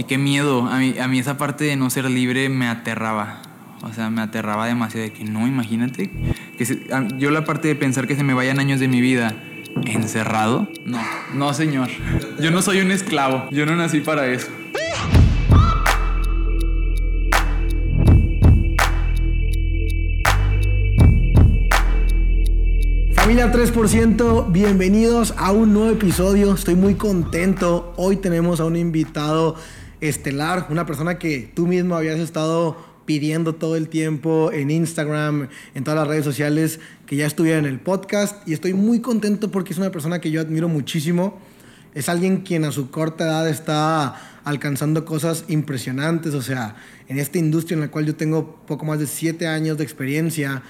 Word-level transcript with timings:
Y 0.00 0.04
qué 0.04 0.16
miedo. 0.16 0.66
A 0.66 0.78
mí, 0.78 0.94
a 0.98 1.08
mí 1.08 1.18
esa 1.18 1.36
parte 1.36 1.64
de 1.64 1.76
no 1.76 1.90
ser 1.90 2.06
libre 2.06 2.48
me 2.48 2.66
aterraba. 2.68 3.42
O 3.82 3.92
sea, 3.92 4.08
me 4.08 4.22
aterraba 4.22 4.66
demasiado 4.66 5.04
de 5.04 5.12
que 5.12 5.24
no, 5.24 5.46
imagínate. 5.46 6.10
Que 6.56 6.88
yo 7.18 7.30
la 7.30 7.44
parte 7.44 7.68
de 7.68 7.74
pensar 7.74 8.06
que 8.06 8.16
se 8.16 8.24
me 8.24 8.32
vayan 8.32 8.58
años 8.60 8.80
de 8.80 8.88
mi 8.88 9.02
vida 9.02 9.34
encerrado. 9.84 10.66
No, 10.86 10.98
no 11.34 11.52
señor. 11.52 11.90
Yo 12.40 12.50
no 12.50 12.62
soy 12.62 12.80
un 12.80 12.92
esclavo. 12.92 13.46
Yo 13.50 13.66
no 13.66 13.76
nací 13.76 14.00
para 14.00 14.26
eso. 14.26 14.48
Familia 23.16 23.52
3%, 23.52 24.50
bienvenidos 24.50 25.34
a 25.36 25.52
un 25.52 25.74
nuevo 25.74 25.90
episodio. 25.90 26.54
Estoy 26.54 26.74
muy 26.74 26.94
contento. 26.94 27.92
Hoy 27.98 28.16
tenemos 28.16 28.60
a 28.60 28.64
un 28.64 28.76
invitado 28.76 29.56
estelar, 30.00 30.66
una 30.70 30.86
persona 30.86 31.18
que 31.18 31.50
tú 31.54 31.66
mismo 31.66 31.94
habías 31.94 32.18
estado 32.18 32.76
pidiendo 33.04 33.54
todo 33.56 33.76
el 33.76 33.88
tiempo 33.88 34.52
en 34.52 34.70
Instagram, 34.70 35.48
en 35.74 35.84
todas 35.84 35.98
las 35.98 36.08
redes 36.08 36.24
sociales, 36.24 36.78
que 37.06 37.16
ya 37.16 37.26
estuviera 37.26 37.58
en 37.58 37.66
el 37.66 37.80
podcast. 37.80 38.46
Y 38.48 38.52
estoy 38.52 38.72
muy 38.72 39.00
contento 39.00 39.50
porque 39.50 39.72
es 39.72 39.78
una 39.78 39.90
persona 39.90 40.20
que 40.20 40.30
yo 40.30 40.40
admiro 40.40 40.68
muchísimo. 40.68 41.38
Es 41.92 42.08
alguien 42.08 42.42
quien 42.42 42.64
a 42.64 42.70
su 42.70 42.90
corta 42.90 43.24
edad 43.24 43.48
está 43.48 44.40
alcanzando 44.44 45.04
cosas 45.04 45.44
impresionantes. 45.48 46.34
O 46.34 46.42
sea, 46.42 46.76
en 47.08 47.18
esta 47.18 47.38
industria 47.38 47.74
en 47.74 47.80
la 47.80 47.90
cual 47.90 48.06
yo 48.06 48.14
tengo 48.14 48.60
poco 48.66 48.84
más 48.84 49.00
de 49.00 49.08
siete 49.08 49.48
años 49.48 49.76
de 49.76 49.82
experiencia, 49.82 50.62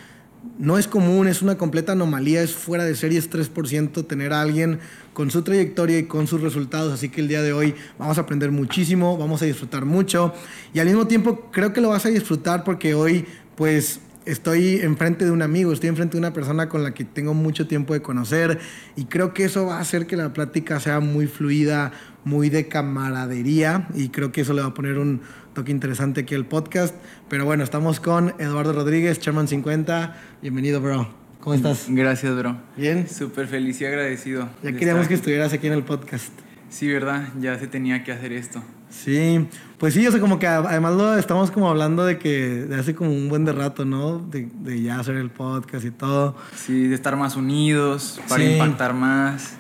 no 0.58 0.78
es 0.78 0.86
común, 0.86 1.26
es 1.26 1.42
una 1.42 1.56
completa 1.56 1.92
anomalía, 1.92 2.42
es 2.42 2.52
fuera 2.54 2.84
de 2.84 2.94
serie, 2.94 3.18
es 3.18 3.30
3% 3.30 4.06
tener 4.06 4.32
a 4.32 4.42
alguien 4.42 4.78
con 5.12 5.30
su 5.30 5.42
trayectoria 5.42 5.98
y 5.98 6.04
con 6.04 6.26
sus 6.26 6.40
resultados. 6.40 6.92
Así 6.92 7.08
que 7.08 7.20
el 7.20 7.28
día 7.28 7.42
de 7.42 7.52
hoy 7.52 7.74
vamos 7.98 8.18
a 8.18 8.22
aprender 8.22 8.50
muchísimo, 8.50 9.16
vamos 9.16 9.42
a 9.42 9.46
disfrutar 9.46 9.84
mucho 9.84 10.34
y 10.72 10.78
al 10.78 10.86
mismo 10.86 11.06
tiempo 11.06 11.50
creo 11.50 11.72
que 11.72 11.80
lo 11.80 11.90
vas 11.90 12.06
a 12.06 12.08
disfrutar 12.08 12.64
porque 12.64 12.94
hoy 12.94 13.26
pues 13.56 14.00
estoy 14.26 14.76
enfrente 14.76 15.24
de 15.24 15.30
un 15.30 15.42
amigo, 15.42 15.72
estoy 15.72 15.88
enfrente 15.88 16.12
de 16.12 16.18
una 16.18 16.32
persona 16.32 16.68
con 16.68 16.82
la 16.82 16.92
que 16.92 17.04
tengo 17.04 17.34
mucho 17.34 17.66
tiempo 17.66 17.94
de 17.94 18.02
conocer 18.02 18.58
y 18.96 19.04
creo 19.06 19.34
que 19.34 19.44
eso 19.44 19.66
va 19.66 19.78
a 19.78 19.80
hacer 19.80 20.06
que 20.06 20.16
la 20.16 20.32
plática 20.32 20.78
sea 20.78 21.00
muy 21.00 21.26
fluida, 21.26 21.92
muy 22.24 22.50
de 22.50 22.68
camaradería 22.68 23.88
y 23.94 24.10
creo 24.10 24.30
que 24.30 24.42
eso 24.42 24.52
le 24.52 24.60
va 24.60 24.68
a 24.68 24.74
poner 24.74 24.98
un 24.98 25.22
toque 25.60 25.72
interesante 25.72 26.22
aquí 26.22 26.34
al 26.34 26.46
podcast. 26.46 26.94
Pero 27.28 27.44
bueno, 27.44 27.62
estamos 27.64 28.00
con 28.00 28.32
Eduardo 28.38 28.72
Rodríguez, 28.72 29.20
Chairman 29.20 29.46
50. 29.46 30.16
Bienvenido, 30.40 30.80
bro. 30.80 31.06
¿Cómo 31.40 31.52
estás? 31.52 31.84
Gracias, 31.90 32.34
bro. 32.34 32.56
Bien. 32.78 33.06
Súper 33.06 33.46
feliz 33.46 33.78
y 33.82 33.84
agradecido. 33.84 34.48
Ya 34.62 34.72
queríamos 34.72 35.06
que 35.06 35.12
estuvieras 35.12 35.52
aquí 35.52 35.66
en 35.66 35.74
el 35.74 35.82
podcast. 35.82 36.32
Sí, 36.70 36.90
¿verdad? 36.90 37.28
Ya 37.38 37.58
se 37.58 37.66
tenía 37.66 38.02
que 38.04 38.10
hacer 38.10 38.32
esto. 38.32 38.62
Sí, 38.88 39.46
pues 39.76 39.92
sí, 39.92 40.06
o 40.06 40.10
sea, 40.10 40.18
como 40.18 40.38
que 40.38 40.46
además 40.46 40.94
lo 40.94 41.18
estamos 41.18 41.50
como 41.50 41.68
hablando 41.68 42.06
de 42.06 42.18
que 42.18 42.64
de 42.64 42.76
hace 42.76 42.94
como 42.94 43.10
un 43.10 43.28
buen 43.28 43.44
de 43.44 43.52
rato, 43.52 43.84
¿no? 43.84 44.18
De, 44.18 44.48
de 44.62 44.80
ya 44.80 44.98
hacer 44.98 45.16
el 45.16 45.28
podcast 45.28 45.84
y 45.84 45.90
todo. 45.90 46.36
Sí, 46.56 46.86
de 46.86 46.94
estar 46.94 47.16
más 47.16 47.36
unidos, 47.36 48.18
para 48.30 48.42
impactar 48.42 48.94
más. 48.94 49.56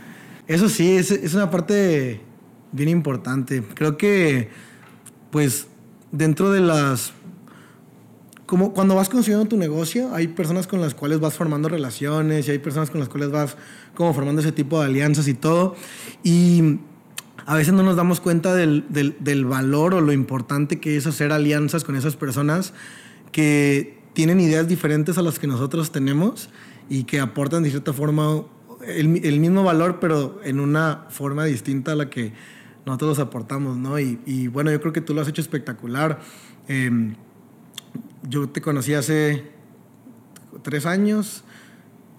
Eso 0.46 0.70
sí, 0.70 0.96
es, 0.96 1.10
es 1.10 1.34
una 1.34 1.50
parte 1.50 2.22
bien 2.72 2.88
importante. 2.88 3.62
Creo 3.74 3.98
que, 3.98 4.48
pues, 5.30 5.66
dentro 6.12 6.50
de 6.50 6.60
las... 6.60 7.12
Como 8.46 8.72
cuando 8.72 8.96
vas 8.96 9.08
construyendo 9.08 9.46
tu 9.48 9.56
negocio, 9.56 10.12
hay 10.12 10.26
personas 10.26 10.66
con 10.66 10.80
las 10.80 10.94
cuales 10.94 11.20
vas 11.20 11.34
formando 11.34 11.68
relaciones 11.68 12.48
y 12.48 12.50
hay 12.50 12.58
personas 12.58 12.90
con 12.90 12.98
las 12.98 13.08
cuales 13.08 13.30
vas 13.30 13.56
como 13.94 14.12
formando 14.12 14.40
ese 14.42 14.50
tipo 14.50 14.80
de 14.80 14.86
alianzas 14.86 15.28
y 15.28 15.34
todo. 15.34 15.76
Y 16.24 16.80
a 17.46 17.54
veces 17.54 17.74
no 17.74 17.84
nos 17.84 17.94
damos 17.94 18.20
cuenta 18.20 18.54
del, 18.54 18.84
del, 18.88 19.44
valor 19.44 19.94
o 19.94 20.00
lo 20.00 20.12
importante 20.12 20.80
que 20.80 20.96
es 20.96 21.06
hacer 21.06 21.32
alianzas 21.32 21.84
con 21.84 21.94
esas 21.94 22.16
personas 22.16 22.72
que 23.30 23.98
tienen 24.14 24.40
ideas 24.40 24.66
diferentes 24.66 25.16
a 25.16 25.22
las 25.22 25.38
que 25.38 25.46
nosotros 25.46 25.92
tenemos 25.92 26.50
y 26.88 27.04
que 27.04 27.20
aportan 27.20 27.62
de 27.62 27.70
cierta 27.70 27.92
forma 27.92 28.44
el, 28.86 29.24
el 29.24 29.40
mismo 29.40 29.62
valor, 29.62 29.98
pero 30.00 30.40
en 30.44 30.60
una 30.60 31.06
forma 31.08 31.44
distinta 31.44 31.92
a 31.92 31.94
la 31.94 32.10
que 32.10 32.32
nosotros 32.86 33.18
aportamos, 33.18 33.76
¿no? 33.76 33.98
Y, 33.98 34.48
bueno, 34.48 34.70
yo 34.70 34.80
creo 34.80 34.92
que 34.92 35.00
tú 35.00 35.14
lo 35.14 35.20
has 35.20 35.28
hecho 35.28 35.40
espectacular. 35.40 36.20
Em, 36.68 37.14
yo 38.28 38.48
te 38.48 38.60
conocí 38.60 38.94
hace 38.94 39.44
tres 40.62 40.86
años 40.86 41.44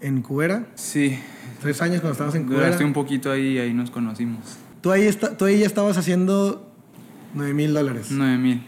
en 0.00 0.22
Cubera. 0.22 0.66
Sí. 0.74 1.18
Tres 1.60 1.80
años 1.82 2.00
cuando 2.00 2.12
estabas 2.12 2.34
en 2.34 2.46
Cubera. 2.46 2.70
Estoy 2.70 2.86
un 2.86 2.92
poquito 2.92 3.30
ahí 3.30 3.54
y 3.54 3.58
ahí 3.58 3.72
nos 3.72 3.90
conocimos. 3.90 4.58
Tú 4.80 4.90
ahí, 4.90 5.02
está, 5.02 5.36
tú 5.36 5.44
ahí 5.44 5.60
ya 5.60 5.66
estabas 5.66 5.96
haciendo 5.96 6.72
9 7.34 7.54
mil 7.54 7.72
dólares. 7.72 8.08
9 8.10 8.38
mil. 8.38 8.62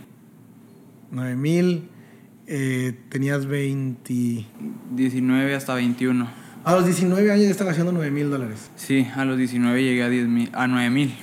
9 1.10 1.36
mil. 1.36 1.88
Eh, 2.46 2.98
tenías 3.08 3.46
20... 3.46 4.46
19 4.94 5.54
hasta 5.54 5.74
21. 5.74 6.28
A 6.64 6.74
los 6.74 6.84
19 6.84 7.30
años 7.30 7.44
ya 7.44 7.50
estabas 7.50 7.72
haciendo 7.72 7.92
9 7.92 8.10
mil 8.10 8.30
dólares. 8.30 8.70
Sí, 8.76 9.06
a 9.14 9.24
los 9.24 9.36
19 9.36 9.82
llegué 9.82 10.02
a 10.02 10.08
10 10.08 10.28
mil, 10.28 10.50
a 10.54 10.66
9 10.66 10.90
mil. 10.90 11.14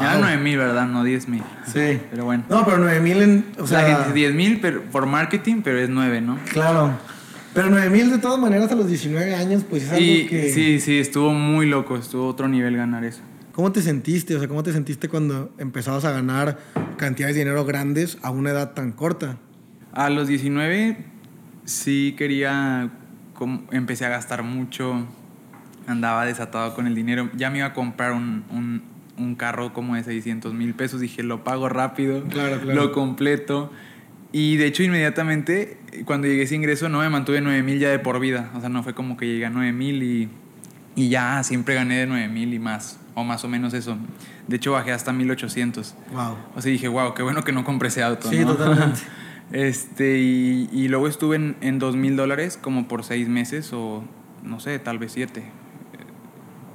Ya 0.00 0.18
9 0.18 0.38
mil, 0.38 0.58
¿verdad? 0.58 0.86
No 0.86 1.04
10 1.04 1.28
mil. 1.28 1.42
Sí. 1.66 2.00
Pero 2.10 2.24
bueno. 2.24 2.44
No, 2.48 2.64
pero 2.64 2.78
9 2.78 3.00
mil 3.00 3.22
en. 3.22 3.46
O 3.58 3.66
sea, 3.66 4.08
10 4.12 4.34
mil 4.34 4.60
por 4.60 5.06
marketing, 5.06 5.62
pero 5.62 5.78
es 5.78 5.88
9, 5.88 6.20
¿no? 6.20 6.38
Claro. 6.52 6.98
Pero 7.54 7.70
9 7.70 7.90
mil 7.90 8.10
de 8.10 8.18
todas 8.18 8.38
maneras 8.38 8.70
a 8.72 8.74
los 8.74 8.88
19 8.88 9.34
años, 9.34 9.64
pues 9.68 9.84
es 9.84 9.90
algo 9.90 10.28
que. 10.28 10.52
Sí, 10.52 10.80
sí, 10.80 10.98
estuvo 10.98 11.32
muy 11.32 11.66
loco. 11.66 11.96
Estuvo 11.96 12.26
otro 12.26 12.48
nivel 12.48 12.76
ganar 12.76 13.04
eso. 13.04 13.20
¿Cómo 13.52 13.72
te 13.72 13.82
sentiste? 13.82 14.36
O 14.36 14.38
sea, 14.38 14.48
¿cómo 14.48 14.62
te 14.62 14.72
sentiste 14.72 15.08
cuando 15.08 15.52
empezabas 15.58 16.04
a 16.04 16.12
ganar 16.12 16.58
cantidades 16.96 17.34
de 17.34 17.40
dinero 17.42 17.64
grandes 17.64 18.18
a 18.22 18.30
una 18.30 18.50
edad 18.50 18.74
tan 18.74 18.92
corta? 18.92 19.38
A 19.92 20.10
los 20.10 20.28
19 20.28 20.96
sí 21.64 22.14
quería. 22.16 22.90
Empecé 23.70 24.06
a 24.06 24.08
gastar 24.08 24.42
mucho. 24.42 25.06
Andaba 25.86 26.26
desatado 26.26 26.74
con 26.74 26.86
el 26.86 26.94
dinero. 26.94 27.30
Ya 27.34 27.50
me 27.50 27.58
iba 27.58 27.68
a 27.68 27.72
comprar 27.72 28.12
un 28.12 28.44
un 28.50 28.97
carro 29.34 29.72
como 29.72 29.94
de 29.94 30.04
600 30.04 30.54
mil 30.54 30.74
pesos. 30.74 31.00
Dije, 31.00 31.22
lo 31.22 31.44
pago 31.44 31.68
rápido, 31.68 32.24
claro, 32.24 32.60
claro. 32.60 32.74
lo 32.74 32.92
completo. 32.92 33.70
Y 34.32 34.56
de 34.56 34.66
hecho, 34.66 34.82
inmediatamente, 34.82 35.78
cuando 36.04 36.26
llegué 36.26 36.42
a 36.42 36.44
ese 36.44 36.54
ingreso, 36.54 36.88
no 36.88 37.00
me 37.00 37.08
mantuve 37.08 37.40
9 37.40 37.62
mil 37.62 37.78
ya 37.78 37.90
de 37.90 37.98
por 37.98 38.20
vida. 38.20 38.50
O 38.54 38.60
sea, 38.60 38.68
no 38.68 38.82
fue 38.82 38.94
como 38.94 39.16
que 39.16 39.26
llegué 39.26 39.46
a 39.46 39.50
9 39.50 39.72
mil 39.72 40.02
y, 40.02 40.28
y 40.96 41.08
ya 41.08 41.42
siempre 41.42 41.74
gané 41.74 41.98
de 41.98 42.06
9 42.06 42.28
mil 42.28 42.52
y 42.52 42.58
más, 42.58 43.00
o 43.14 43.24
más 43.24 43.44
o 43.44 43.48
menos 43.48 43.72
eso. 43.72 43.96
De 44.46 44.56
hecho, 44.56 44.72
bajé 44.72 44.92
hasta 44.92 45.12
1800. 45.12 45.94
Wow. 46.12 46.36
O 46.56 46.60
sea, 46.60 46.70
dije, 46.70 46.88
wow, 46.88 47.14
qué 47.14 47.22
bueno 47.22 47.42
que 47.42 47.52
no 47.52 47.64
compré 47.64 47.88
ese 47.88 48.02
auto. 48.02 48.28
Sí, 48.28 48.44
totalmente. 48.44 49.00
este, 49.52 50.18
y, 50.18 50.68
y, 50.72 50.88
luego 50.88 51.08
estuve 51.08 51.36
en, 51.36 51.56
en 51.62 51.78
2 51.78 51.96
mil 51.96 52.16
dólares 52.16 52.58
como 52.60 52.86
por 52.86 53.04
6 53.04 53.28
meses 53.28 53.72
o, 53.72 54.04
no 54.42 54.60
sé, 54.60 54.78
tal 54.78 54.98
vez 54.98 55.12
7 55.12 55.42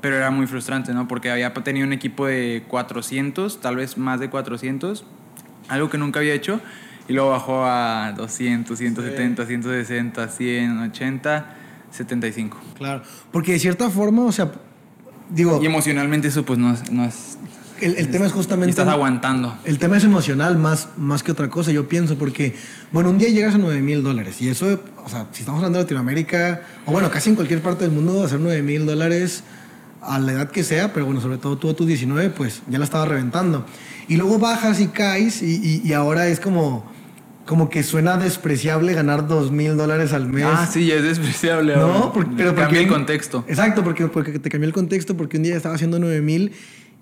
pero 0.03 0.18
era 0.18 0.31
muy 0.31 0.47
frustrante, 0.47 0.94
¿no? 0.94 1.08
Porque 1.08 1.31
había 1.31 1.53
tenido 1.53 1.88
un 1.88 1.94
equipo 1.94 2.28
de 2.28 2.66
400, 2.68 3.62
tal 3.62 3.78
vez 3.78 3.97
más 3.97 4.19
de 4.19 4.30
400, 4.30 5.06
algo 5.69 5.90
que 5.90 5.97
nunca 5.97 6.19
había 6.19 6.34
hecho, 6.34 6.59
y 7.08 7.14
luego 7.14 7.30
bajó 7.30 7.64
a 7.64 8.12
200, 8.12 8.78
170, 8.78 9.46
160, 9.46 10.28
100, 10.28 10.78
80, 10.78 11.56
75. 11.90 12.62
Claro, 12.78 13.02
porque 13.31 13.53
de 13.53 13.59
cierta 13.59 13.90
forma, 13.90 14.24
o 14.24 14.34
sea, 14.34 14.52
digo... 15.30 15.62
Y 15.63 15.68
emocionalmente 15.68 16.28
eso 16.28 16.44
pues 16.44 16.59
no 16.59 16.74
es... 16.74 16.92
No 16.92 17.06
es 17.06 17.38
el, 17.80 18.12
tema 18.12 18.25
es 18.25 18.34
justamente... 18.34 18.72
estás 18.72 18.90
aguantando. 18.90 19.58
El 19.63 19.80
tema 19.80 19.96
es 19.96 20.03
emocional 20.03 20.58
más, 20.58 20.90
más 20.97 21.24
que 21.24 21.31
otra 21.31 21.50
cosa, 21.50 21.72
yo 21.72 21.88
pienso, 21.88 22.18
porque, 22.18 22.56
bueno, 22.92 23.09
un 23.09 23.19
día 23.19 23.30
llegas 23.30 23.56
a 23.56 23.58
9 23.58 23.81
mil 23.81 24.03
dólares 24.03 24.42
y 24.42 24.50
eso, 24.50 24.81
o 25.06 25.08
sea, 25.08 25.28
si 25.31 25.44
estamos 25.44 25.59
hablando 25.59 25.78
de 25.78 25.86
Latinoamérica, 25.86 26.62
o 26.86 26.92
bueno, 26.92 27.09
casi 27.09 27.30
en 27.30 27.36
cualquier 27.36 27.62
parte 27.62 27.86
del 27.86 27.94
mundo, 27.94 28.22
hacer 28.22 28.42
9 28.42 28.62
mil 28.63 28.86
dólares 28.86 29.46
a 30.06 30.19
la 30.19 30.34
edad 30.34 30.52
que 30.52 30.64
sea, 30.64 30.94
pero 30.94 31.06
bueno, 31.06 31.22
sobre 31.22 31.38
todo 31.38 31.58
tú 31.58 31.69
a 31.69 31.75
tus 31.75 31.88
19, 31.88 32.30
pues 32.31 32.62
ya 32.69 32.78
la 32.78 32.86
estaba 32.86 33.06
reventando. 33.06 33.66
Y 34.08 34.18
luego 34.18 34.40
bajas 34.40 34.80
y 34.80 34.88
caes 34.88 35.41
y, 35.41 35.81
y, 35.84 35.94
ahora 35.94 36.27
es 36.27 36.39
como, 36.39 36.86
como 37.45 37.69
que 37.69 37.83
suena 37.83 38.18
despreciable 38.18 38.94
ganar 38.94 39.27
dos 39.27 39.51
mil 39.51 39.77
dólares 39.77 40.13
al 40.13 40.27
mes. 40.27 40.45
Ah, 40.48 40.68
sí, 40.72 40.92
es 40.92 41.04
despreciable. 41.04 41.75
No, 41.75 42.12
porque, 42.13 42.33
pero 42.36 42.54
cambia 42.54 42.81
el 42.81 42.88
contexto. 42.88 43.45
Exacto, 43.48 43.83
porque, 43.83 44.07
porque 44.07 44.39
te 44.39 44.50
cambió 44.50 44.68
el 44.68 44.74
contexto, 44.74 45.16
porque 45.16 45.38
un 45.38 45.44
día 45.44 45.56
estaba 45.56 45.75
haciendo 45.75 46.00
nueve 46.00 46.22
mil 46.22 46.51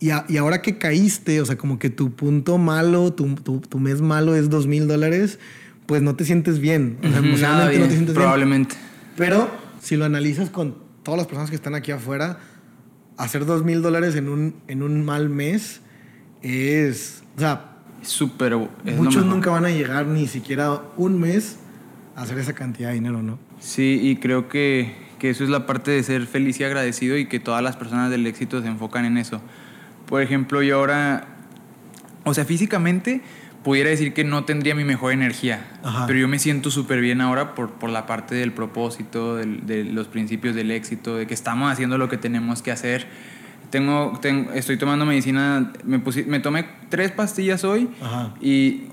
y, 0.01 0.09
y, 0.29 0.37
ahora 0.37 0.63
que 0.63 0.79
caíste, 0.79 1.41
o 1.41 1.45
sea, 1.45 1.57
como 1.57 1.77
que 1.77 1.91
tu 1.91 2.11
punto 2.15 2.57
malo, 2.57 3.13
tu, 3.13 3.35
tu, 3.35 3.79
mes 3.79 4.01
malo 4.01 4.35
es 4.35 4.49
dos 4.49 4.65
mil 4.65 4.87
dólares, 4.87 5.37
pues 5.85 6.01
no 6.01 6.15
te 6.15 6.25
sientes 6.25 6.59
bien. 6.59 6.97
O 7.03 7.37
sea, 7.37 7.65
no 7.65 7.69
te 7.69 7.89
sientes 7.89 8.15
probablemente. 8.15 8.75
Pero 9.15 9.47
si 9.79 9.97
lo 9.97 10.05
analizas 10.05 10.49
con 10.49 10.75
todas 11.03 11.19
las 11.19 11.27
personas 11.27 11.51
que 11.51 11.55
están 11.55 11.75
aquí 11.75 11.91
afuera, 11.91 12.39
hacer 13.23 13.45
dos 13.45 13.63
mil 13.63 13.81
dólares 13.81 14.15
en 14.15 14.29
un, 14.29 14.55
en 14.67 14.83
un 14.83 15.05
mal 15.05 15.29
mes 15.29 15.81
es. 16.41 17.23
O 17.37 17.39
sea. 17.39 17.67
Súper. 18.01 18.55
Muchos 18.97 19.25
nunca 19.25 19.51
van 19.51 19.65
a 19.65 19.69
llegar 19.69 20.07
ni 20.07 20.27
siquiera 20.27 20.81
un 20.97 21.19
mes 21.19 21.57
a 22.15 22.23
hacer 22.23 22.39
esa 22.39 22.53
cantidad 22.53 22.89
de 22.89 22.95
dinero, 22.95 23.21
¿no? 23.21 23.37
Sí, 23.59 23.99
y 24.01 24.15
creo 24.15 24.49
que, 24.49 24.95
que 25.19 25.29
eso 25.29 25.43
es 25.43 25.51
la 25.51 25.67
parte 25.67 25.91
de 25.91 26.01
ser 26.01 26.25
feliz 26.25 26.59
y 26.59 26.63
agradecido 26.63 27.15
y 27.15 27.27
que 27.27 27.39
todas 27.39 27.61
las 27.61 27.77
personas 27.77 28.09
del 28.09 28.25
éxito 28.25 28.59
se 28.61 28.67
enfocan 28.67 29.05
en 29.05 29.19
eso. 29.19 29.39
Por 30.07 30.23
ejemplo, 30.23 30.63
yo 30.63 30.77
ahora 30.77 31.27
O 32.23 32.33
sea, 32.33 32.43
físicamente 32.43 33.21
pudiera 33.63 33.89
decir 33.91 34.13
que 34.13 34.23
no 34.23 34.43
tendría 34.43 34.73
mi 34.75 34.83
mejor 34.83 35.13
energía, 35.13 35.65
Ajá. 35.83 36.07
pero 36.07 36.17
yo 36.19 36.27
me 36.27 36.39
siento 36.39 36.71
súper 36.71 36.99
bien 37.01 37.21
ahora 37.21 37.53
por, 37.53 37.71
por 37.73 37.89
la 37.91 38.05
parte 38.07 38.33
del 38.35 38.51
propósito, 38.53 39.35
del- 39.35 39.65
de 39.67 39.83
los 39.83 40.07
principios 40.07 40.55
del 40.55 40.71
éxito, 40.71 41.15
de 41.17 41.27
que 41.27 41.33
estamos 41.33 41.71
haciendo 41.71 41.97
lo 41.97 42.09
que 42.09 42.17
tenemos 42.17 42.61
que 42.61 42.71
hacer. 42.71 43.07
Tengo, 43.69 44.17
tengo- 44.21 44.51
estoy 44.53 44.77
tomando 44.77 45.05
medicina, 45.05 45.71
me, 45.85 46.01
me 46.27 46.39
tomé 46.39 46.65
tres 46.89 47.11
pastillas 47.11 47.63
hoy 47.63 47.89
Ajá. 48.01 48.33
y, 48.41 48.83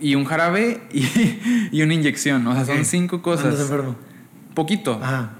y 0.00 0.14
un 0.14 0.24
jarabe 0.24 0.80
y, 0.92 1.04
y 1.72 1.82
una 1.82 1.94
inyección. 1.94 2.46
O 2.46 2.52
sea, 2.54 2.62
Ok. 2.62 2.68
son 2.68 2.84
cinco 2.84 3.16
¿Andas 3.24 3.42
cosas. 3.44 3.70
Poquito. 4.54 5.00
Ajá. 5.02 5.32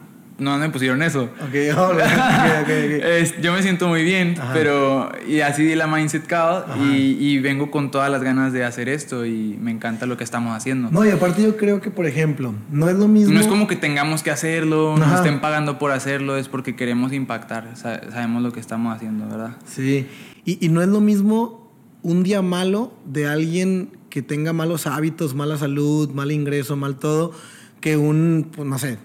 No 0.43 0.59
me 0.59 0.69
pusieron 0.71 1.03
eso. 1.03 1.25
Ok, 1.41 1.77
hola. 1.77 2.05
ok, 2.62 2.62
ok, 2.62 2.69
ok. 2.69 3.05
Es- 3.05 3.41
yo 3.41 3.53
me 3.53 3.62
siento 3.62 3.89
muy 3.89 4.03
bien, 4.03 4.35
Ajá. 4.41 4.53
pero 4.53 5.11
y 5.29 5.41
así 5.41 5.65
di 5.65 5.75
la 5.75 5.87
Mindset 5.87 6.31
Ajá. 6.33 6.67
y, 6.81 7.17
y 7.21 7.39
vengo 7.39 7.71
con 7.71 7.91
todas 7.91 8.11
las 8.11 8.23
ganas 8.23 8.53
de 8.53 8.65
hacer 8.65 8.89
esto 8.89 9.25
y 9.25 9.56
me 9.61 9.71
encanta 9.71 10.06
lo 10.06 10.17
que 10.17 10.25
estamos 10.25 10.56
haciendo. 10.56 10.91
No, 10.91 11.05
y 11.06 11.11
aparte 11.11 11.43
yo 11.43 11.56
creo 11.56 11.81
que, 11.81 11.91
por 11.91 12.06
ejemplo, 12.06 12.55
no 12.71 12.89
es 12.89 12.97
lo 12.97 13.09
mismo... 13.09 13.33
No 13.35 13.41
es 13.41 13.47
como 13.47 13.67
que 13.67 13.77
tengamos 13.77 14.23
que 14.23 14.31
hacerlo, 14.31 14.97
nos 14.99 15.06
Ajá. 15.06 15.17
estén 15.17 15.41
pagando 15.41 15.79
por 15.79 15.93
hacerlo, 15.93 16.37
es 16.37 16.49
porque 16.49 16.75
queremos 16.77 17.12
impactar, 17.12 17.71
sa- 17.77 18.11
sabemos 18.11 18.43
lo 18.43 18.53
que 18.53 18.61
estamos 18.61 18.94
haciendo, 18.94 19.29
¿verdad? 19.29 19.56
Sí, 19.67 20.06
y, 20.44 20.65
y 20.65 20.69
no 20.69 20.83
es 20.83 20.89
lo 20.89 21.00
mismo 21.00 21.71
un 22.03 22.25
día 22.25 22.43
malo 22.43 22.93
de 23.06 23.29
alguien 23.29 23.91
que 24.11 24.23
tenga 24.23 24.53
malos 24.53 24.87
hábitos, 24.89 25.35
mala 25.35 25.56
salud, 25.56 26.11
mal 26.11 26.33
ingreso, 26.33 26.77
mal 26.77 26.97
todo, 26.97 27.33
que 27.81 27.97
un, 27.97 28.50
pues 28.55 28.69
no 28.69 28.79
sé, 28.79 28.99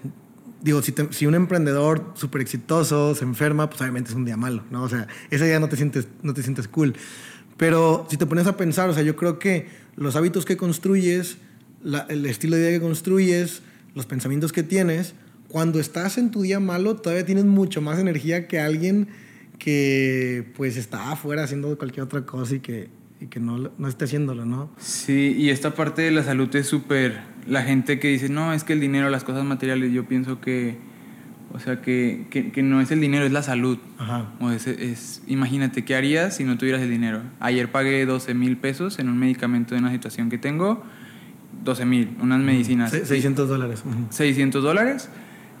digo, 0.62 0.82
si, 0.82 0.92
te- 0.92 1.12
si 1.12 1.26
un 1.26 1.34
emprendedor 1.34 2.12
súper 2.14 2.40
exitoso 2.42 3.14
se 3.14 3.24
enferma, 3.24 3.68
pues 3.68 3.80
obviamente 3.80 4.10
es 4.10 4.16
un 4.16 4.24
día 4.24 4.36
malo, 4.36 4.64
¿no? 4.70 4.82
O 4.82 4.88
sea, 4.88 5.06
ese 5.30 5.46
día 5.46 5.60
no 5.60 5.68
te 5.68 5.76
sientes, 5.76 6.08
no 6.22 6.34
te 6.34 6.42
sientes 6.42 6.68
cool. 6.68 6.94
Pero 7.56 8.06
si 8.10 8.16
te 8.16 8.26
pones 8.26 8.46
a 8.46 8.56
pensar, 8.56 8.88
o 8.88 8.94
sea, 8.94 9.02
yo 9.02 9.16
creo 9.16 9.38
que 9.38 9.68
los 9.96 10.14
hábitos 10.16 10.44
que 10.44 10.56
construyes, 10.56 11.38
la- 11.82 12.06
el 12.08 12.24
estilo 12.26 12.56
de 12.56 12.62
vida 12.68 12.78
que 12.78 12.80
construyes, 12.84 13.62
los 13.94 14.06
pensamientos 14.06 14.52
que 14.52 14.62
tienes, 14.62 15.14
cuando 15.48 15.80
estás 15.80 16.18
en 16.18 16.30
tu 16.30 16.42
día 16.42 16.60
malo, 16.60 16.96
todavía 16.96 17.24
tienes 17.24 17.44
mucho 17.44 17.80
más 17.80 17.98
energía 17.98 18.46
que 18.48 18.60
alguien 18.60 19.08
que 19.58 20.52
pues 20.56 20.76
está 20.76 21.10
afuera 21.12 21.42
haciendo 21.44 21.76
cualquier 21.78 22.04
otra 22.04 22.24
cosa 22.24 22.54
y 22.56 22.60
que, 22.60 22.88
y 23.20 23.26
que 23.26 23.40
no, 23.40 23.58
no 23.76 23.88
esté 23.88 24.04
haciéndolo, 24.04 24.44
¿no? 24.44 24.70
Sí, 24.78 25.34
y 25.36 25.50
esta 25.50 25.74
parte 25.74 26.02
de 26.02 26.10
la 26.10 26.22
salud 26.22 26.54
es 26.54 26.66
súper... 26.66 27.20
La 27.46 27.62
gente 27.62 27.98
que 27.98 28.08
dice, 28.08 28.28
no, 28.28 28.52
es 28.52 28.62
que 28.64 28.74
el 28.74 28.80
dinero, 28.80 29.08
las 29.10 29.24
cosas 29.24 29.44
materiales, 29.44 29.92
yo 29.92 30.04
pienso 30.06 30.40
que... 30.40 30.76
O 31.50 31.58
sea, 31.58 31.80
que, 31.80 32.26
que, 32.30 32.52
que 32.52 32.62
no 32.62 32.80
es 32.82 32.90
el 32.90 33.00
dinero, 33.00 33.24
es 33.24 33.32
la 33.32 33.42
salud. 33.42 33.78
Ajá. 33.96 34.26
O 34.38 34.50
es, 34.50 34.66
es- 34.66 35.22
imagínate, 35.26 35.82
¿qué 35.82 35.94
harías 35.96 36.36
si 36.36 36.44
no 36.44 36.58
tuvieras 36.58 36.82
el 36.82 36.90
dinero? 36.90 37.22
Ayer 37.40 37.72
pagué 37.72 38.04
12 38.04 38.34
mil 38.34 38.58
pesos 38.58 38.98
en 38.98 39.08
un 39.08 39.18
medicamento 39.18 39.74
de 39.74 39.80
una 39.80 39.90
situación 39.90 40.28
que 40.28 40.36
tengo. 40.36 40.84
12 41.64 41.86
mil, 41.86 42.10
unas 42.20 42.40
medicinas. 42.40 42.90
Se- 42.90 43.06
600 43.06 43.48
dólares. 43.48 43.82
Ujú. 43.86 43.96
600 44.10 44.62
dólares. 44.62 45.08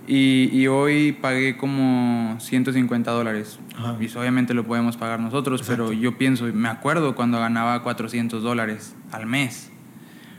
Y, 0.08 0.48
y 0.52 0.66
hoy 0.68 1.12
pagué 1.12 1.58
como 1.58 2.40
150 2.40 3.10
dólares. 3.10 3.60
Ajá. 3.76 3.96
Y 4.00 4.06
obviamente 4.16 4.54
lo 4.54 4.64
podemos 4.64 4.96
pagar 4.96 5.20
nosotros, 5.20 5.62
pero 5.66 5.92
yo 5.92 6.16
pienso, 6.16 6.44
me 6.46 6.68
acuerdo 6.68 7.14
cuando 7.14 7.38
ganaba 7.38 7.82
400 7.82 8.42
dólares 8.42 8.96
al 9.12 9.26
mes. 9.26 9.70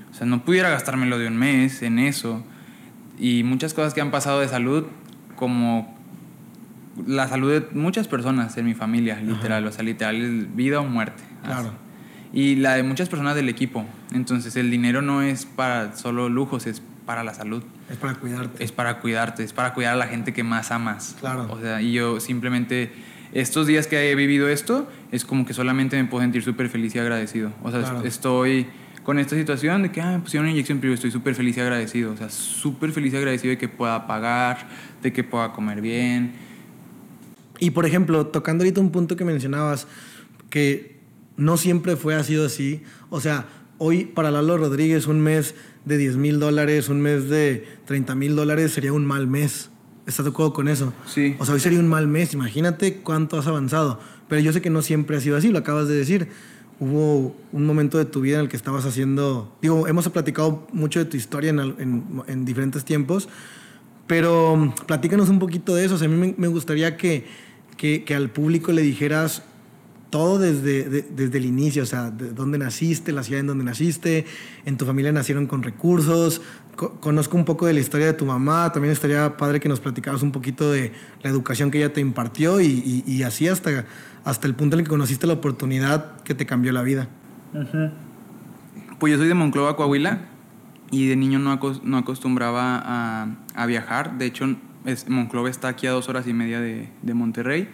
O 0.09 0.13
sea, 0.15 0.25
no 0.25 0.43
pudiera 0.43 0.69
gastármelo 0.69 1.19
de 1.19 1.27
un 1.27 1.37
mes 1.37 1.83
en 1.83 1.99
eso. 1.99 2.43
Y 3.19 3.43
muchas 3.43 3.75
cosas 3.75 3.93
que 3.93 4.01
han 4.01 4.09
pasado 4.09 4.39
de 4.39 4.47
salud, 4.47 4.85
como 5.35 5.95
la 7.05 7.27
salud 7.27 7.51
de 7.51 7.67
muchas 7.73 8.07
personas 8.07 8.57
en 8.57 8.65
mi 8.65 8.73
familia, 8.73 9.19
literal. 9.21 9.67
O 9.67 9.71
sea, 9.71 9.83
literal, 9.83 10.15
es 10.15 10.55
vida 10.55 10.79
o 10.79 10.85
muerte. 10.85 11.23
Claro. 11.43 11.73
Y 12.33 12.55
la 12.55 12.73
de 12.73 12.83
muchas 12.83 13.07
personas 13.07 13.35
del 13.35 13.49
equipo. 13.49 13.85
Entonces, 14.13 14.55
el 14.55 14.71
dinero 14.71 15.03
no 15.03 15.21
es 15.21 15.45
para 15.45 15.95
solo 15.95 16.27
lujos, 16.27 16.65
es 16.65 16.81
para 17.05 17.23
la 17.23 17.35
salud. 17.35 17.63
Es 17.89 17.97
para 17.97 18.15
cuidarte. 18.15 18.63
Es 18.63 18.71
para 18.71 18.99
cuidarte, 18.99 19.43
es 19.43 19.53
para 19.53 19.73
cuidar 19.73 19.93
a 19.93 19.97
la 19.97 20.07
gente 20.07 20.33
que 20.33 20.43
más 20.43 20.71
amas. 20.71 21.15
Claro. 21.19 21.47
O 21.49 21.59
sea, 21.59 21.81
y 21.81 21.93
yo 21.93 22.19
simplemente, 22.19 22.91
estos 23.33 23.67
días 23.67 23.87
que 23.87 24.11
he 24.11 24.15
vivido 24.15 24.47
esto, 24.47 24.87
es 25.11 25.25
como 25.25 25.45
que 25.45 25.53
solamente 25.53 26.01
me 26.01 26.07
puedo 26.07 26.23
sentir 26.23 26.43
súper 26.43 26.69
feliz 26.69 26.95
y 26.95 26.99
agradecido. 26.99 27.51
O 27.63 27.71
sea, 27.71 27.81
Claro. 27.81 28.03
estoy 28.03 28.67
con 29.03 29.17
esta 29.17 29.35
situación 29.35 29.81
de 29.83 29.91
que, 29.91 30.01
ah, 30.01 30.11
me 30.11 30.19
pusieron 30.19 30.45
una 30.45 30.51
inyección, 30.51 30.79
pero 30.79 30.93
estoy 30.93 31.09
súper 31.09 31.33
feliz 31.33 31.57
y 31.57 31.61
agradecido. 31.61 32.11
O 32.11 32.17
sea, 32.17 32.29
súper 32.29 32.91
feliz 32.91 33.13
y 33.13 33.17
agradecido 33.17 33.49
de 33.51 33.57
que 33.57 33.67
pueda 33.69 34.05
pagar, 34.05 34.67
de 35.01 35.11
que 35.11 35.23
pueda 35.23 35.51
comer 35.51 35.81
bien. 35.81 36.33
Y 37.59 37.71
por 37.71 37.85
ejemplo, 37.85 38.27
tocando 38.27 38.63
ahorita 38.63 38.79
un 38.81 38.91
punto 38.91 39.15
que 39.15 39.25
mencionabas, 39.25 39.87
que 40.49 40.99
no 41.37 41.57
siempre 41.57 41.95
fue 41.95 42.15
así 42.15 42.37
o 42.37 42.45
así. 42.45 42.83
O 43.09 43.19
sea, 43.19 43.45
hoy 43.79 44.05
para 44.05 44.29
Lalo 44.29 44.57
Rodríguez 44.57 45.07
un 45.07 45.21
mes 45.21 45.55
de 45.85 45.97
10 45.97 46.17
mil 46.17 46.39
dólares, 46.39 46.89
un 46.89 47.01
mes 47.01 47.29
de 47.29 47.65
30 47.85 48.15
mil 48.15 48.35
dólares 48.35 48.71
sería 48.71 48.93
un 48.93 49.05
mal 49.05 49.27
mes. 49.27 49.69
¿Estás 50.05 50.25
de 50.25 50.31
acuerdo 50.31 50.53
con 50.53 50.67
eso? 50.67 50.93
Sí. 51.07 51.35
O 51.39 51.45
sea, 51.45 51.53
hoy 51.53 51.59
sería 51.59 51.79
un 51.79 51.87
mal 51.87 52.07
mes. 52.07 52.33
Imagínate 52.33 52.95
cuánto 52.97 53.37
has 53.37 53.47
avanzado. 53.47 53.99
Pero 54.27 54.41
yo 54.41 54.51
sé 54.53 54.61
que 54.61 54.69
no 54.69 54.81
siempre 54.81 55.17
ha 55.17 55.21
sido 55.21 55.37
así, 55.37 55.49
lo 55.49 55.59
acabas 55.59 55.87
de 55.87 55.95
decir. 55.95 56.27
Hubo 56.79 57.35
un 57.51 57.65
momento 57.65 57.97
de 57.97 58.05
tu 58.05 58.21
vida 58.21 58.35
en 58.35 58.41
el 58.43 58.49
que 58.49 58.55
estabas 58.57 58.85
haciendo... 58.85 59.55
Digo, 59.61 59.87
hemos 59.87 60.07
platicado 60.09 60.67
mucho 60.71 60.99
de 60.99 61.05
tu 61.05 61.17
historia 61.17 61.49
en, 61.49 61.59
en- 61.59 62.03
en 62.27 62.45
diferentes 62.45 62.85
tiempos, 62.85 63.27
pero 64.07 64.55
mm, 64.55 64.73
platícanos 64.87 65.29
un 65.29 65.39
poquito 65.39 65.75
de 65.75 65.85
eso. 65.85 65.95
O 65.95 65.97
sea, 65.97 66.07
a 66.07 66.11
mí 66.11 66.15
me, 66.17 66.33
me 66.37 66.47
gustaría 66.47 66.97
que, 66.97 67.25
que, 67.77 68.03
que 68.03 68.15
al 68.15 68.29
público 68.29 68.71
le 68.71 68.81
dijeras 68.81 69.43
todo 70.09 70.39
desde, 70.39 70.89
de- 70.89 71.01
desde 71.03 71.37
el 71.37 71.45
inicio, 71.45 71.83
o 71.83 71.85
sea, 71.85 72.09
de 72.09 72.31
dónde 72.31 72.57
naciste, 72.57 73.11
la 73.11 73.23
ciudad 73.23 73.41
en 73.41 73.47
donde 73.47 73.63
naciste, 73.63 74.25
en 74.65 74.77
tu 74.77 74.85
familia 74.85 75.11
nacieron 75.11 75.45
con 75.47 75.61
recursos. 75.63 76.41
Co- 76.75 76.99
conozco 76.99 77.37
un 77.37 77.45
poco 77.45 77.65
de 77.67 77.73
la 77.73 77.79
historia 77.79 78.07
de 78.07 78.13
tu 78.13 78.25
mamá, 78.25 78.71
también 78.71 78.91
estaría 78.91 79.37
padre 79.37 79.59
que 79.59 79.69
nos 79.69 79.79
platicaras 79.79 80.23
un 80.23 80.31
poquito 80.31 80.71
de 80.71 80.93
la 81.21 81.29
educación 81.29 81.69
que 81.71 81.77
ella 81.77 81.93
te 81.93 82.01
impartió 82.01 82.59
y, 82.61 82.65
y- 83.05 83.11
y 83.11 83.23
así 83.23 83.47
hasta, 83.47 83.85
hasta 84.23 84.47
el 84.47 84.55
punto 84.55 84.75
en 84.75 84.79
el 84.79 84.85
que 84.85 84.89
conociste 84.89 85.27
la 85.27 85.33
oportunidad 85.33 86.21
que 86.23 86.33
te 86.33 86.45
cambió 86.45 86.71
la 86.71 86.81
vida. 86.81 87.07
Pues 88.99 89.11
yo 89.11 89.17
soy 89.17 89.27
de 89.27 89.33
Monclova, 89.33 89.75
Coahuila, 89.75 90.21
y 90.91 91.07
de 91.07 91.15
niño 91.15 91.37
no, 91.39 91.51
acos- 91.57 91.81
no 91.83 91.97
acostumbraba 91.97 92.81
a, 92.83 93.35
a 93.53 93.65
viajar. 93.65 94.17
De 94.17 94.25
hecho, 94.25 94.55
es- 94.85 95.07
Monclova 95.07 95.49
está 95.49 95.67
aquí 95.67 95.85
a 95.87 95.91
dos 95.91 96.09
horas 96.09 96.27
y 96.27 96.33
media 96.33 96.59
de, 96.59 96.89
de 97.01 97.13
Monterrey. 97.13 97.69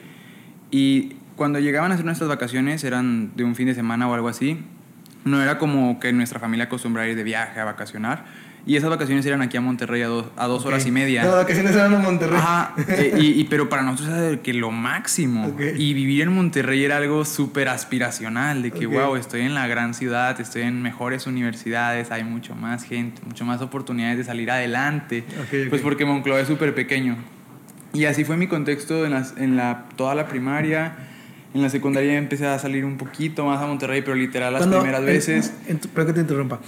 Y 0.72 1.14
cuando 1.36 1.60
llegaban 1.60 1.92
a 1.92 1.96
hacer 1.96 2.06
nuestras 2.06 2.30
vacaciones, 2.30 2.84
eran 2.84 3.32
de 3.36 3.44
un 3.44 3.56
fin 3.56 3.68
de 3.68 3.76
semana 3.76 4.08
o 4.08 4.14
algo 4.14 4.28
así, 4.30 4.60
no 5.24 5.42
era 5.42 5.58
como 5.58 6.00
que 6.00 6.14
nuestra 6.14 6.40
familia 6.40 6.66
acostumbrara 6.66 7.08
a 7.08 7.12
ir 7.12 7.16
de 7.18 7.24
viaje 7.24 7.60
a 7.60 7.66
vacacionar. 7.66 8.26
Y 8.68 8.78
esas 8.78 8.90
vacaciones 8.90 9.24
eran 9.28 9.44
aquí 9.44 9.58
a 9.58 9.62
Monterrey 9.62 10.02
a, 10.02 10.08
dos- 10.08 10.26
a 10.38 10.48
dos 10.48 10.66
horas 10.66 10.88
y 10.88 10.92
media. 10.92 11.24
Las 11.24 11.36
vacaciones 11.36 11.76
eran 11.76 11.94
en 11.94 12.02
Monterrey. 12.02 12.36
Ajá, 12.40 12.74
eh, 12.88 13.14
y, 13.20 13.40
y- 13.40 13.44
pero 13.44 13.70
para 13.70 13.84
nosotros 13.84 14.18
era 14.18 14.42
que 14.42 14.56
lo 14.56 14.72
máximo. 14.72 15.46
Ok. 15.50 15.62
Y 15.78 15.94
vivir 15.94 16.24
en 16.24 16.34
Monterrey 16.34 16.84
era 16.84 16.98
algo 16.98 17.26
súper 17.26 17.70
aspiracional, 17.70 18.64
de 18.64 18.72
que, 18.72 18.88
Ok. 18.88 18.94
wow, 18.94 19.16
estoy 19.18 19.42
en 19.42 19.54
la 19.54 19.68
gran 19.68 19.94
ciudad, 19.94 20.40
estoy 20.42 20.64
en 20.64 20.82
mejores 20.82 21.28
universidades, 21.28 22.10
hay 22.10 22.24
mucho 22.24 22.56
más 22.56 22.84
gente, 22.84 23.22
mucho 23.24 23.46
más 23.46 23.62
oportunidades 23.62 24.18
de 24.18 24.24
salir 24.24 24.50
adelante. 24.50 25.26
Pues 25.70 25.84
porque 25.84 26.04
Monclova 26.06 26.40
es 26.40 26.48
súper 26.48 26.74
pequeño. 26.74 27.18
Y 27.94 28.06
así 28.06 28.26
fue 28.26 28.36
mi 28.36 28.48
contexto 28.48 29.06
en, 29.06 29.12
las- 29.12 29.36
en 29.38 29.58
la, 29.58 29.86
toda 29.96 30.16
la 30.16 30.26
primaria. 30.28 30.96
En 31.56 31.62
la 31.62 31.70
secundaria 31.70 32.18
empecé 32.18 32.46
a 32.46 32.60
salir 32.60 32.84
un 32.84 32.98
poquito 32.98 33.46
más 33.46 33.62
a 33.62 33.66
Monterrey, 33.66 34.02
pero 34.02 34.14
literal 34.16 34.52
las 34.52 34.60
Cuando- 34.64 34.80
primeras 34.80 35.00
en- 35.00 35.06
veces. 35.06 35.54
En, 35.68 35.80
tu, 35.80 35.88
que 35.90 36.12
te 36.14 36.20
interrumpa. 36.20 36.60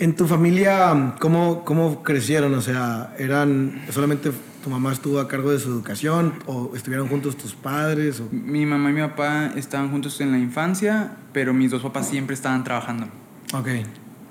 En 0.00 0.16
tu 0.16 0.26
familia, 0.26 1.14
¿cómo, 1.20 1.64
¿cómo 1.64 2.02
crecieron? 2.02 2.52
O 2.54 2.60
sea, 2.60 3.14
¿eran 3.20 3.80
solamente 3.90 4.32
tu 4.64 4.68
mamá 4.68 4.92
estuvo 4.92 5.20
a 5.20 5.28
cargo 5.28 5.52
de 5.52 5.60
su 5.60 5.68
educación 5.68 6.34
o 6.46 6.72
estuvieron 6.74 7.06
juntos 7.06 7.36
tus 7.36 7.54
padres? 7.54 8.18
O... 8.18 8.28
Mi 8.32 8.66
mamá 8.66 8.90
y 8.90 8.94
mi 8.94 9.00
papá 9.02 9.52
estaban 9.54 9.92
juntos 9.92 10.20
en 10.20 10.32
la 10.32 10.38
infancia, 10.38 11.12
pero 11.32 11.54
mis 11.54 11.70
dos 11.70 11.82
papás 11.82 12.08
siempre 12.08 12.34
estaban 12.34 12.64
trabajando. 12.64 13.06
Ok. 13.54 13.68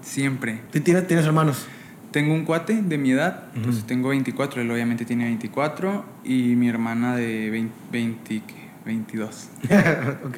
Siempre. 0.01 0.59
¿Tú 0.73 0.81
¿Tienes, 0.81 1.07
¿Tienes 1.07 1.25
hermanos? 1.25 1.67
Tengo 2.11 2.33
un 2.33 2.43
cuate 2.43 2.81
de 2.81 2.97
mi 2.97 3.11
edad, 3.11 3.45
pues 3.63 3.85
tengo 3.85 4.09
24, 4.09 4.61
él 4.61 4.69
obviamente 4.69 5.05
tiene 5.05 5.23
24, 5.23 6.03
y 6.25 6.55
mi 6.57 6.67
hermana 6.67 7.15
de 7.15 7.49
20, 7.49 7.73
20 7.93 8.41
¿qué? 8.45 8.60
22. 8.85 9.49
ok. 10.25 10.37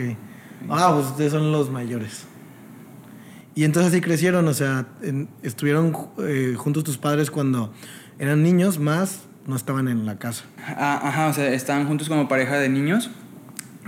Ah, 0.69 0.91
pues 0.93 1.07
ustedes 1.07 1.31
son 1.31 1.51
los 1.51 1.69
mayores. 1.69 2.25
Y 3.55 3.65
entonces 3.65 3.91
así 3.91 4.01
crecieron, 4.01 4.47
o 4.47 4.53
sea, 4.53 4.87
en- 5.01 5.29
estuvieron 5.43 5.95
eh, 6.19 6.55
juntos 6.57 6.83
tus 6.83 6.97
padres 6.97 7.29
cuando 7.29 7.71
eran 8.19 8.41
niños, 8.43 8.79
más 8.79 9.25
no 9.45 9.55
estaban 9.55 9.87
en 9.87 10.05
la 10.05 10.17
casa. 10.17 10.45
Ah, 10.65 10.99
ajá, 11.03 11.27
o 11.27 11.33
sea, 11.33 11.53
estaban 11.53 11.85
juntos 11.87 12.07
como 12.09 12.27
pareja 12.27 12.55
de 12.57 12.69
niños, 12.69 13.11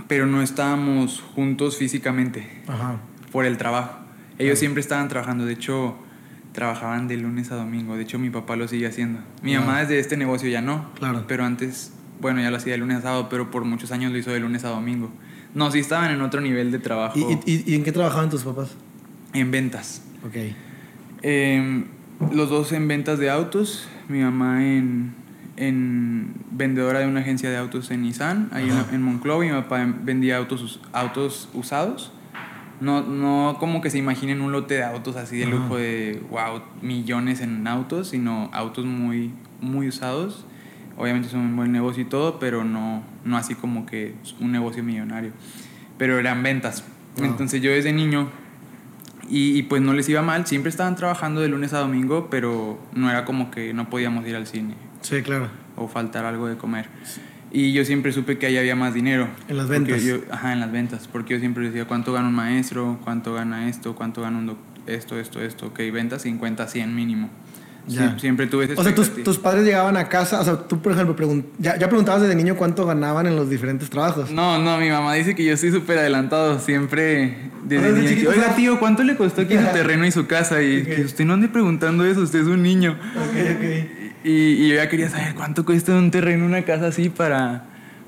pero 0.06 0.26
no 0.26 0.42
estábamos 0.42 1.20
juntos 1.34 1.78
físicamente 1.78 2.62
Ajá. 2.68 3.00
por 3.32 3.44
el 3.44 3.56
trabajo. 3.56 3.98
Ellos 4.38 4.58
siempre 4.58 4.80
estaban 4.82 5.08
trabajando, 5.08 5.46
de 5.46 5.54
hecho, 5.54 5.96
trabajaban 6.52 7.08
de 7.08 7.16
lunes 7.16 7.50
a 7.50 7.56
domingo, 7.56 7.96
de 7.96 8.02
hecho 8.02 8.18
mi 8.18 8.30
papá 8.30 8.54
lo 8.56 8.68
sigue 8.68 8.86
haciendo. 8.86 9.20
Mi 9.42 9.54
Ah. 9.56 9.60
mamá 9.60 9.80
desde 9.80 9.98
este 9.98 10.16
negocio 10.16 10.48
ya 10.48 10.60
no, 10.62 10.92
Claro. 10.94 11.24
pero 11.26 11.44
antes, 11.44 11.92
bueno, 12.20 12.40
ya 12.40 12.50
lo 12.50 12.56
hacía 12.56 12.72
de 12.72 12.78
lunes 12.78 12.98
a 12.98 13.02
sábado, 13.02 13.28
pero 13.28 13.50
por 13.50 13.64
muchos 13.64 13.92
años 13.92 14.12
lo 14.12 14.18
hizo 14.18 14.30
de 14.30 14.40
lunes 14.40 14.64
a 14.64 14.68
domingo. 14.68 15.10
No, 15.54 15.70
sí 15.70 15.78
estaban 15.78 16.10
en 16.10 16.20
otro 16.20 16.40
nivel 16.40 16.70
de 16.70 16.78
trabajo. 16.78 17.18
¿Y, 17.18 17.50
y, 17.50 17.64
y 17.66 17.74
en 17.74 17.84
qué 17.84 17.92
trabajaban 17.92 18.30
tus 18.30 18.42
papás? 18.44 18.74
en 19.32 19.50
ventas. 19.50 20.02
Ok. 20.26 20.34
Em, 21.22 21.84
los 22.32 22.48
dos 22.50 22.72
en 22.72 22.88
ventas 22.88 23.18
de 23.18 23.28
autos, 23.30 23.86
mi 24.08 24.20
mamá 24.20 24.64
en, 24.66 25.12
en 25.56 26.32
vendedora 26.50 27.00
de 27.00 27.06
una 27.06 27.20
agencia 27.20 27.50
de 27.50 27.56
autos 27.56 27.90
en 27.90 28.02
Nissan, 28.02 28.48
ahí 28.52 28.68
en, 28.68 28.94
en 28.94 29.02
Monclova, 29.02 29.44
y 29.44 29.48
mi 29.48 29.54
papá 29.54 29.82
en- 29.82 30.04
vendía 30.06 30.36
autos, 30.38 30.80
autos 30.92 31.48
usados. 31.54 32.12
No, 32.80 33.02
no 33.02 33.56
como 33.58 33.80
que 33.80 33.88
se 33.90 33.98
imaginen 33.98 34.40
un 34.42 34.52
lote 34.52 34.74
de 34.74 34.84
autos 34.84 35.16
así 35.16 35.36
de 35.38 35.44
Ajá. 35.44 35.54
lujo 35.54 35.76
de, 35.78 36.22
wow, 36.30 36.62
millones 36.82 37.40
en 37.40 37.66
autos, 37.66 38.08
sino 38.08 38.50
autos 38.52 38.84
muy, 38.84 39.32
muy 39.60 39.88
usados. 39.88 40.44
Obviamente 40.96 41.28
son 41.28 41.40
un 41.40 41.56
buen 41.56 41.72
negocio 41.72 42.02
y 42.02 42.06
todo, 42.06 42.38
pero 42.38 42.64
no, 42.64 43.02
no 43.24 43.36
así 43.36 43.54
como 43.54 43.84
que 43.86 44.14
es 44.22 44.34
un 44.40 44.52
negocio 44.52 44.82
millonario. 44.82 45.32
Pero 45.98 46.18
eran 46.18 46.42
ventas. 46.42 46.84
Ah. 47.20 47.24
Entonces 47.24 47.60
yo 47.62 47.70
desde 47.70 47.92
niño 47.92 48.28
y, 49.28 49.58
y, 49.58 49.62
pues 49.64 49.82
no 49.82 49.92
les 49.92 50.08
iba 50.08 50.22
mal, 50.22 50.46
siempre 50.46 50.70
estaban 50.70 50.94
trabajando 50.96 51.40
de 51.40 51.48
lunes 51.48 51.72
a 51.72 51.78
domingo, 51.80 52.28
pero 52.30 52.78
no 52.94 53.10
era 53.10 53.24
como 53.24 53.50
que 53.50 53.74
no 53.74 53.90
podíamos 53.90 54.24
ir 54.26 54.36
al 54.36 54.46
cine 54.46 54.74
Sí, 55.00 55.20
claro. 55.22 55.48
o 55.76 55.88
faltar 55.88 56.24
algo 56.24 56.46
de 56.46 56.56
comer. 56.56 56.88
Y 57.52 57.72
yo 57.72 57.84
siempre 57.84 58.12
supe 58.12 58.38
que 58.38 58.46
ahí 58.46 58.56
había 58.58 58.76
más 58.76 58.92
dinero. 58.94 59.28
En 59.48 59.56
las 59.56 59.68
ventas. 59.68 60.02
yo- 60.02 60.18
ajá, 60.30 60.52
en 60.52 60.60
las 60.60 60.70
ventas. 60.72 61.08
Porque 61.08 61.34
yo 61.34 61.40
siempre 61.40 61.64
decía, 61.66 61.86
¿cuánto 61.86 62.12
gana 62.12 62.28
un 62.28 62.34
maestro? 62.34 62.98
¿Cuánto 63.04 63.34
gana 63.34 63.68
esto? 63.68 63.94
¿Cuánto 63.94 64.20
gana 64.22 64.38
un 64.38 64.56
esto, 64.86 65.18
esto, 65.18 65.40
esto? 65.40 65.66
Ok, 65.68 65.78
ventas 65.92 66.22
50, 66.22 66.66
100 66.68 66.94
mínimo. 66.94 67.30
Ya. 67.88 68.18
siempre 68.18 68.46
tuve 68.48 68.64
esa 68.64 68.80
O 68.80 68.82
sea, 68.82 68.94
tus, 68.94 69.22
tus 69.22 69.38
padres 69.38 69.64
llegaban 69.64 69.96
a 69.96 70.08
casa, 70.08 70.40
o 70.40 70.44
sea, 70.44 70.56
tú, 70.66 70.80
por 70.82 70.92
ejemplo, 70.92 71.14
pregun- 71.14 71.44
ya, 71.58 71.78
ya 71.78 71.88
preguntabas 71.88 72.22
desde 72.22 72.34
niño 72.34 72.56
cuánto 72.56 72.84
ganaban 72.84 73.26
en 73.26 73.36
los 73.36 73.48
diferentes 73.48 73.88
trabajos. 73.90 74.30
No, 74.32 74.58
no, 74.58 74.78
mi 74.78 74.88
mamá 74.90 75.14
dice 75.14 75.34
que 75.36 75.44
yo 75.44 75.52
estoy 75.54 75.70
súper 75.70 75.98
adelantado. 75.98 76.58
Siempre 76.58 77.50
desde 77.64 77.92
Desde 77.92 78.16
niño. 78.16 78.30
Oiga, 78.30 78.56
tío, 78.56 78.78
¿cuánto 78.80 79.04
le 79.04 79.16
costó 79.16 79.42
aquí 79.42 79.54
su 79.56 79.64
terreno 79.72 80.04
y 80.04 80.10
su 80.10 80.26
casa? 80.26 80.62
Y 80.62 80.82
que 80.82 81.02
usted 81.02 81.24
no 81.24 81.34
ande 81.34 81.48
preguntando 81.48 82.04
eso, 82.04 82.20
usted 82.22 82.40
es 82.40 82.46
un 82.48 82.62
niño. 82.62 82.92
Ok, 83.14 83.56
ok. 83.56 83.64
Y, 84.24 84.30
y 84.30 84.68
yo 84.70 84.74
ya 84.74 84.88
quería 84.88 85.08
saber 85.08 85.34
cuánto 85.36 85.64
cuesta 85.64 85.92
un 85.92 86.10
terreno, 86.10 86.44
una 86.44 86.62
casa 86.62 86.88
así 86.88 87.08
para, 87.10 87.66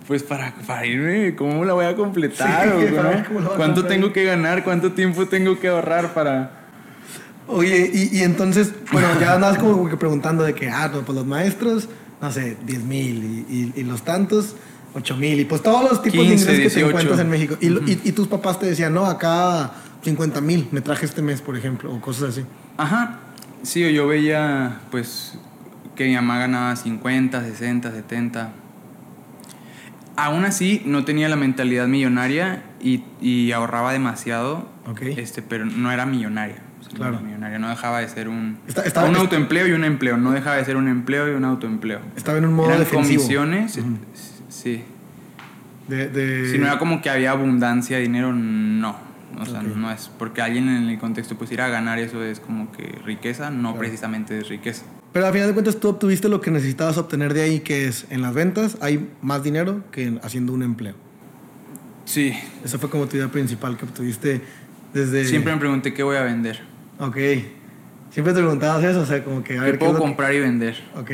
pues 0.08 0.24
para, 0.24 0.52
para 0.66 0.84
irme, 0.86 1.36
cómo 1.36 1.64
la 1.64 1.74
voy 1.74 1.84
a 1.84 1.94
completar, 1.94 2.74
cuánto 3.56 3.84
tengo 3.84 4.12
que 4.12 4.24
ganar, 4.24 4.64
cuánto 4.64 4.90
tiempo 4.92 5.26
tengo 5.26 5.60
que 5.60 5.68
ahorrar 5.68 6.14
para... 6.14 6.57
Oye, 7.48 7.90
y, 7.92 8.18
y 8.18 8.22
entonces, 8.22 8.72
bueno, 8.92 9.08
ya 9.20 9.32
andabas 9.36 9.58
como 9.58 9.88
que 9.88 9.96
preguntando 9.96 10.44
de 10.44 10.54
que, 10.54 10.68
ah, 10.68 10.88
no, 10.92 11.00
pues 11.00 11.16
los 11.16 11.26
maestros, 11.26 11.88
no 12.20 12.30
sé, 12.30 12.56
10 12.66 12.82
mil 12.84 13.24
y, 13.48 13.54
y- 13.54 13.80
y 13.80 13.82
los 13.84 14.02
tantos, 14.02 14.54
8 14.94 15.16
mil 15.16 15.40
y 15.40 15.44
pues 15.44 15.62
todos 15.62 15.82
los 15.88 16.02
tipos 16.02 16.20
15, 16.20 16.28
de 16.28 16.32
ingresos 16.32 16.46
que 16.46 16.54
te 16.56 16.62
18. 16.80 16.88
encuentras 16.88 17.20
en 17.20 17.30
México. 17.30 17.56
Y, 17.60 18.08
y- 18.08 18.12
tus 18.12 18.28
papás 18.28 18.58
te 18.60 18.66
decían, 18.66 18.92
no, 18.94 19.06
acá 19.06 19.72
50 20.02 20.40
mil 20.40 20.68
me 20.72 20.80
traje 20.80 21.06
este 21.06 21.22
mes, 21.22 21.40
por 21.40 21.56
ejemplo, 21.56 21.92
o 21.92 22.00
cosas 22.00 22.30
así. 22.30 22.44
Ajá, 22.76 23.18
sí, 23.62 23.80
yo 23.92 24.06
veía 24.06 24.80
pues 24.90 25.38
que 25.96 26.06
mi 26.06 26.14
mamá 26.14 26.38
ganaba 26.38 26.76
50, 26.76 27.42
60, 27.42 27.90
70. 27.92 28.52
Aún 30.16 30.44
así, 30.44 30.82
no 30.84 31.04
tenía 31.04 31.28
la 31.28 31.36
mentalidad 31.36 31.86
millonaria 31.86 32.62
y, 32.80 33.04
y 33.20 33.52
ahorraba 33.52 33.92
demasiado, 33.92 34.68
Ok. 34.90 35.02
este, 35.16 35.42
pero 35.42 35.64
no 35.64 35.92
era 35.92 36.06
millonaria. 36.06 36.56
Claro. 36.94 37.14
era 37.14 37.22
millonaria, 37.22 37.58
no 37.58 37.68
dejaba 37.68 38.00
de 38.00 38.08
ser 38.08 38.28
un, 38.28 38.58
Está- 38.66 38.82
estaba- 38.82 39.06
un 39.08 39.14
est- 39.14 39.20
autoempleo 39.22 39.66
y 39.68 39.72
un 39.72 39.84
empleo, 39.84 40.16
no 40.16 40.32
dejaba 40.32 40.56
de 40.56 40.64
ser 40.64 40.76
un 40.76 40.88
empleo 40.88 41.30
y 41.30 41.34
un 41.34 41.44
autoempleo. 41.44 42.00
Estaba 42.16 42.38
en 42.38 42.44
un 42.46 42.54
modo 42.54 42.68
Eran 42.68 42.80
defensivo. 42.80 43.20
comisiones, 43.22 43.78
sí. 44.48 44.82
De, 45.88 46.08
de- 46.08 46.50
Si 46.50 46.58
no 46.58 46.66
era 46.66 46.78
como 46.78 47.00
que 47.00 47.08
había 47.10 47.30
abundancia 47.30 47.96
de 47.96 48.02
dinero, 48.02 48.32
no. 48.32 48.96
O 49.40 49.44
sea, 49.46 49.62
no 49.62 49.90
es 49.92 50.10
porque 50.18 50.42
alguien 50.42 50.68
en 50.68 50.88
el 50.88 50.98
contexto 50.98 51.36
pues 51.38 51.52
ir 51.52 51.60
a 51.60 51.68
ganar 51.68 51.98
eso 51.98 52.22
es 52.24 52.40
como 52.40 52.72
que 52.72 52.98
riqueza, 53.04 53.50
no 53.50 53.60
Claro. 53.70 53.78
precisamente 53.78 54.38
es 54.38 54.48
riqueza. 54.48 54.84
Pero 55.12 55.26
al 55.26 55.32
final 55.32 55.48
de 55.48 55.54
cuentas 55.54 55.78
tú 55.78 55.88
obtuviste 55.88 56.28
lo 56.28 56.40
que 56.40 56.50
necesitabas 56.50 56.98
obtener 56.98 57.32
de 57.34 57.42
ahí, 57.42 57.60
que 57.60 57.86
es 57.86 58.06
en 58.10 58.20
las 58.22 58.34
ventas 58.34 58.76
hay 58.80 59.08
más 59.22 59.42
dinero 59.42 59.84
que 59.92 60.06
en- 60.06 60.20
haciendo 60.22 60.52
un 60.52 60.62
empleo. 60.62 60.94
Sí, 62.04 62.32
Esa 62.64 62.78
fue 62.78 62.90
como 62.90 63.06
tu 63.06 63.16
idea 63.16 63.28
principal 63.28 63.76
que 63.76 63.84
obtuviste 63.84 64.40
desde... 64.94 65.24
siempre 65.26 65.52
me 65.52 65.58
pregunté 65.58 65.92
qué 65.94 66.02
voy 66.02 66.16
a 66.16 66.22
vender. 66.22 66.60
Ok. 66.98 67.16
Siempre 68.10 68.32
te 68.32 68.40
preguntabas 68.40 68.82
eso, 68.84 69.00
o 69.02 69.06
sea, 69.06 69.22
como 69.22 69.42
que 69.44 69.54
a 69.54 69.60
¿Qué 69.60 69.64
ver 69.64 69.72
qué 69.72 69.78
puedo 69.78 69.92
que- 69.94 69.98
comprar 70.00 70.34
y 70.34 70.40
vender? 70.40 70.76
Ok. 70.96 71.10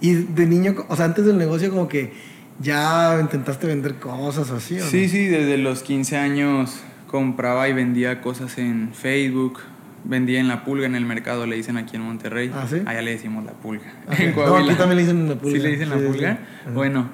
Y 0.00 0.14
de 0.14 0.46
niño, 0.46 0.74
o 0.88 0.96
sea, 0.96 1.06
antes 1.06 1.24
del 1.24 1.38
negocio 1.38 1.70
como 1.70 1.88
que 1.88 2.12
ya 2.60 3.18
intentaste 3.20 3.66
vender 3.66 3.94
cosas 3.96 4.50
o 4.50 4.56
así, 4.56 4.76
¿o 4.78 4.84
no? 4.84 4.90
Sí, 4.90 5.08
sí, 5.08 5.26
desde 5.26 5.56
los 5.58 5.82
15 5.82 6.16
años 6.18 6.80
compraba 7.06 7.68
y 7.68 7.72
vendía 7.72 8.20
cosas 8.20 8.58
en 8.58 8.90
Facebook, 8.92 9.60
vendía 10.04 10.38
en 10.38 10.48
La 10.48 10.64
Pulga, 10.64 10.86
en 10.86 10.94
el 10.94 11.06
mercado, 11.06 11.46
le 11.46 11.56
dicen 11.56 11.76
aquí 11.78 11.96
en 11.96 12.02
Monterrey. 12.02 12.50
¿Ah, 12.54 12.66
sí? 12.68 12.82
Allá 12.84 13.00
le 13.02 13.12
decimos 13.12 13.44
La 13.44 13.52
Pulga. 13.52 13.92
Ok. 14.06 14.14
En 14.20 14.28
No, 14.30 14.34
Coahuila. 14.36 14.72
aquí 14.72 14.78
también 14.78 14.96
le 14.98 15.02
dicen 15.02 15.28
La 15.28 15.34
Pulga. 15.36 15.56
¿Sí 15.56 15.62
le 15.62 15.70
dicen 15.70 15.88
La 15.90 15.96
Sí, 15.96 16.02
sí, 16.02 16.06
Pulga? 16.08 16.38
sí. 16.66 16.70
Bueno, 16.74 17.08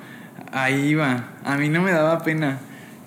ahí 0.52 0.88
iba. 0.88 1.28
A 1.44 1.56
mí 1.56 1.68
no 1.68 1.80
me 1.82 1.92
daba 1.92 2.22
pena. 2.24 2.58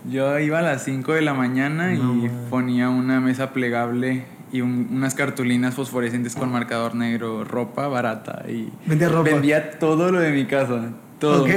Yo 0.10 0.40
iba 0.40 0.60
a 0.60 0.62
las 0.62 0.84
5 0.86 1.14
de 1.14 1.22
la 1.24 1.34
mañana 1.34 1.92
No, 1.92 2.14
y 2.14 2.30
man. 2.30 2.32
ponía 2.50 2.90
una 2.90 3.20
mesa 3.20 3.52
plegable 3.54 4.24
y 4.52 4.62
un- 4.62 4.88
unas 4.92 5.16
cartulinas 5.16 5.74
fosforescentes 5.76 6.36
con 6.36 6.52
marcador 6.52 6.96
negro, 6.96 7.44
ropa 7.44 7.88
barata 7.88 8.44
y 8.48 8.70
Vendía 8.86 9.10
ropa. 9.10 9.24
vendía 9.32 9.72
todo 9.80 10.12
lo 10.12 10.20
de 10.20 10.32
mi 10.32 10.46
casa, 10.46 10.90
todo. 11.20 11.44
Ok. 11.44 11.50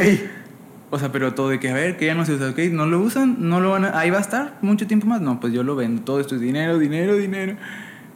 O 0.90 0.98
sea, 0.98 1.12
pero 1.12 1.34
todo 1.34 1.50
de 1.50 1.60
que, 1.60 1.68
a 1.70 1.74
ver, 1.74 1.98
que 1.98 2.06
ya 2.06 2.14
no 2.14 2.24
se 2.24 2.32
usa, 2.32 2.48
ok, 2.48 2.58
no 2.72 2.86
lo 2.86 2.98
usan, 3.00 3.36
no 3.40 3.60
lo 3.60 3.70
van 3.72 3.84
a... 3.84 3.98
Ahí 3.98 4.08
va 4.08 4.16
a 4.18 4.22
estar 4.22 4.56
mucho 4.62 4.86
tiempo 4.86 5.06
más. 5.06 5.20
No, 5.20 5.38
pues 5.38 5.52
yo 5.52 5.62
lo 5.62 5.76
vendo. 5.76 6.00
Todo 6.00 6.18
esto 6.18 6.34
es 6.36 6.40
dinero, 6.40 6.78
dinero, 6.78 7.14
dinero. 7.14 7.56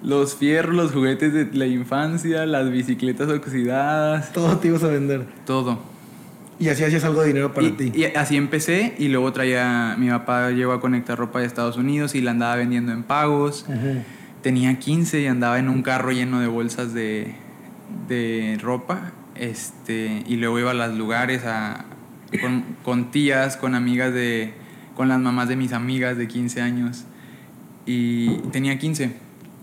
Los 0.02 0.34
fierros, 0.36 0.74
los 0.74 0.90
juguetes 0.90 1.34
de 1.34 1.48
la 1.52 1.66
infancia, 1.66 2.46
las 2.46 2.70
bicicletas 2.70 3.28
oxidadas, 3.28 4.32
Todo 4.32 4.56
te 4.56 4.68
ibas 4.68 4.82
a 4.84 4.88
vender. 4.88 5.26
todo. 5.44 5.80
Y 6.58 6.68
así 6.68 6.82
hacías 6.84 7.04
algo 7.04 7.20
de 7.22 7.28
dinero 7.28 7.52
para 7.52 7.66
y, 7.66 7.70
ti. 7.72 7.92
y 7.94 8.04
así 8.16 8.36
empecé 8.38 8.94
y 8.98 9.08
luego 9.08 9.32
traía... 9.34 9.94
Mi 9.98 10.08
papá 10.08 10.50
llegó 10.50 10.72
a 10.72 10.80
conectar 10.80 11.18
ropa 11.18 11.40
de 11.40 11.46
Estados 11.46 11.76
Unidos 11.76 12.14
y 12.14 12.22
la 12.22 12.30
andaba 12.30 12.56
vendiendo 12.56 12.92
en 12.92 13.02
pagos. 13.02 13.66
Ujú. 13.68 14.02
Tenía 14.42 14.78
15 14.78 15.20
y 15.20 15.26
andaba 15.26 15.58
en 15.58 15.68
un 15.68 15.82
carro 15.82 16.10
lleno 16.10 16.40
de 16.40 16.46
bolsas 16.46 16.92
de, 16.92 17.34
de 18.08 18.58
ropa. 18.60 19.12
Este, 19.34 20.24
y 20.26 20.36
luego 20.36 20.58
iba 20.58 20.72
a 20.72 20.74
los 20.74 20.96
lugares 20.96 21.44
a, 21.44 21.84
con, 22.40 22.64
con 22.82 23.10
tías, 23.10 23.56
con 23.56 23.74
amigas 23.74 24.12
de. 24.12 24.54
con 24.96 25.08
las 25.08 25.20
mamás 25.20 25.48
de 25.48 25.56
mis 25.56 25.72
amigas 25.72 26.16
de 26.16 26.28
15 26.28 26.60
años. 26.60 27.04
Y 27.86 28.38
tenía 28.50 28.78
15. 28.78 29.16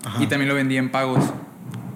Ajá. 0.03 0.24
Y 0.24 0.27
también 0.27 0.50
lo 0.50 0.55
vendía 0.55 0.79
en 0.79 0.89
pagos. 0.89 1.24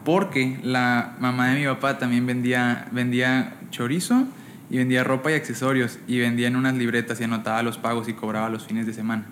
Porque 0.04 0.60
la 0.64 1.16
mamá 1.20 1.50
de 1.50 1.60
mi 1.60 1.66
papá 1.66 1.98
también 1.98 2.26
vendía, 2.26 2.88
vendía 2.92 3.56
chorizo 3.72 4.28
y 4.74 4.80
vendía 4.80 5.04
ropa 5.04 5.32
y 5.32 5.36
accesorios. 5.36 6.00
Y 6.08 6.20
vendía 6.20 6.48
en 6.48 6.56
unas 6.56 6.74
libretas 6.74 7.22
y 7.22 7.24
anotaba 7.26 7.62
los 7.62 7.78
pagos 7.78 8.10
y 8.10 8.14
cobraba 8.14 8.50
los 8.50 8.66
fines 8.66 8.88
de 8.88 8.94
semana. 8.94 9.26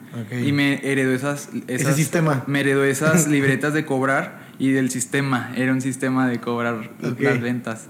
Y 0.46 0.52
me 0.52 0.80
heredó 0.84 1.14
esas, 1.14 1.50
esas 1.68 1.96
sistema. 1.96 2.44
Me 2.46 2.60
heredó 2.60 2.84
esas 2.84 3.28
libretas 3.36 3.74
de 3.74 3.84
cobrar 3.84 4.44
y 4.60 4.70
del 4.70 4.92
sistema. 4.92 5.52
Era 5.56 5.74
un 5.74 5.82
sistema 5.82 6.28
de 6.28 6.40
cobrar 6.40 6.92
las 7.02 7.42
ventas. 7.42 7.88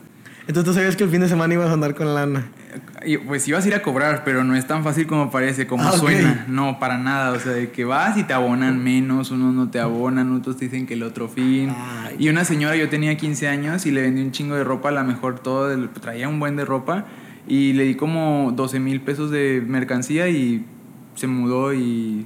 Entonces 0.47 0.63
tú 0.63 0.73
sabías 0.73 0.95
que 0.95 1.03
el 1.03 1.09
fin 1.09 1.19
de 1.19 1.27
semana 1.27 1.53
ibas 1.53 1.69
a 1.69 1.73
andar 1.73 1.93
con 1.93 2.15
lana. 2.15 2.45
Y 3.05 3.17
pues 3.17 3.45
ibas 3.49 3.65
a 3.65 3.67
ir 3.67 3.75
a 3.75 3.81
cobrar, 3.81 4.23
pero 4.23 4.45
no 4.45 4.55
es 4.55 4.65
tan 4.65 4.81
fácil 4.83 5.05
como 5.05 5.29
parece, 5.29 5.67
como 5.67 5.83
Ah, 5.83 5.91
suena. 5.91 6.45
No, 6.47 6.79
para 6.79 6.97
nada. 6.97 7.31
O 7.33 7.39
sea, 7.39 7.51
de 7.51 7.69
que 7.71 7.83
vas 7.83 8.17
y 8.17 8.23
te 8.23 8.31
abonan 8.31 8.81
menos, 8.81 9.29
unos 9.31 9.53
no 9.53 9.69
te 9.69 9.81
abonan, 9.81 10.31
otros 10.33 10.55
te 10.55 10.65
dicen 10.65 10.87
que 10.87 10.93
el 10.93 11.03
otro 11.03 11.27
fin. 11.27 11.75
Ay. 11.77 12.15
Y 12.17 12.29
una 12.29 12.45
señora, 12.45 12.77
yo 12.77 12.87
tenía 12.87 13.17
15 13.17 13.49
años 13.49 13.85
y 13.85 13.91
le 13.91 14.01
vendí 14.01 14.21
un 14.21 14.31
chingo 14.31 14.55
de 14.55 14.63
ropa, 14.63 14.87
a 14.87 14.93
lo 14.93 15.03
mejor 15.03 15.39
todo, 15.39 15.77
traía 15.89 16.29
un 16.29 16.39
buen 16.39 16.55
de 16.55 16.63
ropa. 16.63 17.05
Y 17.47 17.73
le 17.73 17.85
di 17.85 17.95
como 17.95 18.53
12 18.55 18.79
mil 18.79 19.01
pesos 19.01 19.31
de 19.31 19.63
mercancía 19.65 20.29
y 20.29 20.65
se 21.15 21.27
mudó 21.27 21.73
y 21.73 22.25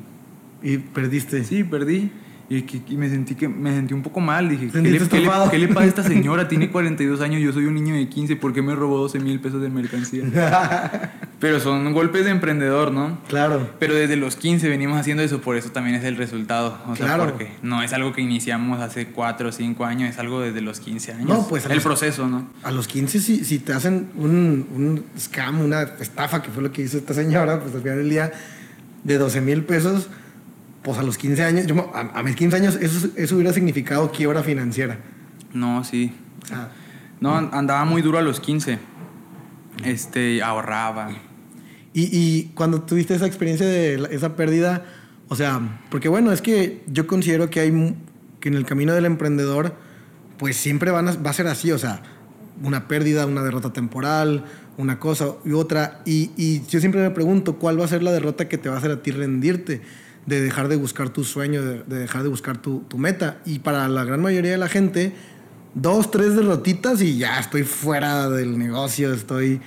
Y 0.62 0.77
perdiste. 0.79 1.43
Sí, 1.43 1.63
perdí. 1.63 2.10
Y, 2.47 2.61
que- 2.61 2.81
y 2.87 2.95
me 2.95 3.09
sentí 3.09 3.33
que 3.33 3.47
me 3.47 3.71
sentí 3.73 3.93
un 3.95 4.03
poco 4.03 4.19
mal. 4.19 4.47
Dije, 4.47 4.69
¿qué 4.71 4.77
le, 4.79 4.91
qué 4.99 5.19
le- 5.19 5.29
qué 5.49 5.57
le 5.59 5.67
pasa 5.69 5.81
a 5.81 5.85
esta 5.85 6.03
señora? 6.07 6.47
Tiene 6.47 6.69
42 6.69 7.19
años, 7.21 7.41
yo 7.41 7.51
soy 7.51 7.65
un 7.65 7.73
niño 7.73 7.95
de 7.95 8.07
15, 8.07 8.35
¿por 8.35 8.53
qué 8.53 8.61
me 8.61 8.75
robó 8.75 8.97
12 8.99 9.19
mil 9.19 9.39
pesos 9.39 9.61
de 9.61 9.69
mercancía? 9.69 10.23
Pero 11.39 11.59
son 11.59 11.91
golpes 11.93 12.23
de 12.25 12.31
emprendedor, 12.31 12.91
¿no? 12.91 13.17
Claro. 13.27 13.69
Pero 13.79 13.93
desde 13.93 14.15
los 14.15 14.35
15 14.35 14.69
venimos 14.69 14.97
haciendo 14.99 15.21
eso, 15.21 15.41
por 15.41 15.57
eso 15.57 15.69
también 15.71 15.95
es 15.95 16.03
el 16.03 16.17
resultado. 16.17 16.77
O 16.87 16.95
sea, 16.95 17.07
Claro. 17.07 17.25
porque 17.25 17.51
no 17.61 17.81
es 17.83 17.91
algo 17.93 18.13
que 18.13 18.21
iniciamos 18.21 18.79
hace 18.79 19.07
4 19.07 19.49
o 19.49 19.51
5 19.51 19.83
años, 19.85 20.09
es 20.09 20.17
algo 20.19 20.39
desde 20.41 20.61
los 20.61 20.79
15 20.79 21.13
años. 21.13 21.27
No, 21.27 21.47
pues, 21.47 21.65
el 21.65 21.73
los- 21.73 21.83
proceso, 21.83 22.27
¿no? 22.27 22.47
A 22.63 22.71
los 22.71 22.87
15, 22.87 23.19
si, 23.19 23.43
si 23.43 23.59
te 23.59 23.73
hacen 23.73 24.07
un, 24.15 24.65
un 24.73 25.03
scam, 25.19 25.61
una 25.61 25.81
estafa, 25.99 26.41
que 26.41 26.49
fue 26.51 26.63
lo 26.63 26.71
que 26.71 26.83
hizo 26.83 26.97
esta 26.97 27.13
señora, 27.13 27.59
pues 27.59 27.75
al 27.75 27.81
final 27.81 27.97
del 27.97 28.09
día, 28.09 28.31
de 29.03 29.17
12 29.17 29.41
mil 29.41 29.63
pesos, 29.65 30.09
pues 30.85 30.97
a 30.97 31.03
los 31.03 31.17
15 31.17 31.43
años, 31.43 31.65
yo, 31.67 31.91
a, 31.93 32.19
a 32.19 32.23
mis 32.23 32.35
15 32.37 32.55
años, 32.55 32.77
eso, 32.81 33.09
eso 33.17 33.35
hubiera 33.35 33.51
significado 33.51 34.09
quiebra 34.11 34.41
financiera. 34.43 34.99
No, 35.53 35.83
sí. 35.83 36.13
No, 37.19 37.35
andaba 37.35 37.83
muy 37.83 38.01
duro 38.01 38.17
a 38.19 38.21
los 38.21 38.39
15. 38.39 38.79
Este, 39.83 40.41
ahorraba. 40.41 41.09
y, 41.93 42.03
y 42.11 42.51
cuando 42.55 42.81
tuviste 42.83 43.13
esa 43.15 43.25
experiencia 43.25 43.65
de 43.67 44.07
esa 44.11 44.35
pérdida, 44.35 44.85
o 45.27 45.35
sea, 45.35 45.79
porque 45.89 46.07
bueno, 46.07 46.31
es 46.31 46.41
que 46.41 46.83
yo 46.87 47.07
considero 47.07 47.49
que 47.49 47.59
hay, 47.59 47.95
que 48.39 48.49
en 48.49 48.55
el 48.55 48.65
camino 48.65 48.93
del 48.93 49.05
emprendedor, 49.05 49.73
pues 50.37 50.55
siempre 50.55 50.91
van 50.91 51.07
a- 51.09 51.15
va 51.17 51.31
a 51.31 51.33
ser 51.33 51.47
así, 51.47 51.71
o 51.71 51.77
sea, 51.79 52.01
una 52.63 52.87
pérdida, 52.87 53.25
una 53.25 53.43
derrota 53.43 53.73
temporal, 53.73 54.45
una 54.77 54.99
cosa 54.99 55.27
y 55.45 55.51
otra. 55.51 56.01
Y, 56.05 56.31
y 56.37 56.61
yo 56.67 56.79
siempre 56.79 57.01
me 57.01 57.09
pregunto, 57.11 57.55
¿cuál 57.57 57.79
va 57.79 57.85
a 57.85 57.87
ser 57.89 58.03
la 58.03 58.11
derrota 58.11 58.47
que 58.47 58.57
te 58.57 58.69
va 58.69 58.75
a 58.75 58.77
hacer 58.77 58.91
a 58.91 59.01
ti 59.01 59.11
rendirte? 59.11 59.81
De 60.25 60.41
dejar 60.41 60.67
de 60.67 60.75
buscar 60.75 61.10
tu 61.10 61.24
sueño, 61.24 61.63
de, 61.63 61.84
de 61.84 62.00
dejar 62.00 62.24
de 62.24 62.29
buscar 62.29 62.58
tu, 62.58 62.79
tu 62.88 62.98
meta. 62.98 63.39
Y 63.46 63.60
para 63.60 63.88
la 63.88 64.03
gran 64.03 64.22
mayoría 64.22 64.51
de 64.51 64.58
la 64.58 64.70
gente, 64.70 65.13
dos, 65.75 66.10
tres 66.10 66.36
derrotitas 66.36 67.01
y 67.01 67.17
ya 67.17 67.39
estoy 67.39 67.63
fuera 67.63 68.29
del 68.29 68.58
negocio, 68.58 69.13
estoy, 69.13 69.62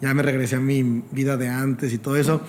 ya 0.00 0.14
me 0.14 0.22
regresé 0.22 0.56
a 0.56 0.60
mi 0.60 1.02
vida 1.10 1.36
de 1.36 1.48
antes 1.48 1.92
y 1.92 1.98
todo 1.98 2.16
eso. 2.16 2.42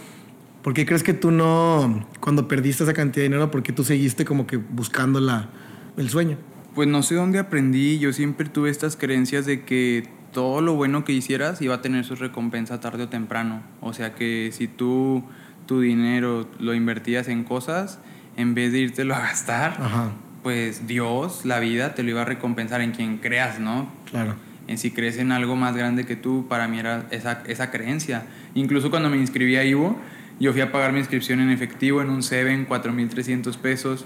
¿Por 0.61 0.73
qué 0.73 0.85
crees 0.85 1.03
que 1.03 1.13
tú 1.13 1.31
no, 1.31 2.07
cuando 2.19 2.47
perdiste 2.47 2.83
esa 2.83 2.93
cantidad 2.93 3.21
de 3.21 3.29
dinero, 3.29 3.51
por 3.51 3.63
qué 3.63 3.71
tú 3.71 3.83
seguiste 3.83 4.25
como 4.25 4.45
que 4.45 4.57
buscando 4.57 5.19
la, 5.19 5.49
el 5.95 6.09
sueño? 6.09 6.37
Pues 6.73 6.87
no 6.87 7.03
sé 7.03 7.15
dónde 7.15 7.39
aprendí, 7.39 7.99
yo 7.99 8.11
siempre 8.11 8.49
tuve 8.49 8.69
estas 8.69 8.97
creencias 8.97 9.45
de 9.45 9.63
que 9.63 10.09
todo 10.33 10.61
lo 10.61 10.73
bueno 10.73 11.05
que 11.05 11.13
hicieras 11.13 11.61
iba 11.61 11.75
a 11.75 11.81
tener 11.81 12.03
su 12.03 12.15
recompensa 12.15 12.79
tarde 12.81 13.03
o 13.03 13.09
temprano. 13.09 13.63
O 13.79 13.93
sea 13.93 14.15
que 14.15 14.49
si 14.51 14.67
tú 14.67 15.23
tu 15.65 15.81
dinero 15.81 16.47
lo 16.59 16.73
invertías 16.73 17.27
en 17.27 17.43
cosas, 17.43 17.99
en 18.37 18.53
vez 18.53 18.71
de 18.71 18.79
írtelo 18.79 19.15
a 19.15 19.19
gastar, 19.19 19.77
Ajá, 19.79 20.11
pues 20.43 20.85
Dios, 20.85 21.43
la 21.43 21.59
vida, 21.59 21.95
te 21.95 22.03
lo 22.03 22.11
iba 22.11 22.21
a 22.21 22.25
recompensar 22.25 22.81
en 22.81 22.91
quien 22.91 23.17
creas, 23.17 23.59
¿no? 23.59 23.89
claro. 24.11 24.35
En 24.67 24.77
si 24.77 24.91
crees 24.91 25.17
en 25.17 25.31
algo 25.31 25.55
más 25.55 25.75
grande 25.75 26.05
que 26.05 26.15
tú, 26.15 26.47
para 26.47 26.67
mí 26.67 26.79
era 26.79 27.05
esa, 27.11 27.43
esa 27.47 27.69
creencia. 27.69 28.23
Incluso 28.55 28.89
cuando 28.89 29.09
me 29.09 29.17
inscribí 29.17 29.55
a 29.57 29.63
Ivo, 29.63 29.95
yo 30.39 30.51
fui 30.53 30.61
a 30.61 30.71
pagar 30.71 30.91
mi 30.91 30.99
inscripción 30.99 31.39
en 31.39 31.49
efectivo 31.49 32.01
en 32.01 32.09
un 32.09 32.23
Seven, 32.23 32.67
4.300 32.67 33.57
pesos. 33.57 34.05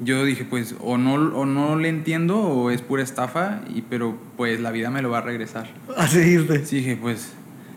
Yo 0.00 0.24
dije, 0.24 0.44
pues, 0.44 0.74
o 0.80 0.98
no, 0.98 1.14
o 1.14 1.46
no 1.46 1.76
le 1.76 1.88
entiendo 1.88 2.38
o 2.40 2.70
es 2.70 2.80
pura 2.80 3.02
estafa, 3.02 3.60
y, 3.72 3.82
pero 3.82 4.16
pues 4.36 4.60
la 4.60 4.70
vida 4.70 4.90
me 4.90 5.02
lo 5.02 5.10
va 5.10 5.18
a 5.18 5.22
regresar. 5.22 5.68
Así 5.96 6.18
dijiste. 6.18 6.64
Sí, 6.64 6.76
dije, 6.76 6.96
pues, 6.96 7.32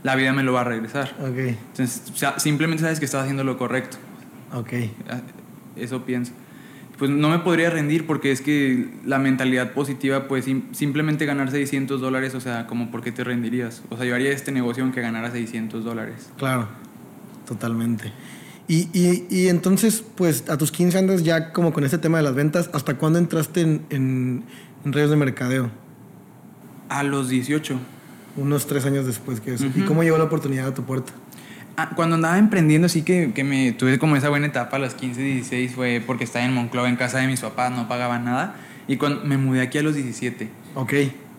la 0.05 0.15
vida 0.15 0.33
me 0.33 0.43
lo 0.43 0.53
va 0.53 0.61
a 0.61 0.65
regresar. 0.65 1.15
Ok, 1.19 1.37
Entonces, 1.37 2.03
o 2.13 2.15
sea, 2.15 2.37
simplemente 2.39 2.83
sabes 2.83 2.99
que 2.99 3.05
estaba 3.05 3.23
haciendo 3.23 3.43
lo 3.43 3.57
correcto. 3.57 3.97
ok. 4.53 4.73
Ah, 5.09 5.21
Eso 5.75 6.05
pienso. 6.05 6.31
Pues 6.99 7.09
no 7.11 7.27
me 7.29 7.39
podría 7.39 7.69
rendir 7.71 8.05
porque 8.05 8.31
es 8.31 8.39
que 8.39 8.87
la 9.03 9.17
mentalidad 9.19 9.73
positiva, 9.73 10.27
pues 10.27 10.45
sim- 10.45 10.71
simplemente 10.73 11.25
ganar 11.25 11.49
600 11.51 11.99
dólares, 11.99 12.35
o 12.35 12.39
sea, 12.39 12.67
como 12.67 12.91
por 12.91 13.01
qué 13.01 13.11
te 13.11 13.23
rendirías. 13.23 13.81
O 13.89 13.97
sea, 13.97 14.05
yo 14.05 14.13
haría 14.15 14.31
este 14.31 14.51
negocio 14.53 14.83
aunque 14.83 15.01
ganara 15.01 15.31
600 15.31 15.83
dólares. 15.83 16.29
Claro, 16.37 16.67
totalmente. 17.47 18.13
Y, 18.67 18.87
y, 18.93 19.25
y 19.29 19.47
entonces, 19.49 20.03
pues 20.15 20.49
a 20.49 20.57
tus 20.57 20.71
15 20.71 20.97
años 20.99 21.23
ya 21.23 21.51
como 21.51 21.73
con 21.73 21.83
este 21.83 21.97
tema 21.97 22.17
de 22.17 22.23
las 22.23 22.33
ventas, 22.35 22.69
¿hasta 22.73 22.93
cuándo 22.97 23.19
entraste 23.19 23.61
en, 23.61 23.81
en, 23.89 24.43
en 24.85 24.93
redes 24.93 25.09
de 25.09 25.15
mercadeo? 25.17 25.69
A 26.89 27.03
los 27.03 27.27
18. 27.29 27.77
Unos 28.35 28.67
tres 28.67 28.85
años 28.85 29.05
después 29.05 29.39
que 29.39 29.53
eso. 29.53 29.65
¿Y 29.73 29.81
cómo 29.81 30.03
llegó 30.03 30.17
la 30.17 30.25
oportunidad 30.25 30.67
a 30.67 30.73
tu 30.73 30.83
puerta? 30.83 31.13
Ah, 31.77 31.91
cuando 31.95 32.15
andaba 32.15 32.37
emprendiendo, 32.37 32.87
sí 32.87 33.01
que, 33.01 33.33
que 33.33 33.43
me 33.43 33.73
tuve 33.73 33.99
como 33.99 34.15
esa 34.15 34.29
buena 34.29 34.47
etapa 34.47 34.77
a 34.77 34.79
los 34.79 34.93
15, 34.93 35.21
16, 35.21 35.73
fue 35.73 36.01
porque 36.05 36.23
estaba 36.23 36.45
en 36.45 36.53
Monclova, 36.53 36.87
en 36.87 36.95
casa 36.95 37.19
de 37.19 37.27
mis 37.27 37.41
papás, 37.41 37.71
no 37.71 37.87
pagaba 37.87 38.17
nada. 38.19 38.55
Y 38.87 38.97
cuando 38.97 39.25
me 39.25 39.37
mudé 39.37 39.61
aquí 39.61 39.77
a 39.77 39.83
los 39.83 39.95
17. 39.95 40.49
Ok. 40.75 40.93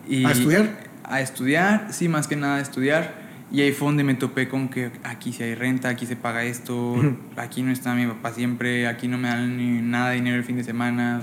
Y 0.07 0.25
¿A 0.25 0.31
estudiar? 0.31 0.77
A 1.03 1.21
estudiar, 1.21 1.87
sí, 1.91 2.07
más 2.07 2.27
que 2.27 2.35
nada 2.35 2.57
a 2.57 2.61
estudiar. 2.61 3.27
Y 3.51 3.61
ahí 3.61 3.71
fue 3.71 3.87
donde 3.87 4.03
me 4.03 4.13
topé 4.13 4.47
con 4.49 4.67
que 4.67 4.91
aquí 5.03 5.31
sí 5.31 5.41
hay 5.41 5.55
renta, 5.55 5.89
aquí 5.89 6.05
se 6.05 6.15
paga 6.17 6.43
esto, 6.43 6.95
aquí 7.37 7.63
no 7.63 7.71
está 7.71 7.95
mi 7.95 8.05
papá 8.05 8.33
siempre, 8.33 8.87
aquí 8.87 9.07
no 9.07 9.17
me 9.17 9.29
dan 9.29 9.57
ni 9.57 9.81
nada 9.81 10.09
de 10.09 10.15
dinero 10.15 10.37
el 10.37 10.43
fin 10.43 10.57
de 10.57 10.63
semana. 10.63 11.21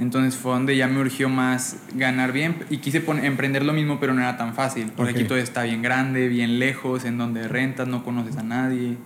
Entonces 0.00 0.34
fue 0.34 0.52
donde 0.52 0.76
ya 0.76 0.88
me 0.88 0.98
urgió 0.98 1.28
más 1.28 1.76
ganar 1.94 2.32
bien 2.32 2.56
y 2.70 2.78
quise 2.78 3.04
emprender 3.22 3.64
lo 3.64 3.74
mismo, 3.74 4.00
pero 4.00 4.14
no 4.14 4.20
era 4.22 4.38
tan 4.38 4.54
fácil. 4.54 4.90
Porque 4.96 5.12
aquí 5.12 5.24
todo 5.24 5.36
está 5.36 5.62
bien 5.64 5.82
grande, 5.82 6.26
bien 6.28 6.58
lejos, 6.58 7.04
en 7.04 7.18
donde 7.18 7.46
rentas, 7.46 7.86
no 7.86 8.02
conoces 8.02 8.38
a 8.38 8.42
nadie. 8.42 8.96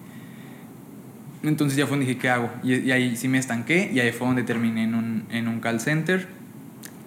Entonces 1.42 1.76
ya 1.76 1.86
fue 1.86 1.96
donde 1.96 2.06
dije, 2.06 2.18
¿qué 2.18 2.30
hago? 2.30 2.50
Y, 2.62 2.74
y 2.76 2.92
ahí 2.92 3.16
sí 3.16 3.26
me 3.28 3.38
estanqué 3.38 3.90
y 3.92 3.98
ahí 4.00 4.12
fue 4.12 4.26
donde 4.28 4.44
terminé 4.44 4.84
en 4.84 4.94
un, 4.94 5.24
en 5.30 5.48
un 5.48 5.60
call 5.60 5.80
center 5.80 6.28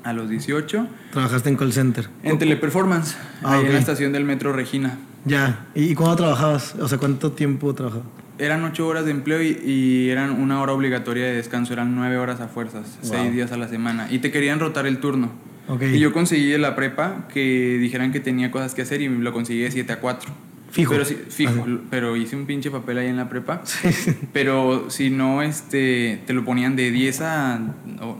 a 0.03 0.13
los 0.13 0.29
18. 0.29 0.87
Trabajaste 1.11 1.49
en 1.49 1.55
call 1.55 1.73
center. 1.73 2.09
En 2.23 2.37
Teleperformance, 2.37 3.15
Ah, 3.41 3.55
ahí 3.55 3.65
en 3.65 3.73
la 3.73 3.79
estación 3.79 4.11
del 4.11 4.25
Metro 4.25 4.51
Regina. 4.53 4.97
Ya. 5.25 5.65
¿Y, 5.73 5.85
y 5.85 5.95
cuándo 5.95 6.17
trabajabas? 6.17 6.75
O 6.75 6.87
sea, 6.89 6.97
¿cuánto 6.97 7.31
tiempo 7.31 7.73
trabajabas? 7.73 8.05
Eran 8.39 8.63
ocho 8.63 8.87
horas 8.87 9.05
de 9.05 9.11
empleo 9.11 9.41
y, 9.41 9.59
y 9.65 10.09
eran 10.09 10.31
una 10.31 10.61
hora 10.61 10.73
obligatoria 10.73 11.25
de 11.25 11.33
descanso, 11.35 11.73
eran 11.73 11.95
nueve 11.95 12.17
horas 12.17 12.39
a 12.39 12.47
fuerzas, 12.47 12.97
Wow. 13.03 13.11
seis 13.11 13.33
días 13.33 13.51
a 13.51 13.57
la 13.57 13.67
semana. 13.67 14.07
Y 14.11 14.19
te 14.19 14.31
querían 14.31 14.59
rotar 14.59 14.85
el 14.87 14.99
turno. 14.99 15.31
Ok. 15.67 15.81
Y 15.93 15.99
yo 15.99 16.13
conseguí 16.13 16.57
la 16.57 16.75
prepa 16.75 17.27
que 17.33 17.77
dijeran 17.79 18.11
que 18.11 18.19
tenía 18.19 18.51
cosas 18.51 18.73
que 18.75 18.83
hacer 18.83 19.01
y 19.01 19.09
lo 19.09 19.33
conseguí 19.33 19.59
de 19.61 19.71
7 19.71 19.91
a 19.93 19.99
4. 19.99 20.31
Fijo. 20.69 20.91
Pero, 20.91 21.05
sí, 21.05 21.17
fijo, 21.29 21.61
Ajá. 21.61 21.65
pero 21.89 22.15
hice 22.17 22.35
un 22.35 22.45
pinche 22.45 22.69
papel 22.69 22.97
ahí 22.99 23.07
en 23.07 23.17
la 23.17 23.27
prepa. 23.29 23.61
Sí. 23.65 24.13
Pero 24.33 24.89
si 24.89 25.09
no, 25.09 25.41
este, 25.41 26.21
te 26.27 26.33
lo 26.33 26.43
ponían 26.45 26.75
de 26.75 26.91
10 26.91 27.21
a, 27.21 27.59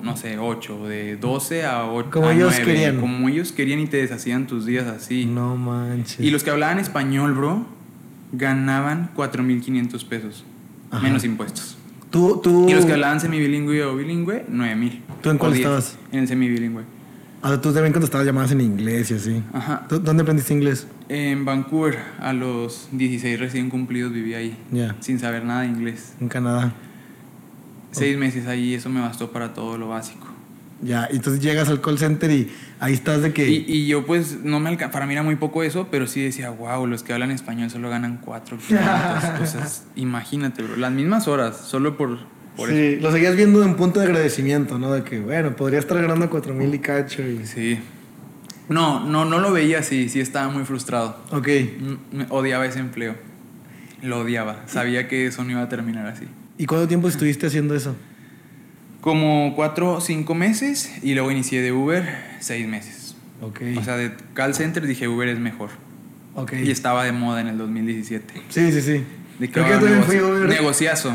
no 0.02 0.18
sé, 0.18 0.38
8, 0.40 0.88
de 0.88 1.18
12 1.18 1.66
a 1.66 1.86
8. 1.86 2.10
Como 2.10 2.28
a 2.28 2.34
ellos 2.34 2.54
9, 2.58 2.66
querían. 2.66 3.00
Como 3.00 3.30
ellos 3.30 3.52
querían 3.52 3.80
y 3.80 3.88
te 3.88 3.98
deshacían 3.98 4.48
tus 4.48 4.66
días 4.66 4.88
así. 4.88 5.26
No 5.26 5.56
manches. 5.58 6.20
Y 6.20 6.32
los 6.32 6.44
que 6.44 6.50
hablaban 6.50 6.80
español, 6.80 7.34
bro, 7.34 7.66
ganaban 8.32 9.10
4.500 9.16 10.06
pesos. 10.08 10.44
Ajá. 10.92 11.04
Menos 11.04 11.24
impuestos. 11.24 11.78
¿Tú, 12.10 12.40
tú... 12.42 12.70
Y 12.70 12.74
los 12.74 12.86
que 12.86 12.94
hablaban 12.94 13.20
semibilingüe 13.20 13.84
o 13.84 13.96
bilingüe, 13.96 14.46
9.000. 14.50 15.02
¿Tú 15.22 15.30
en 15.30 15.38
cuál 15.38 15.52
O 15.52 15.56
10, 15.56 15.66
estabas? 15.66 15.98
En 16.12 16.20
el 16.20 16.28
semibilingüe. 16.28 16.84
Ah, 17.42 17.60
tú 17.62 17.72
también 17.72 17.94
contestabas 17.94 18.26
llamadas 18.26 18.52
en 18.52 18.62
inglés 18.62 19.12
y 19.12 19.14
así. 19.16 19.44
Ajá. 19.54 19.86
¿Tú- 19.88 20.00
¿Dónde 20.00 20.24
aprendiste 20.24 20.54
inglés? 20.54 20.88
En 21.10 21.46
Vancouver, 21.46 21.98
a 22.20 22.34
los 22.34 22.88
16 22.94 23.40
recién 23.40 23.70
cumplidos, 23.70 24.12
viví 24.12 24.34
ahí. 24.34 24.58
Ya. 24.72 24.96
Sin 25.02 25.20
saber 25.20 25.44
nada 25.46 25.62
de 25.62 25.68
inglés. 25.68 26.14
En 26.20 26.30
Canadá. 26.30 26.74
Seis 27.92 28.18
meses 28.18 28.48
ahí, 28.48 28.74
eso 28.74 28.90
me 28.90 29.02
bastó 29.02 29.32
para 29.32 29.54
todo 29.54 29.78
lo 29.78 29.90
básico. 29.90 30.27
Ya, 30.82 31.08
entonces 31.12 31.42
llegas 31.42 31.70
al 31.70 31.82
call 31.82 31.98
center 31.98 32.30
y 32.30 32.52
ahí 32.80 32.94
estás 32.94 33.24
de 33.24 33.34
que... 33.34 33.50
Y, 33.50 33.66
y 33.68 33.88
yo 33.88 34.06
pues 34.06 34.44
no 34.44 34.60
me 34.60 34.70
alca 34.70 34.92
para 34.92 35.08
mí 35.08 35.14
era 35.14 35.24
muy 35.24 35.36
poco 35.36 35.64
eso, 35.64 35.88
pero 35.90 36.06
sí 36.06 36.22
decía, 36.22 36.52
wow, 36.52 36.86
los 36.86 37.02
que 37.02 37.14
hablan 37.14 37.32
español 37.32 37.70
solo 37.72 37.90
ganan 37.90 38.20
4, 38.24 38.58
500. 38.58 39.24
Entonces, 39.24 39.84
imagínate, 39.96 40.62
bro, 40.62 40.76
las 40.78 40.92
mismas 40.92 41.28
horas, 41.28 41.58
solo 41.58 41.98
por, 41.98 42.20
por 42.56 42.70
eso. 42.70 42.78
sí, 42.78 43.02
lo 43.02 43.12
seguías 43.12 43.36
viendo 43.36 43.64
en 43.64 43.76
punto 43.76 44.00
de 44.00 44.06
agradecimiento, 44.06 44.78
¿no? 44.78 44.92
De 44.92 45.04
que, 45.04 45.20
bueno, 45.20 45.56
podría 45.56 45.80
estar 45.80 46.00
ganando 46.00 46.30
cuatro 46.30 46.54
mil 46.54 46.72
y 46.74 46.80
cacho 46.80 47.24
y... 47.24 47.46
Sí. 47.48 47.80
No, 48.70 49.04
no, 49.04 49.26
no 49.26 49.40
lo 49.40 49.52
veía 49.52 49.80
así, 49.80 50.10
sí 50.10 50.20
estaba 50.20 50.50
muy 50.50 50.64
frustrado. 50.66 51.18
Ok. 51.32 51.48
M- 51.48 51.98
me 52.12 52.26
odiaba 52.30 52.66
ese 52.68 52.80
empleo. 52.80 53.16
Lo 54.04 54.20
odiaba. 54.20 54.62
Sabía 54.68 55.08
que 55.08 55.26
eso 55.26 55.44
no 55.44 55.52
iba 55.52 55.62
a 55.64 55.70
terminar 55.70 56.06
así. 56.06 56.26
¿Y 56.60 56.66
cuánto 56.68 56.88
tiempo 56.88 57.08
estuviste 57.08 57.48
haciendo 57.48 57.74
eso? 57.76 57.96
Como 59.02 59.54
cuatro 59.56 59.94
o 59.94 60.02
cinco 60.02 60.34
meses 60.36 60.92
y 61.04 61.14
luego 61.14 61.32
inicié 61.32 61.62
de 61.62 61.72
Uber 61.72 62.06
seis 62.40 62.68
meses. 62.68 63.16
Ok. 63.42 63.62
O 63.78 63.84
sea, 63.84 63.96
de 63.98 64.12
call 64.34 64.56
center 64.56 64.86
dije 64.88 65.08
Uber 65.08 65.28
es 65.30 65.40
mejor. 65.40 65.70
ok. 66.36 66.54
Y 66.64 66.72
estaba 66.72 67.04
de 67.04 67.12
moda 67.12 67.42
en 67.42 67.48
el 67.48 67.58
2017. 67.58 68.34
Sí, 68.50 68.72
sí, 68.72 68.82
sí. 68.82 69.04
De 69.40 69.52
Creo 69.52 69.66
que 69.66 69.72
yo 69.72 69.80
también 69.80 70.04
fui 70.04 70.20
Uber. 70.20 70.50
Negociazo. 70.50 71.14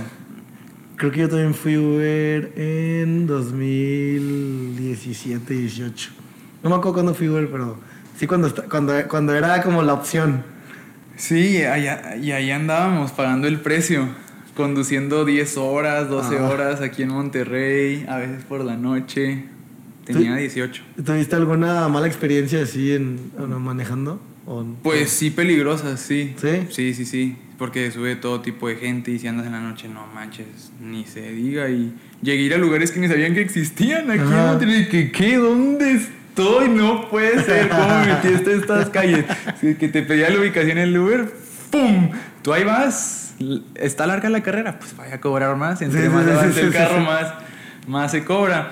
Creo 0.97 1.11
que 1.11 1.21
yo 1.21 1.29
también 1.29 1.55
fui 1.55 1.77
Uber 1.77 2.53
en 2.57 3.27
2017, 3.27 5.55
18. 5.55 6.11
No 6.63 6.71
me 6.71 6.77
acuerdo 6.77 6.93
cuándo 6.95 7.15
fui 7.15 7.29
Uber, 7.29 7.49
pero 7.51 7.81
sí 8.17 8.27
cuando, 8.29 8.55
cuando, 8.71 8.95
cuando 9.09 9.35
era 9.35 9.61
como 9.63 9.83
la 9.83 9.95
opción. 9.95 10.45
Sí, 11.17 11.63
allá, 11.65 12.15
y 12.17 12.31
ahí 12.31 12.51
andábamos 12.53 13.11
pagando 13.11 13.49
el 13.49 13.59
precio. 13.61 14.09
Conduciendo 14.57 15.25
10 15.25 15.57
horas, 15.57 16.09
12 16.09 16.37
Ah. 16.39 16.49
horas 16.49 16.81
aquí 16.81 17.03
en 17.03 17.09
Monterrey, 17.09 18.05
a 18.09 18.19
veces 18.19 18.45
por 18.45 18.63
la 18.65 18.77
noche. 18.77 19.45
Tenía 20.05 20.35
18. 20.37 20.83
¿Tuviste 21.05 21.37
alguna 21.37 21.89
mala 21.89 22.07
experiencia 22.07 22.63
así 22.63 22.93
en, 22.93 23.31
no, 23.39 23.59
manejando? 23.61 24.21
Pues 24.83 25.11
sí, 25.11 25.31
peligrosas, 25.31 26.01
sí. 26.01 26.35
¿Sí? 26.37 26.49
Sí, 26.71 26.95
sí, 26.95 27.05
sí. 27.07 27.37
Porque 27.57 27.91
sube 27.93 28.17
todo 28.17 28.41
tipo 28.41 28.67
de 28.69 28.75
gente 28.77 29.13
y 29.13 29.19
si 29.21 29.29
andas 29.29 29.47
en 29.47 29.53
la 29.53 29.61
noche, 29.61 29.89
no 29.89 30.05
manches, 30.13 30.73
ni 30.81 31.05
se 31.05 31.31
diga. 31.33 31.71
Y 31.71 31.95
llegué 32.21 32.43
a 32.43 32.47
ir 32.47 32.55
a 32.55 32.59
lugares 32.59 32.91
que 32.91 32.99
ni 32.99 33.07
sabían 33.09 33.35
que 33.35 33.41
existían 33.41 34.11
aquí 34.11 34.21
en. 34.21 34.29
Monterrey. 34.29 34.89
Que, 34.89 35.13
¿Qué? 35.13 35.37
¿Dónde 35.37 35.93
estoy? 35.93 36.69
No 36.69 37.09
puede 37.09 37.43
ser. 37.45 37.69
¿Cómo 37.69 37.87
me 38.01 38.07
metí 38.07 38.29
hasta 38.35 38.51
estas 38.53 38.91
calles? 38.91 39.25
Sí, 39.61 39.77
que 39.77 39.89
te 39.89 40.03
pedía 40.03 40.29
la 40.29 40.41
ubicación 40.41 40.73
en 40.79 40.89
el 40.89 40.99
Uber, 40.99 41.33
¡pum! 41.71 42.11
Tú 42.43 42.53
ahí 42.53 42.65
vas. 42.65 43.35
Está 43.75 44.07
larga 44.07 44.29
la 44.31 44.43
carrera, 44.43 44.79
pues 44.79 44.97
vaya 44.97 45.17
a 45.17 45.21
cobrar 45.21 45.57
más. 45.57 45.83
Entre 45.83 46.09
más 46.09 46.27
avance 46.27 46.61
el 46.61 46.73
carro, 46.73 47.01
más, 47.01 47.33
más 47.87 48.11
se 48.11 48.25
cobra. 48.25 48.71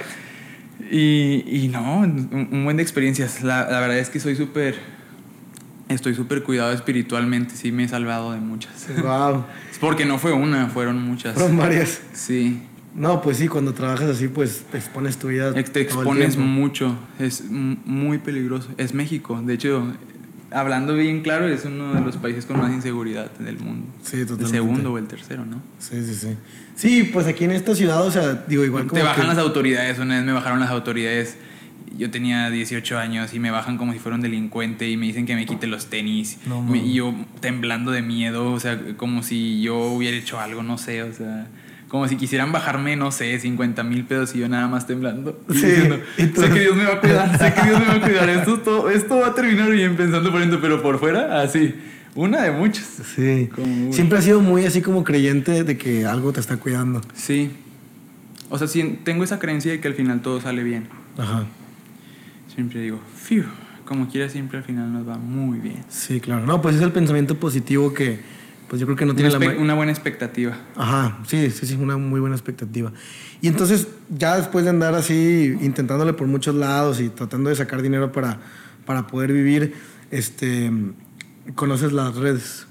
Y, 0.90 1.44
y 1.46 1.68
no, 1.68 2.00
un, 2.00 2.48
un 2.50 2.64
buen 2.64 2.76
de 2.76 2.82
experiencias. 2.82 3.42
La, 3.42 3.70
la 3.70 3.80
verdad 3.80 3.98
es 3.98 4.10
que 4.10 4.20
soy 4.20 4.36
súper. 4.36 4.76
Estoy 5.88 6.14
súper 6.14 6.42
cuidado 6.44 6.72
espiritualmente. 6.72 7.56
Sí, 7.56 7.72
me 7.72 7.84
he 7.84 7.88
salvado 7.88 8.32
de 8.32 8.38
muchas. 8.38 8.86
Wow. 9.02 9.44
Es 9.70 9.78
porque 9.78 10.04
no 10.04 10.18
fue 10.18 10.32
una, 10.32 10.68
fueron 10.68 11.02
muchas. 11.02 11.34
Fueron 11.34 11.56
varias. 11.56 12.00
Sí. 12.12 12.62
No, 12.94 13.22
pues 13.22 13.36
sí, 13.36 13.46
cuando 13.48 13.72
trabajas 13.72 14.08
así, 14.10 14.28
pues 14.28 14.64
te 14.70 14.78
expones 14.78 15.16
tu 15.16 15.28
vida. 15.28 15.52
Te 15.52 15.80
expones 15.80 16.36
mucho, 16.36 16.96
es 17.20 17.44
muy 17.48 18.18
peligroso. 18.18 18.68
Es 18.78 18.94
México, 18.94 19.40
de 19.40 19.54
hecho, 19.54 19.92
hablando 20.50 20.94
bien 20.94 21.22
claro, 21.22 21.46
es 21.48 21.64
uno 21.64 21.94
de 21.94 22.00
los 22.00 22.16
países 22.16 22.46
con 22.46 22.58
más 22.58 22.72
inseguridad 22.72 23.30
del 23.38 23.58
mundo. 23.58 23.86
Sí, 24.02 24.16
El 24.16 24.26
totalmente. 24.26 24.56
segundo 24.58 24.92
o 24.92 24.98
el 24.98 25.06
tercero, 25.06 25.44
¿no? 25.46 25.62
Sí, 25.78 26.02
sí, 26.04 26.14
sí. 26.14 26.36
Sí, 26.76 27.10
pues 27.12 27.26
aquí 27.26 27.44
en 27.44 27.52
esta 27.52 27.74
ciudad, 27.74 28.04
o 28.06 28.10
sea, 28.10 28.44
digo, 28.48 28.64
igual 28.64 28.86
como 28.86 28.98
Te 29.00 29.04
bajan 29.06 29.22
que- 29.22 29.28
las 29.28 29.38
autoridades, 29.38 29.98
una 29.98 30.16
vez 30.16 30.24
me 30.24 30.32
bajaron 30.32 30.60
las 30.60 30.70
autoridades. 30.70 31.36
Yo 31.98 32.10
tenía 32.10 32.50
18 32.50 32.98
años 32.98 33.34
y 33.34 33.38
me 33.40 33.50
bajan 33.50 33.76
como 33.76 33.92
si 33.92 33.98
fuera 33.98 34.14
un 34.14 34.22
delincuente 34.22 34.88
y 34.88 34.96
me 34.96 35.06
dicen 35.06 35.26
que 35.26 35.34
me 35.34 35.44
quite 35.44 35.66
los 35.66 35.86
tenis. 35.86 36.38
No, 36.46 36.74
y 36.74 36.94
yo 36.94 37.14
temblando 37.40 37.90
de 37.90 38.00
miedo, 38.02 38.52
o 38.52 38.60
sea, 38.60 38.78
como 38.96 39.22
si 39.22 39.60
yo 39.60 39.76
hubiera 39.88 40.16
hecho 40.16 40.38
algo, 40.40 40.62
no 40.62 40.78
sé, 40.78 41.02
o 41.02 41.12
sea, 41.12 41.48
como 41.90 42.08
si 42.08 42.16
quisieran 42.16 42.52
bajarme, 42.52 42.96
no 42.96 43.10
sé, 43.12 43.38
50 43.38 43.82
mil 43.82 44.04
pedos 44.04 44.34
y 44.34 44.38
yo 44.38 44.48
nada 44.48 44.66
más 44.68 44.86
temblando. 44.86 45.38
Sí, 45.50 45.54
diciendo, 45.66 45.98
sé 46.16 46.50
que 46.50 46.60
Dios 46.60 46.76
me 46.76 46.84
va 46.84 46.94
a 46.94 47.00
cuidar, 47.00 47.38
sé 47.38 47.52
que 47.52 47.62
Dios 47.68 47.80
me 47.80 47.86
va 47.86 47.94
a 47.94 48.00
cuidar, 48.00 48.28
esto, 48.30 48.58
todo- 48.60 48.88
esto 48.90 49.18
va 49.18 49.26
a 49.26 49.34
terminar 49.34 49.70
bien 49.70 49.96
pensando 49.96 50.30
por 50.30 50.40
dentro, 50.40 50.60
pero 50.62 50.80
por 50.80 50.98
fuera, 50.98 51.42
así, 51.42 51.74
una 52.14 52.42
de 52.42 52.52
muchas. 52.52 52.86
Sí. 53.14 53.48
Como 53.54 53.92
Siempre 53.92 54.18
has 54.18 54.24
sido 54.24 54.40
muy 54.40 54.64
así 54.64 54.80
como 54.82 55.04
creyente 55.04 55.64
de 55.64 55.76
que 55.76 56.06
algo 56.06 56.32
te 56.32 56.40
está 56.40 56.56
cuidando. 56.56 57.00
Sí. 57.14 57.50
O 58.50 58.58
sea, 58.58 58.66
sí, 58.68 58.98
tengo 59.04 59.22
esa 59.24 59.38
creencia 59.38 59.70
de 59.72 59.80
que 59.80 59.88
al 59.88 59.94
final 59.94 60.22
todo 60.22 60.40
sale 60.40 60.62
bien. 60.64 60.88
Ajá. 61.18 61.44
Siempre 62.54 62.80
digo, 62.82 63.00
fiu, 63.16 63.44
como 63.84 64.08
quiera 64.08 64.28
siempre 64.28 64.58
al 64.58 64.64
final 64.64 64.92
nos 64.92 65.08
va 65.08 65.18
muy 65.18 65.58
bien. 65.58 65.84
Sí, 65.88 66.20
claro. 66.20 66.44
No, 66.46 66.60
pues 66.62 66.76
es 66.76 66.82
el 66.82 66.92
pensamiento 66.92 67.36
positivo 67.36 67.94
que, 67.94 68.20
pues 68.70 68.78
yo 68.78 68.86
creo 68.86 68.96
que 68.96 69.04
no 69.04 69.10
Una, 69.12 69.16
tiene 69.16 69.32
la... 69.32 69.38
espe- 69.40 69.56
ma- 69.56 69.60
una 69.62 69.74
buena 69.74 69.90
expectativa. 69.90 70.56
Ajá, 70.76 71.18
sí, 71.26 71.50
sí, 71.50 71.66
sí, 71.66 71.74
una 71.74 71.96
muy 71.96 72.20
buena 72.20 72.36
expectativa. 72.36 72.92
Y 73.42 73.48
entonces, 73.48 73.88
ya 74.16 74.36
después 74.36 74.62
de 74.64 74.70
andar 74.70 74.94
así, 74.94 75.56
intentándole 75.60 76.12
por 76.12 76.28
muchos 76.28 76.54
lados 76.54 77.00
y 77.00 77.08
tratando 77.08 77.50
de 77.50 77.56
sacar 77.56 77.82
dinero 77.82 78.12
para, 78.12 78.38
para 78.86 79.08
poder 79.08 79.32
vivir, 79.32 79.74
este, 80.12 80.70
conoces 81.56 81.92
las 81.92 82.14
redes. 82.14 82.68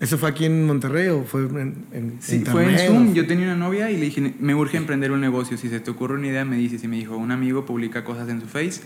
¿Eso 0.00 0.16
fue 0.16 0.30
aquí 0.30 0.46
en 0.46 0.64
Monterrey 0.64 1.08
o 1.08 1.24
fue 1.24 1.42
en, 1.42 1.84
en 1.92 2.16
Sí, 2.20 2.42
fue 2.46 2.64
en? 2.72 2.78
Zoom. 2.88 3.12
Yo 3.14 3.26
tenía 3.26 3.44
una 3.46 3.56
novia 3.56 3.90
y 3.90 3.98
le 3.98 4.06
dije, 4.06 4.34
me 4.40 4.54
urge 4.54 4.78
emprender 4.78 5.12
un 5.12 5.20
negocio. 5.20 5.58
Si 5.58 5.68
se 5.68 5.78
te 5.78 5.90
ocurre 5.90 6.14
una 6.14 6.26
idea, 6.26 6.44
me 6.46 6.56
dices. 6.56 6.82
Y 6.84 6.88
me 6.88 6.96
dijo, 6.96 7.18
un 7.18 7.30
amigo 7.32 7.66
publica 7.66 8.02
cosas 8.02 8.28
en 8.30 8.40
su 8.40 8.46
Face. 8.46 8.80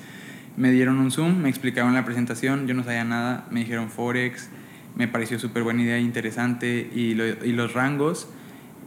Me 0.57 0.73
dieron 0.73 0.99
un 0.99 1.13
Zoom, 1.13 1.39
me 1.41 1.49
explicaron 1.49 1.95
la 1.95 2.05
presentación. 2.05 2.67
Yo 2.67 2.75
no 2.75 2.83
sabía 2.83 3.05
nada. 3.05 3.47
Me 3.53 3.61
dijeron 3.61 3.91
Forex. 3.91 4.49
Me 4.97 5.09
pareció 5.09 5.39
súper 5.39 5.63
buena 5.63 5.83
idea, 5.83 5.99
interesante. 5.99 6.89
Y, 6.95 7.15
lo- 7.15 7.27
y 7.45 7.53
los 7.53 7.73
rangos. 7.75 8.29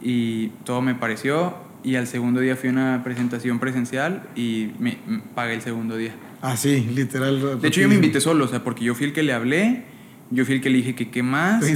Y 0.02 0.48
todo 0.64 0.80
me 0.82 0.94
pareció. 0.94 1.56
Y 1.84 1.94
al 1.96 2.06
segundo 2.06 2.40
día 2.40 2.56
fui 2.56 2.70
a 2.70 2.72
una 2.72 3.00
presentación 3.04 3.58
presencial 3.60 4.22
y 4.34 4.70
me, 4.78 4.98
me 5.06 5.20
pagué 5.34 5.54
el 5.54 5.62
segundo 5.62 5.96
día. 5.96 6.12
Ah, 6.42 6.56
sí, 6.56 6.88
literal. 6.94 7.60
De 7.60 7.68
hecho, 7.68 7.80
yo 7.80 7.88
me 7.88 7.94
invité 7.96 8.20
solo, 8.20 8.44
o 8.44 8.48
sea, 8.48 8.64
porque 8.64 8.84
yo 8.84 8.94
fui 8.94 9.06
el 9.06 9.12
que 9.12 9.22
le 9.22 9.32
hablé, 9.32 9.82
yo 10.30 10.44
fui 10.44 10.56
el 10.56 10.60
que 10.60 10.70
le 10.70 10.78
dije 10.78 10.94
que 10.94 11.08
qué 11.10 11.22
más. 11.22 11.62
Y, 11.68 11.72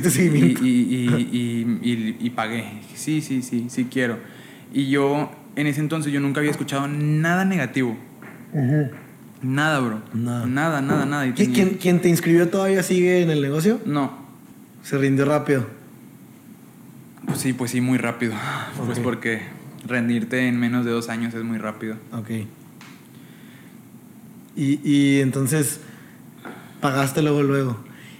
y, 0.63 2.17
y, 2.21 2.31
pagué. 2.31 2.65
Sí, 2.95 3.21
sí, 3.21 3.43
sí, 3.43 3.67
sí 3.69 3.87
quiero. 3.91 4.19
Y 4.73 4.89
yo, 4.89 5.31
en 5.57 5.67
ese 5.67 5.81
entonces, 5.81 6.13
yo 6.13 6.21
nunca 6.21 6.41
había 6.41 6.51
escuchado 6.51 6.89
nada 6.89 7.45
negativo. 7.45 7.97
Ujú. 8.53 8.91
Nada, 9.43 9.81
bro. 9.81 10.03
Nada. 10.15 10.47
Nada, 10.47 10.81
nada, 10.83 11.07
nada. 11.07 11.27
Y 11.27 11.31
¿Qui- 11.31 11.35
tenía- 11.35 11.55
¿Quién, 11.55 11.69
quién 11.81 12.01
te 12.01 12.09
inscribió 12.09 12.49
todavía 12.49 12.83
sigue 12.83 13.23
en 13.23 13.31
el 13.31 13.41
negocio? 13.43 13.81
No. 13.87 14.22
Se 14.83 14.99
rindió 14.99 15.25
rápido. 15.25 15.67
Pues 17.27 17.39
sí, 17.39 17.53
pues 17.53 17.71
sí, 17.71 17.81
muy 17.81 17.99
rápido. 17.99 18.35
Pues 18.87 18.99
Ok. 18.99 19.05
porque 19.05 19.43
rendirte 19.87 20.49
en 20.49 20.59
menos 20.59 20.85
de 20.85 20.91
dos 20.91 21.09
años 21.09 21.33
es 21.35 21.43
muy 21.45 21.59
rápido. 21.59 21.97
Ok. 22.13 22.31
Y, 24.57 24.81
y 24.85 25.21
entonces 25.21 25.81
pagaste 26.81 27.23
luego, 27.23 27.43
luego. 27.43 27.79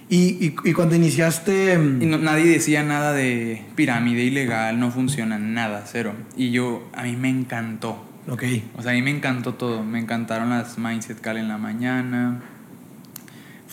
Y, 0.09 0.45
y, 0.45 0.55
y 0.63 0.73
cuando 0.73 0.95
iniciaste... 0.95 1.77
mm, 1.77 2.01
Y 2.01 2.05
no- 2.05 2.17
nadie 2.17 2.45
decía 2.45 2.83
nada 2.83 3.13
de 3.13 3.63
pirámide 3.75 4.23
ilegal, 4.23 4.79
no 4.79 4.91
funciona, 4.91 5.37
nada, 5.39 5.83
cero. 5.87 6.13
Y 6.35 6.51
yo, 6.51 6.89
a 6.93 7.03
mí 7.03 7.15
me 7.15 7.29
encantó. 7.29 8.03
Ok. 8.29 8.43
O 8.77 8.81
sea, 8.81 8.91
a 8.91 8.95
mí 8.95 9.01
me 9.01 9.11
encantó 9.11 9.53
todo. 9.55 9.83
Me 9.83 9.99
encantaron 9.99 10.49
las 10.49 10.77
Mindset 10.77 11.19
Call 11.19 11.37
en 11.37 11.47
la 11.49 11.57
mañana, 11.57 12.41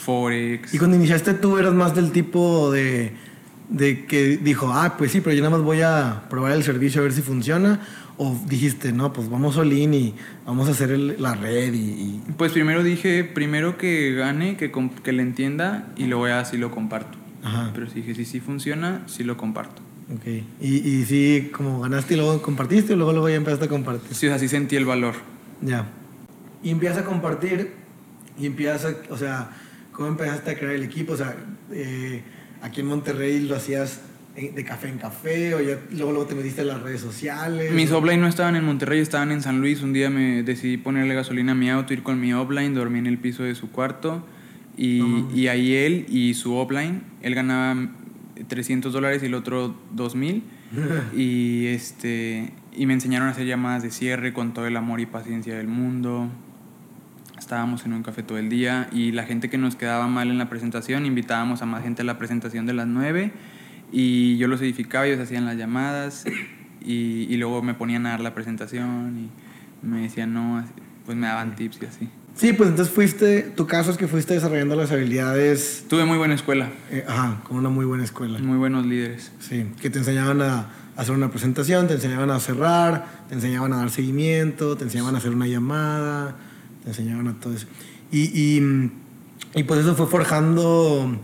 Forex. 0.01 0.75
Y 0.75 0.79
cuando 0.79 0.97
iniciaste 0.97 1.35
tú 1.35 1.59
eras 1.59 1.73
más 1.75 1.95
del 1.95 2.11
tipo 2.13 2.71
de, 2.73 3.13
de 3.69 4.07
que 4.07 4.37
dijo, 4.39 4.71
ah, 4.73 4.97
pues 4.99 5.13
sí, 5.13 5.21
pero 5.21 5.35
yo 5.35 5.43
nada 5.43 5.57
más 5.57 5.65
voy 5.65 5.81
a 5.83 6.25
probar 6.29 6.53
el 6.53 6.63
servicio 6.63 7.01
a 7.01 7.05
ver 7.05 7.13
si 7.13 7.23
funciona. 7.23 7.81
O 8.23 8.39
dijiste, 8.47 8.93
no, 8.93 9.15
pues 9.15 9.31
vamos 9.31 9.57
in 9.57 9.95
y 9.95 10.15
vamos 10.45 10.69
a 10.69 10.73
hacer 10.73 10.91
el- 10.91 11.17
la 11.23 11.35
red 11.35 11.73
y... 11.73 11.79
y- 11.79 12.21
Pues 12.37 12.53
primero 12.53 12.83
dije, 12.83 13.25
primero 13.25 13.79
que 13.79 14.13
gane, 14.15 14.59
que, 14.59 14.71
que 15.03 15.13
le 15.13 15.23
entienda 15.23 15.87
y 15.97 16.05
luego 16.05 16.29
ya 16.29 16.45
sí 16.45 16.59
lo 16.59 16.71
comparto. 16.71 17.17
Ajá. 17.43 17.71
Pero 17.75 17.89
sí 17.89 18.03
dije, 18.03 18.15
si 18.15 18.27
sí 18.27 18.41
funciona, 18.41 19.03
sí 19.07 19.25
lo 19.25 19.39
comparto. 19.39 19.81
Ok. 20.15 20.27
Y, 20.61 20.75
y 20.87 21.05
sí, 21.07 21.51
como 21.51 21.81
ganaste 21.81 22.13
y 22.13 22.17
luego 22.19 22.43
compartiste 22.43 22.93
y 22.93 22.97
luego, 22.97 23.13
luego 23.13 23.29
ya 23.31 23.37
empezaste 23.37 23.65
a 23.65 23.69
compartir. 23.69 24.15
Sí, 24.15 24.27
o 24.27 24.31
sea, 24.31 24.39
sí 24.39 24.49
sentí 24.49 24.77
el 24.77 24.85
valor. 24.85 25.15
Ya. 25.63 25.87
Y 26.63 26.69
empiezas 26.71 26.99
a 26.99 27.05
compartir 27.07 27.73
y 28.39 28.45
empiezas 28.45 28.85
a, 28.85 29.13
o 29.15 29.17
sea, 29.17 29.51
¿cómo 30.01 30.13
empezaste 30.13 30.53
a 30.53 30.55
crear 30.59 30.73
el 30.73 30.83
equipo? 30.83 31.13
O 31.13 31.17
sea, 31.19 31.37
eh, 31.73 32.23
aquí 32.63 32.81
en 32.81 32.87
Monterrey 32.87 33.41
lo 33.47 33.55
hacías 33.55 34.01
en- 34.35 34.55
de 34.55 34.65
café 34.65 34.89
en 34.89 34.97
café 34.97 35.55
o 35.55 35.61
ya 35.61 35.79
luego, 35.91 36.13
luego 36.13 36.25
te 36.27 36.35
metiste 36.35 36.63
en 36.63 36.69
las 36.69 36.81
redes 36.81 37.03
sociales. 37.03 37.71
Mis 37.75 37.93
offline 37.93 38.19
no 38.19 38.27
estaban 38.27 38.57
en 38.57 38.65
Monterrey, 38.65 39.01
estaban 39.01 39.31
en 39.31 39.43
San 39.43 39.61
Luis. 39.61 39.83
Un 39.83 39.93
día 39.93 40.09
me 40.09 40.43
decidí 40.43 40.79
ponerle 40.79 41.15
gasolina 41.15 41.53
a 41.53 41.55
mi 41.55 41.69
auto, 41.69 41.93
ir 41.93 42.03
con 42.03 42.19
mi 42.19 42.33
offline, 42.33 42.73
dormí 42.73 42.99
en 42.99 43.09
el 43.09 43.19
piso 43.19 43.43
de 43.43 43.55
su 43.55 43.71
cuarto. 43.71 44.25
Y, 44.75 45.01
No 45.01 45.31
y 45.37 45.49
ahí 45.49 45.75
él 45.75 46.07
y 46.09 46.33
su 46.33 46.55
offline, 46.55 47.03
él 47.21 47.35
ganaba 47.35 47.91
300 48.49 48.95
dólares 48.95 49.23
y 49.23 49.27
el 49.27 49.35
otro 49.35 49.77
2000. 49.93 50.43
y, 51.15 51.67
este, 51.67 52.55
y 52.75 52.87
me 52.87 52.95
enseñaron 52.95 53.29
a 53.29 53.33
hacer 53.33 53.45
llamadas 53.47 53.83
de 53.83 53.91
cierre 53.91 54.33
con 54.33 54.55
todo 54.55 54.67
el 54.67 54.79
amor 54.79 55.01
y 55.01 55.05
paciencia 55.05 55.59
del 55.59 55.69
mundo. 55.69 56.31
Estábamos 57.41 57.87
en 57.87 57.95
un 57.95 58.03
café 58.03 58.23
todo 58.23 58.37
el 58.37 58.51
día 58.51 58.89
y 58.93 59.13
la 59.13 59.25
gente 59.25 59.49
que 59.49 59.57
nos 59.57 59.75
quedaba 59.75 60.07
mal 60.07 60.31
en 60.31 60.37
la 60.37 60.51
presentación, 60.51 61.07
invitábamos 61.07 61.63
a 61.63 61.67
más 61.67 61.83
gente 61.83 62.03
a 62.03 62.05
la 62.05 62.19
presentación 62.19 62.67
de 62.67 62.75
las 62.75 62.87
9 62.87 63.33
y 63.91 64.37
yo 64.37 64.47
los 64.47 64.61
edificaba, 64.61 65.07
ellos 65.07 65.19
hacían 65.21 65.47
las 65.47 65.57
llamadas 65.57 66.27
y, 66.85 67.27
y 67.29 67.37
luego 67.39 67.63
me 67.63 67.73
ponían 67.73 68.07
a 68.07 68.11
dar 68.11 68.21
la 68.21 68.35
presentación 68.35 69.17
y 69.19 69.87
me 69.87 70.03
decían 70.03 70.35
no, 70.35 70.63
pues 71.07 71.17
me 71.17 71.27
daban 71.27 71.57
tips 71.57 71.79
y 71.83 71.87
así. 71.87 72.09
Sí, 72.37 72.53
pues 72.53 72.69
entonces 72.69 72.95
fuiste, 72.95 73.43
tu 73.43 73.67
caso 73.67 73.91
es 73.91 73.97
que 73.97 74.07
fuiste 74.07 74.35
desarrollando 74.35 74.77
las 74.77 74.93
habilidades, 74.93 75.87
Tuve 75.89 76.05
muy 76.05 76.19
buena 76.19 76.35
escuela, 76.35 76.69
eh, 76.91 77.05
ajá, 77.09 77.41
con 77.43 77.57
una 77.57 77.71
muy 77.71 77.87
buena 77.87 78.05
escuela. 78.05 78.39
muy 78.39 78.59
buenos 78.59 78.87
líderes. 78.87 79.33
Sí, 79.41 79.67
que 79.81 79.89
te 79.91 79.99
enseñaban 79.99 80.41
a 80.43 80.67
hacer 80.97 81.15
una 81.15 81.31
presentación, 81.31 81.89
te 81.89 81.95
enseñaban 81.95 82.31
a 82.31 82.39
cerrar, 82.39 83.07
te 83.29 83.35
enseñaban 83.35 83.73
a 83.73 83.79
dar 83.79 83.91
seguimiento, 83.91 84.77
te 84.77 84.85
enseñaban 84.85 85.15
a 85.15 85.19
hacer 85.19 85.33
una 85.33 85.47
llamada, 85.47 86.37
te 86.83 86.89
enseñaban 86.91 87.29
a 87.29 87.35
todo 87.41 87.55
eso. 87.55 87.67
Y, 88.13 88.57
y, 88.57 88.61
mm, 88.61 88.91
y 89.57 89.63
pues 89.65 89.81
eso 89.81 89.95
fue 89.95 90.07
forjando 90.07 91.17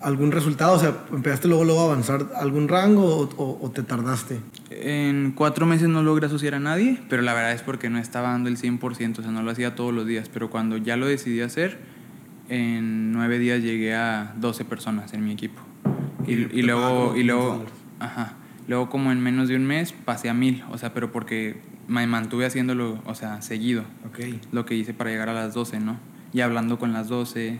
algún 0.00 0.32
resultado, 0.32 0.74
o 0.76 0.78
sea, 0.78 1.04
empezaste 1.12 1.48
luego, 1.48 1.64
luego 1.64 1.80
a 1.80 1.84
avanzar 1.84 2.26
algún 2.36 2.68
rango 2.68 3.04
o, 3.06 3.22
o- 3.42 3.58
o 3.62 3.70
te 3.70 3.82
tardaste. 3.82 4.38
En 4.70 5.32
cuatro 5.34 5.64
meses 5.64 5.88
no 5.88 6.02
logré 6.02 6.26
asociar 6.26 6.54
a 6.54 6.60
nadie, 6.60 7.00
pero 7.08 7.22
la 7.22 7.32
verdad 7.32 7.52
es 7.52 7.62
porque 7.62 7.88
no 7.88 7.98
estaba 7.98 8.30
dando 8.30 8.50
el 8.50 8.58
100%, 8.58 9.18
o 9.20 9.22
sea, 9.22 9.30
no 9.30 9.42
lo 9.42 9.50
hacía 9.50 9.74
todos 9.74 9.94
los 9.94 10.06
días, 10.06 10.28
pero 10.32 10.50
cuando 10.50 10.76
ya 10.76 10.96
lo 10.96 11.06
decidí 11.06 11.40
hacer, 11.40 11.78
en 12.50 13.12
nueve 13.12 13.38
días 13.38 13.62
llegué 13.62 13.94
a 13.94 14.34
12 14.38 14.66
personas 14.66 15.14
en 15.14 15.24
mi 15.24 15.32
equipo. 15.32 15.62
Y, 16.26 16.32
Y 16.32 16.62
luego, 16.62 17.14
y 17.16 17.22
luego, 17.22 17.52
500 17.52 17.72
ajá, 18.00 18.34
luego 18.68 18.90
como 18.90 19.10
en 19.10 19.20
menos 19.22 19.48
de 19.48 19.56
un 19.56 19.64
mes 19.64 19.92
pasé 20.04 20.28
a 20.28 20.34
mil, 20.34 20.62
o 20.70 20.76
sea, 20.76 20.92
pero 20.92 21.12
porque 21.12 21.62
me 21.88 22.06
mantuve 22.06 22.46
haciéndolo, 22.46 23.00
o 23.04 23.14
sea, 23.14 23.42
seguido, 23.42 23.82
Ok. 24.06 24.20
lo 24.52 24.64
que 24.64 24.74
hice 24.74 24.94
para 24.94 25.10
llegar 25.10 25.28
a 25.28 25.34
las 25.34 25.54
12, 25.54 25.80
¿no? 25.80 25.98
Y 26.32 26.40
hablando 26.40 26.78
con 26.78 26.92
las 26.92 27.08
12 27.08 27.58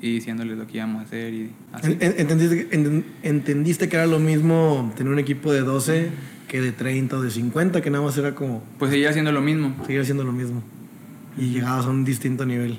y 0.00 0.12
diciéndoles 0.14 0.58
lo 0.58 0.66
que 0.66 0.78
íbamos 0.78 1.00
a 1.02 1.04
hacer 1.04 1.32
y 1.32 1.50
así. 1.72 1.92
En- 1.92 2.02
en- 2.02 2.14
¿Entendiste, 2.18 2.70
enten- 2.76 3.04
entendiste 3.22 3.88
que 3.88 3.96
era 3.96 4.06
lo 4.06 4.18
mismo 4.18 4.92
tener 4.96 5.12
un 5.12 5.18
equipo 5.18 5.52
de 5.52 5.60
12 5.60 6.10
que 6.48 6.60
de 6.60 6.72
30 6.72 7.16
o 7.16 7.22
de 7.22 7.30
50, 7.30 7.80
que 7.80 7.88
nada 7.90 8.04
más 8.04 8.18
era 8.18 8.34
como 8.34 8.62
Pues 8.78 8.90
seguía 8.90 9.10
haciendo 9.10 9.32
lo 9.32 9.40
mismo. 9.40 9.74
seguir 9.86 10.00
haciendo 10.00 10.24
lo 10.24 10.32
mismo. 10.32 10.62
Y 11.38 11.50
llegabas 11.50 11.86
a 11.86 11.90
un 11.90 12.04
distinto 12.04 12.44
nivel. 12.44 12.78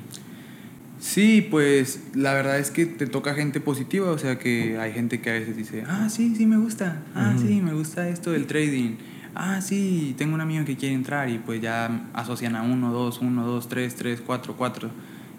Sí, 0.99 1.45
pues 1.49 2.01
la 2.13 2.33
verdad 2.33 2.59
es 2.59 2.71
que 2.71 2.85
te 2.85 3.07
toca 3.07 3.33
gente 3.33 3.59
positiva, 3.59 4.11
o 4.11 4.17
sea 4.17 4.37
que 4.39 4.77
hay 4.77 4.93
gente 4.93 5.19
que 5.19 5.29
a 5.29 5.33
veces 5.33 5.57
dice, 5.57 5.83
ah, 5.87 6.07
sí, 6.09 6.33
sí 6.35 6.45
me 6.45 6.57
gusta, 6.57 7.03
ah, 7.13 7.33
Ujú. 7.35 7.47
sí, 7.47 7.61
me 7.61 7.73
gusta 7.73 8.07
esto 8.07 8.31
del 8.31 8.45
trading, 8.47 8.91
ah, 9.35 9.61
sí, 9.61 10.15
tengo 10.17 10.35
un 10.35 10.41
amigo 10.41 10.65
que 10.65 10.75
quiere 10.75 10.95
entrar 10.95 11.29
y 11.29 11.37
pues 11.39 11.61
ya 11.61 12.07
asocian 12.13 12.55
a 12.55 12.61
uno, 12.63 12.91
dos, 12.91 13.19
uno, 13.21 13.45
dos, 13.45 13.67
tres, 13.69 13.95
tres, 13.95 14.21
cuatro, 14.25 14.55
cuatro 14.57 14.89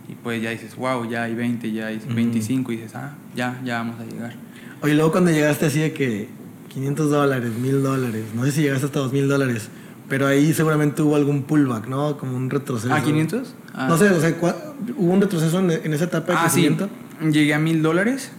y 0.08 0.14
pues 0.14 0.42
ya 0.42 0.50
dices, 0.50 0.76
wow, 0.76 1.08
ya 1.08 1.22
hay 1.24 1.34
20, 1.34 1.72
ya 1.72 1.86
hay 1.86 1.96
Ujú. 1.96 2.14
25 2.14 2.72
y 2.72 2.76
dices, 2.76 2.94
ah, 2.94 3.14
ya, 3.34 3.60
ya 3.64 3.78
vamos 3.78 4.00
a 4.00 4.04
llegar. 4.04 4.34
Oye, 4.82 4.94
luego 4.94 5.12
cuando 5.12 5.30
llegaste 5.30 5.66
así 5.66 5.78
de 5.80 5.92
que 5.92 6.28
500 6.68 7.10
dólares, 7.10 7.52
1000 7.54 7.82
dólares. 7.82 8.24
No 8.34 8.44
sé 8.44 8.52
si 8.52 8.62
llegaste 8.62 8.86
hasta 8.86 8.98
2000 9.00 9.28
dólares. 9.28 9.68
Pero 10.08 10.26
ahí 10.26 10.52
seguramente 10.52 11.00
hubo 11.00 11.16
algún 11.16 11.44
pullback, 11.44 11.86
¿no? 11.88 12.18
Como 12.18 12.36
un 12.36 12.50
retroceso. 12.50 12.92
¿A 12.92 13.00
500? 13.02 13.54
Ah. 13.72 13.86
No 13.88 13.96
sé, 13.96 14.10
o 14.10 14.20
sea, 14.20 14.36
¿cuál- 14.36 14.56
¿hubo 14.96 15.12
un 15.12 15.20
retroceso 15.22 15.58
en, 15.60 15.70
en 15.70 15.94
esa 15.94 16.04
etapa 16.04 16.32
de 16.32 16.38
Ah, 16.38 16.48
sí. 16.50 16.60
crecimiento? 16.66 16.88
Llegué 17.32 17.54
a 17.54 17.58
mil 17.58 17.80
dólares 17.82 18.30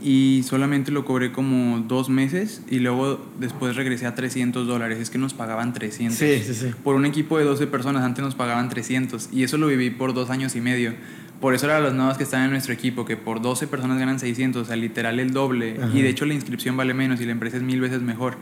y 0.00 0.42
solamente 0.46 0.90
lo 0.90 1.04
cobré 1.04 1.32
como 1.32 1.80
dos 1.80 2.08
meses 2.08 2.62
y 2.70 2.78
luego 2.78 3.20
después 3.38 3.76
regresé 3.76 4.06
a 4.06 4.14
300 4.14 4.66
dólares. 4.66 4.98
Es 4.98 5.10
que 5.10 5.18
nos 5.18 5.34
pagaban 5.34 5.72
300. 5.72 6.16
Sí, 6.16 6.42
sí, 6.44 6.54
sí. 6.54 6.70
Por 6.82 6.94
un 6.94 7.04
equipo 7.04 7.38
de 7.38 7.44
12 7.44 7.66
personas 7.66 8.02
antes 8.02 8.24
nos 8.24 8.34
pagaban 8.34 8.68
300 8.68 9.28
y 9.32 9.42
eso 9.42 9.58
lo 9.58 9.66
viví 9.66 9.90
por 9.90 10.14
dos 10.14 10.30
años 10.30 10.56
y 10.56 10.60
medio. 10.60 10.94
Por 11.40 11.54
eso 11.54 11.66
eran 11.66 11.82
los 11.82 11.92
nuevos 11.92 12.16
que 12.16 12.22
están 12.22 12.44
en 12.44 12.50
nuestro 12.50 12.72
equipo, 12.72 13.04
que 13.04 13.16
por 13.16 13.42
12 13.42 13.66
personas 13.66 13.98
ganan 13.98 14.20
600, 14.20 14.62
o 14.62 14.64
sea, 14.64 14.76
literal 14.76 15.18
el 15.18 15.32
doble. 15.32 15.76
Ajá. 15.82 15.90
Y 15.92 16.00
de 16.00 16.08
hecho 16.08 16.24
la 16.24 16.34
inscripción 16.34 16.76
vale 16.76 16.94
menos 16.94 17.20
y 17.20 17.26
la 17.26 17.32
empresa 17.32 17.56
es 17.56 17.62
mil 17.64 17.80
veces 17.80 18.00
mejor. 18.00 18.36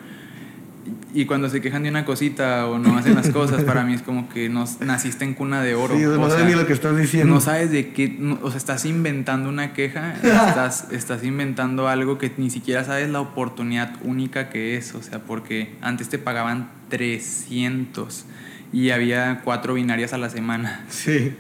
Y 1.12 1.24
cuando 1.24 1.48
se 1.48 1.60
quejan 1.60 1.82
de 1.82 1.88
una 1.90 2.04
cosita 2.04 2.66
o 2.66 2.78
no 2.78 2.96
hacen 2.96 3.16
las 3.16 3.30
cosas, 3.30 3.64
para 3.64 3.82
mí 3.84 3.94
es 3.94 4.02
como 4.02 4.28
que 4.28 4.48
no, 4.48 4.64
naciste 4.80 5.24
en 5.24 5.34
cuna 5.34 5.60
de 5.60 5.74
oro. 5.74 5.96
Sí, 5.96 6.02
no 6.02 6.12
O 6.22 6.28
sabes 6.28 6.34
sea, 6.36 6.44
ni 6.48 6.54
lo 6.54 6.66
que 6.66 6.72
estás 6.72 6.96
diciendo. 6.96 7.34
no 7.34 7.40
sabes 7.40 7.70
de 7.72 7.90
qué, 7.92 8.14
no- 8.18 8.38
o 8.42 8.48
sea, 8.50 8.58
estás 8.58 8.84
inventando 8.84 9.48
una 9.48 9.72
queja, 9.72 10.14
estás, 10.22 10.86
estás 10.92 11.24
inventando 11.24 11.88
algo 11.88 12.16
que 12.18 12.30
ni 12.36 12.48
siquiera 12.50 12.84
sabes 12.84 13.10
la 13.10 13.20
oportunidad 13.20 13.94
única 14.04 14.50
que 14.50 14.76
es, 14.76 14.94
o 14.94 15.02
sea, 15.02 15.18
porque 15.18 15.74
antes 15.80 16.08
te 16.08 16.18
pagaban 16.18 16.70
300 16.90 18.24
y 18.72 18.90
había 18.90 19.40
cuatro 19.42 19.74
binarias 19.74 20.12
a 20.12 20.18
la 20.18 20.30
semana 20.30 20.84
Sí. 20.88 21.34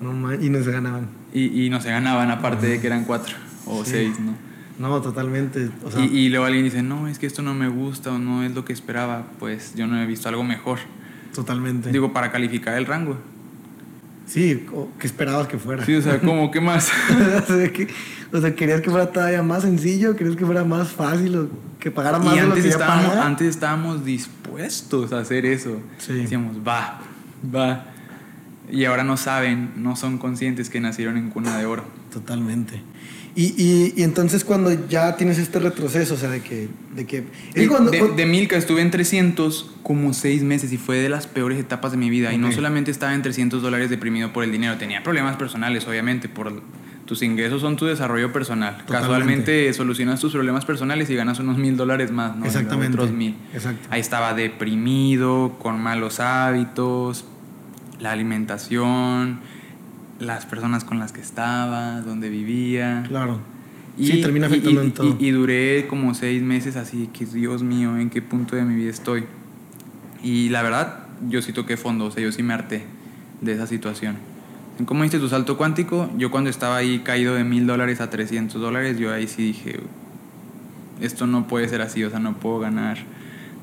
No 0.00 0.34
y 0.34 0.50
no 0.50 0.62
se 0.62 0.72
ganaban. 0.72 1.08
y, 1.32 1.64
y 1.64 1.70
no 1.70 1.80
se 1.80 1.90
ganaban 1.90 2.30
aparte 2.30 2.66
de 2.66 2.80
que 2.80 2.86
eran 2.88 3.04
cuatro 3.04 3.34
o 3.66 3.84
Sí. 3.84 3.90
seis, 3.92 4.20
¿no? 4.20 4.34
No, 4.78 5.00
totalmente. 5.00 5.70
O 5.84 5.90
sea, 5.90 6.04
y, 6.04 6.08
y 6.16 6.28
luego 6.28 6.44
alguien 6.44 6.64
dice, 6.64 6.82
no, 6.82 7.08
es 7.08 7.18
que 7.18 7.26
esto 7.26 7.42
no 7.42 7.54
me 7.54 7.68
gusta 7.68 8.12
o 8.12 8.18
no 8.18 8.42
es 8.44 8.54
lo 8.54 8.64
que 8.64 8.72
esperaba, 8.72 9.24
pues 9.38 9.74
yo 9.74 9.86
no 9.86 10.00
he 10.00 10.06
visto 10.06 10.28
algo 10.28 10.44
mejor. 10.44 10.78
totalmente. 11.34 11.90
Digo, 11.90 12.12
para 12.12 12.30
calificar 12.30 12.74
el 12.76 12.84
rango. 12.86 13.16
sí, 14.26 14.66
¿qué 14.98 15.06
esperabas 15.06 15.46
que 15.48 15.56
fuera? 15.58 15.84
Sí, 15.84 15.94
o 15.94 16.02
sea, 16.02 16.18
¿cómo? 16.20 16.50
¿Qué 16.50 16.60
más? 16.60 16.90
o, 17.42 17.46
sea, 17.46 17.72
que- 17.72 17.88
o 18.32 18.40
sea, 18.40 18.54
¿querías 18.54 18.80
que 18.80 18.90
fuera 18.90 19.10
todavía 19.12 19.42
más 19.42 19.62
sencillo? 19.62 20.14
¿Querías 20.16 20.36
que 20.36 20.44
fuera 20.44 20.64
más 20.64 20.88
fácil? 20.88 21.36
O 21.36 21.48
que 21.78 21.90
pagara 21.90 22.18
más 22.18 22.34
y 22.34 22.36
de 22.36 22.42
lo 22.42 22.48
antes 22.48 22.64
que 22.64 22.70
estábamos, 22.70 23.16
antes 23.16 23.48
estábamos 23.48 24.04
dispuestos 24.04 25.12
a 25.12 25.20
hacer 25.20 25.46
eso. 25.46 25.80
Sí. 25.98 26.12
Decíamos, 26.14 26.56
va, 26.66 27.00
va. 27.54 27.86
Y 28.70 28.84
ahora 28.84 29.04
no 29.04 29.16
saben, 29.16 29.70
no 29.76 29.94
son 29.94 30.18
conscientes 30.18 30.68
que 30.70 30.80
nacieron 30.80 31.16
en 31.16 31.30
cuna 31.30 31.56
de 31.56 31.66
oro. 31.66 31.84
Totalmente. 32.12 32.82
Y, 33.36 33.54
y, 33.62 33.92
y 33.94 34.02
entonces 34.02 34.44
cuando 34.44 34.88
ya 34.88 35.16
tienes 35.16 35.36
este 35.36 35.58
retroceso, 35.58 36.14
o 36.14 36.16
sea, 36.16 36.30
de 36.30 36.40
que... 36.40 36.68
De 36.94 37.04
que 37.04 37.24
Y 37.54 37.66
cuando, 37.66 37.90
de, 37.90 38.08
de 38.16 38.26
Milka 38.26 38.56
estuve 38.56 38.80
en 38.80 38.90
300 38.90 39.72
como 39.82 40.14
seis 40.14 40.42
meses 40.42 40.72
y 40.72 40.78
fue 40.78 40.96
de 40.96 41.10
las 41.10 41.26
peores 41.26 41.58
etapas 41.60 41.92
de 41.92 41.98
mi 41.98 42.08
vida. 42.08 42.32
Y 42.32 42.38
no 42.38 42.50
solamente 42.50 42.90
estaba 42.90 43.14
en 43.14 43.20
300 43.20 43.60
dólares 43.60 43.90
deprimido 43.90 44.32
por 44.32 44.42
el 44.42 44.50
dinero, 44.50 44.78
tenía 44.78 45.02
problemas 45.02 45.36
personales, 45.36 45.86
obviamente, 45.86 46.30
por 46.30 46.62
tus 47.06 47.22
ingresos 47.22 47.60
son 47.60 47.76
tu 47.76 47.86
desarrollo 47.86 48.32
personal. 48.32 48.78
Totalmente. 48.78 49.08
Casualmente 49.08 49.72
solucionas 49.72 50.20
tus 50.20 50.32
problemas 50.32 50.64
personales 50.64 51.08
y 51.08 51.14
ganas 51.14 51.38
unos 51.38 51.56
mil 51.56 51.76
dólares 51.76 52.10
más, 52.10 52.36
¿no? 52.36 52.44
Exactamente. 52.44 52.96
Otros 52.96 53.12
mil. 53.12 53.36
Exacto. 53.54 53.86
Ahí 53.90 54.00
estaba 54.00 54.34
deprimido, 54.34 55.56
con 55.58 55.80
malos 55.80 56.20
hábitos, 56.20 57.24
la 58.00 58.12
alimentación, 58.12 59.40
las 60.18 60.46
personas 60.46 60.84
con 60.84 60.98
las 60.98 61.12
que 61.12 61.20
estaba, 61.20 62.00
donde 62.00 62.28
vivía. 62.28 63.04
Claro. 63.08 63.40
Sí, 63.98 64.20
termina 64.20 64.46
afectando 64.46 64.82
en 64.82 64.92
todo. 64.92 65.16
y 65.18 65.30
duré 65.30 65.86
como 65.86 66.12
seis 66.14 66.42
meses 66.42 66.76
así, 66.76 67.08
que 67.12 67.24
Dios 67.24 67.62
mío, 67.62 67.96
¿en 67.96 68.10
qué 68.10 68.20
punto 68.20 68.54
de 68.54 68.62
mi 68.62 68.74
vida 68.74 68.90
estoy? 68.90 69.24
Y 70.22 70.50
la 70.50 70.62
verdad, 70.62 71.06
yo 71.28 71.40
sí 71.40 71.52
toqué 71.52 71.76
fondo, 71.76 72.06
o 72.06 72.10
sea, 72.10 72.22
yo 72.22 72.30
sí 72.30 72.42
me 72.42 72.52
harté 72.52 72.84
de 73.40 73.52
esa 73.52 73.66
situación. 73.66 74.16
¿Cómo 74.84 75.02
diste 75.02 75.18
tu 75.18 75.28
salto 75.28 75.56
cuántico? 75.56 76.10
Yo 76.18 76.30
cuando 76.30 76.50
estaba 76.50 76.76
ahí 76.76 76.98
caído 76.98 77.34
de 77.34 77.44
mil 77.44 77.66
dólares 77.66 78.02
a 78.02 78.10
300 78.10 78.60
dólares, 78.60 78.98
yo 78.98 79.12
ahí 79.12 79.26
sí 79.26 79.42
dije, 79.42 79.80
esto 81.00 81.26
no 81.26 81.46
puede 81.46 81.66
ser 81.68 81.80
así, 81.80 82.04
o 82.04 82.10
sea, 82.10 82.18
no 82.18 82.34
puedo 82.34 82.58
ganar 82.58 82.98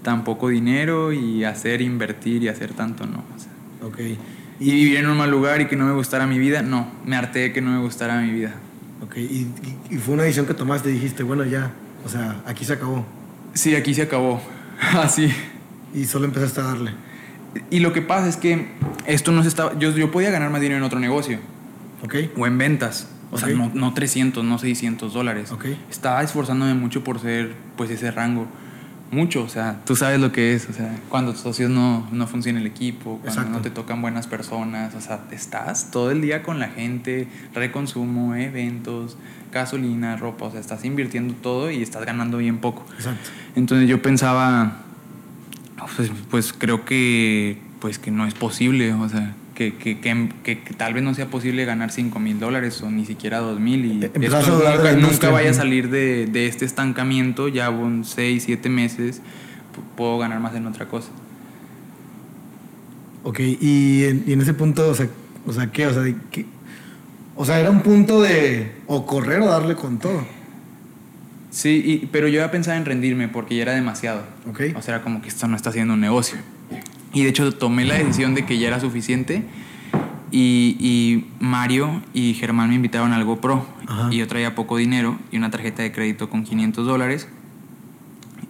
tan 0.02 0.24
poco 0.24 0.50
dinero 0.50 1.13
y 1.13 1.44
hacer, 1.44 1.82
invertir 1.82 2.42
y 2.42 2.48
hacer 2.48 2.74
tanto, 2.74 3.06
no. 3.06 3.24
o 3.36 3.39
sea. 3.39 3.52
Ok. 3.88 4.18
Y 4.60 4.72
vivir 4.72 4.98
en 4.98 5.08
un 5.08 5.18
mal 5.18 5.30
lugar 5.32 5.62
y 5.62 5.68
que 5.68 5.76
no 5.76 5.86
me 5.86 5.94
gustara 5.94 6.28
mi 6.28 6.39
vida, 6.39 6.62
no, 6.62 6.88
me 7.06 7.16
harté 7.16 7.39
de 7.39 7.54
que 7.54 7.62
no 7.62 7.72
me 7.72 7.80
gustara 7.80 8.22
mi 8.22 8.32
vida. 8.32 8.54
Ok. 9.02 9.18
Y, 9.18 9.22
y- 9.22 9.78
y 9.92 9.98
fue 9.98 10.13
una 10.13 10.24
decisión 10.24 10.46
que 10.46 10.54
tomaste 10.54 10.89
y 10.89 10.94
dijiste, 10.94 11.24
bueno, 11.24 11.44
ya. 11.46 11.72
O 12.06 12.10
sea, 12.10 12.42
aquí 12.46 12.63
se 12.66 12.74
acabó. 12.74 13.06
Sí, 13.54 13.76
aquí 13.76 13.94
se 13.94 14.04
acabó. 14.04 14.42
Así. 14.94 15.32
Y 15.94 16.06
solo 16.06 16.26
empezaste 16.26 16.62
a 16.62 16.63
darle. 16.63 16.92
Y 17.70 17.80
lo 17.80 17.94
que 17.94 18.02
pasa 18.02 18.28
es 18.28 18.38
que 18.38 18.68
esto 19.06 19.32
no 19.32 19.42
se 19.44 19.50
estaba. 19.50 19.78
Yo, 19.78 19.92
yo 19.92 20.10
podía 20.12 20.32
ganar 20.32 20.50
más 20.50 20.62
dinero 20.62 20.78
en 20.78 20.84
otro 20.84 21.00
negocio 21.00 21.39
Ok. 22.04 22.16
o 22.38 22.48
en 22.48 22.58
ventas. 22.58 23.08
O 23.32 23.38
sea, 23.38 23.50
Ok. 23.50 23.56
no, 23.56 23.72
no 23.74 23.94
300, 23.94 24.44
no 24.44 24.58
600 24.58 25.13
dólares. 25.13 25.52
Ok. 25.52 25.66
Estaba 25.92 26.22
esforzándome 26.24 26.74
mucho 26.74 27.04
por 27.04 27.20
ser, 27.20 27.54
pues, 27.76 27.89
ese 27.92 28.10
rango. 28.12 28.48
Mucho, 29.13 29.43
o 29.43 29.47
sea, 29.47 29.80
tú 29.86 29.95
sabes 29.95 30.19
lo 30.19 30.32
que 30.32 30.56
es. 30.56 30.67
O 30.69 30.73
sea, 30.73 30.97
cuando 31.08 31.34
tus 31.34 31.41
socios 31.41 31.69
no, 31.69 32.08
no 32.12 32.26
funciona 32.26 32.60
el 32.60 32.65
equipo, 32.65 33.19
cuando 33.21 33.30
Exacto. 33.30 33.52
no 33.52 33.62
te 33.62 33.69
tocan 33.69 34.02
buenas 34.02 34.26
personas. 34.26 34.95
O 34.95 35.02
sea, 35.02 35.26
estás 35.32 35.91
todo 35.91 36.10
el 36.10 36.21
día 36.21 36.41
con 36.41 36.60
la 36.60 36.69
gente, 36.69 37.28
reconsumo, 37.54 38.34
eventos, 38.34 39.17
gasolina, 39.52 40.15
ropa. 40.17 40.45
O 40.45 40.52
sea, 40.52 40.60
estás 40.60 40.84
invirtiendo 40.84 41.36
todo 41.36 41.69
y 41.69 41.84
estás 41.84 42.06
ganando 42.06 42.39
bien 42.39 42.58
poco. 42.58 42.86
Exacto. 42.95 43.30
Entonces 43.56 43.88
yo 43.88 44.02
pensaba, 44.02 44.80
pues, 45.95 46.12
pues 46.32 46.52
creo 46.52 46.84
que, 46.84 47.62
pues 47.80 47.99
que 47.99 48.10
no 48.10 48.26
es 48.26 48.34
posible, 48.34 48.93
o 48.93 49.08
sea, 49.10 49.36
que, 49.56 49.76
que, 49.76 50.00
que, 50.00 50.30
que- 50.44 50.74
tal 50.76 50.94
vez 50.94 51.04
no 51.04 51.13
sea 51.13 51.28
posible 51.28 51.66
ganar 51.66 51.92
5 51.92 52.20
mil 52.20 52.39
dólares 52.39 52.82
o 52.82 52.89
ni 52.89 53.06
siquiera 53.06 53.39
2 53.39 53.60
mil 53.60 53.86
y 53.86 53.92
empezaste 54.04 54.52
esto 54.52 54.70
nunca, 54.78 54.92
nunca 54.94 55.30
vaya 55.30 55.52
a 55.52 55.54
salir 55.54 55.89
de, 55.89 56.26
de 56.26 56.48
este 56.48 56.66
estancamiento, 56.66 57.48
ya 57.48 57.70
un 57.70 58.04
6, 58.04 58.44
7 58.46 58.70
meses, 58.70 59.22
puedo 59.96 60.18
ganar 60.18 60.39
más 60.39 60.56
en 60.56 60.66
otra 60.68 60.88
cosa. 60.88 61.10
Ok. 63.24 63.39
Y 63.39 64.04
en, 64.06 64.24
y 64.28 64.34
en 64.34 64.42
ese 64.42 64.54
punto, 64.54 64.89
o 64.89 64.94
sea, 64.96 65.08
o 65.46 65.54
sea 65.54 65.68
¿qué? 65.72 65.88
O 65.88 65.94
sea, 65.94 66.13
qué- 66.32 66.46
o 67.36 67.46
sea, 67.46 67.60
era 67.60 67.70
un 67.72 67.82
punto 67.82 68.22
de 68.22 68.72
o 68.88 69.06
correr 69.06 69.42
o 69.42 69.48
darle 69.48 69.76
con 69.76 69.98
todo. 69.98 70.26
Sí, 71.52 71.82
y- 71.86 72.06
pero 72.08 72.28
yo 72.28 72.39
ya 72.39 72.52
pensaba 72.52 72.78
en 72.78 72.86
rendirme 72.86 73.28
porque 73.28 73.56
ya 73.56 73.62
era 73.63 73.74
demasiado. 73.74 74.24
Ok. 74.50 74.62
O 74.76 74.82
sea, 74.82 74.96
era 74.96 75.04
como 75.04 75.22
que 75.22 75.30
esto 75.30 75.48
no 75.48 75.56
está 75.56 75.70
haciendo 75.70 75.94
un 75.94 76.02
negocio. 76.02 76.38
Y 77.13 77.23
de 77.23 77.30
hecho 77.30 77.52
tomé 77.54 77.86
la 77.86 77.95
decisión 77.95 78.36
de 78.36 78.45
que 78.45 78.58
ya 78.58 78.67
era 78.67 78.80
suficiente. 78.80 79.43
Y, 80.32 80.76
y 80.80 81.26
Mario 81.39 82.02
y 82.13 82.34
Germán 82.34 82.69
me 82.69 82.76
invitaron 82.76 83.13
al 83.13 83.23
GoPro. 83.23 83.65
Ajá. 83.88 84.10
Y 84.12 84.17
yo 84.17 84.28
traía 84.28 84.56
poco 84.56 84.78
dinero 84.78 85.17
y 85.32 85.38
una 85.38 85.52
tarjeta 85.52 85.84
de 85.84 85.91
crédito 85.91 86.30
con 86.30 86.43
500 86.43 86.86
dólares. 86.86 87.28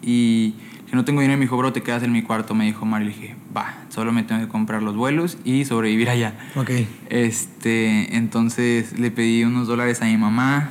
Y 0.01 0.51
que 0.89 0.95
no 0.95 1.03
tengo 1.05 1.21
dinero, 1.21 1.37
me 1.37 1.45
dijo, 1.45 1.57
bro, 1.57 1.73
te 1.73 1.81
quedas 1.81 2.03
en 2.03 2.11
mi 2.11 2.21
cuarto. 2.21 2.55
Me 2.55 2.65
dijo 2.65 2.85
Mario. 2.85 3.09
Le 3.09 3.13
dije, 3.15 3.35
va, 3.55 3.75
solo 3.89 4.13
me 4.13 4.23
tengo 4.23 4.41
que 4.41 4.47
comprar 4.47 4.81
los 4.81 4.95
vuelos 4.95 5.37
y 5.43 5.65
sobrevivir 5.65 6.09
allá. 6.09 6.35
Ok. 6.55 6.69
Este, 7.09 8.15
entonces 8.15 8.97
le 8.97 9.11
pedí 9.11 9.43
unos 9.43 9.67
dólares 9.67 10.01
a 10.01 10.05
mi 10.05 10.15
mamá 10.17 10.69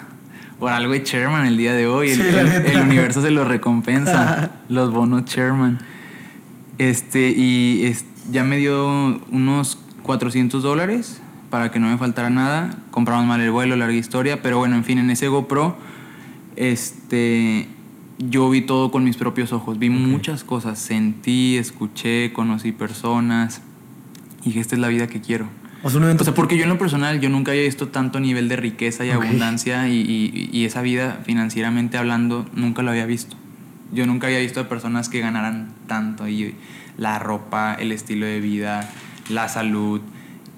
por 0.58 0.70
algo 0.70 0.92
de 0.92 1.02
Sherman 1.02 1.44
el 1.44 1.56
día 1.56 1.74
de 1.74 1.88
hoy. 1.88 2.10
El, 2.10 2.22
Sí, 2.22 2.22
el 2.72 2.80
universo 2.80 3.20
se 3.20 3.32
lo 3.32 3.44
recompensa. 3.44 4.52
los 4.68 4.92
bonos 4.92 5.24
Sherman. 5.24 5.80
Este, 6.78 7.30
y 7.36 7.84
es- 7.84 8.04
ya 8.30 8.44
me 8.44 8.56
dio 8.58 9.20
unos 9.30 9.78
400 10.02 10.62
dólares 10.62 11.20
para 11.50 11.70
que 11.70 11.78
no 11.78 11.88
me 11.88 11.98
faltara 11.98 12.30
nada. 12.30 12.78
Compramos 12.90 13.26
mal 13.26 13.40
el 13.40 13.50
vuelo, 13.50 13.76
larga 13.76 13.94
historia. 13.96 14.42
Pero 14.42 14.58
bueno, 14.58 14.76
en 14.76 14.84
fin, 14.84 14.98
en 14.98 15.10
ese 15.10 15.28
GoPro, 15.28 15.76
este, 16.56 17.66
yo 18.18 18.48
vi 18.50 18.62
todo 18.62 18.90
con 18.90 19.04
mis 19.04 19.16
propios 19.16 19.52
ojos. 19.52 19.78
Vi 19.78 19.90
muchas 19.90 20.44
cosas. 20.44 20.78
Sentí, 20.78 21.56
escuché, 21.56 22.32
conocí 22.32 22.72
personas. 22.72 23.60
Y 24.42 24.46
dije, 24.46 24.60
esta 24.60 24.74
es 24.74 24.80
la 24.80 24.88
vida 24.88 25.06
que 25.06 25.20
quiero. 25.20 25.46
O 25.84 26.24
sea, 26.24 26.32
O 26.32 26.36
porque 26.36 26.56
yo 26.56 26.62
en 26.62 26.68
lo 26.68 26.78
personal, 26.78 27.20
yo 27.20 27.28
nunca 27.28 27.50
había 27.50 27.64
visto 27.64 27.88
tanto 27.88 28.20
nivel 28.20 28.48
de 28.48 28.54
riqueza 28.56 29.04
y 29.04 29.10
abundancia 29.10 29.88
y, 29.88 29.96
y- 30.00 30.48
y 30.52 30.64
esa 30.64 30.80
vida 30.80 31.20
financieramente 31.24 31.96
hablando, 31.98 32.46
nunca 32.54 32.82
lo 32.82 32.90
había 32.92 33.04
visto. 33.06 33.36
Yo 33.92 34.06
nunca 34.06 34.26
había 34.26 34.38
visto 34.38 34.60
a 34.60 34.68
personas 34.68 35.08
que 35.08 35.20
ganaran 35.20 35.72
tanto 35.86 36.28
y 36.28 36.54
la 36.96 37.18
ropa, 37.18 37.74
el 37.74 37.92
estilo 37.92 38.26
de 38.26 38.40
vida, 38.40 38.88
la 39.28 39.48
salud 39.48 40.00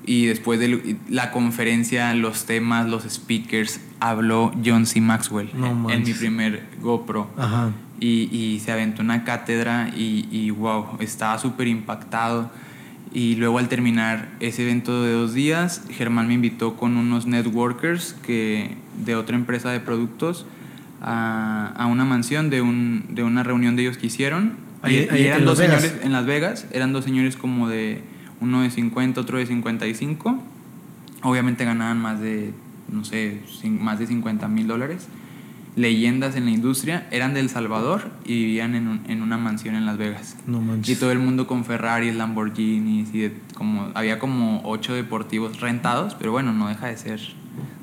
y 0.07 0.27
después 0.27 0.61
de 0.61 0.99
la 1.09 1.31
conferencia, 1.31 2.13
los 2.15 2.45
temas, 2.45 2.87
los 2.87 3.05
speakers, 3.05 3.81
habló 4.01 4.53
John 4.65 4.87
C. 4.87 5.01
Maxwell 5.01 5.51
No 5.55 5.91
en 5.91 6.03
mi 6.03 6.13
primer 6.13 6.67
GoPro 6.83 7.31
Ajá. 7.39 7.73
y, 8.01 8.29
y 8.37 8.61
se 8.61 8.73
aventó 8.73 9.03
una 9.03 9.25
cátedra 9.25 9.91
y, 9.97 10.29
y 10.31 10.51
wow, 10.51 10.99
estaba 11.01 11.39
súper 11.39 11.69
impactado. 11.69 12.51
Y 13.15 13.37
luego 13.37 13.59
al 13.59 13.69
terminar 13.69 14.29
ese 14.41 14.65
evento 14.65 15.05
de 15.05 15.13
dos 15.13 15.35
días, 15.35 15.83
Germán 15.89 16.27
me 16.27 16.35
invitó 16.35 16.77
con 16.77 16.97
unos 16.97 17.27
networkers 17.27 18.15
que, 18.27 18.77
de 19.05 19.15
otra 19.15 19.37
empresa 19.37 19.71
de 19.71 19.79
productos 19.79 20.47
a, 21.07 21.73
a 21.77 21.87
una 21.87 22.05
mansión 22.05 22.49
de, 22.51 22.63
un, 22.63 23.05
de 23.11 23.23
una 23.23 23.43
reunión 23.43 23.77
de 23.77 23.83
ellos 23.83 23.99
que 23.99 24.07
hicieron. 24.07 24.55
Ahí- 24.83 25.07
y, 25.13 25.17
y 25.17 25.23
eran 25.27 25.45
dos 25.45 25.59
Vegas. 25.59 25.83
señores 25.83 26.05
en 26.05 26.13
Las 26.13 26.27
Vegas, 26.27 26.67
eran 26.73 26.93
dos 26.93 27.05
señores 27.05 27.37
como 27.37 27.69
de 27.69 28.03
uno 28.41 28.63
de 28.63 28.71
50, 28.71 29.21
otro 29.21 29.39
de 29.39 29.47
55. 29.47 30.43
Obviamente 31.23 31.65
ganaban 31.65 32.01
más 32.01 32.21
de, 32.21 32.53
no 32.91 33.05
sé, 33.05 33.41
más 33.69 33.99
de 33.99 34.07
50 34.07 34.49
mil 34.49 34.67
dólares. 34.67 35.07
Leyendas 35.77 36.37
en 36.37 36.45
la 36.45 36.53
industria, 36.53 37.09
eran 37.11 37.35
de 37.35 37.41
El 37.41 37.49
Salvador 37.51 38.11
y 38.25 38.45
vivían 38.45 38.75
en, 38.77 38.87
un- 38.87 39.01
en 39.09 39.23
una 39.23 39.37
mansión 39.39 39.75
en 39.75 39.87
Las 39.87 39.97
Vegas. 39.99 40.37
No 40.47 40.59
Y 40.61 40.65
manches. 40.65 41.01
todo 41.01 41.11
el 41.11 41.19
mundo 41.19 41.47
con 41.49 41.65
Ferraris, 41.65 42.15
Lamborghinis 42.15 43.13
y 43.13 43.19
de- 43.21 43.35
como 43.55 43.91
había 43.95 44.19
como 44.21 44.63
ocho 44.65 44.95
deportivos 44.95 45.61
rentados, 45.61 46.15
pero 46.15 46.31
bueno, 46.31 46.53
no 46.53 46.69
deja 46.69 46.87
de 46.87 46.97
ser 46.97 47.21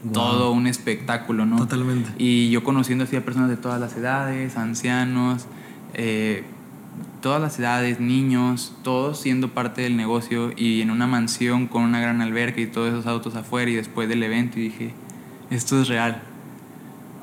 Wow. 0.03 0.13
todo 0.13 0.51
un 0.51 0.65
espectáculo, 0.67 1.45
¿no? 1.45 1.57
Totalmente. 1.57 2.09
Y 2.17 2.49
yo 2.49 2.63
conociendo 2.63 3.03
así 3.03 3.15
a 3.15 3.23
personas 3.23 3.49
de 3.49 3.57
todas 3.57 3.79
las 3.79 3.95
edades, 3.95 4.57
ancianos, 4.57 5.45
eh, 5.93 6.43
todas 7.21 7.39
las 7.41 7.59
edades, 7.59 7.99
niños, 7.99 8.73
todos 8.83 9.19
siendo 9.21 9.49
parte 9.49 9.83
del 9.83 9.95
negocio 9.97 10.51
y 10.57 10.81
en 10.81 10.89
una 10.89 11.05
mansión 11.05 11.67
con 11.67 11.83
una 11.83 11.99
gran 12.01 12.21
alberca 12.21 12.59
y 12.61 12.65
todos 12.67 12.89
esos 12.89 13.05
autos 13.05 13.35
afuera 13.35 13.69
y 13.69 13.75
después 13.75 14.09
del 14.09 14.23
evento 14.23 14.57
y 14.59 14.63
dije, 14.63 14.93
esto 15.51 15.79
es 15.81 15.87
real. 15.87 16.23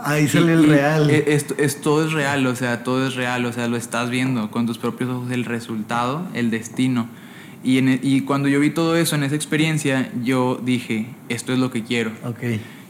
Ahí 0.00 0.28
sale 0.28 0.52
el 0.52 0.62
Y- 0.64 0.66
real. 0.66 1.10
e- 1.10 1.34
Esto, 1.34 1.54
es, 1.58 1.80
todo 1.80 2.04
es 2.06 2.12
real, 2.12 2.46
o 2.46 2.54
sea, 2.54 2.84
todo 2.84 3.04
es 3.08 3.16
real, 3.16 3.44
o 3.46 3.52
sea, 3.52 3.66
lo 3.66 3.76
estás 3.76 4.10
viendo 4.10 4.50
con 4.52 4.64
tus 4.66 4.78
propios 4.78 5.10
ojos, 5.10 5.32
el 5.32 5.44
resultado, 5.44 6.28
el 6.34 6.50
destino. 6.50 7.08
Y, 7.64 7.78
en 7.78 7.88
e- 7.88 8.00
y 8.02 8.20
cuando 8.22 8.48
yo 8.48 8.60
vi 8.60 8.70
todo 8.70 8.96
eso 8.96 9.16
en 9.16 9.22
esa 9.24 9.34
experiencia, 9.34 10.10
yo 10.22 10.60
dije, 10.62 11.06
esto 11.28 11.52
es 11.52 11.58
lo 11.58 11.70
que 11.70 11.82
quiero. 11.84 12.12
ok. 12.24 12.42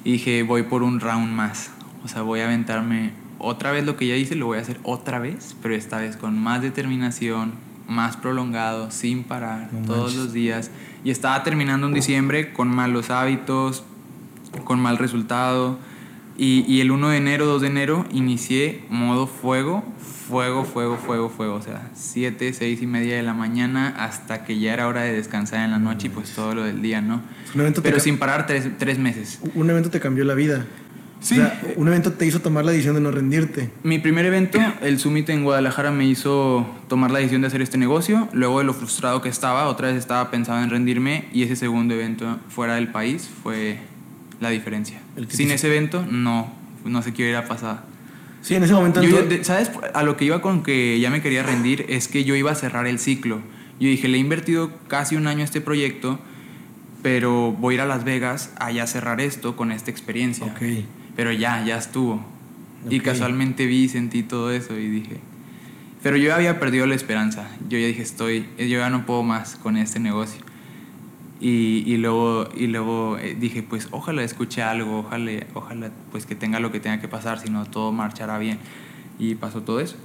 Y 0.04 0.12
dije, 0.12 0.42
voy 0.42 0.62
por 0.62 0.82
un 0.82 1.00
round 1.00 1.32
más. 1.32 1.70
O 2.04 2.08
sea, 2.08 2.22
voy 2.22 2.40
a 2.40 2.44
aventarme 2.44 3.10
otra 3.38 3.72
vez 3.72 3.84
lo 3.84 3.96
que 3.96 4.06
ya 4.06 4.14
hice, 4.16 4.34
lo 4.36 4.46
voy 4.46 4.58
a 4.58 4.60
hacer 4.62 4.78
otra 4.82 5.18
vez, 5.18 5.56
pero 5.62 5.74
esta 5.74 5.98
vez 5.98 6.16
con 6.16 6.38
más 6.38 6.62
determinación, 6.62 7.52
más 7.88 8.16
prolongado, 8.16 8.90
sin 8.90 9.24
parar, 9.24 9.68
No 9.72 9.86
todos 9.86 10.00
manches. 10.12 10.16
los 10.18 10.32
días. 10.32 10.70
Y 11.04 11.10
estaba 11.10 11.42
terminando 11.42 11.86
en 11.86 11.94
diciembre 11.94 12.52
con 12.52 12.68
malos 12.68 13.10
hábitos, 13.10 13.84
con 14.64 14.80
mal 14.80 14.98
resultado. 14.98 15.78
Y, 16.38 16.64
y 16.72 16.80
el 16.80 16.92
1 16.92 17.08
de 17.10 17.16
enero, 17.16 17.46
2 17.46 17.62
de 17.62 17.66
enero, 17.68 18.06
inicié 18.12 18.84
modo 18.88 19.26
fuego, 19.26 19.84
fuego, 20.28 20.64
fuego, 20.64 20.96
fuego, 20.96 21.28
fuego. 21.28 21.54
O 21.54 21.62
sea, 21.62 21.90
7, 21.94 22.52
6 22.52 22.82
y 22.82 22.86
media 22.86 23.16
de 23.16 23.22
la 23.22 23.34
mañana 23.34 23.88
hasta 23.98 24.44
que 24.44 24.58
ya 24.58 24.72
era 24.72 24.86
hora 24.86 25.02
de 25.02 25.12
descansar 25.14 25.64
en 25.64 25.72
la 25.72 25.78
noche 25.78 26.06
y 26.06 26.10
pues 26.10 26.30
todo 26.30 26.54
lo 26.54 26.62
del 26.62 26.80
día, 26.80 27.00
¿no? 27.00 27.22
Un 27.54 27.60
evento, 27.60 27.82
Pero 27.82 27.98
sin 27.98 28.18
parar 28.18 28.46
tres, 28.46 28.68
tres 28.78 28.98
meses. 28.98 29.40
un 29.54 29.68
evento 29.68 29.90
te 29.90 30.00
cambió 30.00 30.24
la 30.24 30.34
vida. 30.34 30.64
Sí. 31.20 31.34
O 31.34 31.38
sea, 31.38 31.60
un 31.74 31.88
evento 31.88 32.12
te 32.12 32.26
hizo 32.26 32.40
tomar 32.40 32.64
la 32.64 32.70
decisión 32.70 32.94
de 32.94 33.00
no 33.00 33.10
rendirte. 33.10 33.70
Mi 33.82 33.98
primer 33.98 34.24
evento, 34.24 34.60
el 34.82 35.00
Summit 35.00 35.28
en 35.30 35.42
Guadalajara, 35.42 35.90
me 35.90 36.04
hizo 36.06 36.64
tomar 36.86 37.10
la 37.10 37.18
decisión 37.18 37.40
de 37.40 37.48
hacer 37.48 37.60
este 37.60 37.76
negocio. 37.76 38.28
Luego 38.32 38.58
de 38.58 38.64
lo 38.64 38.72
frustrado 38.74 39.20
que 39.20 39.28
estaba, 39.28 39.66
otra 39.66 39.88
vez 39.88 39.96
estaba 39.96 40.30
pensando 40.30 40.62
en 40.62 40.70
rendirme. 40.70 41.24
Y 41.32 41.42
ese 41.42 41.56
segundo 41.56 41.94
evento 41.94 42.38
fuera 42.48 42.76
del 42.76 42.88
país 42.88 43.28
fue 43.42 43.78
la 44.40 44.50
diferencia. 44.50 45.00
Sin 45.28 45.48
te- 45.48 45.54
ese 45.54 45.66
evento, 45.68 46.04
no, 46.08 46.52
no 46.84 47.02
sé 47.02 47.12
qué 47.12 47.22
hubiera 47.24 47.46
pasado. 47.46 47.80
Sí, 48.42 48.54
en 48.54 48.62
ese 48.62 48.72
momento. 48.74 49.02
Yo, 49.02 49.18
entonces- 49.18 49.46
¿Sabes? 49.46 49.70
A 49.94 50.02
lo 50.02 50.16
que 50.16 50.24
iba 50.24 50.40
con 50.40 50.62
que 50.62 50.98
ya 51.00 51.10
me 51.10 51.20
quería 51.22 51.42
rendir 51.42 51.84
es 51.88 52.08
que 52.08 52.24
yo 52.24 52.34
iba 52.36 52.52
a 52.52 52.54
cerrar 52.54 52.86
el 52.86 52.98
ciclo. 52.98 53.40
Yo 53.80 53.88
dije, 53.88 54.08
le 54.08 54.16
he 54.16 54.20
invertido 54.20 54.72
casi 54.88 55.16
un 55.16 55.26
año 55.26 55.40
a 55.42 55.44
este 55.44 55.60
proyecto, 55.60 56.18
pero 57.02 57.52
voy 57.52 57.74
a 57.74 57.76
ir 57.76 57.80
a 57.82 57.86
Las 57.86 58.04
Vegas 58.04 58.52
a 58.58 58.70
ya 58.72 58.86
cerrar 58.86 59.20
esto 59.20 59.56
con 59.56 59.70
esta 59.72 59.90
experiencia. 59.90 60.46
Ok. 60.46 60.62
Pero 61.16 61.32
ya, 61.32 61.64
ya 61.64 61.76
estuvo. 61.78 62.24
Y 62.90 63.00
casualmente 63.00 63.66
vi 63.66 63.84
y 63.84 63.88
sentí 63.88 64.22
todo 64.22 64.50
eso 64.52 64.76
y 64.78 64.88
dije... 64.88 65.18
Pero 66.02 66.16
yo 66.16 66.32
había 66.32 66.60
perdido 66.60 66.86
la 66.86 66.94
esperanza. 66.94 67.48
Yo 67.68 67.76
ya 67.76 67.88
dije, 67.88 68.02
estoy, 68.02 68.46
yo 68.56 68.64
ya 68.78 68.88
no 68.88 69.04
puedo 69.04 69.24
más 69.24 69.56
con 69.56 69.76
este 69.76 69.98
negocio. 69.98 70.40
Y, 71.40 71.84
y 71.86 71.96
luego, 71.98 72.48
y 72.56 72.66
luego 72.66 73.16
eh, 73.18 73.36
dije, 73.38 73.62
pues 73.62 73.88
ojalá 73.92 74.22
escuche 74.24 74.62
algo, 74.62 75.00
ojalá, 75.00 75.30
ojalá 75.54 75.90
pues 76.10 76.26
que 76.26 76.34
tenga 76.34 76.58
lo 76.58 76.72
que 76.72 76.80
tenga 76.80 77.00
que 77.00 77.06
pasar, 77.08 77.38
si 77.40 77.48
no 77.50 77.64
todo 77.66 77.92
marchará 77.92 78.38
bien. 78.38 78.58
Y 79.20 79.34
pasó 79.36 79.62
todo 79.62 79.78
eso. 79.80 79.96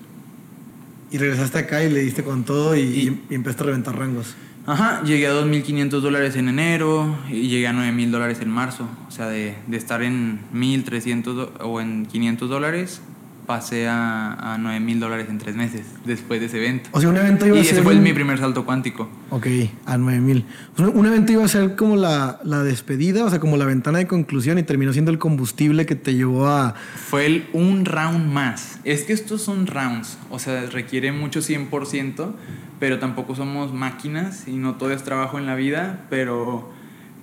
Y 1.12 1.18
regresaste 1.18 1.60
acá 1.60 1.84
y 1.84 1.90
le 1.92 2.02
diste 2.02 2.24
con 2.24 2.44
todo 2.44 2.76
y, 2.76 2.80
Y- 2.82 3.22
y 3.30 3.36
empezaste 3.36 3.64
a 3.64 3.66
reventar 3.68 3.98
rangos. 3.98 4.36
Ajá, 4.66 5.04
llegué 5.04 5.28
a 5.28 5.34
2.500 5.34 5.90
dólares 6.02 6.36
en 6.38 6.48
enero 6.48 7.18
y 7.30 7.50
llegué 7.50 7.68
a 7.68 7.74
9.000 7.74 8.12
dólares 8.12 8.40
en 8.42 8.50
marzo. 8.50 8.88
O 9.08 9.12
sea, 9.12 9.28
de, 9.28 9.56
de 9.68 9.78
estar 9.78 10.02
en 10.04 10.40
1.300 10.54 11.24
do- 11.36 11.54
o 11.62 11.82
en 11.82 12.06
500 12.06 12.50
dólares, 12.50 13.02
pasé 13.46 13.88
a, 13.88 14.54
a 14.54 14.58
9.000 14.58 15.00
dólares 15.00 15.28
en 15.30 15.38
tres 15.38 15.56
meses 15.56 15.86
después 16.06 16.40
de 16.40 16.48
ese 16.48 16.58
evento. 16.58 16.90
O 16.94 17.00
sea, 17.00 17.10
un 17.10 17.18
evento 17.18 17.46
iba 17.46 17.56
Y 17.56 17.60
a 17.60 17.62
ese 17.62 17.76
ser. 17.76 17.84
fue 17.84 17.96
un- 17.96 18.04
mi 18.04 18.14
primer 18.14 18.38
salto 18.40 18.66
cuántico. 18.66 19.10
Ok, 19.30 19.48
a 19.86 19.98
9000. 19.98 20.46
Un, 20.80 20.86
un 20.98 21.06
evento 21.06 21.32
iba 21.32 21.44
a 21.46 21.48
ser 21.48 21.76
como 21.76 21.96
la, 21.96 22.40
la 22.44 22.64
despedida, 22.64 23.24
o 23.26 23.30
sea, 23.30 23.40
como 23.40 23.58
la 23.58 23.66
ventana 23.66 24.00
de 24.00 24.08
conclusión 24.08 24.58
y 24.58 24.64
terminó 24.64 24.92
siendo 24.94 25.12
el 25.12 25.20
combustible 25.20 25.86
que 25.86 25.96
te 25.96 26.16
llevó 26.16 26.48
a. 26.48 26.74
Fue 26.96 27.26
el 27.26 27.48
un 27.54 27.86
round 27.86 28.32
más. 28.34 28.80
Es 28.84 29.04
que 29.04 29.14
estos 29.14 29.42
son 29.42 29.68
rounds, 29.68 30.18
o 30.30 30.40
sea, 30.40 30.66
requiere 30.72 31.12
mucho 31.12 31.40
100%, 31.42 32.34
pero 32.80 33.00
tampoco 33.00 33.36
somos 33.36 33.74
máquinas 33.74 34.48
y 34.48 34.58
no 34.58 34.76
todo 34.76 34.92
es 34.92 35.04
trabajo 35.04 35.38
en 35.40 35.46
la 35.46 35.56
vida, 35.56 36.06
pero, 36.10 36.73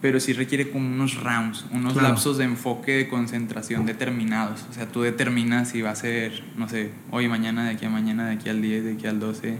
pero 0.01 0.19
sí 0.21 0.33
requiere 0.33 0.71
como 0.71 0.87
unos 0.87 1.23
rounds, 1.23 1.67
unos 1.73 1.93
Claro. 1.93 2.09
lapsos 2.09 2.39
de 2.39 2.45
enfoque, 2.45 2.93
de 2.93 3.09
concentración 3.09 3.87
determinados. 3.87 4.65
O 4.71 4.73
sea, 4.73 4.87
tú 4.87 5.03
determinas 5.03 5.69
si 5.69 5.83
va 5.83 5.91
a 5.91 5.97
ser, 5.97 6.43
no 6.57 6.69
sé, 6.69 6.91
hoy, 7.11 7.29
mañana, 7.29 7.65
de 7.65 7.71
aquí 7.71 7.85
a 7.87 7.91
mañana, 7.91 8.27
de 8.29 8.35
aquí 8.35 8.49
al 8.49 8.63
10, 8.63 8.85
de 8.85 8.93
aquí 8.93 9.07
al 9.07 9.21
12, 9.21 9.59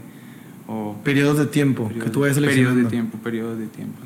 o... 0.67 0.95
Periodos 1.03 1.37
de 1.37 1.45
tiempo 1.45 1.89
que 1.89 2.09
tú 2.09 2.21
vayas 2.21 2.39
periodos 2.39 2.75
de 2.75 2.85
tiempo, 2.85 3.17
periodos 3.19 3.59
de 3.59 3.67
tiempo. 3.67 3.97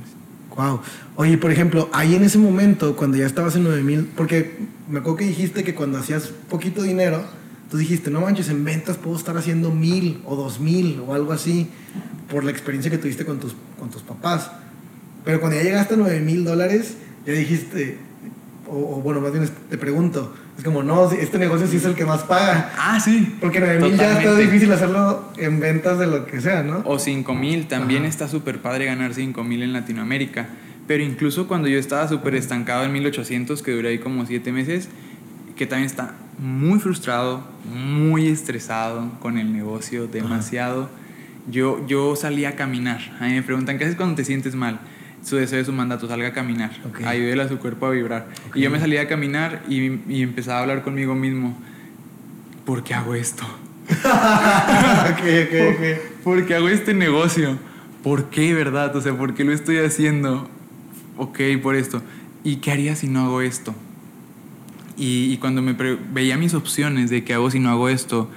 Wow. 0.56 0.80
Oye, 1.18 1.38
por 1.38 1.52
ejemplo, 1.52 1.90
ahí 1.92 2.16
en 2.16 2.24
ese 2.24 2.38
momento, 2.38 2.96
cuando 2.96 3.18
ya 3.18 3.26
estabas 3.26 3.56
en 3.58 3.64
9000, 3.66 4.06
porque 4.16 4.58
me 4.90 5.00
acuerdo 5.00 5.18
que 5.18 5.26
dijiste 5.26 5.64
que 5.66 5.76
cuando 5.76 5.98
hacías 5.98 6.32
poquito 6.50 6.82
dinero, 6.82 7.26
tú 7.70 7.78
dijiste, 7.78 8.10
no 8.10 8.22
manches, 8.22 8.48
en 8.50 8.64
ventas 8.64 8.96
puedo 8.98 9.18
estar 9.18 9.38
haciendo 9.38 9.72
mil 9.72 10.22
o 10.26 10.36
dos 10.38 10.62
mil 10.62 11.02
o 11.06 11.14
algo 11.14 11.34
así, 11.34 11.68
por 12.32 12.44
la 12.46 12.52
experiencia 12.52 12.90
que 12.90 12.98
tuviste 12.98 13.26
con 13.26 13.40
tus, 13.40 13.54
con 13.78 13.90
tus 13.90 14.02
papás. 14.02 14.50
Pero 15.26 15.40
cuando 15.40 15.58
ya 15.58 15.64
llegaste 15.64 15.96
a 15.96 15.98
9 15.98 16.22
mil 16.22 16.46
dólares, 16.46 16.96
ya 17.26 17.34
dijiste, 17.34 17.98
o, 18.68 18.76
o 18.78 19.02
bueno, 19.02 19.20
más 19.22 19.32
bien 19.34 19.50
te 19.70 19.78
pregunto, 19.78 20.34
es 20.58 20.64
como, 20.64 20.84
no, 20.84 21.12
este 21.12 21.38
negocio 21.38 21.68
sí 21.68 21.78
es 21.78 21.86
el 21.86 21.96
que 21.96 22.06
más 22.06 22.24
paga. 22.24 22.72
Ah, 22.78 23.00
sí. 23.00 23.36
Porque 23.42 23.60
9 23.60 23.80
mil 23.80 23.98
ya 23.98 24.18
está 24.20 24.36
difícil 24.36 24.72
hacerlo 24.72 25.32
en 25.38 25.60
ventas 25.60 26.00
de 26.00 26.08
lo 26.08 26.26
que 26.26 26.40
sea, 26.40 26.64
¿no? 26.64 26.82
O 26.86 26.98
5 26.98 27.34
mil, 27.34 27.68
también 27.68 28.04
Ajá. 28.04 28.10
está 28.10 28.28
súper 28.30 28.60
padre 28.60 28.86
ganar 28.86 29.14
5 29.14 29.44
mil 29.44 29.64
en 29.64 29.74
Latinoamérica. 29.74 30.48
Pero 30.88 31.04
incluso 31.04 31.48
cuando 31.48 31.68
yo 31.68 31.80
estaba 31.80 32.08
súper 32.08 32.36
estancado 32.36 32.86
en 32.86 32.94
1800, 32.94 33.62
que 33.64 33.72
duré 33.72 33.90
ahí 33.90 34.00
como 34.00 34.26
7 34.26 34.52
meses, 34.52 34.88
que 35.58 35.66
también 35.66 35.88
está 35.88 36.14
muy 36.38 36.80
frustrado, 36.80 37.44
muy 37.74 38.28
estresado 38.28 39.12
con 39.20 39.38
el 39.38 39.52
negocio, 39.52 40.08
demasiado. 40.08 40.90
Yo, 41.50 41.86
yo 41.88 42.16
salí 42.16 42.46
a 42.46 42.56
caminar. 42.56 43.00
A 43.20 43.26
mí 43.26 43.34
me 43.34 43.42
preguntan, 43.42 43.78
¿qué 43.78 43.86
haces 43.86 43.96
cuando 43.96 44.16
te 44.16 44.24
sientes 44.24 44.56
mal? 44.56 44.80
Su 45.26 45.36
deseo 45.38 45.58
de 45.58 45.66
su 45.66 45.74
mandato, 45.74 46.08
salga 46.08 46.28
a 46.30 46.34
caminar. 46.34 46.72
Ok. 46.88 47.02
Ayúdele 47.04 47.42
a 47.42 47.50
su 47.50 47.58
cuerpo 47.58 47.88
a 47.88 47.90
vibrar. 47.92 48.28
Y 48.54 48.62
yo 48.62 48.70
me 48.70 48.80
salí 48.80 48.96
a 48.98 49.08
caminar 49.10 49.64
y, 49.68 50.00
y 50.08 50.22
empezaba 50.22 50.60
a 50.60 50.62
hablar 50.62 50.84
conmigo 50.84 51.16
mismo. 51.16 51.58
¿Por 52.66 52.84
qué 52.84 52.94
hago 52.94 53.16
esto? 53.16 53.44
ok, 53.90 55.20
ok, 55.20 55.54
ok. 55.76 56.24
¿Por 56.24 56.46
qué 56.46 56.56
hago 56.56 56.70
este 56.70 56.94
negocio? 56.94 57.58
¿Por 58.04 58.30
qué, 58.30 58.54
verdad? 58.54 58.96
O 58.96 59.02
sea, 59.02 59.18
¿por 59.18 59.34
qué 59.34 59.44
lo 59.44 59.52
estoy 59.52 59.78
haciendo? 59.78 60.48
Ok, 61.18 61.40
por 61.62 61.76
esto. 61.76 62.02
¿Y 62.44 62.58
qué 62.58 62.72
haría 62.72 62.96
si 62.96 63.08
no 63.08 63.26
hago 63.26 63.42
esto? 63.42 63.74
Y, 64.98 65.32
y 65.34 65.38
cuando 65.38 65.62
me 65.62 65.74
veía 66.14 66.38
mis 66.38 66.54
opciones 66.54 67.10
de 67.10 67.24
qué 67.24 67.34
hago 67.34 67.50
si 67.52 67.60
no 67.60 67.70
hago 67.70 67.90
esto, 67.90 68.30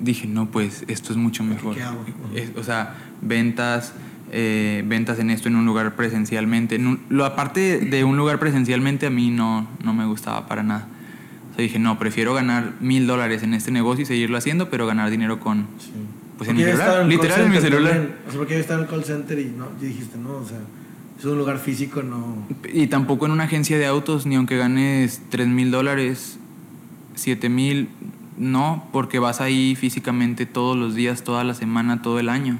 dije, 0.00 0.26
no, 0.26 0.50
pues 0.50 0.84
esto 0.88 1.12
es 1.12 1.16
mucho 1.16 1.42
mejor. 1.44 1.74
¿Qué 1.76 1.82
hago? 1.82 2.04
Es- 2.34 2.50
o 2.56 2.62
sea, 2.64 2.94
ventas, 3.22 3.92
eh, 4.32 4.82
ventas 4.86 5.18
en 5.18 5.30
esto 5.30 5.48
en 5.48 5.56
un 5.56 5.64
lugar 5.66 5.94
presencialmente. 5.96 6.74
En 6.76 6.86
un- 6.86 7.00
lo 7.08 7.24
aparte 7.24 7.78
de 7.78 8.04
un 8.04 8.16
lugar 8.16 8.38
presencialmente, 8.38 9.06
a 9.06 9.10
mí 9.10 9.30
no, 9.30 9.66
no 9.84 9.94
me 9.94 10.04
gustaba 10.06 10.46
para 10.46 10.62
nada. 10.62 10.88
O 11.52 11.54
sea, 11.54 11.62
dije, 11.62 11.78
no, 11.78 11.98
prefiero 11.98 12.34
ganar 12.34 12.74
mil 12.80 13.06
dólares 13.06 13.42
en 13.42 13.54
este 13.54 13.70
negocio 13.70 14.02
y 14.02 14.06
seguirlo 14.06 14.36
haciendo, 14.36 14.68
pero 14.68 14.86
ganar 14.86 15.10
dinero 15.10 15.40
con, 15.40 15.66
pues 16.38 16.50
en 16.50 16.56
mi 16.56 16.62
celular. 16.64 17.00
el 17.02 17.08
Literal 17.08 17.40
en 17.42 17.50
mi 17.50 17.58
celular. 17.60 17.92
también. 17.92 18.14
O 18.26 18.30
sea, 18.30 18.38
porque 18.38 18.54
ya 18.54 18.60
estaba 18.60 18.80
en 18.80 18.84
el 18.86 18.90
call 18.90 19.04
center 19.04 19.38
y 19.38 19.44
no, 19.56 19.68
y 19.80 19.86
dijiste, 19.86 20.18
no, 20.18 20.32
o 20.36 20.44
sea, 20.46 20.58
es 21.18 21.24
un 21.24 21.38
lugar 21.38 21.58
físico, 21.58 22.02
no. 22.02 22.46
Y 22.72 22.88
tampoco 22.88 23.24
en 23.26 23.32
una 23.32 23.44
agencia 23.44 23.78
de 23.78 23.86
autos, 23.86 24.26
ni 24.26 24.34
aunque 24.34 24.58
ganes 24.58 25.22
3 25.30 25.48
mil 25.48 25.70
dólares, 25.70 26.38
7 27.14 27.48
mil, 27.48 27.88
no, 28.36 28.86
porque 28.92 29.18
vas 29.18 29.40
ahí 29.40 29.76
físicamente 29.76 30.44
todos 30.44 30.76
los 30.76 30.94
días, 30.94 31.22
toda 31.24 31.42
la 31.44 31.54
semana, 31.54 32.02
todo 32.02 32.18
el 32.20 32.28
año. 32.28 32.58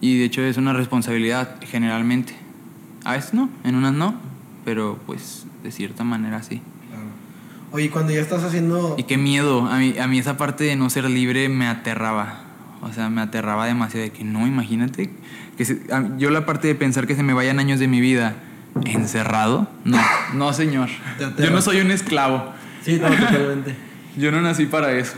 Y 0.00 0.18
de 0.18 0.24
hecho 0.26 0.42
es 0.42 0.56
una 0.56 0.72
responsabilidad, 0.72 1.56
generalmente. 1.62 2.34
A 3.04 3.12
veces 3.12 3.34
no, 3.34 3.48
en 3.64 3.74
unas 3.74 3.92
no, 3.92 4.14
pero 4.64 4.98
pues 5.06 5.46
de 5.62 5.70
cierta 5.72 6.04
manera 6.04 6.42
sí. 6.42 6.60
Claro. 6.88 7.04
Oye, 7.72 7.90
cuando 7.90 8.12
ya 8.12 8.20
estás 8.20 8.44
haciendo... 8.44 8.94
Y 8.98 9.04
qué 9.04 9.16
miedo. 9.18 9.66
A 9.66 9.78
mí, 9.78 9.94
a 9.98 10.06
mí 10.06 10.18
esa 10.18 10.36
parte 10.36 10.64
de 10.64 10.76
no 10.76 10.88
ser 10.90 11.04
libre 11.10 11.48
me 11.48 11.66
aterraba. 11.66 12.40
O 12.82 12.92
sea, 12.92 13.08
me 13.10 13.20
aterraba 13.20 13.66
demasiado 13.66 14.04
de 14.04 14.12
que 14.12 14.24
no, 14.24 14.46
imagínate. 14.46 15.10
que 15.56 15.64
se- 15.64 15.80
Yo 16.18 16.30
la 16.30 16.46
parte 16.46 16.68
de 16.68 16.74
pensar 16.76 17.06
que 17.06 17.16
se 17.16 17.22
me 17.24 17.32
vayan 17.32 17.58
años 17.58 17.80
de 17.80 17.88
mi 17.88 18.00
vida 18.00 18.36
encerrado. 18.84 19.68
No, 19.84 19.98
no 20.34 20.52
señor. 20.52 20.88
Yo 21.38 21.50
no 21.50 21.60
soy 21.60 21.80
un 21.80 21.90
esclavo. 21.90 22.52
Sí, 22.82 22.98
no, 23.02 23.08
totalmente. 23.08 23.74
Yo 24.16 24.30
no 24.32 24.40
nací 24.40 24.66
para 24.66 24.92
eso. 24.92 25.14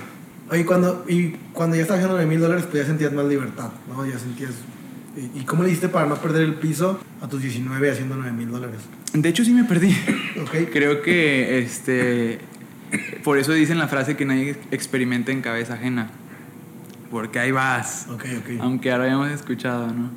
Oye, 0.51 0.67
cuando, 0.67 1.05
y 1.09 1.37
cuando 1.53 1.77
ya 1.77 1.83
estabas 1.83 2.01
haciendo 2.01 2.17
9 2.17 2.29
mil 2.29 2.41
dólares, 2.41 2.67
pues 2.69 2.83
ya 2.83 2.87
sentías 2.89 3.13
más 3.13 3.27
libertad, 3.27 3.71
¿no? 3.89 4.05
Ya 4.05 4.19
sentías... 4.19 4.51
¿Y 5.17 5.41
y 5.41 5.45
cómo 5.45 5.63
le 5.63 5.71
hiciste 5.71 5.89
para 5.89 6.07
no 6.07 6.17
perder 6.17 6.43
el 6.43 6.55
piso 6.55 7.01
a 7.21 7.29
tus 7.29 7.43
19 7.43 7.91
haciendo 7.91 8.17
9 8.17 8.33
mil 8.33 8.51
dólares? 8.51 8.81
De 9.13 9.29
hecho, 9.29 9.45
sí 9.45 9.53
me 9.53 9.65
perdí. 9.65 9.95
Ok. 10.41 10.71
Creo 10.73 11.03
que 11.03 11.59
este. 11.59 12.39
Por 13.25 13.39
eso 13.39 13.53
dicen 13.53 13.79
la 13.79 13.89
frase 13.89 14.17
que 14.17 14.25
nadie 14.25 14.57
experimenta 14.71 15.33
en 15.33 15.43
cabeza 15.43 15.75
ajena. 15.75 16.11
Porque 17.11 17.41
ahí 17.41 17.51
vas. 17.51 18.07
Ok, 18.09 18.25
ok. 18.39 18.61
Aunque 18.61 18.93
ahora 18.93 19.05
habíamos 19.05 19.31
escuchado, 19.31 19.89
¿no? 19.89 20.11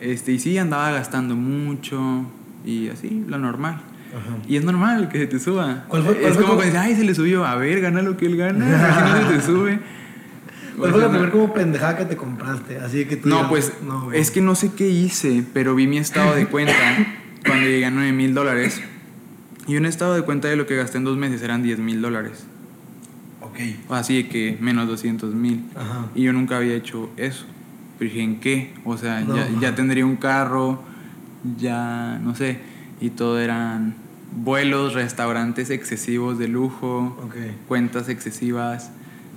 Este, 0.00 0.32
y 0.32 0.38
sí, 0.38 0.56
andaba 0.56 0.92
gastando 0.92 1.34
mucho 1.34 2.26
y 2.64 2.88
así, 2.88 3.24
lo 3.26 3.38
normal. 3.38 3.80
Ajá. 4.16 4.36
Y 4.48 4.56
es 4.56 4.64
normal 4.64 5.08
que 5.08 5.18
se 5.18 5.26
te 5.26 5.38
suba. 5.38 5.84
¿Cuál 5.88 6.02
fue- 6.04 6.14
cuál 6.16 6.26
es 6.30 6.34
fue 6.36 6.44
como 6.44 6.56
cuando 6.56 6.64
dices, 6.72 6.80
ay, 6.80 6.96
se 6.96 7.04
le 7.04 7.14
subió. 7.14 7.44
A 7.44 7.54
ver, 7.56 7.80
gana 7.80 8.02
lo 8.02 8.16
que 8.16 8.26
él 8.26 8.36
gana. 8.36 8.64
Imagínate, 8.66 9.34
te 9.36 9.42
sube. 9.42 9.78
¿Cuál 10.78 10.92
fue 10.92 11.00
la 11.00 11.08
primera 11.10 11.30
como 11.32 11.52
pendejada 11.52 11.96
que 11.98 12.04
te 12.04 12.16
compraste? 12.16 12.78
Así 12.78 13.04
que 13.04 13.16
tú 13.16 13.28
No, 13.28 13.48
pues 13.48 13.72
no, 13.82 14.12
es 14.12 14.30
que 14.30 14.40
no 14.40 14.54
sé 14.54 14.72
qué 14.76 14.88
hice, 14.88 15.44
pero 15.52 15.74
vi 15.74 15.86
mi 15.88 15.98
estado 15.98 16.34
de 16.36 16.46
cuenta 16.46 16.72
cuando 17.46 17.66
llegué 17.66 17.84
a 17.86 17.90
9 17.90 18.12
mil 18.12 18.32
dólares. 18.34 18.80
Y 19.66 19.76
un 19.76 19.84
estado 19.86 20.14
de 20.14 20.22
cuenta 20.22 20.48
de 20.48 20.56
lo 20.56 20.66
que 20.66 20.76
gasté 20.76 20.98
en 20.98 21.04
dos 21.04 21.18
meses 21.18 21.42
eran 21.42 21.62
10 21.62 21.78
mil 21.80 22.00
dólares. 22.00 22.44
Ok. 23.42 23.58
Así 23.90 24.24
que 24.24 24.56
menos 24.60 24.86
200 24.88 25.34
mil. 25.34 25.64
Y 26.14 26.22
yo 26.22 26.32
nunca 26.32 26.56
había 26.56 26.74
hecho 26.74 27.10
eso. 27.16 27.44
Pero 27.98 28.10
dije, 28.10 28.22
¿en 28.22 28.40
qué? 28.40 28.72
O 28.84 28.96
sea, 28.96 29.20
No. 29.20 29.36
ya, 29.36 29.48
ya 29.60 29.74
tendría 29.74 30.06
un 30.06 30.16
carro, 30.16 30.82
ya 31.58 32.18
no 32.22 32.34
sé. 32.36 32.58
Y 33.00 33.10
todo 33.10 33.38
eran 33.40 33.94
vuelos, 34.32 34.94
restaurantes 34.94 35.70
excesivos 35.70 36.38
de 36.38 36.48
lujo, 36.48 37.16
cuentas 37.66 38.08
excesivas, 38.08 38.90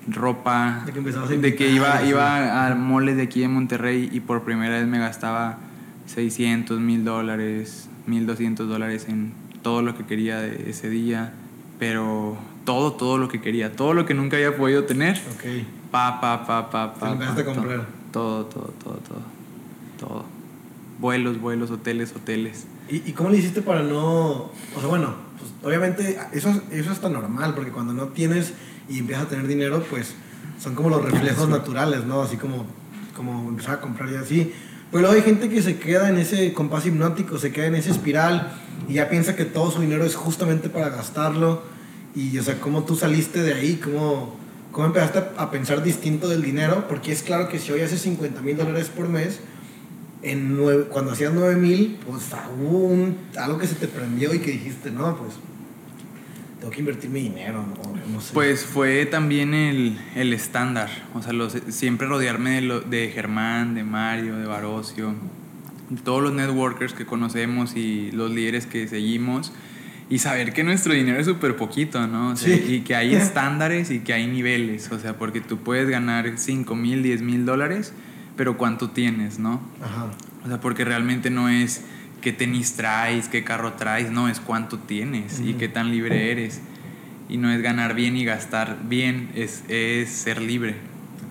ropa. 0.07 0.83
De 0.85 0.93
que 0.93 0.99
a 0.99 1.27
de 1.27 1.55
que 1.55 1.71
iba, 1.71 2.03
iba 2.03 2.67
a 2.67 2.75
moles 2.75 3.17
de 3.17 3.23
aquí 3.23 3.41
de 3.41 3.47
Monterrey 3.47 4.09
y 4.11 4.19
por 4.19 4.43
primera 4.43 4.77
vez 4.77 4.87
me 4.87 4.99
gastaba 4.99 5.57
600 6.07 6.79
mil 6.79 7.05
dólares, 7.05 7.89
1200 8.07 8.67
dólares 8.67 9.05
en 9.07 9.33
todo 9.61 9.81
lo 9.81 9.97
que 9.97 10.05
quería 10.05 10.39
de 10.39 10.69
ese 10.69 10.89
día. 10.89 11.33
Pero 11.79 12.37
todo, 12.65 12.93
todo 12.93 13.17
lo 13.17 13.27
que 13.27 13.41
quería, 13.41 13.71
todo 13.75 13.93
lo 13.93 14.05
que 14.05 14.13
nunca 14.13 14.37
había 14.37 14.55
podido 14.55 14.83
tener. 14.83 15.19
Ok. 15.33 15.65
Pa, 15.91 16.21
pa, 16.21 16.45
pa, 16.45 16.69
pa, 16.69 16.93
Te 16.93 16.99
pa. 16.99 17.11
empezaste 17.11 17.43
pa, 17.43 17.51
a 17.51 17.55
comprar. 17.55 17.87
Todo, 18.11 18.45
todo, 18.45 18.73
todo, 18.83 18.93
todo. 18.95 19.21
Todo. 19.99 20.25
Vuelos, 20.99 21.39
vuelos, 21.41 21.71
hoteles, 21.71 22.13
hoteles. 22.15 22.65
¿Y, 22.91 22.97
y 23.09 23.13
cómo 23.13 23.29
le 23.29 23.37
hiciste 23.37 23.61
para 23.61 23.81
no.? 23.81 24.51
O 24.75 24.79
sea, 24.79 24.87
bueno, 24.87 25.15
pues 25.39 25.51
obviamente 25.63 26.19
eso, 26.33 26.61
eso 26.71 26.91
está 26.91 27.09
normal, 27.09 27.55
porque 27.55 27.71
cuando 27.71 27.93
no 27.93 28.09
tienes 28.09 28.53
y 28.89 28.99
empiezas 28.99 29.25
a 29.25 29.29
tener 29.29 29.47
dinero, 29.47 29.83
pues 29.89 30.13
son 30.59 30.75
como 30.75 30.89
los 30.89 31.03
reflejos 31.03 31.49
naturales, 31.49 32.05
¿no? 32.05 32.21
Así 32.21 32.37
como, 32.37 32.65
como 33.15 33.49
empezar 33.49 33.75
a 33.75 33.81
comprar 33.81 34.11
y 34.11 34.15
así. 34.15 34.53
Pero 34.91 35.01
luego 35.01 35.15
hay 35.15 35.21
gente 35.21 35.49
que 35.49 35.61
se 35.61 35.79
queda 35.79 36.09
en 36.09 36.17
ese 36.17 36.53
compás 36.53 36.85
hipnótico, 36.85 37.39
se 37.39 37.51
queda 37.51 37.67
en 37.67 37.75
esa 37.75 37.91
espiral 37.91 38.51
y 38.89 38.95
ya 38.95 39.09
piensa 39.09 39.35
que 39.35 39.45
todo 39.45 39.71
su 39.71 39.81
dinero 39.81 40.03
es 40.05 40.15
justamente 40.15 40.69
para 40.69 40.89
gastarlo. 40.89 41.63
Y, 42.13 42.37
o 42.37 42.43
sea, 42.43 42.59
¿cómo 42.59 42.83
tú 42.83 42.97
saliste 42.97 43.41
de 43.41 43.53
ahí? 43.53 43.79
¿Cómo, 43.81 44.35
cómo 44.73 44.87
empezaste 44.87 45.23
a 45.37 45.49
pensar 45.49 45.81
distinto 45.81 46.27
del 46.27 46.41
dinero? 46.41 46.85
Porque 46.89 47.13
es 47.13 47.23
claro 47.23 47.47
que 47.47 47.57
si 47.57 47.71
hoy 47.71 47.81
haces 47.81 48.01
50 48.01 48.41
mil 48.41 48.57
dólares 48.57 48.89
por 48.89 49.07
mes, 49.07 49.39
en 50.23 50.55
nueve- 50.55 50.85
cuando 50.89 51.11
hacías 51.11 51.33
9 51.33 51.55
mil, 51.55 51.97
pues 52.07 52.23
hubo 52.59 52.79
un- 52.87 53.17
algo 53.37 53.57
que 53.57 53.67
se 53.67 53.75
te 53.75 53.87
prendió 53.87 54.33
y 54.33 54.39
que 54.39 54.51
dijiste, 54.51 54.91
no, 54.91 55.17
pues 55.17 55.33
tengo 56.59 56.71
que 56.71 56.79
invertir 56.79 57.09
mi 57.09 57.21
dinero, 57.21 57.65
no, 57.65 58.13
no 58.13 58.21
sé. 58.21 58.33
Pues 58.33 58.63
fue 58.65 59.05
también 59.07 59.53
el, 59.55 59.97
el 60.15 60.31
estándar. 60.33 60.89
O 61.15 61.21
sea, 61.23 61.33
los- 61.33 61.57
siempre 61.69 62.07
rodearme 62.07 62.51
de, 62.51 62.61
lo- 62.61 62.81
de 62.81 63.09
Germán, 63.09 63.73
de 63.73 63.83
Mario, 63.83 64.37
de 64.37 64.45
Barocio, 64.45 65.15
todos 66.03 66.21
los 66.21 66.33
networkers 66.33 66.93
que 66.93 67.05
conocemos 67.05 67.75
y 67.75 68.11
los 68.11 68.29
líderes 68.31 68.67
que 68.67 68.87
seguimos. 68.87 69.51
Y 70.09 70.19
saber 70.19 70.51
que 70.53 70.63
nuestro 70.65 70.93
dinero 70.93 71.19
es 71.19 71.25
súper 71.25 71.55
poquito, 71.55 72.05
¿no? 72.05 72.31
O 72.31 72.35
sea, 72.35 72.55
Sí. 72.55 72.63
Y 72.75 72.81
que 72.81 72.95
hay 72.95 73.15
estándares 73.15 73.89
y 73.91 73.99
que 74.01 74.13
hay 74.13 74.27
niveles. 74.27 74.91
O 74.91 74.99
sea, 74.99 75.17
porque 75.17 75.41
tú 75.41 75.57
puedes 75.59 75.89
ganar 75.89 76.31
5 76.35 76.75
mil, 76.75 77.01
10 77.01 77.21
mil 77.21 77.45
dólares, 77.45 77.93
pero 78.41 78.57
¿cuánto 78.57 78.89
tienes, 78.89 79.37
no? 79.37 79.61
Ajá. 79.83 80.07
O 80.43 80.47
sea, 80.47 80.59
porque 80.59 80.83
realmente 80.83 81.29
no 81.29 81.47
es 81.47 81.83
qué 82.21 82.33
tenis 82.33 82.73
traes, 82.75 83.27
qué 83.29 83.43
carro 83.43 83.73
traes, 83.73 84.09
no, 84.09 84.29
es 84.29 84.39
cuánto 84.39 84.79
tienes 84.79 85.39
y 85.41 85.51
Ujú. 85.51 85.59
qué 85.59 85.67
tan 85.67 85.91
libre 85.91 86.31
eres. 86.31 86.59
Y 87.29 87.37
no 87.37 87.51
es 87.51 87.61
ganar 87.61 87.93
bien 87.93 88.17
y 88.17 88.25
gastar 88.25 88.79
bien, 88.89 89.29
es, 89.35 89.63
es 89.67 90.09
ser 90.09 90.41
libre. 90.41 90.73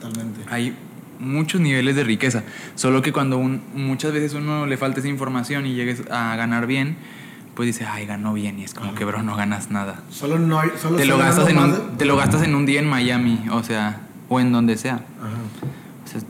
Totalmente. 0.00 0.38
Hay 0.50 0.72
muchos 1.18 1.60
niveles 1.60 1.96
de 1.96 2.04
riqueza, 2.04 2.44
solo 2.76 3.02
que 3.02 3.12
cuando 3.12 3.38
un- 3.38 3.60
muchas 3.74 4.12
veces 4.12 4.34
uno 4.34 4.66
le 4.66 4.76
falta 4.76 5.00
esa 5.00 5.08
información 5.08 5.66
y 5.66 5.74
llegues 5.74 6.04
a 6.12 6.36
ganar 6.36 6.68
bien, 6.68 6.94
pues 7.56 7.66
dice, 7.66 7.86
ay, 7.86 8.06
ganó 8.06 8.32
bien 8.34 8.60
y 8.60 8.62
es 8.62 8.72
como 8.72 8.94
que, 8.94 9.04
bro, 9.04 9.24
no 9.24 9.34
ganas 9.34 9.72
nada. 9.72 10.04
Solo 10.10 10.38
no 10.38 10.60
hay, 10.60 10.70
solo 10.80 10.96
Te 10.96 11.06
lo, 11.06 11.18
gastas 11.18 11.48
en 11.48 11.58
un, 11.58 11.72
de- 11.72 11.78
te 11.98 12.04
lo 12.04 12.16
gastas 12.16 12.44
en 12.44 12.54
un 12.54 12.66
día 12.66 12.78
en 12.78 12.86
Miami, 12.88 13.46
o 13.50 13.64
sea, 13.64 14.02
o 14.28 14.38
en 14.38 14.52
donde 14.52 14.76
sea. 14.76 14.94
Ajá. 15.20 15.40
O 16.02 16.08
sea, 16.12 16.20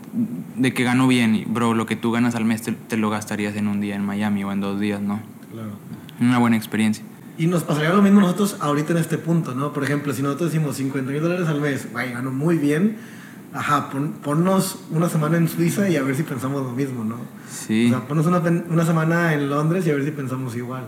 de 0.56 0.72
que 0.74 0.84
gano 0.84 1.06
bien, 1.08 1.44
bro, 1.48 1.74
lo 1.74 1.86
que 1.86 1.96
tú 1.96 2.10
ganas 2.12 2.34
al 2.34 2.44
mes 2.44 2.62
te, 2.62 2.72
te 2.72 2.96
lo 2.96 3.10
gastarías 3.10 3.56
en 3.56 3.68
un 3.68 3.80
día 3.80 3.94
en 3.96 4.04
Miami 4.04 4.44
o 4.44 4.52
en 4.52 4.60
dos 4.60 4.78
días, 4.80 5.00
¿no? 5.00 5.20
Claro. 5.52 5.70
Una 6.20 6.38
buena 6.38 6.56
experiencia. 6.56 7.04
Y 7.38 7.46
nos 7.46 7.62
pasaría 7.64 7.90
lo 7.90 8.02
mismo 8.02 8.20
nosotros 8.20 8.56
ahorita 8.60 8.92
en 8.92 8.98
este 8.98 9.16
punto, 9.16 9.54
¿no? 9.54 9.72
Por 9.72 9.84
ejemplo, 9.84 10.12
si 10.12 10.22
nosotros 10.22 10.52
decimos 10.52 10.76
50 10.76 11.10
mil 11.10 11.22
dólares 11.22 11.48
al 11.48 11.60
mes, 11.60 11.88
vaya, 11.92 12.12
gano 12.12 12.30
muy 12.30 12.58
bien. 12.58 12.96
Ajá, 13.52 13.90
pon- 13.90 14.12
ponnos 14.22 14.78
una 14.90 15.08
semana 15.08 15.36
en 15.38 15.48
Suiza 15.48 15.88
y 15.88 15.96
a 15.96 16.02
ver 16.02 16.14
si 16.14 16.22
pensamos 16.22 16.62
lo 16.62 16.70
mismo, 16.72 17.02
¿no? 17.02 17.16
Sí, 17.50 17.86
O 17.86 17.88
sea, 17.90 18.06
ponnos 18.06 18.26
una, 18.26 18.38
una 18.38 18.84
semana 18.84 19.32
en 19.34 19.48
Londres 19.48 19.86
y 19.86 19.90
a 19.90 19.94
ver 19.94 20.04
si 20.04 20.10
pensamos 20.10 20.54
igual. 20.54 20.84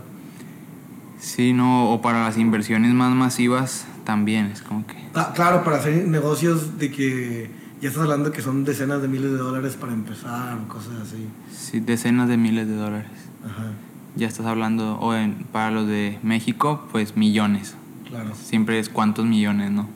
sí, 1.18 1.52
no, 1.52 1.90
o 1.90 2.02
para 2.02 2.22
las 2.24 2.36
inversiones 2.38 2.92
más 2.94 3.14
masivas 3.14 3.86
también, 4.04 4.46
es 4.46 4.62
como 4.62 4.86
que... 4.86 4.94
Ah, 5.14 5.32
claro, 5.34 5.62
para 5.64 5.76
hacer 5.76 6.06
negocios 6.08 6.78
de 6.78 6.90
que 6.90 7.50
ya 7.82 7.88
estás 7.88 8.04
hablando 8.04 8.32
que 8.32 8.40
son 8.40 8.64
decenas 8.64 9.02
de 9.02 9.08
miles 9.08 9.30
de 9.32 9.36
dólares 9.36 9.76
para 9.78 9.92
empezar 9.92 10.56
o 10.58 10.68
cosas 10.68 10.94
así. 11.02 11.26
Sí, 11.54 11.80
decenas 11.80 12.28
de 12.28 12.36
miles 12.38 12.66
de 12.68 12.76
dólares. 12.76 13.10
Ajá, 13.44 13.72
Ya 14.16 14.28
estás 14.28 14.46
hablando, 14.46 14.94
o 15.00 15.14
en, 15.14 15.44
para 15.52 15.70
los 15.70 15.86
de 15.86 16.18
México, 16.22 16.86
pues 16.92 17.16
millones. 17.16 17.74
claro. 18.08 18.34
Siempre 18.34 18.78
es 18.78 18.88
cuántos 18.88 19.26
millones, 19.26 19.70
¿no? 19.70 19.88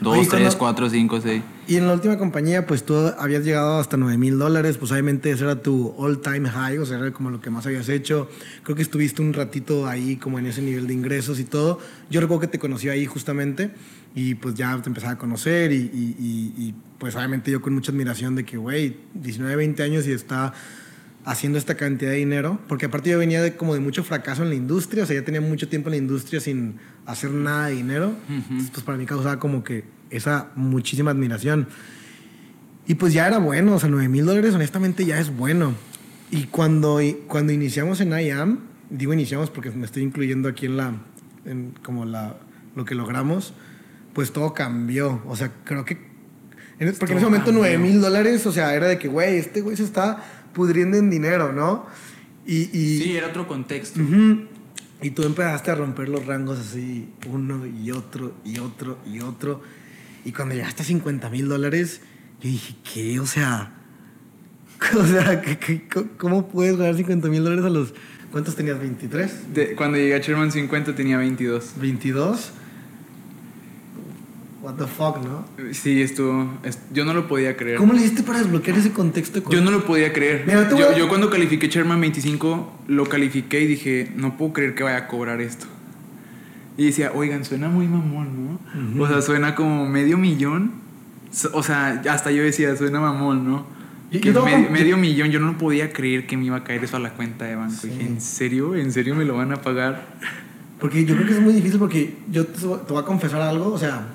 Dos, 0.00 0.12
Oye, 0.18 0.26
tres, 0.28 0.30
cuando- 0.54 0.58
cuatro, 0.58 0.88
cinco, 0.90 1.20
seis. 1.20 1.42
Y 1.68 1.76
en 1.76 1.86
la 1.88 1.94
última 1.94 2.16
compañía, 2.16 2.64
pues 2.66 2.84
tú 2.84 2.94
habías 3.18 3.44
llegado 3.44 3.80
hasta 3.80 3.96
9 3.96 4.16
mil 4.18 4.38
dólares, 4.38 4.76
pues 4.78 4.92
obviamente 4.92 5.32
ese 5.32 5.42
era 5.44 5.60
tu 5.62 5.94
all 5.98 6.20
time 6.20 6.48
high, 6.48 6.78
o 6.78 6.86
sea, 6.86 6.98
era 6.98 7.10
como 7.12 7.30
lo 7.30 7.40
que 7.40 7.50
más 7.50 7.66
habías 7.66 7.88
hecho. 7.88 8.28
Creo 8.62 8.76
que 8.76 8.82
estuviste 8.82 9.20
un 9.20 9.32
ratito 9.32 9.86
ahí 9.88 10.16
como 10.16 10.38
en 10.38 10.46
ese 10.46 10.62
nivel 10.62 10.86
de 10.86 10.94
ingresos 10.94 11.40
y 11.40 11.44
todo. 11.44 11.80
Yo 12.08 12.20
recuerdo 12.20 12.42
que 12.42 12.46
te 12.46 12.58
conocí 12.60 12.88
ahí 12.88 13.04
justamente 13.06 13.72
y 14.14 14.36
pues 14.36 14.54
ya 14.54 14.80
te 14.80 14.88
empezaba 14.88 15.14
a 15.14 15.18
conocer 15.18 15.72
y, 15.72 15.76
y- 15.76 16.16
y- 16.18 16.62
y, 16.68 16.74
pues 16.98 17.16
obviamente 17.16 17.50
yo 17.50 17.60
con 17.60 17.74
mucha 17.74 17.90
admiración 17.90 18.36
de 18.36 18.44
que, 18.44 18.56
güey, 18.56 18.96
19, 19.14 19.56
20 19.56 19.82
años 19.82 20.06
y 20.06 20.12
está 20.12 20.52
haciendo 21.24 21.58
esta 21.58 21.74
cantidad 21.74 22.12
de 22.12 22.18
dinero, 22.18 22.60
porque 22.68 22.86
aparte 22.86 23.10
yo 23.10 23.18
venía 23.18 23.42
de 23.42 23.56
como 23.56 23.74
de 23.74 23.80
mucho 23.80 24.04
fracaso 24.04 24.44
en 24.44 24.50
la 24.50 24.54
industria, 24.54 25.02
o 25.02 25.06
sea, 25.06 25.16
ya 25.18 25.24
tenía 25.24 25.40
mucho 25.40 25.66
tiempo 25.68 25.88
en 25.88 25.94
la 25.94 25.96
industria 25.98 26.38
sin 26.40 26.76
hacer 27.04 27.32
nada 27.32 27.66
de 27.66 27.74
dinero, 27.74 28.14
Entonces, 28.28 28.70
pues 28.70 28.84
para 28.84 28.96
mí 28.96 29.04
causaba 29.06 29.40
como 29.40 29.64
que 29.64 29.95
esa 30.10 30.50
muchísima 30.56 31.10
admiración. 31.10 31.68
Y 32.86 32.94
pues 32.94 33.12
ya 33.12 33.26
era 33.26 33.38
bueno, 33.38 33.74
o 33.74 33.80
sea, 33.80 33.88
9 33.88 34.08
mil 34.08 34.24
dólares 34.24 34.54
honestamente 34.54 35.04
ya 35.04 35.18
es 35.18 35.36
bueno. 35.36 35.74
Y 36.30 36.44
cuando, 36.44 37.00
cuando 37.26 37.52
iniciamos 37.52 38.00
en 38.00 38.10
IAM, 38.12 38.60
digo 38.90 39.12
iniciamos 39.12 39.50
porque 39.50 39.70
me 39.70 39.84
estoy 39.86 40.02
incluyendo 40.04 40.48
aquí 40.48 40.66
en 40.66 40.76
la, 40.76 40.92
en 41.44 41.72
como 41.82 42.04
la, 42.04 42.36
lo 42.76 42.84
que 42.84 42.94
logramos, 42.94 43.54
pues 44.12 44.32
todo 44.32 44.54
cambió. 44.54 45.22
O 45.26 45.34
sea, 45.36 45.52
creo 45.64 45.84
que, 45.84 45.98
en- 46.78 46.94
porque 46.94 47.12
en 47.12 47.18
ese 47.18 47.26
momento 47.26 47.46
cambió. 47.46 47.62
9 47.70 47.78
mil 47.78 48.00
dólares, 48.00 48.46
o 48.46 48.52
sea, 48.52 48.74
era 48.74 48.86
de 48.86 48.98
que, 48.98 49.08
güey, 49.08 49.36
este 49.36 49.60
güey 49.62 49.76
se 49.76 49.84
está 49.84 50.22
pudriendo 50.52 50.96
en 50.96 51.10
dinero, 51.10 51.52
¿no? 51.52 51.86
Y, 52.46 52.70
y, 52.76 53.00
Sí, 53.02 53.16
era 53.16 53.26
otro 53.28 53.48
contexto. 53.48 54.00
Ujú. 54.00 54.44
Y 55.02 55.10
tú 55.10 55.24
empezaste 55.24 55.72
a 55.72 55.74
romper 55.74 56.08
los 56.08 56.24
rangos 56.24 56.58
así, 56.58 57.08
uno 57.30 57.66
y 57.66 57.90
otro 57.90 58.32
y 58.44 58.58
otro 58.58 58.98
y 59.04 59.20
otro. 59.20 59.60
Y 60.26 60.32
cuando 60.32 60.54
llegaste 60.54 60.82
a 60.82 60.84
50 60.84 61.30
mil 61.30 61.48
dólares, 61.48 62.00
yo 62.42 62.50
dije, 62.50 62.74
¿qué? 62.92 63.20
O 63.20 63.26
sea, 63.26 63.72
o 64.98 65.06
sea, 65.06 65.40
¿qué- 65.40 65.56
qué- 65.58 65.88
co- 65.88 66.06
¿cómo 66.18 66.48
puedes 66.48 66.76
ganar 66.76 66.96
50 66.96 67.28
mil 67.28 67.42
dólares 67.44 67.64
a 67.64 67.70
los... 67.70 67.94
¿Cuántos 68.32 68.56
tenías? 68.56 68.76
¿23? 68.78 69.30
De- 69.54 69.74
cuando 69.76 69.96
llegué 69.98 70.14
a 70.16 70.18
Sherman 70.18 70.50
50 70.52 70.94
tenía 70.94 71.16
22. 71.16 71.74
¿22? 71.80 72.36
what 74.62 74.74
the 74.74 74.86
fuck, 74.86 75.18
¿no? 75.22 75.44
Sí, 75.72 76.02
estuvo. 76.02 76.58
es- 76.64 76.80
yo 76.92 77.04
no 77.04 77.14
lo 77.14 77.28
podía 77.28 77.56
creer. 77.56 77.78
¿Cómo 77.78 77.92
le 77.92 78.00
hiciste 78.00 78.24
para 78.24 78.40
desbloquear 78.40 78.76
ese 78.76 78.90
contexto? 78.90 79.48
Yo 79.48 79.60
no 79.60 79.70
lo 79.70 79.84
podía 79.86 80.12
creer. 80.12 80.42
Mira, 80.44 80.68
yo, 80.76 80.90
a- 80.90 80.96
yo 80.98 81.08
cuando 81.08 81.30
califiqué 81.30 81.68
Sherman 81.68 82.00
25, 82.00 82.82
lo 82.88 83.04
califiqué 83.06 83.60
y 83.60 83.66
dije, 83.68 84.10
no 84.16 84.36
puedo 84.36 84.52
creer 84.54 84.74
que 84.74 84.82
vaya 84.82 84.96
a 84.96 85.06
cobrar 85.06 85.40
esto. 85.40 85.66
Y 86.78 86.86
decía, 86.86 87.12
oigan, 87.14 87.44
suena 87.44 87.68
muy 87.68 87.86
mamón, 87.88 88.58
¿no? 88.96 89.02
O 89.02 89.08
sea, 89.08 89.22
suena 89.22 89.54
como 89.54 89.86
medio 89.88 90.18
millón. 90.18 90.72
O 91.52 91.62
sea, 91.62 92.02
hasta 92.10 92.30
yo 92.30 92.42
decía, 92.42 92.76
suena 92.76 93.00
mamón, 93.00 93.46
¿no? 93.48 93.66
Yo- 94.10 94.20
Que 94.20 94.28
yo 94.28 94.34
tengo 94.34 94.46
me- 94.46 94.64
com- 94.64 94.72
medio 94.72 94.96
millón, 94.96 95.30
yo 95.30 95.40
no 95.40 95.56
podía 95.58 95.92
creer 95.92 96.26
que 96.26 96.36
me 96.36 96.44
iba 96.44 96.56
a 96.58 96.64
caer 96.64 96.84
eso 96.84 96.96
a 96.96 97.00
la 97.00 97.10
cuenta 97.10 97.44
de 97.46 97.56
banco. 97.56 97.74
Sí. 97.80 97.88
Dije, 97.88 98.02
¿en 98.06 98.20
serio? 98.20 98.74
¿En 98.76 98.92
serio 98.92 99.14
me 99.14 99.24
lo 99.24 99.36
van 99.36 99.52
a 99.52 99.56
pagar? 99.62 100.06
Porque 100.78 101.04
yo 101.04 101.14
creo 101.16 101.26
que 101.26 101.32
es 101.34 101.40
muy 101.40 101.54
difícil 101.54 101.78
porque 101.78 102.14
yo 102.30 102.46
te, 102.46 102.60
te 102.60 102.66
voy 102.66 102.98
a 103.02 103.04
confesar 103.04 103.40
algo, 103.40 103.72
o 103.72 103.78
sea, 103.78 104.06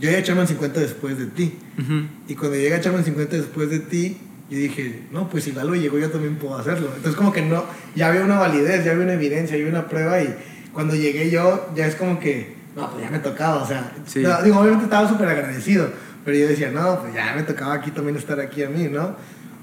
yo 0.00 0.08
llegué 0.10 0.16
a 0.18 0.22
Charman 0.24 0.48
50 0.48 0.80
después 0.80 1.16
de 1.18 1.26
ti. 1.26 1.54
Ujú. 1.78 2.02
Y 2.28 2.34
cuando 2.34 2.56
llegué 2.56 2.74
a 2.74 2.80
Charman 2.80 3.04
50 3.04 3.36
después 3.36 3.70
de 3.70 3.78
ti, 3.78 4.16
yo 4.50 4.58
dije, 4.58 5.04
no, 5.12 5.28
pues 5.30 5.44
si 5.44 5.52
Lalo 5.52 5.74
llegó, 5.76 5.98
yo 5.98 6.10
también 6.10 6.34
puedo 6.36 6.58
hacerlo. 6.58 6.88
Entonces 6.96 7.14
como 7.16 7.32
que 7.32 7.42
no, 7.42 7.64
ya 7.94 8.08
había 8.08 8.24
una 8.24 8.38
validez, 8.38 8.84
ya 8.84 8.90
había 8.92 9.04
una 9.04 9.14
evidencia, 9.14 9.56
ya 9.56 9.64
había 9.64 9.78
una 9.78 9.88
prueba 9.88 10.20
y 10.20 10.34
cuando 10.72 10.94
llegué 10.94 11.30
yo, 11.30 11.68
ya 11.74 11.86
es 11.86 11.94
como 11.96 12.18
que, 12.18 12.56
no, 12.76 12.90
pues 12.90 13.04
ya 13.04 13.10
me 13.10 13.18
tocaba, 13.18 13.62
o 13.62 13.66
sea, 13.66 13.92
Sí. 14.06 14.20
no, 14.20 14.42
digo, 14.42 14.58
obviamente 14.58 14.84
estaba 14.84 15.08
súper 15.08 15.28
agradecido, 15.28 15.88
pero 16.24 16.36
yo 16.36 16.48
decía, 16.48 16.70
no, 16.70 17.00
pues 17.00 17.14
ya 17.14 17.34
me 17.36 17.42
tocaba 17.42 17.74
aquí 17.74 17.90
también 17.90 18.16
estar 18.16 18.38
aquí 18.40 18.62
a 18.62 18.68
mí, 18.70 18.84
¿no? 18.88 19.14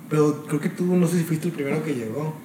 Pero 0.09 0.43
creo 0.47 0.59
que 0.59 0.69
tú, 0.69 0.95
no 0.95 1.07
sé 1.07 1.17
si 1.19 1.23
fuiste 1.23 1.47
el 1.47 1.53
primero 1.53 1.83
que 1.83 1.95
llegó, 1.95 2.35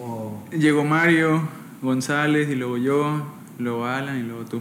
o... 0.00 0.42
Llegó 0.52 0.84
Mario, 0.84 1.42
González, 1.82 2.48
y 2.48 2.54
luego 2.54 2.76
yo, 2.78 3.22
luego 3.58 3.86
Alan, 3.86 4.18
y 4.18 4.22
luego 4.22 4.44
tú. 4.44 4.60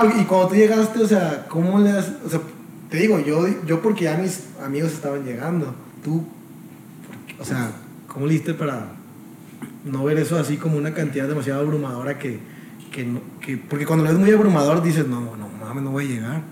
Porque- 0.00 0.20
y 0.20 0.24
cuando 0.24 0.48
tú 0.48 0.54
llegaste, 0.54 1.00
o 1.02 1.06
sea, 1.08 1.46
¿cómo 1.48 1.78
le 1.80 1.92
das? 1.92 2.12
O 2.24 2.28
sea, 2.30 2.40
te 2.90 2.98
digo, 2.98 3.18
yo, 3.18 3.44
yo 3.66 3.82
porque 3.82 4.04
ya 4.04 4.16
mis 4.16 4.44
amigos 4.64 4.92
estaban 4.92 5.24
llegando. 5.24 5.74
Tú, 6.04 6.24
o 7.40 7.44
sea, 7.44 7.72
¿cómo 8.06 8.26
le 8.26 8.34
diste 8.34 8.54
para 8.54 8.86
no 9.84 10.04
ver 10.04 10.18
eso 10.18 10.38
así 10.38 10.56
como 10.58 10.76
una 10.76 10.94
cantidad 10.94 11.26
demasiado 11.26 11.60
abrumadora 11.62 12.18
que, 12.18 12.38
que, 12.94 13.04
no- 13.04 13.20
que 13.40 13.56
porque 13.56 13.86
cuando 13.86 14.04
lo 14.04 14.10
ves 14.10 14.18
muy 14.20 14.30
abrumador 14.30 14.82
dices, 14.82 15.06
no, 15.08 15.20
no, 15.36 15.48
mames, 15.60 15.82
no 15.82 15.90
voy 15.90 16.04
a 16.06 16.08
llegar. 16.08 16.42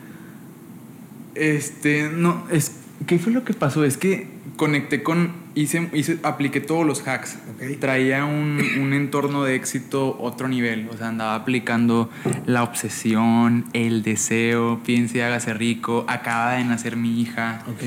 Este, 1.34 2.10
no, 2.12 2.44
es, 2.50 2.72
¿qué 3.06 3.18
fue 3.18 3.32
lo 3.32 3.44
que 3.44 3.54
pasó? 3.54 3.84
Es 3.84 3.96
que 3.96 4.26
conecté 4.56 5.02
con, 5.02 5.32
hice, 5.54 5.88
hice 5.94 6.18
apliqué 6.22 6.60
todos 6.60 6.84
los 6.86 7.06
hacks. 7.06 7.38
Ok. 7.54 7.78
Traía 7.80 8.24
un, 8.24 8.60
un 8.80 8.92
entorno 8.92 9.44
de 9.44 9.54
éxito 9.54 10.16
otro 10.20 10.48
nivel, 10.48 10.88
o 10.92 10.96
sea, 10.96 11.08
andaba 11.08 11.34
aplicando 11.36 12.10
la 12.46 12.62
obsesión, 12.64 13.64
el 13.72 14.02
deseo, 14.02 14.80
piense 14.84 15.18
y 15.18 15.20
hágase 15.22 15.54
rico, 15.54 16.04
acaba 16.08 16.52
de 16.54 16.64
nacer 16.64 16.96
mi 16.96 17.20
hija, 17.20 17.62
Ok. 17.68 17.82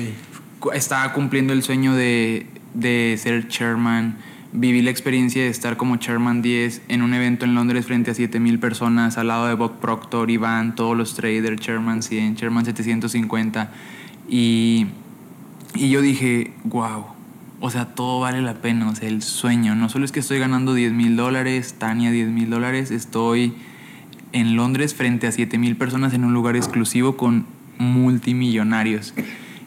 cu- 0.60 0.72
estaba 0.72 1.12
cumpliendo 1.12 1.52
el 1.52 1.62
sueño 1.62 1.94
de, 1.94 2.46
de 2.74 3.16
ser 3.22 3.46
chairman. 3.48 4.16
Viví 4.58 4.80
la 4.80 4.90
experiencia 4.90 5.42
de 5.42 5.48
estar 5.48 5.76
como 5.76 5.98
chairman 5.98 6.40
10 6.40 6.80
en 6.88 7.02
un 7.02 7.12
evento 7.12 7.44
en 7.44 7.54
Londres 7.54 7.84
frente 7.84 8.10
a 8.10 8.14
7000 8.14 8.58
personas, 8.58 9.18
al 9.18 9.26
lado 9.28 9.46
de 9.48 9.54
Bob 9.54 9.80
Proctor, 9.80 10.30
Iván, 10.30 10.74
todos 10.74 10.96
los 10.96 11.14
traders, 11.14 11.60
chairman 11.60 12.02
100, 12.02 12.36
chairman 12.36 12.64
750. 12.64 13.70
Y, 14.30 14.86
y 15.74 15.90
yo 15.90 16.00
dije, 16.00 16.54
wow, 16.64 17.04
o 17.60 17.68
sea, 17.68 17.94
todo 17.94 18.20
vale 18.20 18.40
la 18.40 18.54
pena, 18.54 18.88
o 18.88 18.94
sea, 18.94 19.10
el 19.10 19.20
sueño. 19.20 19.74
No 19.74 19.90
solo 19.90 20.06
es 20.06 20.12
que 20.12 20.20
estoy 20.20 20.38
ganando 20.38 20.72
10 20.72 20.94
mil 20.94 21.16
dólares, 21.16 21.74
Tania 21.76 22.10
10 22.10 22.30
mil 22.30 22.48
dólares, 22.48 22.90
estoy 22.90 23.52
en 24.32 24.56
Londres 24.56 24.94
frente 24.94 25.26
a 25.26 25.32
7000 25.32 25.76
personas 25.76 26.14
en 26.14 26.24
un 26.24 26.32
lugar 26.32 26.56
exclusivo 26.56 27.18
con 27.18 27.44
multimillonarios. 27.76 29.12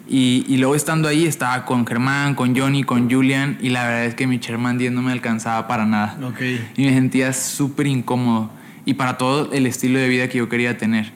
Y, 0.09 0.43
y 0.47 0.57
luego 0.57 0.73
estando 0.73 1.07
ahí 1.07 1.25
estaba 1.25 1.65
con 1.65 1.85
Germán, 1.85 2.33
con 2.33 2.57
Johnny, 2.57 2.83
con 2.83 3.09
Julian 3.11 3.59
y 3.61 3.69
la 3.69 3.83
verdad 3.83 4.05
es 4.05 4.15
que 4.15 4.25
mi 4.25 4.39
Sherman 4.39 4.79
10 4.79 4.91
no 4.91 5.03
me 5.03 5.11
alcanzaba 5.11 5.67
para 5.67 5.85
nada. 5.85 6.17
Ok. 6.23 6.41
Y 6.75 6.85
me 6.85 6.93
sentía 6.93 7.31
súper 7.31 7.85
incómodo 7.85 8.49
y 8.85 8.95
para 8.95 9.17
todo 9.17 9.51
el 9.53 9.67
estilo 9.67 9.99
de 9.99 10.09
vida 10.09 10.27
que 10.27 10.39
yo 10.39 10.49
quería 10.49 10.77
tener. 10.77 11.11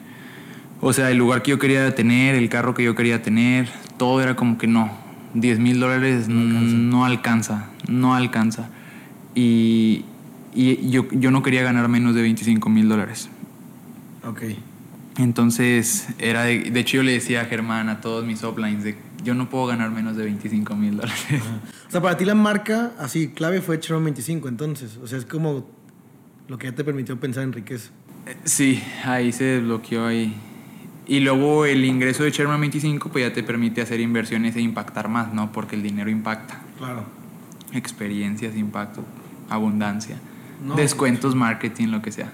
O 0.80 0.92
sea, 0.92 1.10
el 1.10 1.18
lugar 1.18 1.42
que 1.42 1.50
yo 1.50 1.58
quería 1.58 1.92
tener, 1.94 2.36
el 2.36 2.48
carro 2.48 2.74
que 2.74 2.84
yo 2.84 2.94
quería 2.94 3.20
tener, 3.20 3.68
todo 3.96 4.22
era 4.22 4.36
como 4.36 4.58
que 4.58 4.68
no. 4.68 4.90
10 5.34 5.58
mil 5.58 5.80
dólares 5.80 6.28
no 6.28 7.04
alcanza, 7.04 7.70
no 7.88 8.14
alcanza. 8.14 8.68
Y, 9.34 10.04
y 10.54 10.88
yo, 10.90 11.06
yo 11.10 11.32
no 11.32 11.42
quería 11.42 11.62
ganar 11.62 11.88
menos 11.88 12.14
de 12.14 12.22
25 12.22 12.68
mil 12.70 12.88
dólares. 12.88 13.28
Ok. 14.24 14.42
Entonces, 15.16 16.08
era 16.18 16.44
de, 16.44 16.70
de 16.70 16.80
hecho 16.80 16.96
yo 16.98 17.02
le 17.02 17.12
decía 17.12 17.42
a 17.42 17.44
Germán, 17.44 17.88
a 17.88 18.00
todos 18.00 18.24
mis 18.24 18.42
uplines, 18.42 18.82
de 18.82 18.96
yo 19.24 19.34
no 19.34 19.48
puedo 19.48 19.66
ganar 19.66 19.90
menos 19.90 20.16
de 20.16 20.24
25 20.24 20.76
mil 20.76 20.96
dólares. 20.96 21.42
O 21.88 21.90
sea, 21.90 22.02
para 22.02 22.16
ti 22.16 22.24
la 22.24 22.34
marca 22.34 22.92
así 22.98 23.28
clave 23.28 23.60
fue 23.60 23.80
Charman 23.80 24.04
25 24.04 24.48
entonces. 24.48 24.98
O 25.02 25.06
sea, 25.06 25.18
es 25.18 25.24
como 25.24 25.66
lo 26.48 26.58
que 26.58 26.66
ya 26.68 26.74
te 26.74 26.84
permitió 26.84 27.18
pensar 27.18 27.42
en 27.42 27.52
riqueza. 27.52 27.90
Sí, 28.44 28.82
ahí 29.04 29.32
se 29.32 29.44
desbloqueó 29.44 30.06
ahí. 30.06 30.34
Y 31.06 31.20
luego 31.20 31.66
el 31.66 31.84
ingreso 31.84 32.22
de 32.22 32.30
Sherman 32.30 32.60
25 32.60 33.10
pues 33.10 33.26
ya 33.26 33.32
te 33.32 33.42
permite 33.42 33.82
hacer 33.82 34.00
inversiones 34.00 34.56
e 34.56 34.60
impactar 34.60 35.08
más, 35.08 35.32
¿no? 35.32 35.52
Porque 35.52 35.76
el 35.76 35.82
dinero 35.82 36.10
impacta. 36.10 36.62
Claro. 36.78 37.04
Experiencias, 37.72 38.56
impacto, 38.56 39.04
abundancia. 39.48 40.18
No, 40.64 40.76
descuentos, 40.76 41.34
marketing, 41.34 41.88
lo 41.88 42.00
que 42.00 42.12
sea. 42.12 42.32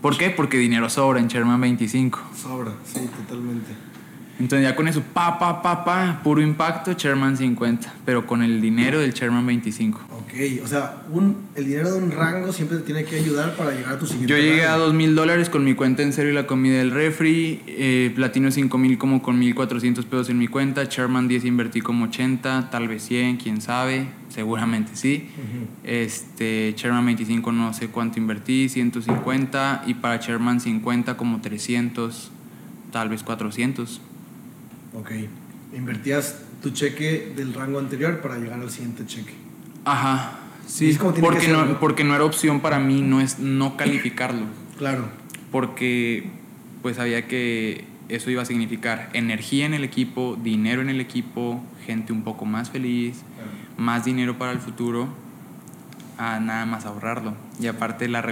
¿Por 0.00 0.16
qué? 0.16 0.30
Porque 0.30 0.56
dinero 0.56 0.88
sobra 0.88 1.20
en 1.20 1.28
Sherman 1.28 1.60
25. 1.60 2.20
Sobra, 2.34 2.72
sí, 2.84 3.00
totalmente. 3.18 3.70
Entonces 4.38 4.66
ya 4.66 4.74
con 4.74 4.88
eso, 4.88 5.02
pa, 5.02 5.38
pa, 5.38 5.60
pa, 5.60 5.84
pa, 5.84 6.20
puro 6.24 6.40
impacto, 6.40 6.94
Sherman 6.94 7.36
50. 7.36 7.92
Pero 8.06 8.26
con 8.26 8.42
el 8.42 8.62
dinero 8.62 8.98
del 8.98 9.12
Sherman 9.12 9.44
25. 9.44 10.00
Ok, 10.30 10.62
o 10.62 10.66
sea, 10.68 11.02
un, 11.10 11.48
el 11.56 11.64
dinero 11.66 11.92
de 11.92 11.98
un 11.98 12.12
rango 12.12 12.52
siempre 12.52 12.78
te 12.78 12.84
tiene 12.84 13.04
que 13.04 13.16
ayudar 13.16 13.56
para 13.56 13.72
llegar 13.72 13.94
a 13.94 13.98
tu 13.98 14.06
siguiente 14.06 14.32
Yo 14.32 14.38
llegué 14.38 14.64
a 14.64 14.76
dos 14.76 14.94
mil 14.94 15.16
dólares 15.16 15.50
con 15.50 15.64
mi 15.64 15.74
cuenta 15.74 16.02
en 16.02 16.12
serio 16.12 16.30
y 16.30 16.34
la 16.34 16.46
comida 16.46 16.78
del 16.78 16.92
refri. 16.92 17.60
Eh, 17.66 18.12
Platino 18.14 18.50
5 18.50 18.78
mil 18.78 18.96
como 18.96 19.22
con 19.22 19.38
1400 19.40 20.04
pesos 20.04 20.30
en 20.30 20.38
mi 20.38 20.46
cuenta. 20.46 20.84
Sherman 20.84 21.26
10 21.26 21.44
invertí 21.46 21.80
como 21.80 22.04
80, 22.04 22.70
tal 22.70 22.86
vez 22.86 23.02
100, 23.02 23.38
quién 23.38 23.60
sabe. 23.60 24.08
Seguramente 24.28 24.92
sí. 24.94 25.28
Ujú. 25.36 25.66
Este, 25.82 26.74
Sherman 26.76 27.06
25 27.06 27.50
no 27.50 27.74
sé 27.74 27.88
cuánto 27.88 28.20
invertí, 28.20 28.68
150. 28.68 29.82
Y 29.86 29.94
para 29.94 30.18
Sherman 30.18 30.60
50 30.60 31.16
como 31.16 31.40
300, 31.40 32.30
tal 32.92 33.08
vez 33.08 33.24
400. 33.24 34.00
Ok. 34.94 35.10
Invertías 35.74 36.42
tu 36.62 36.70
cheque 36.70 37.32
del 37.34 37.52
rango 37.52 37.80
anterior 37.80 38.20
para 38.20 38.38
llegar 38.38 38.60
al 38.60 38.70
siguiente 38.70 39.04
cheque. 39.06 39.49
Ajá. 39.84 40.38
Sí, 40.66 40.96
porque 41.20 41.40
ser, 41.40 41.56
no, 41.56 41.80
porque 41.80 42.04
no 42.04 42.14
era 42.14 42.24
opción 42.24 42.60
para 42.60 42.78
mí 42.78 43.02
no 43.02 43.20
es 43.20 43.40
no 43.40 43.76
calificarlo. 43.76 44.46
Claro. 44.78 45.08
porque 45.50 46.30
pues 46.80 46.96
sabía 46.96 47.26
que 47.26 47.84
eso 48.08 48.30
iba 48.30 48.40
a 48.42 48.44
significar 48.44 49.10
energía 49.12 49.66
en 49.66 49.74
el 49.74 49.84
equipo, 49.84 50.38
dinero 50.42 50.80
en 50.80 50.88
el 50.88 51.00
equipo, 51.00 51.60
gente 51.84 52.12
un 52.12 52.22
poco 52.22 52.46
más 52.46 52.70
feliz, 52.70 53.22
más 53.76 54.04
dinero 54.04 54.38
para 54.38 54.52
el 54.52 54.58
futuro, 54.58 55.08
a 56.16 56.40
nada 56.40 56.66
más 56.66 56.86
ahorrarlo. 56.86 57.34
Y 57.60 57.66
aparte 57.66 58.08
la 58.08 58.24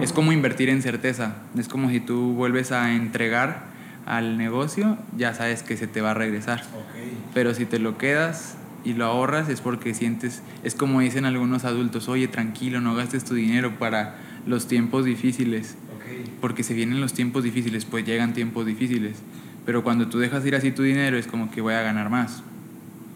es 0.00 0.12
como 0.12 0.32
invertir 0.32 0.68
en 0.68 0.82
certeza, 0.82 1.36
es 1.56 1.68
como 1.68 1.88
si 1.88 2.00
tú 2.00 2.34
vuelves 2.34 2.70
a 2.70 2.94
entregar 2.94 3.64
al 4.04 4.36
negocio, 4.36 4.98
ya 5.16 5.32
sabes 5.32 5.62
que 5.62 5.76
se 5.76 5.86
te 5.86 6.00
va 6.00 6.10
a 6.10 6.14
regresar. 6.14 6.60
Ok. 6.60 7.32
Pero 7.34 7.54
si 7.54 7.64
te 7.64 7.78
lo 7.78 7.96
quedas 7.96 8.57
y 8.88 8.94
lo 8.94 9.04
ahorras 9.04 9.48
es 9.48 9.60
porque 9.60 9.92
sientes, 9.94 10.42
es 10.64 10.74
como 10.74 11.00
dicen 11.00 11.24
algunos 11.26 11.64
adultos, 11.64 12.08
oye, 12.08 12.26
tranquilo, 12.28 12.80
no 12.80 12.94
gastes 12.94 13.24
tu 13.24 13.34
dinero 13.34 13.78
para 13.78 14.16
los 14.46 14.66
tiempos 14.66 15.04
difíciles 15.04 15.76
Ok. 15.96 16.28
porque 16.40 16.62
se 16.62 16.72
vienen 16.72 17.00
los 17.00 17.12
tiempos 17.12 17.44
difíciles, 17.44 17.84
pues 17.84 18.06
llegan 18.06 18.32
tiempos 18.32 18.64
difíciles. 18.64 19.16
Pero 19.66 19.84
cuando 19.84 20.08
tú 20.08 20.18
dejas 20.18 20.46
ir 20.46 20.54
así 20.54 20.70
tu 20.70 20.82
dinero 20.82 21.18
es 21.18 21.26
como 21.26 21.50
que 21.50 21.60
voy 21.60 21.74
a 21.74 21.82
ganar 21.82 22.08
más, 22.08 22.42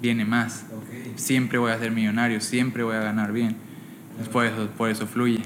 viene 0.02 0.24
más, 0.26 0.66
Ok. 0.76 1.16
siempre 1.16 1.58
voy 1.58 1.72
a 1.72 1.78
ser 1.78 1.90
millonario, 1.90 2.40
siempre 2.42 2.82
voy 2.82 2.96
a 2.96 3.00
ganar 3.00 3.32
bien. 3.32 3.56
Pues 4.16 4.28
por 4.28 4.44
eso, 4.44 4.68
por 4.76 4.90
eso 4.90 5.06
fluye. 5.06 5.40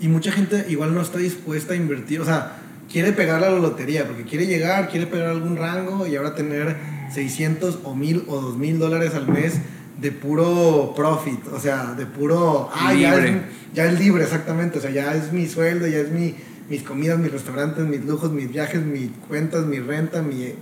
Y, 0.00 0.06
y 0.06 0.08
mucha 0.08 0.30
gente 0.30 0.64
igual 0.68 0.94
no 0.94 1.00
está 1.00 1.18
dispuesta 1.18 1.72
a 1.72 1.76
invertir, 1.76 2.20
o 2.20 2.24
sea, 2.24 2.61
quiere 2.92 3.12
pegarle 3.12 3.46
a 3.46 3.50
la 3.50 3.58
lotería, 3.58 4.06
porque 4.06 4.24
quiere 4.24 4.46
llegar, 4.46 4.90
quiere 4.90 5.06
pegar 5.06 5.28
algún 5.28 5.56
rango 5.56 6.06
y 6.06 6.14
ahora 6.14 6.34
tener 6.34 6.76
600 7.12 7.80
o 7.84 7.94
1000 7.94 8.24
o 8.28 8.40
2000 8.40 8.78
dólares 8.78 9.14
al 9.14 9.28
mes 9.28 9.54
de 9.98 10.12
puro 10.12 10.92
profit, 10.94 11.46
o 11.48 11.58
sea, 11.58 11.94
de 11.94 12.06
puro... 12.06 12.68
Ah, 12.74 12.92
ya 12.92 13.14
Libre. 13.14 13.30
es, 13.30 13.36
ya 13.74 13.84
es 13.86 13.98
libre, 13.98 14.24
exactamente, 14.24 14.78
o 14.78 14.80
sea, 14.82 14.90
ya 14.90 15.14
es 15.14 15.32
mi 15.32 15.46
sueldo, 15.46 15.86
ya 15.86 15.98
es 15.98 16.10
mi, 16.10 16.34
mis 16.68 16.82
comidas, 16.82 17.18
mis 17.18 17.32
restaurantes, 17.32 17.86
mis 17.86 18.04
lujos, 18.04 18.30
mis 18.32 18.50
viajes, 18.50 18.84
mis 18.84 19.10
cuentas, 19.28 19.64
mi 19.64 19.78
renta, 19.78 20.22
mi, 20.22 20.52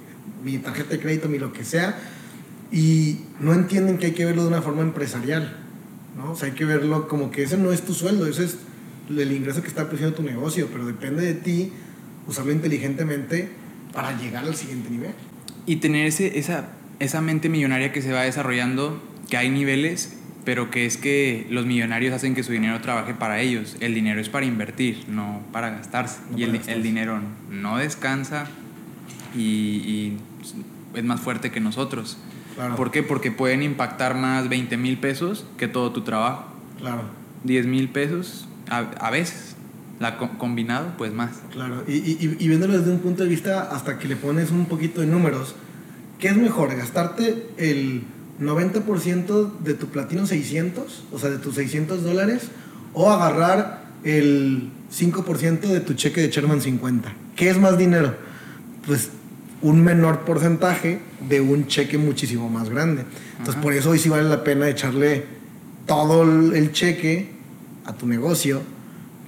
mi 0.44 0.58
tarjeta 0.58 0.90
de 0.90 1.00
crédito, 1.00 1.28
mi 1.28 1.38
lo 1.38 1.52
que 1.52 1.64
sea, 1.64 1.98
y 2.70 3.22
no 3.40 3.54
entienden 3.54 3.98
que 3.98 4.06
hay 4.06 4.12
que 4.12 4.24
verlo 4.24 4.42
de 4.42 4.48
una 4.48 4.62
forma 4.62 4.82
empresarial, 4.82 5.56
¿no? 6.16 6.32
O 6.32 6.36
sea, 6.36 6.48
hay 6.48 6.54
que 6.54 6.64
verlo 6.64 7.08
como 7.08 7.30
que 7.30 7.42
ese 7.42 7.56
no 7.56 7.72
es 7.72 7.82
tu 7.82 7.94
sueldo, 7.94 8.26
ese 8.26 8.44
es 8.44 8.56
el 9.08 9.32
ingreso 9.32 9.62
que 9.62 9.68
está 9.68 9.84
produciendo 9.84 10.14
tu 10.14 10.22
negocio, 10.22 10.68
pero 10.70 10.86
depende 10.86 11.24
de 11.24 11.34
ti 11.34 11.72
usarlo 12.26 12.52
inteligentemente 12.52 13.48
para 13.92 14.16
llegar 14.16 14.44
al 14.44 14.54
siguiente 14.54 14.90
nivel. 14.90 15.12
Y 15.66 15.76
tener 15.76 16.06
ese, 16.06 16.38
esa, 16.38 16.70
esa 16.98 17.20
mente 17.20 17.48
millonaria 17.48 17.92
que 17.92 18.02
se 18.02 18.12
va 18.12 18.22
desarrollando, 18.22 19.02
que 19.28 19.36
hay 19.36 19.50
niveles, 19.50 20.16
pero 20.44 20.70
que 20.70 20.86
es 20.86 20.96
que 20.96 21.46
los 21.50 21.66
millonarios 21.66 22.14
hacen 22.14 22.34
que 22.34 22.42
su 22.42 22.52
dinero 22.52 22.80
trabaje 22.80 23.14
para 23.14 23.40
ellos. 23.40 23.76
El 23.80 23.94
dinero 23.94 24.20
es 24.20 24.28
para 24.28 24.46
invertir, 24.46 25.04
no 25.08 25.42
para 25.52 25.70
gastarse. 25.70 26.20
No 26.30 26.38
y 26.38 26.40
para 26.40 26.44
el, 26.44 26.52
gastarse. 26.58 26.72
el 26.72 26.82
dinero 26.82 27.20
no 27.50 27.76
descansa 27.76 28.46
y, 29.34 29.40
y 29.40 30.16
es 30.94 31.04
más 31.04 31.20
fuerte 31.20 31.50
que 31.50 31.60
nosotros. 31.60 32.18
Claro. 32.54 32.76
¿Por 32.76 32.90
qué? 32.90 33.02
Porque 33.02 33.30
pueden 33.30 33.62
impactar 33.62 34.14
más 34.16 34.48
20 34.48 34.76
mil 34.76 34.98
pesos 34.98 35.46
que 35.56 35.68
todo 35.68 35.92
tu 35.92 36.02
trabajo. 36.02 36.46
Claro, 36.78 37.02
10 37.44 37.66
mil 37.66 37.88
pesos 37.88 38.48
a, 38.68 38.78
a 38.78 39.10
veces. 39.10 39.49
La 40.00 40.16
co- 40.16 40.30
combinado, 40.38 40.94
pues 40.98 41.12
más. 41.12 41.30
claro. 41.52 41.84
Y, 41.86 41.92
y, 41.92 42.36
y 42.40 42.48
viéndolo 42.48 42.76
desde 42.76 42.90
un 42.90 42.98
punto 43.00 43.22
de 43.22 43.28
vista 43.28 43.70
hasta 43.70 43.98
que 43.98 44.08
le 44.08 44.16
pones 44.16 44.50
un 44.50 44.64
poquito 44.66 45.02
de 45.02 45.06
números, 45.06 45.54
¿qué 46.18 46.28
es 46.28 46.36
mejor? 46.36 46.74
¿Gastarte 46.74 47.46
el 47.58 48.02
90% 48.40 49.58
de 49.58 49.74
tu 49.74 49.86
platino 49.88 50.26
600, 50.26 51.04
o 51.12 51.18
sea, 51.18 51.30
de 51.30 51.38
tus 51.38 51.54
600 51.54 52.02
dólares, 52.02 52.48
o 52.94 53.10
agarrar 53.10 53.84
el 54.02 54.70
5% 54.90 55.60
de 55.60 55.80
tu 55.80 55.94
cheque 55.94 56.22
de 56.22 56.30
Sherman 56.30 56.60
50? 56.62 57.12
¿Qué 57.36 57.50
es 57.50 57.58
más 57.58 57.76
dinero? 57.78 58.14
Pues 58.86 59.10
un 59.62 59.82
menor 59.84 60.20
porcentaje 60.20 61.00
de 61.28 61.40
un 61.42 61.66
cheque 61.66 61.98
muchísimo 61.98 62.48
más 62.48 62.70
grande. 62.70 63.02
Entonces, 63.32 63.54
Ajá. 63.56 63.62
por 63.62 63.74
eso 63.74 63.90
hoy 63.90 63.98
sí 63.98 64.08
vale 64.08 64.28
la 64.28 64.42
pena 64.42 64.68
echarle 64.68 65.24
todo 65.86 66.22
el 66.22 66.54
el 66.54 66.72
cheque 66.72 67.28
a 67.84 67.92
tu 67.92 68.06
negocio 68.06 68.62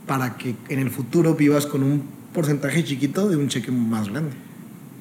para 0.07 0.37
que 0.37 0.55
en 0.69 0.79
el 0.79 0.91
futuro 0.91 1.35
vivas 1.35 1.67
con 1.67 1.83
un 1.83 2.03
porcentaje 2.33 2.83
chiquito 2.85 3.29
de 3.29 3.37
un 3.37 3.49
cheque 3.49 3.71
más 3.71 4.09
grande. 4.09 4.33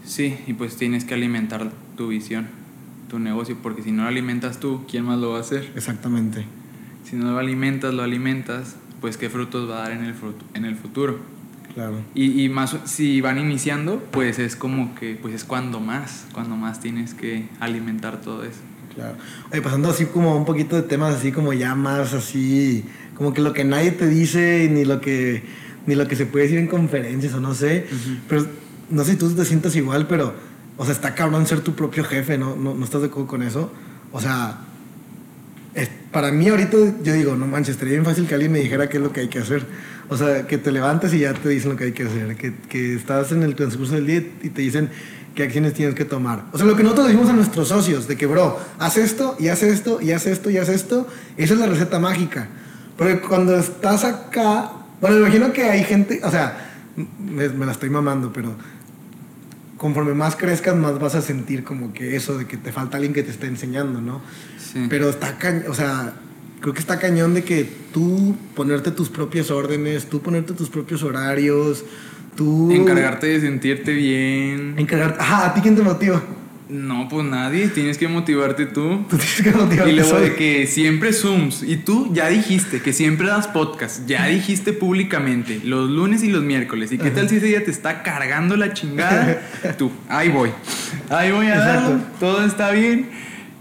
Sí, 0.06 0.38
y 0.47 0.54
pues 0.54 0.78
tienes 0.78 1.06
que 1.06 1.14
alimentar 1.14 1.72
tu 1.95 2.10
visión, 2.10 2.47
tu 3.10 3.20
negocio, 3.20 3.58
porque 3.62 3.84
si 3.84 3.91
no 3.91 4.04
lo 4.04 4.10
alimentas 4.10 4.60
tú, 4.60 4.82
¿quién 4.89 5.06
más 5.06 5.20
lo 5.20 5.32
va 5.32 5.38
a 5.38 5.41
hacer? 5.41 5.72
Exactamente. 5.76 6.45
Si 7.04 7.16
no 7.16 7.32
lo 7.32 7.38
alimentas, 7.38 7.93
lo 7.93 8.04
alimentas, 8.04 8.76
pues 8.99 9.18
qué 9.18 9.30
frutos 9.30 9.70
va 9.70 9.78
a 9.78 9.82
dar 9.82 9.91
en 9.91 10.06
el, 10.06 10.16
en 10.54 10.66
el 10.66 10.76
futuro. 10.76 11.20
Claro. 11.74 12.02
Y, 12.14 12.43
y 12.43 12.49
más 12.49 12.76
si 12.86 13.22
van 13.22 13.38
iniciando, 13.38 14.04
pues 14.12 14.39
es 14.39 14.56
como 14.56 14.93
que, 14.95 15.16
pues 15.16 15.34
es 15.34 15.43
cuando 15.43 15.80
más, 15.80 16.26
cuando 16.34 16.56
más 16.56 16.80
tienes 16.80 17.14
que 17.14 17.47
alimentar 17.60 18.22
todo 18.22 18.43
eso. 18.43 18.60
Claro. 18.93 19.16
Oye, 19.52 19.62
pasando 19.62 19.89
así 19.89 20.06
como 20.06 20.36
un 20.36 20.45
poquito 20.45 20.76
de 20.76 20.84
temas 20.84 21.16
así 21.16 21.32
como 21.32 21.54
ya 21.54 21.76
más 21.76 22.14
así, 22.14 22.84
como 23.22 23.36
que 23.36 23.41
lo 23.41 23.53
que 23.53 23.63
nadie 23.63 23.91
te 23.91 24.07
dice 24.09 24.67
ni 24.72 24.84
lo 24.84 24.99
que 24.99 25.43
ni 25.86 25.93
lo 25.93 26.07
que 26.07 26.15
se 26.15 26.26
puede 26.26 26.45
decir 26.45 26.57
en 26.57 26.65
conferencias 26.65 27.36
o 27.36 27.39
no 27.39 27.53
sé, 27.53 27.86
pero 28.28 28.47
no 28.89 29.03
sé 29.03 29.11
si 29.11 29.17
tú 29.17 29.30
te 29.30 29.45
sientas 29.45 29.76
igual, 29.76 30.07
pero 30.07 30.34
o 30.76 30.86
sea, 30.86 30.93
está 30.95 31.13
cabrón 31.13 31.45
ser 31.45 31.59
tu 31.61 31.76
propio 31.76 32.03
jefe, 32.03 32.39
¿no? 32.39 32.55
¿No, 32.55 32.74
no 32.74 32.84
estás 32.84 33.01
de 33.01 33.07
acuerdo 33.09 33.28
con 33.28 33.43
eso? 33.43 33.72
O 34.11 34.19
sea, 34.19 34.61
es- 35.76 35.89
para 36.11 36.32
mí 36.32 36.49
ahorita 36.49 36.78
yo 37.03 37.13
digo, 37.13 37.36
no 37.36 37.45
manches, 37.45 37.76
estaría 37.76 37.93
bien 37.93 38.05
fácil 38.05 38.26
que 38.26 38.34
alguien 38.34 38.51
me 38.51 38.59
dijera 38.59 38.89
qué 38.89 38.97
es 38.97 39.03
lo 39.03 39.13
que 39.13 39.19
hay 39.22 39.28
que 39.28 39.38
hacer. 39.39 39.65
O 40.09 40.17
sea, 40.17 40.47
que 40.47 40.57
te 40.57 40.72
levantes 40.72 41.13
y 41.13 41.19
ya 41.19 41.34
te 41.36 41.47
dicen 41.49 41.69
lo 41.72 41.78
que 41.78 41.84
hay 41.86 41.91
que 41.91 42.03
hacer. 42.03 42.36
Que, 42.36 42.53
que 42.69 42.95
estás 42.95 43.32
en 43.32 43.43
el 43.43 43.55
transcurso 43.55 43.93
del 43.93 44.07
día 44.07 44.17
y 44.41 44.49
te 44.49 44.61
dicen 44.63 44.89
qué 45.36 45.43
acciones 45.43 45.74
tienes 45.74 45.93
que 45.95 46.03
tomar. 46.05 46.45
O 46.51 46.57
sea, 46.57 46.65
lo 46.65 46.76
que 46.76 46.82
nosotros 46.84 47.07
decimos 47.07 47.30
a 47.30 47.34
nuestros 47.34 47.67
socios, 47.69 48.07
de 48.07 48.17
que, 48.17 48.26
bro, 48.26 48.59
haz 48.80 48.97
esto 48.97 49.38
y 49.39 49.47
haz 49.49 49.61
esto 49.63 49.99
y 50.01 50.11
haz 50.11 50.26
esto 50.26 50.49
y 50.49 50.57
haz 50.57 50.67
esto, 50.69 51.07
esa 51.38 51.53
es 51.53 51.59
la 51.59 51.67
receta 51.67 51.99
mágica. 51.99 52.49
Porque 53.02 53.20
cuando 53.20 53.58
estás 53.58 54.04
acá, 54.04 54.74
bueno, 55.02 55.16
me 55.16 55.22
imagino 55.24 55.52
que 55.52 55.64
hay 55.64 55.84
gente, 55.84 56.22
o 56.24 56.30
sea, 56.30 56.70
me, 57.18 57.49
me 57.49 57.66
la 57.66 57.72
estoy 57.72 57.89
mamando, 57.89 58.32
pero 58.32 58.54
conforme 59.78 60.14
más 60.14 60.36
crezcas, 60.36 60.76
más 60.76 60.99
vas 60.99 61.16
a 61.16 61.24
sentir 61.24 61.64
como 61.64 61.93
que 61.93 62.16
eso 62.16 62.38
de 62.38 62.45
que 62.45 62.58
te 62.58 62.72
falta 62.72 62.97
alguien 62.97 63.12
que 63.12 63.24
te 63.24 63.32
esté 63.32 63.47
enseñando, 63.47 64.02
¿no? 64.02 64.22
Sí. 64.60 64.86
Pero 64.88 65.10
está 65.10 65.39
cañón, 65.39 65.64
o 65.68 65.74
sea, 65.74 66.14
creo 66.60 66.76
que 66.76 66.80
está 66.80 66.99
cañón 66.99 67.34
de 67.34 67.43
que 67.43 67.68
tú 67.91 68.36
ponerte 68.56 68.91
tus 68.91 69.10
propias 69.10 69.49
órdenes, 69.49 70.08
tú 70.08 70.22
ponerte 70.22 70.54
tus 70.54 70.70
propios 70.70 71.02
horarios, 71.02 71.84
tú... 72.36 72.72
Encargarte 72.72 73.26
de 73.26 73.41
sentirte 73.41 73.93
bien. 73.93 74.76
Encargarte... 74.78 75.20
Ajá, 75.20 75.47
¿a 75.47 75.54
ti 75.56 75.62
quién 75.62 75.76
te 75.76 75.82
motiva? 75.82 76.22
No, 76.72 77.09
pues 77.09 77.26
nadie, 77.26 77.67
tienes 77.67 77.97
que 77.97 78.07
motivarte 78.07 78.65
tú. 78.65 79.03
Tú 79.09 79.17
tienes 79.17 79.41
que 79.41 79.51
motivarte 79.51 79.91
Y 79.91 79.95
luego 79.95 80.19
de 80.22 80.36
que 80.36 80.65
siempre 80.67 81.11
Zooms. 81.11 81.63
Y 81.63 81.76
tú 81.76 82.13
ya 82.13 82.30
dijiste 82.30 82.82
que 82.82 82.93
siempre 82.93 83.28
das 83.28 83.47
podcast. 83.49 84.07
Ya 84.07 84.28
dijiste 84.28 84.72
públicamente 84.72 85.59
los 85.65 85.89
lunes 85.89 86.24
y 86.24 86.30
los 86.30 86.43
miércoles. 86.43 86.93
¿Y 86.93 86.97
qué 86.97 87.11
tal 87.11 87.28
si 87.28 87.36
ese 87.36 87.47
día 87.47 87.65
te 87.65 87.72
está 87.72 88.03
cargando 88.03 88.55
la 88.55 88.74
chingada? 88.74 89.41
Tú, 89.78 89.91
ahí 90.07 90.30
voy. 90.30 90.51
Ahí 91.09 91.32
voy 91.32 91.47
a 91.47 91.55
Exacto. 91.55 91.89
darlo. 91.89 92.03
Todo 92.22 92.45
está 92.45 92.72
bien. 92.72 93.09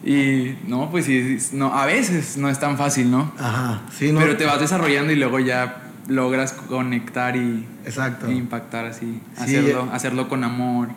Y 0.04 0.54
no, 0.68 0.88
pues 0.90 1.06
sí, 1.06 1.36
no, 1.52 1.74
a 1.74 1.86
veces 1.86 2.36
no 2.36 2.48
es 2.48 2.60
tan 2.60 2.78
fácil, 2.78 3.10
¿no? 3.10 3.32
Ajá, 3.38 3.82
sí, 3.98 4.12
no. 4.12 4.20
Pero 4.20 4.36
te 4.36 4.46
vas 4.46 4.60
desarrollando 4.60 5.12
y 5.12 5.16
luego 5.16 5.40
ya 5.40 5.82
logras 6.06 6.52
conectar 6.52 7.36
y, 7.36 7.66
Exacto. 7.84 8.28
e 8.28 8.34
impactar 8.34 8.86
así. 8.86 9.20
Sí, 9.34 9.42
hacerlo, 9.56 9.88
hacerlo 9.92 10.28
con 10.28 10.44
amor, 10.44 10.88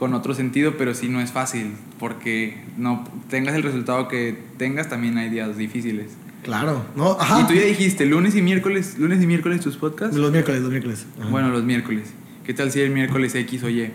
con 0.00 0.14
otro 0.14 0.32
sentido, 0.34 0.74
pero 0.78 0.94
sí 0.94 1.08
no 1.10 1.20
es 1.20 1.30
fácil. 1.30 1.74
Porque 1.98 2.56
no 2.78 3.06
tengas 3.28 3.54
el 3.54 3.62
resultado 3.62 4.08
que 4.08 4.36
tengas, 4.56 4.88
también 4.88 5.16
hay 5.18 5.28
días 5.28 5.56
difíciles. 5.58 6.06
Claro, 6.42 6.86
no, 6.96 7.18
ajá. 7.20 7.42
Y 7.42 7.44
tú 7.46 7.52
ya 7.52 7.60
dijiste, 7.66 8.06
lunes 8.06 8.34
y 8.34 8.40
miércoles, 8.40 8.96
lunes 8.98 9.22
y 9.22 9.26
miércoles 9.26 9.60
tus 9.60 9.76
podcasts. 9.76 10.16
Los 10.16 10.32
miércoles, 10.32 10.62
los 10.62 10.70
miércoles. 10.70 11.06
Ajá. 11.20 11.28
Bueno, 11.28 11.50
los 11.50 11.62
miércoles. 11.64 12.08
¿Qué 12.46 12.54
tal 12.54 12.72
si 12.72 12.80
el 12.80 12.90
miércoles 12.90 13.34
X 13.34 13.62
o 13.62 13.68
Y? 13.68 13.92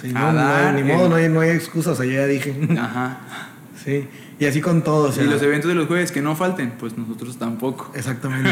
Sí, 0.00 0.12
no, 0.12 0.32
no, 0.32 0.72
ni 0.74 0.80
el- 0.80 0.86
modo, 0.86 1.08
no 1.08 1.14
hay, 1.16 1.28
no 1.30 1.40
hay 1.40 1.50
excusas, 1.50 1.98
o 1.98 2.02
sea, 2.02 2.12
ya 2.12 2.26
dije. 2.26 2.54
Ajá. 2.78 3.20
sí, 3.82 4.06
y 4.38 4.44
así 4.44 4.60
con 4.60 4.82
todo, 4.84 5.08
o 5.08 5.12
sea, 5.12 5.24
y 5.24 5.26
los 5.28 5.40
eventos 5.42 5.68
de 5.70 5.74
los 5.74 5.86
jueves 5.86 6.12
que 6.12 6.20
no 6.20 6.36
falten, 6.36 6.72
pues 6.78 6.96
nosotros 6.98 7.38
tampoco. 7.38 7.90
Exactamente. 7.94 8.50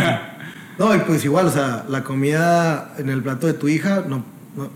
No, 0.79 0.95
y 0.95 0.99
pues 1.01 1.23
igual, 1.27 1.47
o 1.47 1.51
sea, 1.51 1.85
la 1.91 2.03
comida 2.05 2.95
en 2.97 3.11
el 3.11 3.23
plato 3.23 3.47
de 3.47 3.53
tu 3.53 3.69
hija, 3.69 4.03
no- 4.09 4.25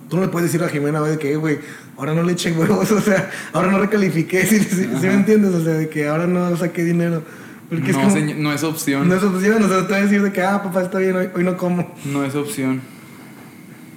tú 0.08 0.16
no 0.16 0.22
le 0.22 0.28
puedes 0.28 0.50
decir 0.52 0.64
a 0.64 0.68
Jimena, 0.70 1.00
güey, 1.00 1.12
de 1.12 1.18
que, 1.18 1.32
"Eh, 1.32 1.36
güey, 1.36 1.58
ahora 1.96 2.14
no 2.14 2.22
le 2.22 2.32
eché 2.32 2.52
huevos, 2.52 2.90
o 2.92 3.00
sea, 3.00 3.30
ahora 3.52 3.70
no 3.72 3.78
recalifiqué, 3.78 4.46
¿sí, 4.46 4.58
sí- 4.60 4.74
sí 4.84 4.84
Ajá. 4.92 5.00
me 5.06 5.14
entiendes? 5.14 5.54
O 5.54 5.62
sea, 5.64 5.74
de 5.74 5.88
que 5.88 6.06
ahora 6.08 6.26
no 6.26 6.56
saqué 6.56 6.84
dinero. 6.84 7.22
Porque 7.68 7.90
es 7.90 7.96
No, 7.96 8.02
como, 8.02 8.14
señor, 8.14 8.36
no 8.36 8.52
es 8.52 8.62
opción. 8.62 9.08
no 9.08 9.14
es 9.16 9.22
opción, 9.22 9.62
o 9.62 9.68
sea, 9.68 9.78
te 9.86 9.92
voy 9.92 9.96
a 9.96 10.02
decir 10.02 10.22
de 10.22 10.32
que, 10.32 10.42
ah, 10.42 10.62
papá, 10.62 10.82
está 10.82 10.98
bien, 10.98 11.16
hoy, 11.16 11.28
hoy 11.34 11.44
no 11.44 11.56
como. 11.56 11.94
No 12.04 12.24
es 12.24 12.34
opción. 12.34 12.82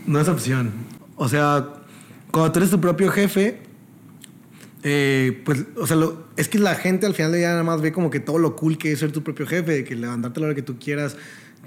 No 0.05 0.19
es 0.21 0.28
opción. 0.30 0.71
O 1.15 1.28
sea, 1.28 1.67
cuando 2.32 2.51
tú 2.53 2.59
eres 2.59 2.69
tu 2.71 2.80
propio 2.80 3.11
jefe, 3.11 3.59
eh, 4.84 5.41
pues, 5.45 5.65
o 5.75 5.86
sea, 5.88 5.97
lo- 5.97 6.28
es 6.38 6.47
que 6.47 6.59
la 6.59 6.75
gente 6.75 7.05
al 7.05 7.13
final 7.13 7.32
de 7.32 7.39
día 7.39 7.49
nada 7.49 7.63
más 7.63 7.82
ve 7.82 7.91
como 7.91 8.09
que 8.09 8.19
todo 8.19 8.38
lo 8.39 8.55
cool 8.55 8.78
que 8.78 8.91
es 8.91 8.99
ser 8.99 9.11
tu 9.11 9.23
propio 9.23 9.45
jefe, 9.45 9.71
de 9.71 9.84
que 9.84 9.95
levantarte 9.95 10.39
a 10.39 10.41
la 10.41 10.45
hora 10.47 10.55
que 10.55 10.61
tú 10.61 10.78
quieras, 10.80 11.17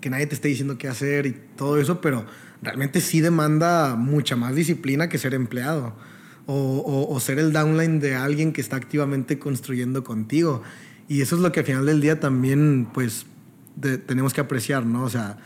que 0.00 0.08
nadie 0.10 0.26
te 0.26 0.34
esté 0.34 0.48
diciendo 0.48 0.78
qué 0.78 0.88
hacer 0.88 1.26
y 1.26 1.36
todo 1.56 1.78
eso, 1.78 2.00
pero 2.00 2.24
realmente 2.62 3.00
sí 3.00 3.20
demanda 3.20 3.96
mucha 3.96 4.36
más 4.36 4.54
disciplina 4.54 5.08
que 5.08 5.18
ser 5.18 5.34
empleado 5.34 5.94
o, 6.46 6.54
o- 6.54 7.14
o 7.14 7.20
ser 7.20 7.38
el 7.38 7.52
downline 7.52 8.00
de 8.00 8.14
alguien 8.16 8.52
que 8.52 8.60
está 8.60 8.76
activamente 8.76 9.38
construyendo 9.38 10.04
contigo. 10.04 10.62
Y 11.08 11.22
eso 11.22 11.36
es 11.36 11.42
lo 11.42 11.52
que 11.52 11.60
al 11.60 11.66
final 11.66 11.86
del 11.86 12.00
día 12.00 12.20
también, 12.20 12.88
pues, 12.92 13.26
de- 13.76 13.98
tenemos 13.98 14.32
que 14.34 14.40
apreciar, 14.40 14.84
¿no? 14.86 15.02
O 15.04 15.08
sea, 15.10 15.38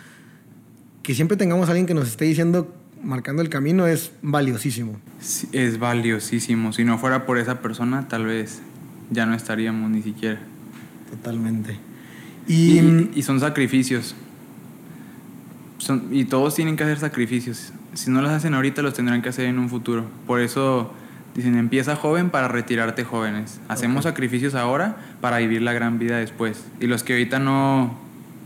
que 1.02 1.14
siempre 1.14 1.36
tengamos 1.36 1.68
a 1.68 1.72
alguien 1.72 1.86
que 1.86 1.94
nos 1.94 2.08
esté 2.08 2.24
diciendo, 2.24 2.74
marcando 3.02 3.42
el 3.42 3.48
camino, 3.50 3.86
es 3.86 4.12
valiosísimo. 4.22 4.98
Sí, 5.20 5.48
es 5.52 5.78
valiosísimo. 5.78 6.72
Si 6.72 6.84
no 6.84 6.98
fuera 6.98 7.26
por 7.26 7.38
esa 7.38 7.60
persona, 7.60 8.08
tal 8.08 8.24
vez 8.24 8.60
ya 9.10 9.26
no 9.26 9.34
estaríamos 9.34 9.90
ni 9.90 10.02
siquiera. 10.02 10.40
Totalmente. 11.10 11.76
Y, 12.48 12.78
Y, 12.78 13.10
y 13.14 13.22
son 13.22 13.40
sacrificios. 13.40 14.14
Son- 15.84 16.04
y 16.10 16.24
todos 16.24 16.54
tienen 16.54 16.76
que 16.76 16.84
hacer 16.84 16.98
sacrificios. 16.98 17.72
Si 17.92 18.10
no 18.10 18.22
los 18.22 18.30
hacen 18.30 18.54
ahorita, 18.54 18.80
los 18.80 18.94
tendrán 18.94 19.20
que 19.20 19.28
hacer 19.28 19.44
en 19.44 19.58
un 19.58 19.68
futuro. 19.68 20.06
Por 20.26 20.40
eso 20.40 20.90
dicen, 21.34 21.56
empieza 21.56 21.94
joven 21.94 22.30
para 22.30 22.48
retirarte 22.48 23.04
jóvenes. 23.04 23.60
Hacemos 23.68 24.04
sacrificios 24.04 24.54
ahora 24.54 24.96
para 25.20 25.38
vivir 25.38 25.60
la 25.62 25.72
gran 25.74 25.98
vida 25.98 26.16
después. 26.16 26.64
Y 26.80 26.86
los 26.86 27.02
que 27.02 27.12
ahorita 27.12 27.38
no 27.38 27.98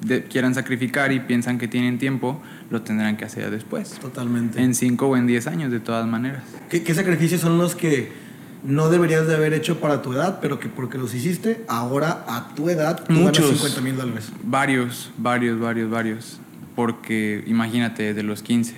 de- 0.05 0.25
quieran 0.25 0.55
sacrificar 0.55 1.13
y 1.13 1.21
piensan 1.21 1.59
que 1.59 1.69
tienen 1.69 1.99
tiempo, 1.99 2.41
lo 2.71 2.83
tendrán 2.83 3.17
que 3.17 3.25
hacer 3.25 3.51
después. 3.51 3.91
totalmente. 4.01 4.61
En 4.61 4.75
5 4.75 5.07
o 5.07 5.17
en 5.17 5.27
10 5.29 5.47
años, 5.47 5.71
de 5.71 5.79
todas 5.81 6.07
maneras. 6.09 6.43
¿Qué, 6.69 6.83
qué 6.83 6.93
sacrificios 6.95 7.41
son 7.41 7.57
los 7.59 7.75
que 7.77 8.11
no 8.65 8.91
deberías 8.91 9.27
de 9.29 9.37
haber 9.37 9.53
hecho 9.55 9.79
para 9.81 10.03
tu 10.03 10.13
edad, 10.15 10.41
pero 10.43 10.59
que 10.59 10.69
porque 10.69 10.99
los 10.99 11.15
hiciste, 11.15 11.65
ahora 11.69 12.25
a 12.27 12.49
tu 12.57 12.69
edad 12.69 12.97
tú 13.05 13.13
ganas 13.15 13.23
Muchos. 13.25 13.51
50 13.51 13.81
mil 13.81 13.97
dólares? 13.97 14.31
Varios, 14.43 15.11
varios, 15.17 15.61
varios, 15.61 15.89
varios. 15.89 16.41
Porque 16.79 17.43
imagínate, 17.49 18.05
desde 18.05 18.23
los 18.23 18.45
15, 18.45 18.77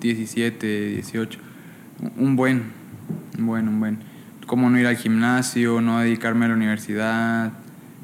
17, 0.00 0.88
18, 0.88 1.38
un 2.16 2.34
buen, 2.34 2.62
un 3.38 3.46
buen, 3.46 3.68
un 3.68 3.78
buen. 3.78 3.98
Como 4.46 4.70
no 4.70 4.80
ir 4.80 4.86
al 4.86 4.96
gimnasio, 4.96 5.82
no 5.82 6.00
dedicarme 6.00 6.46
a 6.46 6.48
la 6.48 6.54
universidad, 6.54 7.52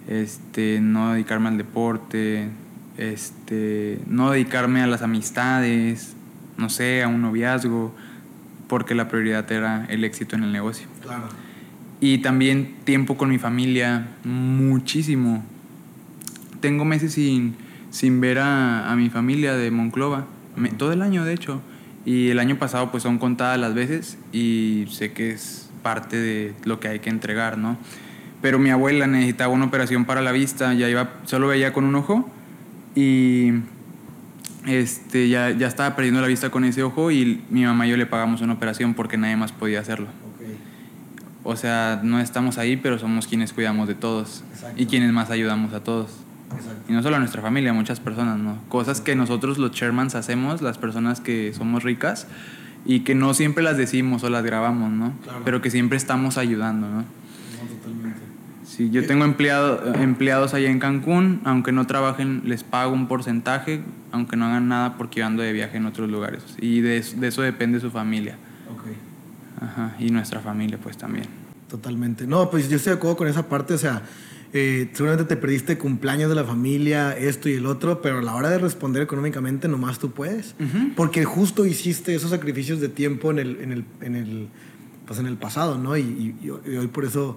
este, 0.06 0.80
no 0.82 1.14
dedicarme 1.14 1.48
al 1.48 1.56
deporte, 1.56 2.50
este, 2.98 4.00
no 4.06 4.32
dedicarme 4.32 4.82
a 4.82 4.86
las 4.86 5.00
amistades, 5.00 6.14
no 6.58 6.68
sé, 6.68 7.02
a 7.02 7.08
un 7.08 7.22
noviazgo. 7.22 7.94
porque 8.68 8.94
la 8.94 9.08
prioridad 9.08 9.50
era 9.50 9.86
el 9.88 10.04
éxito 10.04 10.36
en 10.36 10.42
el 10.42 10.52
negocio. 10.52 10.88
Claro. 11.00 11.30
Y 12.02 12.18
también 12.18 12.74
tiempo 12.84 13.16
con 13.16 13.30
mi 13.30 13.38
familia, 13.38 14.08
muchísimo. 14.24 15.42
Tengo 16.60 16.84
meses 16.84 17.14
sin, 17.14 17.63
sin 17.94 18.20
ver 18.20 18.40
a, 18.40 18.90
a 18.90 18.96
mi 18.96 19.08
familia 19.08 19.54
de 19.54 19.70
Monclova, 19.70 20.26
Me- 20.56 20.70
todo 20.70 20.90
el 20.92 21.00
año 21.00 21.24
de 21.24 21.32
hecho. 21.32 21.60
Y 22.04 22.28
el 22.30 22.40
año 22.40 22.58
pasado 22.58 22.90
pues 22.90 23.04
son 23.04 23.18
contadas 23.18 23.56
las 23.58 23.72
veces 23.72 24.18
y 24.32 24.84
sé 24.90 25.12
que 25.12 25.30
es 25.30 25.70
parte 25.82 26.16
de 26.16 26.54
lo 26.64 26.80
que 26.80 26.88
hay 26.88 26.98
que 26.98 27.08
entregar, 27.08 27.56
¿no? 27.56 27.78
Pero 28.42 28.58
mi 28.58 28.70
abuela 28.70 29.06
necesitaba 29.06 29.52
una 29.54 29.66
operación 29.66 30.04
para 30.04 30.20
la 30.22 30.32
vista, 30.32 30.74
ya 30.74 30.88
iba, 30.90 31.12
solo 31.24 31.46
veía 31.48 31.72
con 31.72 31.84
un 31.84 31.94
ojo 31.94 32.28
y 32.96 33.52
este, 34.66 35.28
ya, 35.28 35.50
ya 35.50 35.66
estaba 35.68 35.94
perdiendo 35.94 36.20
la 36.20 36.26
vista 36.26 36.50
con 36.50 36.64
ese 36.64 36.82
ojo 36.82 37.10
y 37.10 37.42
mi 37.50 37.64
mamá 37.64 37.86
y 37.86 37.90
yo 37.90 37.96
le 37.96 38.06
pagamos 38.06 38.40
una 38.40 38.54
operación 38.54 38.94
porque 38.94 39.16
nadie 39.16 39.36
más 39.36 39.52
podía 39.52 39.80
hacerlo. 39.80 40.08
O 41.46 41.56
sea, 41.56 42.00
no 42.02 42.20
estamos 42.20 42.56
ahí, 42.56 42.76
pero 42.76 42.98
somos 42.98 43.26
quienes 43.26 43.52
cuidamos 43.52 43.86
de 43.86 43.94
todos 43.94 44.42
Exacto. 44.54 44.80
y 44.82 44.86
quienes 44.86 45.12
más 45.12 45.30
ayudamos 45.30 45.74
a 45.74 45.80
todos. 45.80 46.10
Exacto. 46.56 46.82
Y 46.88 46.92
no 46.92 47.02
solo 47.02 47.16
a 47.16 47.18
nuestra 47.18 47.42
familia, 47.42 47.70
a 47.70 47.74
muchas 47.74 48.00
personas, 48.00 48.38
¿no? 48.38 48.58
Cosas 48.68 49.00
que 49.00 49.14
nosotros 49.14 49.58
los 49.58 49.72
chairmans 49.72 50.14
hacemos, 50.14 50.62
las 50.62 50.78
personas 50.78 51.20
que 51.20 51.52
somos 51.54 51.82
ricas, 51.82 52.26
y 52.84 53.00
que 53.00 53.14
no 53.14 53.34
siempre 53.34 53.64
las 53.64 53.76
decimos 53.76 54.24
o 54.24 54.30
las 54.30 54.44
grabamos, 54.44 54.90
¿no? 54.90 55.12
Claro. 55.22 55.40
Pero 55.44 55.62
que 55.62 55.70
siempre 55.70 55.96
estamos 55.96 56.36
ayudando, 56.36 56.88
¿no? 56.88 56.96
No, 56.96 57.04
totalmente. 57.78 58.20
Sí, 58.64 58.90
yo 58.90 59.06
tengo 59.06 59.24
empleado, 59.24 59.94
empleados 59.94 60.52
allá 60.54 60.70
en 60.70 60.78
Cancún, 60.78 61.40
aunque 61.44 61.72
no 61.72 61.86
trabajen, 61.86 62.42
les 62.44 62.64
pago 62.64 62.92
un 62.92 63.08
porcentaje, 63.08 63.82
aunque 64.12 64.36
no 64.36 64.46
hagan 64.46 64.68
nada 64.68 64.96
porque 64.96 65.20
yo 65.20 65.26
ando 65.26 65.42
de 65.42 65.52
viaje 65.52 65.76
en 65.76 65.86
otros 65.86 66.10
lugares. 66.10 66.42
Y 66.60 66.80
de, 66.80 67.00
de 67.00 67.28
eso 67.28 67.42
depende 67.42 67.80
su 67.80 67.90
familia. 67.90 68.36
Ok. 68.72 69.62
Ajá, 69.62 69.94
y 69.98 70.10
nuestra 70.10 70.40
familia, 70.40 70.78
pues 70.82 70.96
también. 70.96 71.26
Totalmente. 71.68 72.26
No, 72.26 72.50
pues 72.50 72.68
yo 72.68 72.76
estoy 72.76 72.92
de 72.92 72.96
acuerdo 72.98 73.16
con 73.16 73.28
esa 73.28 73.48
parte. 73.48 73.74
O 73.74 73.78
sea, 73.78 74.02
eh, 74.56 74.88
seguramente 74.92 75.34
te 75.34 75.36
perdiste 75.40 75.76
cumpleaños 75.76 76.28
de 76.30 76.36
la 76.36 76.44
familia, 76.44 77.12
esto 77.18 77.48
y 77.48 77.54
el 77.54 77.66
otro, 77.66 78.00
pero 78.00 78.18
a 78.20 78.22
la 78.22 78.34
hora 78.36 78.48
de 78.50 78.58
responder 78.58 79.02
económicamente 79.02 79.66
nomás 79.68 79.98
tú 79.98 80.12
puedes. 80.12 80.54
Ujú. 80.60 80.92
Porque 80.94 81.24
justo 81.24 81.66
hiciste 81.66 82.14
esos 82.14 82.30
sacrificios 82.30 82.80
de 82.80 82.88
tiempo 82.88 83.30
en 83.32 83.40
el, 83.40 83.60
en 83.60 83.72
el, 83.72 83.84
en 84.00 84.14
el, 84.16 84.48
pues 85.06 85.18
en 85.18 85.26
el 85.26 85.36
pasado, 85.36 85.76
¿no? 85.76 85.96
Y, 85.96 86.02
y- 86.02 86.36
y 86.44 86.50
hoy 86.76 86.86
por 86.86 87.04
eso, 87.04 87.36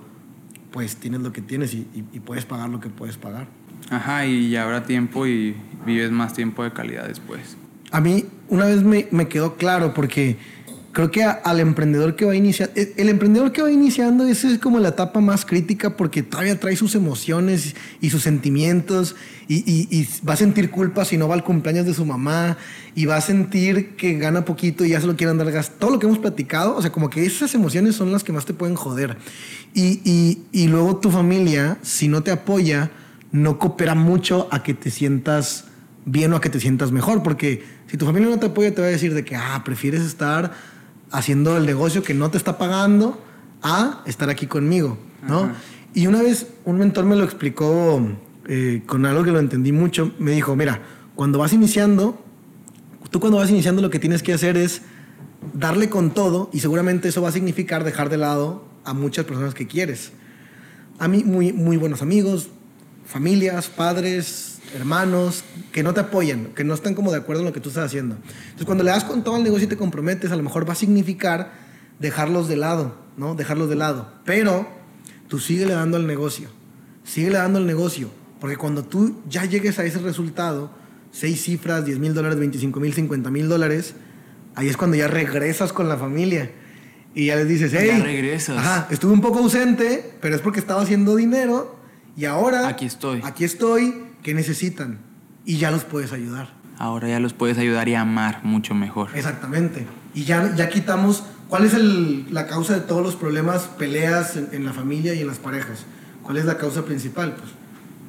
pues 0.71 0.95
tienes 0.97 1.21
lo 1.21 1.33
que 1.33 1.41
tienes 1.41 1.73
y, 1.73 1.87
y- 2.13 2.19
puedes 2.19 2.45
pagar 2.45 2.69
lo 2.69 2.79
que 2.79 2.89
puedes 2.89 3.17
pagar. 3.17 3.47
Ajá, 3.89 4.25
y 4.27 4.55
habrá 4.55 4.83
tiempo 4.85 5.25
y 5.25 5.55
vives 5.85 6.11
más 6.11 6.33
tiempo 6.33 6.63
de 6.63 6.71
calidad 6.71 7.07
después. 7.07 7.57
A 7.91 7.99
mí 8.01 8.25
una 8.49 8.65
vez 8.65 8.83
me, 8.83 9.07
me 9.11 9.27
quedó 9.27 9.55
claro 9.55 9.93
porque 9.93 10.37
creo 10.97 11.11
que 11.11 11.23
al 11.23 11.59
emprendedor 11.59 12.15
que 12.15 12.25
va 12.25 12.35
iniciando, 12.35 12.73
el, 12.75 12.91
el 12.97 13.09
emprendedor 13.09 13.51
que 13.51 13.61
va 13.61 13.71
iniciando, 13.71 14.25
esa 14.25 14.49
es 14.49 14.57
como 14.57 14.79
la 14.79 14.89
etapa 14.89 15.21
más 15.21 15.45
crítica 15.45 15.95
porque 15.95 16.23
todavía 16.23 16.59
trae 16.59 16.75
sus 16.75 16.95
emociones 16.95 17.75
y 18.01 18.09
sus 18.09 18.23
sentimientos 18.23 19.15
y, 19.47 20.07
va 20.27 20.33
a 20.33 20.37
sentir 20.37 20.71
culpa 20.71 21.05
si 21.05 21.15
no 21.15 21.27
va 21.27 21.35
al 21.35 21.43
cumpleaños 21.43 21.85
de 21.85 21.93
su 21.93 22.03
mamá 22.03 22.57
y 22.95 23.05
va 23.05 23.17
a 23.17 23.21
sentir 23.21 23.95
que 23.95 24.17
gana 24.17 24.43
poquito 24.43 24.85
y 24.85 24.89
ya 24.89 24.99
se 24.99 25.05
lo 25.05 25.15
quieren 25.15 25.37
dar 25.37 25.51
gas. 25.51 25.73
Todo 25.77 25.91
lo 25.91 25.99
que 25.99 26.07
hemos 26.07 26.17
platicado, 26.17 26.75
o 26.75 26.81
sea, 26.81 26.91
como 26.91 27.11
que 27.11 27.23
esas 27.23 27.53
emociones 27.53 27.93
son 27.95 28.11
las 28.11 28.23
que 28.23 28.33
más 28.33 28.45
te 28.45 28.55
pueden 28.55 28.75
joder. 28.75 29.17
Y- 29.75 30.39
y 30.51 30.67
luego 30.67 30.97
tu 30.97 31.11
familia, 31.11 31.77
si 31.83 32.07
no 32.07 32.23
te 32.23 32.31
apoya, 32.31 32.89
no 33.31 33.59
coopera 33.59 33.93
mucho 33.93 34.47
a 34.49 34.63
que 34.63 34.73
te 34.73 34.89
sientas 34.89 35.65
bien 36.05 36.33
o 36.33 36.37
a 36.37 36.41
que 36.41 36.49
te 36.49 36.59
sientas 36.59 36.91
mejor, 36.91 37.21
porque 37.21 37.63
si 37.85 37.97
tu 37.97 38.07
familia 38.07 38.29
no 38.29 38.39
te 38.39 38.47
apoya 38.47 38.73
te 38.73 38.81
va 38.81 38.87
a 38.87 38.89
decir 38.89 39.13
de 39.13 39.23
que, 39.23 39.35
ah, 39.35 39.61
prefieres 39.63 40.01
estar 40.01 40.53
haciendo 41.11 41.57
el 41.57 41.65
negocio 41.65 42.03
que 42.03 42.13
no 42.13 42.31
te 42.31 42.37
está 42.37 42.57
pagando 42.57 43.21
a 43.61 44.03
estar 44.05 44.29
aquí 44.29 44.47
conmigo, 44.47 44.97
¿no? 45.27 45.45
Ajá. 45.45 45.55
Y 45.97 46.05
una 46.05 46.21
vez 46.21 46.45
un 46.63 46.77
mentor 46.77 47.05
me 47.05 47.15
lo 47.15 47.23
explicó 47.23 47.99
eh, 48.47 48.83
con 48.85 49.05
algo 49.07 49.23
que 49.23 49.31
lo 49.31 49.39
entendí 49.39 49.71
mucho, 49.71 50.11
me 50.19 50.31
dijo, 50.31 50.55
mira, 50.55 50.81
cuando 51.15 51.39
vas 51.39 51.53
iniciando, 51.53 52.23
tú 53.09 53.19
cuando 53.19 53.39
vas 53.39 53.49
iniciando 53.49 53.81
lo 53.81 53.89
que 53.89 53.97
tienes 53.97 54.21
que 54.21 54.31
hacer 54.31 54.57
es 54.57 54.83
darle 55.53 55.89
con 55.89 56.11
todo 56.11 56.51
y 56.53 56.59
seguramente 56.59 57.07
eso 57.07 57.23
va 57.23 57.29
a 57.29 57.31
significar 57.31 57.83
dejar 57.83 58.09
de 58.09 58.17
lado 58.17 58.63
a 58.83 58.93
muchas 58.93 59.25
personas 59.25 59.55
que 59.55 59.65
quieres. 59.65 60.11
A 60.99 61.07
mí 61.07 61.23
muy, 61.23 61.51
muy 61.51 61.77
buenos 61.77 62.03
amigos, 62.03 62.49
familias, 63.05 63.67
padres, 63.67 64.56
hermanos, 64.75 65.43
que 65.71 65.83
no 65.83 65.93
te 65.93 66.01
apoyan, 66.01 66.47
que 66.55 66.63
no 66.63 66.73
están 66.73 66.93
como 66.93 67.11
de 67.11 67.17
acuerdo 67.17 67.41
en 67.41 67.47
lo 67.47 67.53
que 67.53 67.59
tú 67.59 67.69
estás 67.69 67.85
haciendo. 67.85 68.15
Entonces 68.15 68.65
cuando 68.65 68.83
le 68.83 68.91
das 68.91 69.03
con 69.03 69.23
todo 69.23 69.35
al 69.35 69.43
negocio 69.43 69.65
y 69.65 69.69
te 69.69 69.77
comprometes, 69.77 70.31
a 70.31 70.35
lo 70.35 70.43
mejor 70.43 70.67
va 70.67 70.73
a 70.73 70.75
significar 70.75 71.51
dejarlos 71.99 72.47
de 72.47 72.57
lado, 72.57 72.95
¿no? 73.17 73.35
Dejarlos 73.35 73.69
de 73.69 73.75
lado. 73.75 74.11
Pero 74.25 74.67
tú 75.27 75.39
síguele 75.39 75.73
dando 75.73 75.97
al 75.97 76.07
negocio, 76.07 76.49
síguele 77.03 77.37
dando 77.37 77.59
al 77.59 77.65
negocio, 77.65 78.09
porque 78.39 78.57
cuando 78.57 78.83
tú 78.83 79.21
ya 79.29 79.45
llegues 79.45 79.79
a 79.79 79.85
ese 79.85 79.99
resultado, 79.99 80.71
seis 81.11 81.41
cifras, 81.43 81.85
10 81.85 81.99
mil 81.99 82.13
dólares, 82.13 82.37
25 82.39 82.79
mil, 82.79 82.93
50 82.93 83.31
mil 83.31 83.49
dólares, 83.49 83.95
ahí 84.55 84.67
es 84.67 84.77
cuando 84.77 84.97
ya 84.97 85.07
regresas 85.07 85.73
con 85.73 85.89
la 85.89 85.97
familia. 85.97 86.51
Y 87.15 87.27
ya 87.27 87.35
les 87.35 87.47
dices, 87.47 87.73
hey, 87.75 87.87
Ya 87.97 88.03
regresas. 88.03 88.57
Ajá, 88.57 88.87
estuve 88.91 89.11
un 89.11 89.21
poco 89.21 89.39
ausente, 89.39 90.13
pero 90.21 90.35
es 90.35 90.41
porque 90.41 90.59
estaba 90.59 90.81
haciendo 90.81 91.15
dinero 91.15 91.75
y 92.15 92.25
ahora 92.25 92.67
Aquí 92.67 92.85
estoy. 92.85 93.21
Aquí 93.23 93.43
estoy, 93.43 93.93
¿qué 94.27 94.33
necesitan? 94.33 94.97
Y 95.45 95.55
ya 95.55 95.71
los 95.71 95.85
puedes 95.85 96.11
ayudar. 96.11 96.49
Ahora 96.77 97.07
ya 97.07 97.21
los 97.21 97.31
puedes 97.31 97.57
ayudar 97.57 97.87
y 97.87 97.95
amar 97.95 98.43
mucho 98.43 98.75
mejor. 98.75 99.07
Exactamente. 99.15 99.85
Y 100.13 100.25
ya, 100.25 100.53
ya 100.53 100.67
quitamos 100.67 101.23
cuál 101.47 101.63
es 101.63 101.73
el- 101.73 102.27
la 102.33 102.45
causa 102.45 102.73
de 102.73 102.81
todos 102.81 103.01
los 103.01 103.15
problemas, 103.15 103.69
peleas 103.79 104.35
en, 104.35 104.49
en 104.51 104.65
la 104.65 104.73
familia 104.73 105.13
y 105.13 105.21
en 105.21 105.27
las 105.27 105.37
parejas. 105.39 105.85
¿Cuál 106.23 106.35
es 106.35 106.43
la 106.43 106.57
causa 106.57 106.83
principal? 106.83 107.35
Pues 107.39 107.51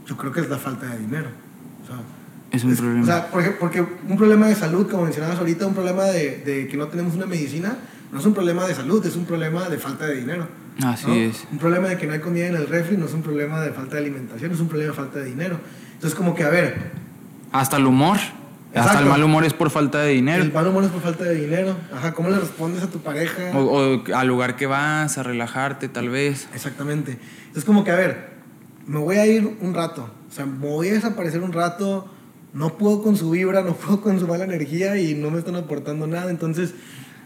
yo 0.08 0.16
creo 0.16 0.32
que 0.32 0.40
es 0.40 0.48
la 0.50 0.58
falta 0.58 0.86
de 0.86 0.98
dinero. 0.98 1.28
O 1.84 1.86
sea, 1.86 2.00
Es 2.50 2.64
un 2.64 2.74
problema. 2.74 3.02
O 3.02 3.06
sea, 3.06 3.30
porque, 3.30 3.50
porque 3.52 3.80
un 4.08 4.16
problema 4.16 4.48
de 4.48 4.56
salud, 4.56 4.90
como 4.90 5.04
mencionabas 5.04 5.38
ahorita, 5.38 5.68
un 5.68 5.74
problema 5.74 6.02
de, 6.06 6.42
de 6.44 6.66
que 6.66 6.76
no 6.76 6.88
tenemos 6.88 7.14
una 7.14 7.26
medicina, 7.26 7.76
no 8.10 8.18
es 8.18 8.26
un 8.26 8.34
problema 8.34 8.66
de 8.66 8.74
salud, 8.74 9.06
es 9.06 9.14
un 9.14 9.24
problema 9.24 9.68
de 9.68 9.78
falta 9.78 10.04
de 10.08 10.16
dinero. 10.16 10.48
Así 10.82 11.06
¿no? 11.06 11.14
es. 11.14 11.46
Un 11.52 11.58
problema 11.58 11.86
de 11.90 11.96
que 11.96 12.08
no 12.08 12.12
hay 12.14 12.20
comida 12.20 12.48
en 12.48 12.56
el 12.56 12.66
refri 12.66 12.96
no 12.96 13.06
es 13.06 13.12
un 13.14 13.22
problema 13.22 13.60
de 13.60 13.70
falta 13.70 13.94
de 13.94 14.00
alimentación, 14.02 14.50
es 14.50 14.58
un 14.58 14.66
problema 14.66 14.90
de 14.90 14.96
falta 14.96 15.20
de 15.20 15.26
dinero. 15.26 15.60
Entonces, 15.98 16.16
como 16.16 16.36
que, 16.36 16.44
a 16.44 16.48
ver, 16.48 16.92
Hasta 17.50 17.76
el 17.76 17.86
humor. 17.86 18.18
Hasta 18.72 19.00
el 19.00 19.06
mal 19.06 19.24
humor 19.24 19.44
es 19.44 19.52
por 19.52 19.70
falta 19.70 20.00
de 20.02 20.12
dinero. 20.12 20.44
el 20.44 20.52
mal 20.52 20.68
humor 20.68 20.84
es 20.84 20.90
por 20.90 21.02
falta 21.02 21.24
de 21.24 21.34
dinero. 21.34 21.74
Ajá, 21.92 22.14
¿cómo 22.14 22.28
le 22.28 22.38
respondes 22.38 22.84
a 22.84 22.86
tu 22.86 23.00
pareja? 23.00 23.50
O, 23.58 23.96
o 23.96 24.14
al 24.14 24.28
lugar 24.28 24.54
que 24.54 24.66
vas, 24.66 25.18
a 25.18 25.24
relajarte 25.24 25.88
tal 25.88 26.08
vez. 26.08 26.48
Exactamente. 26.54 27.18
Entonces, 27.40 27.64
como 27.64 27.82
que, 27.82 27.90
a 27.90 27.96
ver, 27.96 28.30
me 28.86 29.00
voy 29.00 29.16
a 29.16 29.26
ir 29.26 29.56
un 29.60 29.74
rato. 29.74 30.08
O 30.30 30.32
sea, 30.32 30.46
me 30.46 30.68
voy 30.68 30.90
a 30.90 30.92
desaparecer 30.92 31.42
un 31.42 31.52
rato. 31.52 32.08
No 32.52 32.78
puedo 32.78 33.02
con 33.02 33.16
su 33.16 33.30
vibra, 33.30 33.62
no 33.62 33.74
puedo 33.74 34.00
con 34.00 34.20
su 34.20 34.28
mala 34.28 34.44
energía 34.44 34.96
y 34.98 35.14
no 35.14 35.32
me 35.32 35.40
están 35.40 35.56
aportando 35.56 36.06
nada. 36.06 36.30
Entonces, 36.30 36.74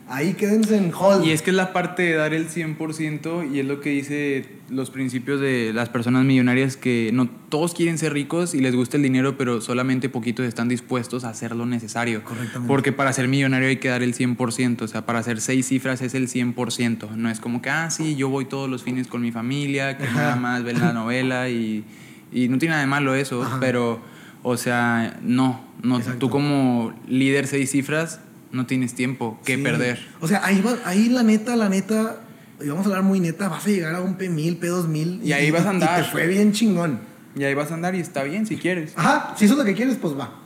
ahí 0.08 0.34
quédense 0.34 0.76
en 0.76 0.92
hold. 0.94 1.24
Y 1.24 1.30
es 1.30 1.42
que 1.42 1.50
es 1.50 1.56
la 1.56 1.72
parte 1.72 2.02
de 2.02 2.14
dar 2.14 2.34
el 2.34 2.48
100% 2.48 3.52
y 3.52 3.60
es 3.60 3.66
lo 3.66 3.80
que 3.80 3.90
dice 3.90 4.46
los 4.68 4.90
principios 4.90 5.40
de 5.40 5.72
las 5.74 5.88
personas 5.88 6.24
millonarias 6.24 6.76
que 6.76 7.10
no 7.12 7.28
todos 7.48 7.74
quieren 7.74 7.98
ser 7.98 8.12
ricos 8.12 8.54
y 8.54 8.60
les 8.60 8.74
gusta 8.74 8.96
el 8.96 9.02
dinero, 9.02 9.36
pero 9.36 9.60
solamente 9.60 10.08
poquitos 10.08 10.46
están 10.46 10.68
dispuestos 10.68 11.24
a 11.24 11.30
hacer 11.30 11.54
lo 11.54 11.66
necesario. 11.66 12.24
Correctamente. 12.24 12.68
Porque 12.68 12.92
para 12.92 13.12
ser 13.12 13.28
millonario 13.28 13.68
hay 13.68 13.76
que 13.76 13.88
dar 13.88 14.02
el 14.02 14.14
100%, 14.14 14.82
o 14.82 14.88
sea, 14.88 15.06
para 15.06 15.18
hacer 15.20 15.40
seis 15.40 15.66
cifras 15.68 16.02
es 16.02 16.14
el 16.14 16.28
100%. 16.28 17.10
No 17.16 17.30
es 17.30 17.40
como 17.40 17.62
que, 17.62 17.70
ah, 17.70 17.90
sí, 17.90 18.16
yo 18.16 18.28
voy 18.28 18.44
todos 18.46 18.68
los 18.68 18.82
fines 18.82 19.06
con 19.06 19.22
mi 19.22 19.32
familia, 19.32 19.98
que 19.98 20.04
Ajá. 20.04 20.16
nada 20.16 20.36
más 20.36 20.64
ven 20.64 20.80
la 20.80 20.92
novela 20.94 21.48
y, 21.48 21.84
y 22.32 22.48
no 22.48 22.58
tiene 22.58 22.70
nada 22.72 22.82
de 22.82 22.88
malo 22.88 23.14
eso, 23.14 23.42
Ajá. 23.42 23.58
pero, 23.60 24.00
o 24.42 24.56
sea, 24.56 25.18
no, 25.22 25.64
no 25.82 25.98
Exacto. 25.98 26.18
tú 26.18 26.30
como 26.30 26.94
líder 27.06 27.46
seis 27.46 27.70
cifras 27.70 28.20
no 28.52 28.66
tienes 28.66 28.94
tiempo 28.94 29.40
que 29.44 29.56
Sí. 29.56 29.62
perder. 29.62 29.98
O 30.20 30.28
sea, 30.28 30.44
ahí, 30.44 30.60
va, 30.60 30.76
ahí 30.84 31.08
la 31.08 31.22
neta, 31.22 31.56
la 31.56 31.68
neta, 31.68 32.20
y 32.62 32.68
vamos 32.68 32.86
a 32.86 32.90
hablar 32.90 33.02
muy 33.02 33.18
neta, 33.20 33.48
vas 33.48 33.66
a 33.66 33.70
llegar 33.70 33.94
a 33.94 34.00
un 34.00 34.16
P1000, 34.16 34.58
P2000. 34.60 35.20
Y 35.24 35.32
ahí 35.32 35.50
vas 35.50 35.66
a 35.66 35.70
andar. 35.70 36.00
Y 36.00 36.04
te 36.04 36.10
fue 36.10 36.26
bien 36.26 36.52
chingón. 36.52 37.00
Y 37.34 37.44
ahí 37.44 37.54
vas 37.54 37.70
a 37.70 37.74
andar 37.74 37.94
y 37.94 38.00
está 38.00 38.22
bien 38.24 38.46
si 38.46 38.56
quieres. 38.56 38.92
Ajá, 38.96 39.34
si 39.36 39.46
eso 39.46 39.54
es 39.54 39.58
lo 39.58 39.64
que 39.64 39.74
quieres, 39.74 39.96
pues 39.96 40.16
va. 40.18 40.38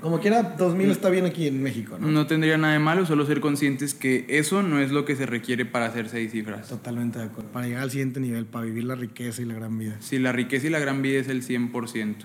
Como 0.00 0.20
quiera, 0.20 0.42
2000 0.42 0.90
está 0.90 1.08
bien 1.08 1.24
aquí 1.24 1.46
en 1.46 1.62
México, 1.62 1.96
¿no? 1.98 2.08
No 2.08 2.26
tendría 2.26 2.58
nada 2.58 2.74
de 2.74 2.78
malo, 2.78 3.06
solo 3.06 3.24
ser 3.24 3.40
conscientes 3.40 3.94
que 3.94 4.26
eso 4.28 4.62
no 4.62 4.78
es 4.78 4.90
lo 4.90 5.06
que 5.06 5.16
se 5.16 5.24
requiere 5.24 5.64
para 5.64 5.86
hacer 5.86 6.10
seis 6.10 6.30
cifras. 6.30 6.68
Totalmente 6.68 7.18
de 7.20 7.24
acuerdo. 7.24 7.50
Para 7.52 7.66
llegar 7.66 7.84
al 7.84 7.90
siguiente 7.90 8.20
nivel, 8.20 8.44
para 8.44 8.66
vivir 8.66 8.84
la 8.84 8.96
riqueza 8.96 9.40
y 9.40 9.46
la 9.46 9.54
gran 9.54 9.78
vida. 9.78 9.96
Si 10.00 10.18
la 10.18 10.30
riqueza 10.32 10.66
y 10.66 10.70
la 10.70 10.78
gran 10.78 11.00
vida 11.00 11.20
es 11.20 11.28
el 11.28 11.42
100%, 11.42 12.16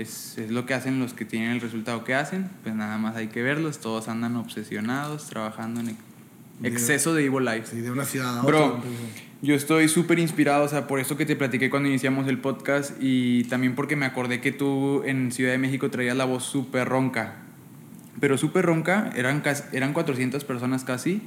es, 0.00 0.38
es 0.38 0.50
lo 0.50 0.64
que 0.66 0.74
hacen 0.74 1.00
los 1.00 1.12
que 1.14 1.24
tienen 1.24 1.50
el 1.52 1.60
resultado 1.60 2.04
que 2.04 2.14
hacen, 2.14 2.48
pues 2.62 2.74
nada 2.74 2.98
más 2.98 3.16
hay 3.16 3.28
que 3.28 3.42
verlos, 3.42 3.78
todos 3.78 4.08
andan 4.08 4.36
obsesionados, 4.36 5.26
trabajando 5.28 5.80
en 5.80 5.88
ex- 5.90 5.98
De- 6.60 6.68
exceso 6.68 7.14
de 7.14 7.24
Evil 7.26 7.44
Life. 7.44 7.66
Sí, 7.70 7.80
de 7.80 7.90
una 7.90 8.04
ciudad 8.04 8.38
a 8.38 8.42
Bro, 8.42 8.66
otra. 8.78 8.90
yo 9.42 9.54
estoy 9.54 9.88
súper 9.88 10.18
inspirado, 10.18 10.64
o 10.64 10.68
sea, 10.68 10.86
por 10.86 11.00
eso 11.00 11.16
que 11.16 11.26
te 11.26 11.36
platiqué 11.36 11.70
cuando 11.70 11.88
iniciamos 11.88 12.26
el 12.28 12.38
podcast 12.38 12.92
y 13.00 13.44
también 13.44 13.74
porque 13.74 13.96
me 13.96 14.06
acordé 14.06 14.40
que 14.40 14.52
tú 14.52 15.02
en 15.04 15.30
Ciudad 15.32 15.52
de 15.52 15.58
México 15.58 15.90
traías 15.90 16.16
la 16.16 16.24
voz 16.24 16.44
súper 16.44 16.88
ronca. 16.88 17.36
pero 18.20 18.36
súper 18.36 18.64
ronca, 18.66 19.10
eran, 19.14 19.42
eran 19.72 19.92
400 19.92 20.42
personas 20.44 20.82
casi. 20.84 21.22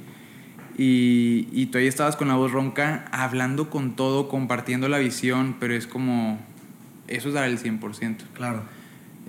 Y, 0.78 1.48
y 1.52 1.66
tú 1.66 1.78
ahí 1.78 1.86
estabas 1.86 2.16
con 2.16 2.28
la 2.28 2.34
voz 2.34 2.50
ronca, 2.52 3.04
hablando 3.12 3.68
con 3.68 3.94
todo, 3.94 4.28
compartiendo 4.28 4.88
la 4.88 4.98
visión, 4.98 5.56
pero 5.60 5.74
es 5.74 5.86
como, 5.86 6.38
eso 7.08 7.28
es 7.28 7.34
dar 7.34 7.48
el 7.48 7.58
100%. 7.58 8.16
Claro. 8.34 8.64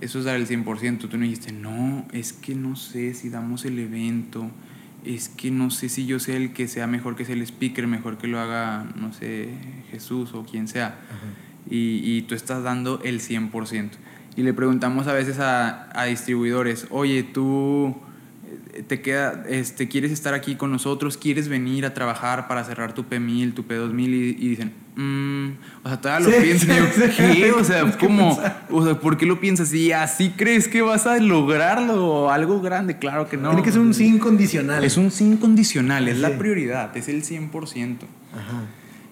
Eso 0.00 0.18
es 0.18 0.24
dar 0.24 0.36
el 0.36 0.46
100%. 0.46 1.08
Tú 1.08 1.16
no 1.16 1.24
dijiste, 1.24 1.52
no, 1.52 2.06
es 2.12 2.32
que 2.32 2.54
no 2.54 2.76
sé 2.76 3.14
si 3.14 3.30
damos 3.30 3.64
el 3.64 3.78
evento, 3.78 4.50
es 5.04 5.28
que 5.28 5.50
no 5.50 5.70
sé 5.70 5.88
si 5.88 6.06
yo 6.06 6.18
sé 6.18 6.36
el 6.36 6.52
que 6.52 6.66
sea 6.66 6.86
mejor 6.86 7.16
que 7.16 7.24
sea 7.24 7.34
el 7.34 7.42
speaker, 7.42 7.86
mejor 7.86 8.18
que 8.18 8.26
lo 8.26 8.40
haga, 8.40 8.86
no 8.96 9.12
sé, 9.12 9.48
Jesús 9.90 10.34
o 10.34 10.44
quien 10.44 10.66
sea. 10.68 10.98
Y, 11.68 12.00
y, 12.02 12.22
tú 12.22 12.34
estás 12.34 12.62
dando 12.62 13.00
el 13.02 13.20
100%. 13.20 13.90
Y 14.36 14.42
le 14.42 14.52
preguntamos 14.52 15.06
a 15.06 15.12
veces 15.12 15.38
a, 15.38 15.88
a 15.98 16.04
distribuidores, 16.04 16.86
oye, 16.90 17.22
tú 17.22 17.96
te 18.86 19.00
queda, 19.00 19.44
este, 19.48 19.88
quieres 19.88 20.10
estar 20.10 20.34
aquí 20.34 20.56
con 20.56 20.70
nosotros, 20.70 21.16
quieres 21.16 21.48
venir 21.48 21.86
a 21.86 21.94
trabajar 21.94 22.48
para 22.48 22.64
cerrar 22.64 22.92
tu 22.94 23.04
P1000, 23.04 23.54
tu 23.54 23.62
P2000 23.64 24.08
y, 24.08 24.14
y 24.14 24.48
dicen, 24.48 24.72
mmm, 24.96 25.50
o 25.82 25.88
sea, 25.88 26.00
todavía 26.00 26.28
lo 26.28 26.42
piensan. 26.42 26.90
¿Qué? 27.16 27.52
O 27.52 27.64
sea, 27.64 27.96
¿cómo? 27.98 28.38
O 28.70 28.84
sea, 28.84 28.98
¿por 28.98 29.16
qué 29.16 29.26
lo 29.26 29.40
piensas? 29.40 29.72
Y 29.72 29.92
así 29.92 30.30
crees 30.36 30.68
que 30.68 30.82
vas 30.82 31.06
a 31.06 31.18
lograrlo, 31.18 32.30
algo 32.30 32.60
grande, 32.60 32.98
claro 32.98 33.28
que 33.28 33.36
no. 33.36 33.50
Tiene 33.50 33.62
que 33.62 33.72
ser 33.72 33.80
un 33.80 33.94
sí 33.94 34.06
incondicional. 34.06 34.84
Es 34.84 34.96
un 34.96 35.10
sí 35.10 35.24
incondicional, 35.24 36.08
es 36.08 36.18
la 36.18 36.38
prioridad, 36.38 36.96
es 36.96 37.08
el 37.08 37.22
100%. 37.22 37.96
Ajá. 38.32 38.62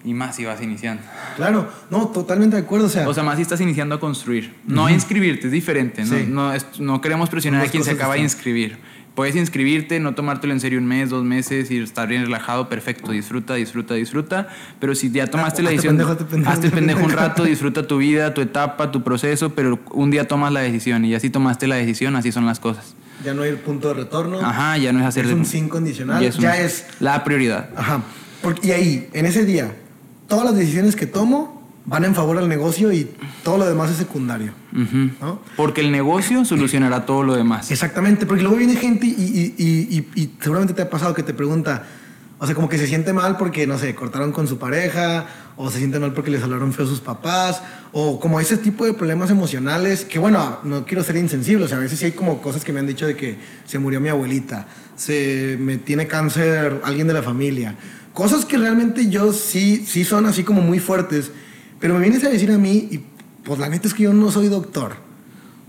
Y 0.05 0.13
más 0.13 0.35
si 0.35 0.43
vas 0.43 0.61
iniciando. 0.61 1.01
Claro, 1.37 1.69
no, 1.89 2.09
totalmente 2.09 2.57
de 2.57 2.63
acuerdo. 2.63 2.87
O 2.87 2.89
sea, 2.89 3.07
o 3.07 3.13
sea 3.13 3.23
más 3.23 3.37
si 3.37 3.43
estás 3.43 3.61
iniciando 3.61 3.95
a 3.95 3.99
construir. 4.01 4.53
No 4.67 4.85
a 4.85 4.91
inscribirte, 4.91 5.47
es 5.47 5.53
diferente. 5.53 6.03
No, 6.03 6.51
no, 6.51 6.59
no, 6.79 7.01
queremos 7.01 7.29
presionar 7.29 7.65
a 7.65 7.69
quien 7.69 7.85
se 7.85 7.91
acaba 7.91 8.15
de 8.15 8.21
inscribir 8.21 8.77
Puedes 9.15 9.35
inscribirte, 9.35 9.99
no 9.99 10.15
tomártelo 10.15 10.53
en 10.53 10.59
serio 10.59 10.79
un 10.79 10.85
mes, 10.85 11.11
dos 11.11 11.23
meses 11.23 11.69
y 11.69 11.77
estar 11.77 12.07
bien 12.07 12.23
relajado, 12.23 12.67
perfecto, 12.67 13.11
disfruta, 13.11 13.53
disfruta, 13.53 13.93
disfruta. 13.93 14.47
Pero 14.79 14.95
si 14.95 15.11
ya 15.11 15.27
tomaste 15.27 15.61
la 15.61 15.69
decisión, 15.69 16.01
hazte 16.01 16.25
pendejo, 16.25 16.51
hazte 16.51 16.69
pendejo 16.71 17.03
un 17.03 17.11
rato, 17.11 17.43
disfruta 17.45 17.85
tu 17.85 17.97
vida, 17.97 18.33
tu 18.33 18.41
etapa, 18.41 18.91
tu 18.91 19.03
proceso, 19.03 19.53
pero 19.53 19.79
un 19.91 20.09
día 20.09 20.27
tomas 20.27 20.51
la 20.51 20.61
decisión 20.61 21.05
y 21.05 21.13
así 21.13 21.29
tomaste 21.29 21.67
la 21.67 21.75
decisión, 21.75 22.15
así 22.15 22.31
son 22.31 22.47
las 22.47 22.59
cosas. 22.59 22.95
Ya 23.23 23.35
no 23.35 23.43
hay 23.43 23.53
punto 23.53 23.89
de 23.89 23.93
retorno. 23.93 24.41
Ajá, 24.41 24.77
ya 24.77 24.91
no 24.91 24.99
es 24.99 25.05
hacer... 25.05 25.25
Es 25.25 25.31
un 25.31 25.45
sin 25.45 25.69
condicional, 25.69 26.27
ya 26.31 26.57
es... 26.57 26.87
La 26.99 27.23
prioridad. 27.23 27.69
Ajá. 27.75 28.01
Porque, 28.41 28.67
y 28.67 28.71
ahí, 28.71 29.09
en 29.13 29.27
ese 29.27 29.45
día, 29.45 29.75
todas 30.27 30.45
las 30.45 30.55
decisiones 30.55 30.95
que 30.95 31.05
tomo 31.05 31.62
van 31.85 32.05
en 32.05 32.15
favor 32.15 32.37
al 32.37 32.47
negocio 32.47 32.91
y 32.91 33.09
todo 33.43 33.57
lo 33.57 33.65
demás 33.65 33.91
es 33.91 33.97
secundario. 33.97 34.53
¿no? 34.71 35.41
Porque 35.55 35.81
el 35.81 35.91
negocio 35.91 36.45
solucionará 36.45 37.05
todo 37.05 37.23
lo 37.23 37.35
demás. 37.35 37.71
Exactamente, 37.71 38.25
porque 38.25 38.43
luego 38.43 38.57
viene 38.57 38.75
gente 38.75 39.05
y, 39.05 39.53
y, 39.57 40.07
y, 40.15 40.35
seguramente 40.39 40.73
te 40.73 40.81
ha 40.81 40.89
pasado 40.89 41.13
que 41.13 41.23
te 41.23 41.33
pregunta, 41.33 41.83
o 42.39 42.45
sea, 42.45 42.55
como 42.55 42.69
que 42.69 42.77
se 42.77 42.87
siente 42.87 43.13
mal 43.13 43.37
porque, 43.37 43.67
no 43.67 43.77
sé, 43.77 43.93
cortaron 43.95 44.31
con 44.31 44.47
su 44.47 44.57
pareja, 44.57 45.25
o 45.55 45.69
se 45.69 45.77
siente 45.77 45.99
mal 45.99 46.13
porque 46.13 46.31
les 46.31 46.41
hablaron 46.41 46.73
feo 46.73 46.87
sus 46.87 47.01
papás, 47.01 47.61
o 47.91 48.19
como 48.19 48.39
ese 48.39 48.57
tipo 48.57 48.85
de 48.85 48.93
problemas 48.93 49.29
emocionales, 49.29 50.05
que 50.05 50.19
bueno, 50.19 50.59
no 50.63 50.85
quiero 50.85 51.03
ser 51.03 51.17
insensible, 51.17 51.65
o 51.65 51.67
sea, 51.67 51.77
a 51.77 51.81
veces 51.81 51.99
sí 51.99 52.05
hay 52.05 52.11
como 52.13 52.41
cosas 52.41 52.63
que 52.63 52.73
me 52.73 52.79
han 52.79 52.87
dicho 52.87 53.05
de 53.05 53.15
que 53.15 53.37
se 53.65 53.77
murió 53.77 53.99
mi 53.99 54.09
abuelita, 54.09 54.67
se 54.95 55.57
me 55.59 55.77
tiene 55.77 56.07
cáncer 56.07 56.81
alguien 56.83 57.07
de 57.07 57.13
la 57.13 57.21
familia, 57.21 57.75
cosas 58.13 58.45
que 58.45 58.57
realmente 58.57 59.09
yo 59.09 59.33
sí, 59.33 59.85
sí 59.85 60.03
son 60.03 60.25
así 60.25 60.43
como 60.43 60.61
muy 60.61 60.79
fuertes 60.79 61.31
pero 61.83 61.95
me 61.95 61.99
vienes 61.99 62.23
a 62.23 62.29
decir 62.29 62.49
a 62.49 62.57
mí, 62.57 62.87
y 62.91 63.01
pues 63.43 63.59
la 63.59 63.67
neta 63.67 63.89
es 63.89 63.93
que 63.93 64.03
yo 64.03 64.13
no 64.13 64.31
soy 64.31 64.47
doctor, 64.47 64.93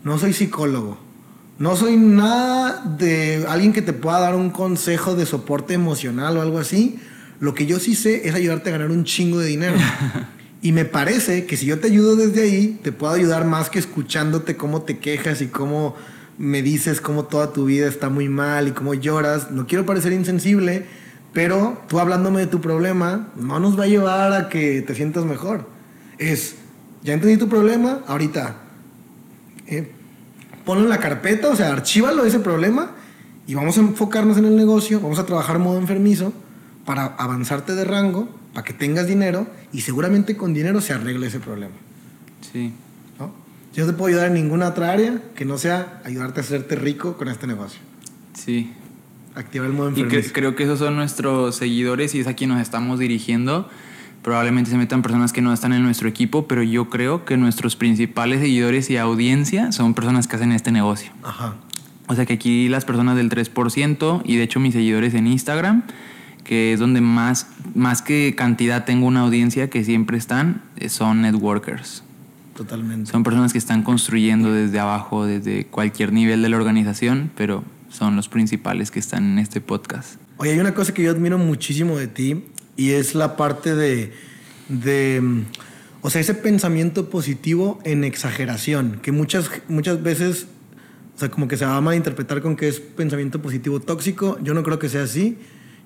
no 0.04 0.16
soy 0.16 0.32
psicólogo, 0.32 0.96
no 1.58 1.74
soy 1.74 1.96
nada 1.96 2.84
de 2.84 3.44
alguien 3.48 3.72
que 3.72 3.82
te 3.82 3.92
pueda 3.92 4.20
dar 4.20 4.36
un 4.36 4.50
consejo 4.50 5.16
de 5.16 5.26
soporte 5.26 5.74
emocional 5.74 6.36
o 6.36 6.42
algo 6.42 6.60
así. 6.60 7.00
Lo 7.40 7.52
que 7.52 7.66
yo 7.66 7.80
sí 7.80 7.96
sé 7.96 8.28
es 8.28 8.34
ayudarte 8.36 8.68
a 8.68 8.74
ganar 8.74 8.92
un 8.92 9.02
chingo 9.02 9.40
de 9.40 9.48
dinero. 9.48 9.74
Y 10.62 10.70
me 10.70 10.84
parece 10.84 11.46
que 11.46 11.56
si 11.56 11.66
yo 11.66 11.80
te 11.80 11.88
ayudo 11.88 12.14
desde 12.14 12.42
ahí, 12.42 12.78
te 12.82 12.92
puedo 12.92 13.12
ayudar 13.12 13.44
más 13.44 13.68
que 13.68 13.80
escuchándote 13.80 14.56
cómo 14.56 14.82
te 14.82 14.98
quejas 14.98 15.42
y 15.42 15.48
cómo 15.48 15.96
me 16.38 16.62
dices 16.62 17.00
cómo 17.00 17.24
toda 17.24 17.52
tu 17.52 17.64
vida 17.64 17.88
está 17.88 18.08
muy 18.08 18.28
mal 18.28 18.68
y 18.68 18.70
cómo 18.70 18.94
lloras. 18.94 19.50
No 19.50 19.66
quiero 19.66 19.84
parecer 19.84 20.12
insensible, 20.12 20.86
pero 21.32 21.82
tú 21.88 21.98
hablándome 21.98 22.40
de 22.40 22.46
tu 22.46 22.60
problema 22.60 23.30
no 23.34 23.58
nos 23.58 23.76
va 23.78 23.82
a 23.82 23.88
llevar 23.88 24.32
a 24.32 24.48
que 24.48 24.80
te 24.80 24.94
sientas 24.94 25.24
mejor 25.24 25.73
es, 26.18 26.56
ya 27.02 27.14
entendí 27.14 27.36
tu 27.36 27.48
problema, 27.48 28.00
ahorita 28.06 28.56
eh, 29.66 29.90
ponlo 30.64 30.84
en 30.84 30.90
la 30.90 30.98
carpeta, 30.98 31.48
o 31.48 31.56
sea, 31.56 31.72
archívalo 31.72 32.24
ese 32.24 32.40
problema 32.40 32.92
y 33.46 33.54
vamos 33.54 33.76
a 33.76 33.80
enfocarnos 33.80 34.38
en 34.38 34.46
el 34.46 34.56
negocio, 34.56 35.00
vamos 35.00 35.18
a 35.18 35.26
trabajar 35.26 35.58
modo 35.58 35.78
enfermizo 35.78 36.32
para 36.84 37.06
avanzarte 37.06 37.74
de 37.74 37.84
rango, 37.84 38.28
para 38.52 38.64
que 38.64 38.72
tengas 38.72 39.06
dinero 39.06 39.46
y 39.72 39.82
seguramente 39.82 40.36
con 40.36 40.54
dinero 40.54 40.80
se 40.80 40.92
arregle 40.92 41.26
ese 41.26 41.40
problema. 41.40 41.74
Sí. 42.52 42.72
¿No? 43.18 43.32
Yo 43.74 43.84
no 43.84 43.92
te 43.92 43.98
puedo 43.98 44.08
ayudar 44.08 44.28
en 44.28 44.34
ninguna 44.34 44.68
otra 44.68 44.92
área 44.92 45.20
que 45.34 45.44
no 45.44 45.58
sea 45.58 46.00
ayudarte 46.04 46.40
a 46.40 46.42
hacerte 46.42 46.76
rico 46.76 47.16
con 47.16 47.28
este 47.28 47.46
negocio. 47.46 47.80
Sí. 48.34 48.72
Activar 49.34 49.66
el 49.66 49.72
modo 49.72 49.88
enfermizo. 49.88 50.28
Y 50.28 50.32
creo 50.32 50.54
que 50.54 50.62
esos 50.62 50.78
son 50.78 50.94
nuestros 50.94 51.56
seguidores 51.56 52.14
y 52.14 52.20
es 52.20 52.26
a 52.26 52.34
quien 52.34 52.50
nos 52.50 52.60
estamos 52.60 52.98
dirigiendo 52.98 53.68
probablemente 54.24 54.70
se 54.70 54.78
metan 54.78 55.02
personas 55.02 55.34
que 55.34 55.42
no 55.42 55.52
están 55.52 55.74
en 55.74 55.82
nuestro 55.82 56.08
equipo, 56.08 56.48
pero 56.48 56.62
yo 56.62 56.88
creo 56.88 57.26
que 57.26 57.36
nuestros 57.36 57.76
principales 57.76 58.40
seguidores 58.40 58.88
y 58.88 58.96
audiencia 58.96 59.70
son 59.70 59.92
personas 59.92 60.26
que 60.26 60.36
hacen 60.36 60.50
este 60.50 60.72
negocio. 60.72 61.12
Ajá. 61.22 61.56
O 62.08 62.14
sea 62.14 62.24
que 62.24 62.32
aquí 62.32 62.68
las 62.68 62.86
personas 62.86 63.16
del 63.16 63.28
3% 63.28 64.22
y 64.24 64.36
de 64.36 64.42
hecho 64.42 64.60
mis 64.60 64.72
seguidores 64.72 65.12
en 65.12 65.26
Instagram, 65.26 65.82
que 66.42 66.72
es 66.72 66.80
donde 66.80 67.02
más, 67.02 67.48
más 67.74 68.00
que 68.00 68.34
cantidad 68.34 68.86
tengo 68.86 69.06
una 69.06 69.20
audiencia 69.20 69.68
que 69.68 69.84
siempre 69.84 70.16
están, 70.16 70.62
eh, 70.76 70.88
son 70.88 71.20
networkers. 71.20 72.02
Totalmente. 72.56 73.10
Son 73.10 73.24
personas 73.24 73.52
que 73.52 73.58
están 73.58 73.82
construyendo 73.82 74.52
desde 74.52 74.80
abajo, 74.80 75.26
desde 75.26 75.66
cualquier 75.66 76.14
nivel 76.14 76.40
de 76.40 76.48
la 76.48 76.56
organización, 76.56 77.30
pero 77.36 77.62
son 77.90 78.16
los 78.16 78.30
principales 78.30 78.90
que 78.90 79.00
están 79.00 79.32
en 79.32 79.38
este 79.38 79.60
podcast. 79.60 80.18
Oye, 80.38 80.52
hay 80.52 80.58
una 80.58 80.74
cosa 80.74 80.94
que 80.94 81.02
yo 81.02 81.10
admiro 81.10 81.36
muchísimo 81.36 81.98
de 81.98 82.06
ti 82.06 82.44
y 82.76 82.90
es 82.90 83.14
la 83.14 83.36
parte 83.36 83.74
de, 83.74 84.12
de, 84.68 85.44
o 86.02 86.10
sea, 86.10 86.20
ese 86.20 86.34
pensamiento 86.34 87.08
positivo 87.08 87.78
en 87.84 88.04
exageración, 88.04 88.98
que 89.02 89.12
muchas, 89.12 89.50
muchas 89.68 90.02
veces, 90.02 90.46
o 91.16 91.18
sea, 91.18 91.30
como 91.30 91.48
que 91.48 91.56
se 91.56 91.64
va 91.64 91.76
a 91.76 91.80
malinterpretar 91.80 92.42
con 92.42 92.56
que 92.56 92.68
es 92.68 92.80
pensamiento 92.80 93.40
positivo 93.40 93.80
tóxico. 93.80 94.38
Yo 94.42 94.52
no 94.54 94.62
creo 94.62 94.78
que 94.78 94.88
sea 94.88 95.04
así. 95.04 95.38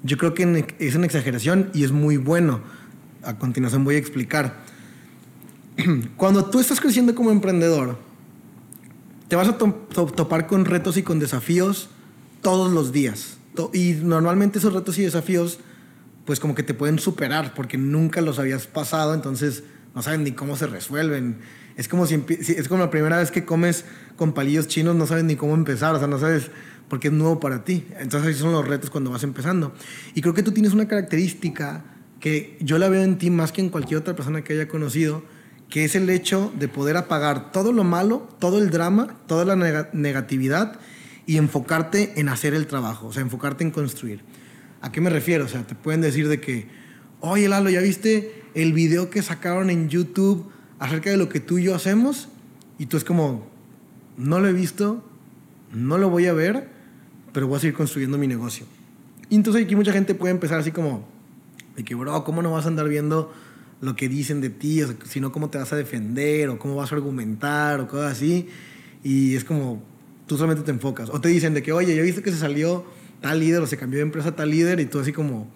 Yo 0.03 0.17
creo 0.17 0.33
que 0.33 0.65
es 0.79 0.95
en 0.95 1.05
exageración 1.05 1.71
y 1.75 1.85
es 1.85 1.93
muy 1.93 2.17
bueno. 2.17 2.61
A 3.23 3.39
continuación 3.39 3.85
voy 3.85 3.97
a 3.97 3.99
explicar. 3.99 4.65
Cuando 6.17 6.47
tú 6.47 6.61
estás 6.61 6.81
creciendo 6.81 7.15
como 7.15 7.31
emprendedor, 7.31 7.99
te 9.29 9.37
vas 9.37 9.49
a 9.49 9.59
topar 9.59 10.47
con 10.47 10.65
retos 10.65 10.97
y 10.97 11.03
con 11.03 11.19
desafíos 11.19 11.91
todos 12.41 12.73
los 12.73 12.93
días. 12.93 13.37
Y 13.75 13.93
normalmente 14.03 14.59
esos 14.59 14.73
retos 14.73 14.99
y 14.99 15.03
desafíos 15.03 15.59
pues 16.29 16.41
como 16.41 16.55
que 16.55 16.63
te 16.63 16.75
pueden 16.75 16.99
superar 16.99 17.55
porque 17.55 17.79
nunca 17.79 18.21
los 18.21 18.39
habías 18.39 18.67
pasado, 18.67 19.15
entonces 19.15 19.63
no 19.95 20.03
saben 20.03 20.25
ni 20.25 20.33
cómo 20.33 20.57
se 20.57 20.67
resuelven. 20.67 21.39
Es 21.75 21.89
como, 21.89 22.05
si, 22.05 22.23
es 22.29 22.69
como 22.69 22.83
la 22.83 22.91
primera 22.91 23.17
vez 23.17 23.31
que 23.31 23.47
comes 23.47 23.87
con 24.17 24.35
palillos 24.35 24.69
chinos, 24.69 24.95
no 24.95 25.07
sabes 25.07 25.25
ni 25.25 25.37
cómo 25.37 25.55
empezar, 25.55 25.95
o 25.95 25.99
sea, 25.99 26.07
no 26.07 26.19
sabes 26.19 26.51
porque 26.91 27.09
es 27.09 27.15
nuevo 27.15 27.41
para 27.41 27.65
ti. 27.65 27.87
Entonces 27.99 28.33
esos 28.33 28.43
son 28.43 28.53
los 28.53 28.69
retos 28.69 28.91
cuando 28.91 29.11
vas 29.11 29.23
empezando. 29.23 29.73
Y 30.15 30.21
creo 30.21 30.35
que 30.35 30.43
tú 30.43 30.53
tienes 30.53 30.75
una 30.75 30.87
característica 30.87 31.83
que 32.21 32.59
yo 32.61 32.77
la 32.77 32.91
veo 32.91 33.05
en 33.05 33.17
ti 33.17 33.31
más 33.31 33.51
que 33.51 33.63
en 33.63 33.71
cualquier 33.71 34.01
otra 34.01 34.15
persona 34.15 34.45
que 34.45 34.53
haya 34.53 34.69
conocido, 34.69 35.25
que 35.71 35.85
es 35.87 35.95
el 35.95 36.11
hecho 36.11 36.53
de 36.59 36.69
poder 36.69 36.99
apagar 36.99 37.53
todo 37.53 37.73
lo 37.73 37.85
malo, 37.85 38.29
todo 38.39 38.59
el 38.59 38.69
drama, 38.69 39.17
toda 39.27 39.47
la 39.47 39.89
negatividad 39.95 40.79
y 41.25 41.39
enfocarte 41.39 42.21
en 42.21 42.29
hacer 42.29 42.53
el 42.53 42.67
trabajo, 42.67 43.07
o 43.07 43.13
sea, 43.15 43.23
enfocarte 43.23 43.65
en 43.65 43.71
construir. 43.71 44.21
¿A 44.81 44.93
qué 44.93 45.01
me 45.01 45.11
refiero? 45.11 45.45
O 45.45 45.49
sea, 45.49 45.67
te 45.67 45.75
pueden 45.75 46.01
decir 46.01 46.29
de 46.29 46.41
que, 46.41 46.67
oye 47.21 47.49
Lalo, 47.49 47.71
¿ya 47.71 47.81
viste 47.81 48.43
el 48.55 48.73
video 48.73 49.11
que 49.11 49.23
sacaron 49.23 49.71
en 49.71 49.89
YouTube 49.89 50.51
acerca 50.79 51.11
de 51.11 51.17
lo 51.17 51.29
que 51.29 51.41
tú 51.41 51.59
y 51.59 51.65
yo 51.65 51.75
hacemos? 51.75 52.29
Y 52.79 52.87
tú 52.87 52.97
es 52.97 53.05
como, 53.05 53.47
no 54.17 54.41
lo 54.41 54.49
he 54.49 54.53
visto, 54.53 55.05
no 55.73 55.99
lo 55.99 56.11
voy 56.11 56.27
a 56.27 56.33
ver, 56.33 56.69
pero 57.33 57.49
voy 57.49 57.57
a 57.57 57.61
seguir 57.61 57.75
construyendo 57.75 58.19
mi 58.19 58.27
negocio. 58.27 58.67
Y 59.31 59.35
entonces 59.35 59.65
aquí 59.65 59.77
mucha 59.77 59.93
gente 59.93 60.15
puede 60.15 60.33
empezar 60.33 60.61
así 60.61 60.71
como, 60.71 61.07
de 61.77 61.85
que, 61.85 61.95
bro, 61.95 62.25
¿cómo 62.25 62.43
no 62.43 62.53
vas 62.53 62.65
a 62.65 62.69
andar 62.69 62.89
viendo 62.89 63.33
lo 63.81 63.95
que 63.97 64.09
dicen 64.09 64.41
de 64.41 64.51
ti? 64.51 64.83
O 64.83 64.95
sino 65.05 65.33
cómo 65.33 65.51
te 65.51 65.59
vas 65.59 65.73
a 65.73 65.77
defender, 65.77 66.49
o 66.49 66.59
cómo 66.59 66.77
vas 66.77 66.93
a 66.93 66.95
argumentar, 66.95 67.81
o 67.81 67.89
cosas 67.89 68.13
así. 68.13 68.49
Y 69.03 69.35
es 69.35 69.45
como, 69.45 69.83
tú 70.27 70.37
solamente 70.37 70.65
te 70.65 70.71
enfocas. 70.71 71.11
O 71.11 71.21
te 71.21 71.29
dicen 71.29 71.55
de 71.55 71.63
que, 71.63 71.73
oye, 71.73 71.95
¿ya 71.95 72.03
viste 72.03 72.23
que 72.23 72.31
se 72.31 72.39
salió 72.39 72.85
tal 73.21 73.41
líder 73.41 73.61
o 73.63 73.67
se 73.67 73.77
cambió 73.77 73.99
de 73.99 74.05
empresa 74.05 74.35
tal 74.35 74.51
líder 74.51 74.81
y 74.81 74.87
tú 74.87 74.99
así 75.01 75.13
como 75.13 75.49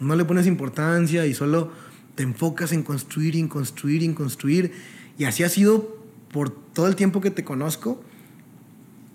no 0.00 0.16
le 0.16 0.24
pones 0.24 0.46
importancia 0.46 1.26
y 1.26 1.34
solo 1.34 1.70
te 2.14 2.22
enfocas 2.22 2.72
en 2.72 2.82
construir, 2.82 3.36
en 3.36 3.48
construir, 3.48 4.02
en 4.02 4.14
construir. 4.14 4.72
Y 5.18 5.24
así 5.24 5.42
ha 5.42 5.48
sido 5.48 5.96
por 6.30 6.50
todo 6.50 6.88
el 6.88 6.96
tiempo 6.96 7.20
que 7.20 7.30
te 7.30 7.44
conozco. 7.44 8.02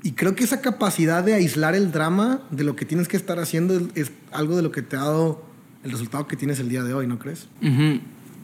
Y 0.04 0.12
creo 0.12 0.36
que 0.36 0.44
esa 0.44 0.62
capacidad 0.62 1.24
de 1.24 1.34
aislar 1.34 1.76
el 1.76 1.92
drama 1.92 2.42
de 2.52 2.64
lo 2.64 2.76
que 2.76 2.86
tienes 2.86 3.08
que 3.08 3.18
estar 3.18 3.40
haciendo 3.40 3.90
es, 3.96 4.12
algo 4.32 4.56
de 4.56 4.62
lo 4.62 4.72
que 4.72 4.82
te 4.82 4.96
ha 4.96 5.02
dado 5.02 5.44
el 5.84 5.92
resultado 5.92 6.28
que 6.28 6.36
tienes 6.36 6.60
el 6.60 6.70
día 6.70 6.84
de 6.84 6.94
hoy, 6.94 7.08
¿no 7.08 7.20
crees? 7.20 7.48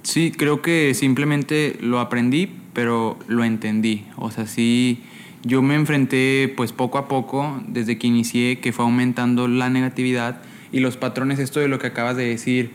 Sí, 0.03 0.31
creo 0.35 0.61
que 0.61 0.93
simplemente 0.93 1.77
lo 1.81 1.99
aprendí, 1.99 2.51
pero 2.73 3.17
lo 3.27 3.43
entendí. 3.43 4.05
O 4.17 4.31
sea, 4.31 4.47
sí, 4.47 5.03
yo 5.43 5.61
me 5.61 5.75
enfrenté 5.75 6.51
pues 6.55 6.71
poco 6.71 6.97
a 6.97 7.07
poco, 7.07 7.61
desde 7.67 7.97
que 7.97 8.07
inicié, 8.07 8.59
que 8.59 8.71
fue 8.71 8.85
aumentando 8.85 9.47
la 9.47 9.69
negatividad 9.69 10.41
y 10.71 10.79
los 10.79 10.97
patrones, 10.97 11.39
esto 11.39 11.59
de 11.59 11.67
lo 11.67 11.79
que 11.79 11.87
acabas 11.87 12.15
de 12.17 12.25
decir, 12.27 12.71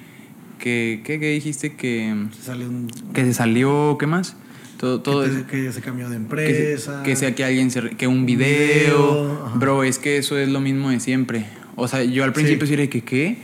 que, 0.58 1.00
¿qué, 1.04 1.18
qué 1.18 1.30
dijiste? 1.30 1.74
Que, 1.74 2.14
Se 2.36 2.42
sale 2.42 2.66
un... 2.66 2.88
que 3.14 3.24
se 3.24 3.32
salió, 3.34 3.96
¿qué 3.98 4.06
más? 4.06 4.36
Todo, 4.76 5.00
todo 5.00 5.24
que, 5.24 5.30
te- 5.30 5.44
que 5.46 5.72
se 5.72 5.80
cambió 5.80 6.08
de 6.08 6.16
Que, 6.16 6.22
empresa. 6.22 7.02
que 7.02 7.16
sea 7.16 7.34
que 7.34 7.44
alguien 7.44 7.70
se, 7.72 7.90
que 7.90 8.06
un 8.06 8.18
Un 8.18 8.26
video, 8.26 8.46
video, 8.46 9.42
ajá. 9.46 9.58
bro 9.58 9.82
es 9.82 9.98
que 9.98 10.18
eso 10.18 10.38
es 10.38 10.48
lo 10.48 10.60
mismo 10.60 10.90
de 10.90 11.00
siempre 11.00 11.46
o 11.74 11.88
sea 11.88 12.04
yo 12.04 12.22
al 12.22 12.32
principio 12.32 12.64
sí, 12.64 12.76
que 12.88 13.00
qué 13.02 13.38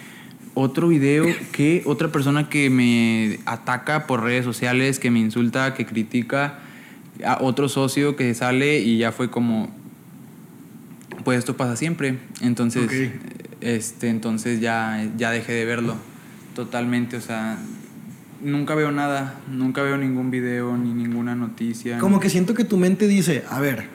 otro 0.54 0.86
video 0.86 1.24
qué 1.52 1.82
otra 1.86 2.08
persona 2.12 2.48
que 2.48 2.70
me 2.70 3.40
ataca 3.46 4.06
por 4.06 4.22
redes 4.22 4.44
sociales 4.44 5.00
que 5.00 5.10
me 5.10 5.18
insulta 5.18 5.74
que 5.74 5.86
critica 5.86 6.60
a 7.24 7.38
otro 7.42 7.68
socio 7.68 8.16
que 8.16 8.34
sale 8.34 8.80
y 8.80 8.98
ya 8.98 9.12
fue 9.12 9.30
como 9.30 9.74
pues 11.24 11.38
esto 11.38 11.56
pasa 11.56 11.76
siempre. 11.76 12.18
Entonces 12.40 13.10
este 13.60 14.08
entonces 14.08 14.60
ya 14.60 15.08
ya 15.16 15.30
dejé 15.30 15.52
de 15.52 15.64
verlo 15.64 15.96
totalmente 16.54 17.16
o 17.16 17.20
sea 17.20 17.58
nunca 18.42 18.74
veo 18.74 18.92
nada 18.92 19.40
nunca 19.50 19.82
veo 19.82 19.96
ningún 19.96 20.30
video 20.30 20.76
ni 20.76 20.92
ninguna 20.92 21.34
noticia. 21.34 21.98
Como 21.98 22.20
que 22.20 22.28
siento 22.28 22.54
que 22.54 22.64
tu 22.64 22.76
mente 22.76 23.06
dice, 23.08 23.44
a 23.48 23.60
ver, 23.60 23.88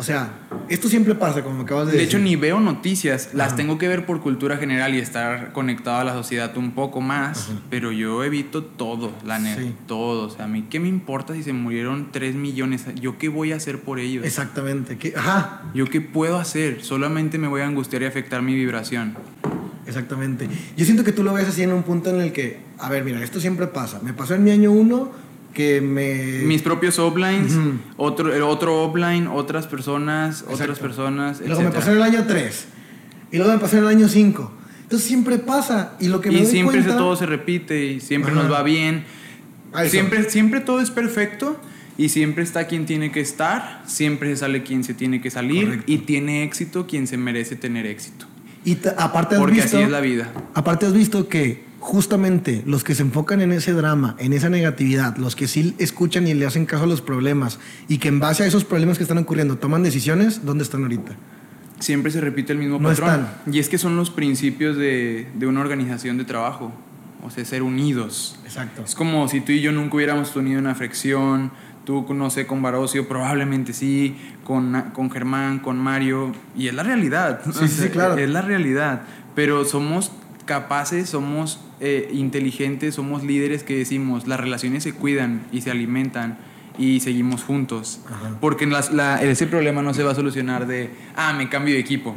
o 0.00 0.02
sea, 0.02 0.30
esto 0.70 0.88
siempre 0.88 1.14
pasa, 1.14 1.42
como 1.44 1.60
acabas 1.64 1.84
de, 1.88 1.92
De 1.92 1.98
decir. 1.98 2.16
hecho, 2.16 2.24
ni 2.24 2.34
veo 2.34 2.58
noticias, 2.58 3.34
las 3.34 3.48
Ajá. 3.48 3.56
tengo 3.56 3.76
que 3.76 3.86
ver 3.86 4.06
por 4.06 4.22
cultura 4.22 4.56
general 4.56 4.94
y 4.94 4.98
estar 4.98 5.52
conectado 5.52 5.98
a 5.98 6.04
la 6.04 6.14
sociedad 6.14 6.56
un 6.56 6.70
poco 6.70 7.02
más, 7.02 7.50
Ajá. 7.50 7.60
pero 7.68 7.92
yo 7.92 8.24
evito 8.24 8.64
todo, 8.64 9.12
la 9.26 9.38
neta, 9.38 9.60
Sí. 9.60 9.74
todo. 9.86 10.28
O 10.28 10.30
sea, 10.30 10.46
a 10.46 10.48
mí, 10.48 10.64
¿qué 10.70 10.80
me 10.80 10.88
importa 10.88 11.34
si 11.34 11.42
se 11.42 11.52
murieron 11.52 12.08
3 12.12 12.34
millones? 12.34 12.86
¿Yo 12.98 13.18
qué 13.18 13.28
voy 13.28 13.52
a 13.52 13.56
hacer 13.56 13.82
por 13.82 13.98
ellos? 13.98 14.24
Exactamente. 14.24 14.96
que- 14.96 15.12
Ajá, 15.14 15.64
¿Yo 15.74 15.84
qué 15.84 16.00
puedo 16.00 16.38
hacer? 16.38 16.82
Solamente 16.82 17.36
me 17.36 17.46
voy 17.46 17.60
a 17.60 17.66
angustiar 17.66 18.00
y 18.00 18.06
afectar 18.06 18.40
mi 18.40 18.54
vibración. 18.54 19.16
exactamente. 19.86 20.48
Yo 20.76 20.84
siento 20.84 21.04
que 21.04 21.12
tú 21.12 21.22
lo 21.22 21.32
ves 21.34 21.48
así 21.48 21.62
en 21.62 21.72
un 21.72 21.82
punto 21.82 22.10
en 22.10 22.20
el 22.20 22.32
que, 22.32 22.58
a 22.78 22.88
ver, 22.88 23.04
mira, 23.04 23.22
esto 23.22 23.40
siempre 23.40 23.66
pasa. 23.66 24.00
Me 24.02 24.12
pasó 24.14 24.34
en 24.34 24.44
mi 24.44 24.50
año 24.52 24.70
uno 24.72 25.10
que 25.54 25.80
me... 25.80 26.42
Mis 26.44 26.62
propios 26.62 26.98
uplines, 26.98 27.52
otro, 27.96 28.34
el 28.34 28.42
otro 28.42 28.84
upline, 28.84 29.26
otras 29.26 29.66
personas, 29.66 30.44
otras 30.48 30.78
personas, 30.78 31.40
Luego 31.40 31.62
me 31.62 31.68
etcétera. 31.68 31.80
pasó 31.80 31.90
en 31.90 31.96
el 31.96 32.02
año 32.02 32.24
3. 32.26 32.66
Y 33.32 33.36
luego 33.36 33.52
me 33.52 33.58
pasó 33.58 33.76
en 33.78 33.82
el 33.84 33.88
año 33.88 34.08
5. 34.08 34.52
Entonces 34.82 35.06
siempre 35.06 35.38
pasa. 35.38 35.92
Y 36.00 36.08
lo 36.08 36.20
que 36.20 36.30
me 36.30 36.38
Y 36.38 36.42
doy 36.42 36.50
siempre 36.50 36.78
cuenta, 36.78 36.96
todo 36.96 37.16
se 37.16 37.26
repite 37.26 37.84
y 37.86 38.00
siempre 38.00 38.32
Ajá. 38.32 38.42
nos 38.42 38.52
va 38.52 38.62
bien. 38.62 39.04
Eso. 39.78 39.90
Siempre, 39.90 40.28
siempre 40.30 40.60
todo 40.60 40.80
es 40.80 40.90
perfecto 40.90 41.56
y 41.96 42.08
siempre 42.08 42.42
está 42.42 42.66
quien 42.66 42.86
tiene 42.86 43.12
que 43.12 43.20
estar, 43.20 43.82
siempre 43.86 44.30
se 44.30 44.38
sale 44.38 44.62
quien 44.64 44.82
se 44.82 44.94
tiene 44.94 45.20
que 45.20 45.30
salir 45.30 45.64
Correcto. 45.66 45.92
y 45.92 45.98
tiene 45.98 46.42
éxito 46.44 46.86
quien 46.86 47.06
se 47.06 47.16
merece 47.16 47.54
tener 47.56 47.86
éxito. 47.86 48.26
Y 48.64 48.78
aparte 48.96 49.36
has 49.36 49.40
Porque 49.40 49.60
visto... 49.60 49.76
así 49.76 49.84
es 49.84 49.90
la 49.90 50.00
vida. 50.00 50.32
Aparte 50.54 50.86
has 50.86 50.92
visto 50.92 51.28
que 51.28 51.69
justamente 51.80 52.62
los 52.66 52.84
que 52.84 52.94
se 52.94 53.02
enfocan 53.02 53.40
en 53.40 53.52
ese 53.52 53.72
drama, 53.72 54.14
en 54.18 54.32
esa 54.32 54.48
negatividad, 54.50 55.16
los 55.16 55.34
que 55.34 55.48
sí 55.48 55.74
escuchan 55.78 56.26
y 56.28 56.34
le 56.34 56.46
hacen 56.46 56.66
caso 56.66 56.84
a 56.84 56.86
los 56.86 57.00
problemas 57.00 57.58
y 57.88 57.98
que 57.98 58.08
en 58.08 58.20
base 58.20 58.44
a 58.44 58.46
esos 58.46 58.64
problemas 58.64 58.98
que 58.98 59.04
están 59.04 59.18
ocurriendo 59.18 59.56
toman 59.56 59.82
decisiones, 59.82 60.44
¿dónde 60.44 60.62
están 60.62 60.82
ahorita? 60.82 61.12
Siempre 61.78 62.12
se 62.12 62.20
repite 62.20 62.52
el 62.52 62.58
mismo 62.58 62.78
No 62.78 62.90
patrón. 62.90 63.08
están. 63.08 63.52
Y 63.54 63.58
es 63.58 63.70
que 63.70 63.78
son 63.78 63.96
los 63.96 64.10
principios 64.10 64.76
de, 64.76 65.28
de 65.34 65.46
una 65.46 65.60
organización 65.62 66.18
de 66.18 66.24
trabajo. 66.24 66.70
O 67.22 67.30
sea, 67.30 67.44
ser 67.44 67.62
unidos. 67.62 68.38
Exacto. 68.44 68.82
Es 68.84 68.94
como 68.94 69.28
si 69.28 69.40
tú 69.40 69.52
y 69.52 69.60
yo 69.60 69.72
nunca 69.72 69.96
hubiéramos 69.96 70.32
tenido 70.32 70.58
una 70.58 70.74
fricción. 70.74 71.50
Tú, 71.84 72.06
no 72.14 72.28
sé, 72.30 72.46
con 72.46 72.60
Barocio, 72.62 73.08
probablemente 73.08 73.72
sí. 73.72 74.16
Con, 74.44 74.90
con 74.92 75.10
Germán, 75.10 75.58
con 75.60 75.78
Mario. 75.78 76.32
Y 76.54 76.68
es 76.68 76.74
la 76.74 76.82
realidad. 76.82 77.40
Sí, 77.46 77.66
sí, 77.68 77.82
sí, 77.84 77.88
claro. 77.88 78.16
Es 78.18 78.28
la 78.28 78.42
realidad. 78.42 79.02
Pero 79.34 79.64
somos 79.64 80.12
capaces, 80.44 81.08
somos 81.08 81.60
eh, 81.80 82.10
inteligentes, 82.12 82.94
somos 82.94 83.22
líderes 83.24 83.62
que 83.64 83.76
decimos, 83.76 84.26
las 84.26 84.38
relaciones 84.40 84.82
se 84.82 84.92
cuidan 84.92 85.42
y 85.52 85.60
se 85.62 85.70
alimentan 85.70 86.38
y 86.78 87.00
seguimos 87.00 87.42
juntos. 87.42 88.00
Ajá. 88.06 88.36
Porque 88.40 88.64
las- 88.66 88.92
la- 88.92 89.22
ese 89.22 89.46
problema 89.46 89.82
no 89.82 89.92
se 89.92 90.02
va 90.02 90.12
a 90.12 90.14
solucionar 90.14 90.66
de, 90.66 90.90
ah, 91.16 91.32
me 91.34 91.48
cambio 91.48 91.74
de 91.74 91.80
equipo. 91.80 92.14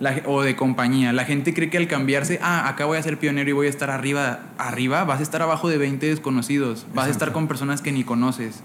La- 0.00 0.22
o 0.26 0.42
de 0.42 0.56
compañía. 0.56 1.12
La 1.12 1.24
gente 1.24 1.52
cree 1.52 1.68
que 1.68 1.76
al 1.76 1.86
cambiarse, 1.88 2.38
ah, 2.42 2.68
acá 2.68 2.84
voy 2.86 2.96
a 2.98 3.02
ser 3.02 3.18
pionero 3.18 3.50
y 3.50 3.52
voy 3.52 3.66
a 3.66 3.70
estar 3.70 3.90
arriba. 3.90 4.40
Arriba 4.58 5.04
vas 5.04 5.20
a 5.20 5.22
estar 5.22 5.42
abajo 5.42 5.68
de 5.68 5.76
20 5.78 6.06
desconocidos. 6.06 6.86
Vas 6.94 7.08
a 7.08 7.10
estar 7.10 7.32
con 7.32 7.46
personas 7.48 7.82
que 7.82 7.92
ni 7.92 8.04
conoces. 8.04 8.62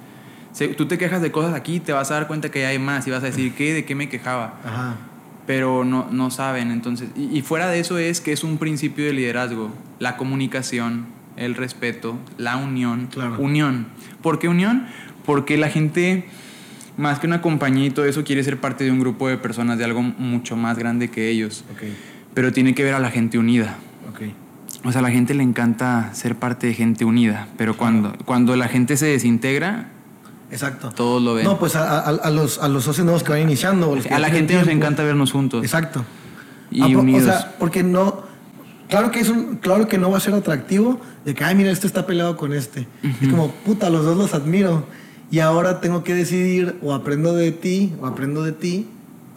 Se- 0.54 0.68
tú 0.70 0.86
te 0.86 0.98
quejas 0.98 1.22
de 1.22 1.32
cosas 1.32 1.54
aquí, 1.54 1.80
te 1.80 1.92
vas 1.94 2.12
a 2.12 2.16
dar 2.16 2.28
cuenta 2.28 2.50
que 2.52 2.66
hay 2.66 2.78
más 2.80 3.08
y 3.08 3.12
vas 3.12 3.24
a 3.24 3.28
decir, 3.28 3.54
¿qué? 3.58 3.74
¿De 3.74 3.84
qué 3.86 3.96
me 3.96 4.10
quejaba? 4.10 4.60
Ajá. 4.64 4.96
Pero 5.52 5.84
no, 5.84 6.08
no 6.10 6.32
saben. 6.32 6.72
Entonces, 6.72 7.10
y, 7.14 7.38
y 7.38 7.42
fuera 7.42 7.68
de 7.68 7.82
eso 7.82 7.98
es 7.98 8.22
que 8.22 8.32
es 8.32 8.46
un 8.46 8.58
principio 8.58 9.04
de 9.04 9.12
liderazgo, 9.12 9.70
la 10.00 10.16
comunicación, 10.16 11.08
el 11.36 11.56
respeto, 11.56 12.18
la 12.38 12.56
unión. 12.56 13.10
Claro. 13.12 13.38
Unión. 13.38 13.88
¿Por 14.22 14.40
qué 14.40 14.48
unión? 14.48 14.88
Porque 15.26 15.58
la 15.58 15.68
gente, 15.68 16.24
más 16.96 17.20
que 17.20 17.28
una 17.28 17.42
compañía 17.42 17.86
y 17.86 17.90
todo 17.90 18.06
eso, 18.06 18.24
quiere 18.24 18.46
ser 18.46 18.62
parte 18.62 18.86
de 18.86 18.92
un 18.92 19.02
grupo 19.02 19.28
de 19.28 19.38
personas, 19.38 19.78
de 19.78 19.84
algo 19.84 20.02
mucho 20.02 20.56
más 20.56 20.78
grande 20.78 21.10
que 21.10 21.28
ellos. 21.28 21.66
Ok. 21.74 21.84
Pero 22.34 22.54
tiene 22.54 22.74
que 22.74 22.86
ver 22.86 22.94
a 22.94 23.00
la 23.00 23.12
gente 23.12 23.38
unida. 23.38 23.76
Ok. 24.10 24.32
O 24.86 24.94
sea, 24.94 25.00
a 25.00 25.02
la 25.02 25.12
gente 25.12 25.34
le 25.34 25.44
encanta 25.44 26.14
ser 26.14 26.38
parte 26.38 26.68
de 26.68 26.76
gente 26.76 27.04
unida, 27.04 27.50
pero 27.58 27.76
cuando, 27.76 28.14
cuando 28.24 28.56
la 28.56 28.70
gente 28.70 28.96
se 28.96 29.08
desintegra, 29.08 29.90
Exacto. 30.52 30.90
todos 30.96 31.22
lo 31.22 31.34
ven. 31.36 31.46
No, 31.46 31.58
pues 31.58 31.76
a, 31.76 32.00
a- 32.00 32.10
a 32.10 32.30
los, 32.30 32.60
a 32.60 32.68
los 32.68 32.84
socios 32.84 33.06
nuevos 33.06 33.24
que 33.24 33.32
van 33.32 33.42
iniciando. 33.42 33.96
a 34.12 34.20
la 34.20 34.30
gente 34.30 34.54
nos 34.56 34.68
encanta 34.68 35.04
vernos 35.04 35.32
juntos 35.32 35.64
Exacto. 35.64 36.04
y 36.70 36.82
Ah, 36.82 36.88
unidos. 36.98 37.24
O 37.24 37.26
sea, 37.26 37.56
porque 37.58 37.84
no. 37.84 38.30
Claro 38.90 39.10
que, 39.12 39.22
es 39.22 39.30
un- 39.30 39.56
claro 39.56 39.88
que 39.88 39.98
no 39.98 40.12
va 40.12 40.18
a 40.18 40.20
ser 40.20 40.34
atractivo 40.34 41.00
de 41.24 41.34
que, 41.34 41.44
ay, 41.46 41.56
mira, 41.56 41.72
este 41.72 41.88
está 41.88 42.06
peleado 42.06 42.36
con 42.36 42.52
este. 42.54 42.88
Es 43.22 43.30
como, 43.30 43.50
puta, 43.52 43.90
los 43.90 44.04
dos 44.04 44.18
los 44.18 44.34
admiro. 44.34 44.86
Y 45.32 45.40
ahora 45.40 45.80
tengo 45.80 46.04
que 46.04 46.14
decidir 46.14 46.76
o 46.82 46.94
aprendo 46.94 47.34
de 47.34 47.54
ti 47.54 47.94
o 48.02 48.06
aprendo 48.06 48.44
de 48.44 48.52
ti 48.52 48.88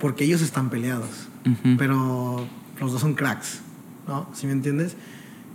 porque 0.01 0.25
ellos 0.25 0.43
están 0.43 0.71
peleados. 0.71 1.29
Pero 1.79 2.45
los 2.81 2.91
dos 2.93 3.01
son 3.01 3.15
cracks, 3.15 3.61
¿no? 4.09 4.29
¿Sí 4.35 4.47
me 4.47 4.53
entiendes? 4.53 4.97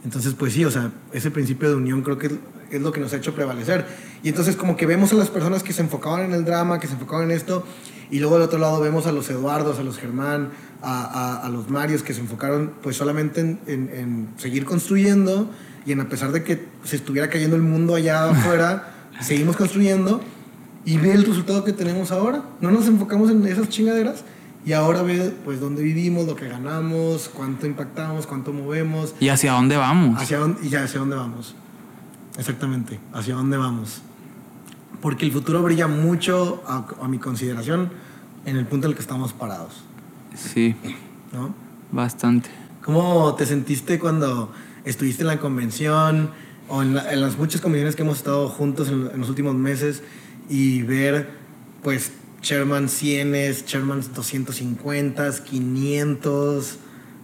Entonces, 0.06 0.34
pues 0.34 0.54
sí, 0.54 0.64
o 0.64 0.72
sea, 0.72 0.92
ese 1.12 1.30
principio 1.30 1.68
de 1.70 1.76
unión 1.76 2.02
creo 2.02 2.18
que 2.18 2.32
es 2.72 2.82
lo 2.82 2.92
que 2.94 3.02
nos 3.02 3.12
ha 3.12 3.18
hecho 3.18 3.34
prevalecer. 3.36 3.86
Y 4.24 4.30
entonces 4.30 4.56
como 4.56 4.76
que 4.76 4.86
vemos 4.86 5.12
a 5.14 5.16
las 5.16 5.30
personas 5.30 5.64
que 5.64 5.72
se 5.74 5.82
enfocaban 5.82 6.22
en 6.26 6.34
el 6.34 6.44
drama, 6.46 6.80
que 6.80 6.88
se 6.88 6.94
enfocaban 6.94 7.26
en 7.26 7.32
esto, 7.38 7.64
y 8.12 8.20
luego 8.20 8.36
del 8.36 8.44
otro 8.44 8.60
lado 8.60 8.80
vemos 8.82 9.06
a 9.08 9.12
los 9.12 9.30
Eduardos, 9.30 9.80
a 9.80 9.84
los 9.84 9.98
Germán, 9.98 10.50
a, 10.82 11.04
a- 11.04 11.46
a 11.46 11.50
los 11.50 11.70
Marios 11.70 12.04
que 12.04 12.14
se 12.14 12.22
enfocaron 12.22 12.72
pues 12.82 12.96
solamente 12.98 13.42
en, 13.42 13.60
en- 13.68 13.90
en 13.94 14.28
seguir 14.38 14.66
construyendo 14.66 15.50
y 15.86 15.92
en 15.92 16.02
a 16.02 16.10
pesar 16.10 16.32
de 16.32 16.44
que 16.44 16.68
se 16.84 16.96
estuviera 16.96 17.30
cayendo 17.30 17.56
el 17.56 17.62
mundo 17.62 17.96
allá 17.96 18.30
afuera, 18.32 18.92
seguimos 19.22 19.56
construyendo 19.56 20.22
y 20.86 20.98
ve 20.98 21.14
el 21.14 21.24
resultado 21.26 21.64
que 21.64 21.72
tenemos 21.74 22.12
ahora. 22.12 22.44
No 22.62 22.72
nos 22.72 22.88
enfocamos 22.88 23.30
en 23.30 23.46
esas 23.46 23.70
chingaderas 23.70 24.24
y 24.66 24.74
ahora 24.74 25.02
ve 25.04 25.34
pues 25.46 25.60
dónde 25.62 25.82
vivimos, 25.84 26.26
lo 26.26 26.36
que 26.36 26.48
ganamos, 26.50 27.30
cuánto 27.34 27.68
impactamos, 27.68 28.26
cuánto 28.28 28.52
movemos, 28.54 29.14
¿Y 29.20 29.30
hacia 29.30 29.52
dónde 29.54 29.78
vamos? 29.78 30.22
hacia 30.22 30.40
dónde, 30.40 30.60
y 30.66 30.70
ya 30.70 30.84
hacia 30.84 31.00
dónde 31.00 31.16
vamos. 31.16 31.56
Exactamente, 32.38 33.00
hacia 33.14 33.36
dónde 33.36 33.58
vamos. 33.58 34.02
Porque 35.02 35.26
el 35.26 35.32
futuro 35.32 35.62
brilla 35.64 35.88
mucho, 35.88 36.62
a, 36.68 36.86
a 37.02 37.08
mi 37.08 37.20
consideración, 37.20 37.90
en 38.46 38.58
el 38.58 38.66
punto 38.66 38.88
en 38.88 38.92
el 38.92 38.96
que 38.96 39.02
estamos 39.02 39.34
parados. 39.34 39.84
Sí, 40.36 40.76
¿no? 41.34 41.54
bastante. 41.92 42.50
¿Cómo 42.84 43.34
te 43.36 43.46
sentiste 43.46 43.98
cuando 44.00 44.52
estuviste 44.86 45.24
en 45.24 45.28
la 45.28 45.40
convención 45.40 46.30
o 46.68 46.82
en, 46.84 46.96
la- 46.96 47.12
en 47.12 47.22
las 47.22 47.38
muchas 47.38 47.62
convenciones 47.62 47.96
que 47.96 48.04
hemos 48.04 48.18
estado 48.18 48.48
juntos 48.50 48.90
en, 48.90 49.10
en 49.14 49.20
los 49.20 49.30
últimos 49.30 49.56
meses 49.56 50.04
y 50.50 50.82
ver, 50.84 51.30
pues, 51.84 52.12
Sherman 52.42 52.88
100, 52.90 53.32
Sherman 53.66 54.02
250, 54.14 55.44
500, 55.44 56.78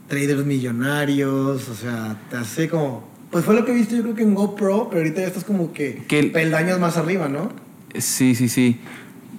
traders 0.07 0.45
millonarios, 0.45 1.69
o 1.69 1.75
sea, 1.75 2.19
te 2.29 2.37
hace 2.37 2.69
como... 2.69 3.07
Pues 3.31 3.43
fue 3.45 3.55
lo 3.55 3.65
que 3.65 3.71
viste 3.73 3.95
yo 3.97 4.03
creo 4.03 4.15
que 4.15 4.23
en 4.23 4.33
GoPro, 4.35 4.87
pero 4.89 5.01
ahorita 5.01 5.21
ya 5.21 5.27
estás 5.27 5.43
como 5.43 5.73
que, 5.73 6.05
Que 6.07 6.19
el- 6.19 6.31
peldaños 6.31 6.79
más 6.79 6.97
arriba, 6.97 7.27
¿no? 7.27 7.49
Sí, 7.99 8.35
sí, 8.35 8.49
sí. 8.49 8.77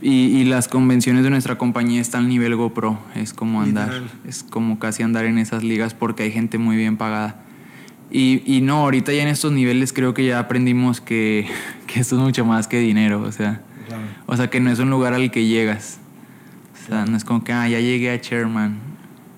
Y, 0.03 0.27
y 0.27 0.45
las 0.45 0.69
convenciones 0.69 1.25
de 1.25 1.31
nuestra 1.31 1.57
compañía 1.57 2.01
están 2.01 2.25
al 2.25 2.29
nivel 2.29 2.55
GoPro. 2.57 2.99
Es 3.15 3.33
como 3.33 3.63
andar. 3.63 3.89
Literal. 3.89 4.11
Es 4.27 4.43
como 4.43 4.79
casi 4.79 5.03
andar 5.03 5.25
en 5.25 5.39
esas 5.39 5.63
ligas 5.65 5.95
porque 5.95 6.25
hay 6.25 6.33
gente 6.33 6.59
muy 6.59 6.77
bien 6.77 6.97
pagada. 6.97 7.43
Y, 8.11 8.43
y 8.47 8.61
no, 8.61 8.77
ahorita 8.79 9.13
ya 9.13 9.23
en 9.23 9.29
estos 9.29 9.53
niveles 9.53 9.93
creo 9.93 10.15
que 10.15 10.25
ya 10.27 10.39
aprendimos 10.39 11.01
que, 11.01 11.49
que 11.87 12.01
esto 12.01 12.17
es 12.17 12.23
mucho 12.23 12.45
más 12.45 12.69
que 12.69 12.79
dinero. 12.79 13.23
O 13.23 13.33
sea, 13.33 13.63
Claro. 13.89 14.03
o 14.27 14.37
sea, 14.37 14.51
que 14.51 14.59
no 14.61 14.71
es 14.71 14.79
un 14.81 14.91
lugar 14.91 15.15
al 15.15 15.31
que 15.31 15.47
llegas. 15.47 15.99
O 16.85 16.89
sea, 16.89 17.05
no 17.07 17.17
es 17.17 17.25
como 17.25 17.43
que, 17.45 17.53
ah, 17.53 17.69
ya 17.69 17.81
llegué 17.81 18.11
a 18.11 18.21
chairman, 18.21 18.79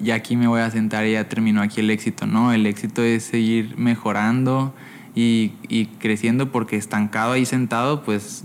ya 0.01 0.15
aquí 0.17 0.37
me 0.37 0.47
voy 0.47 0.61
a 0.61 0.71
sentar 0.71 1.07
y 1.07 1.13
ya 1.13 1.29
terminó 1.29 1.61
aquí 1.63 1.81
el 1.81 1.91
éxito. 1.91 2.27
No, 2.27 2.53
el 2.53 2.67
éxito 2.67 3.03
es 3.03 3.25
seguir 3.25 3.75
mejorando 3.79 4.75
y, 5.15 5.53
y 5.69 5.87
creciendo 5.99 6.51
porque 6.51 6.77
estancado 6.77 7.33
ahí 7.33 7.45
sentado, 7.47 8.03
pues 8.05 8.45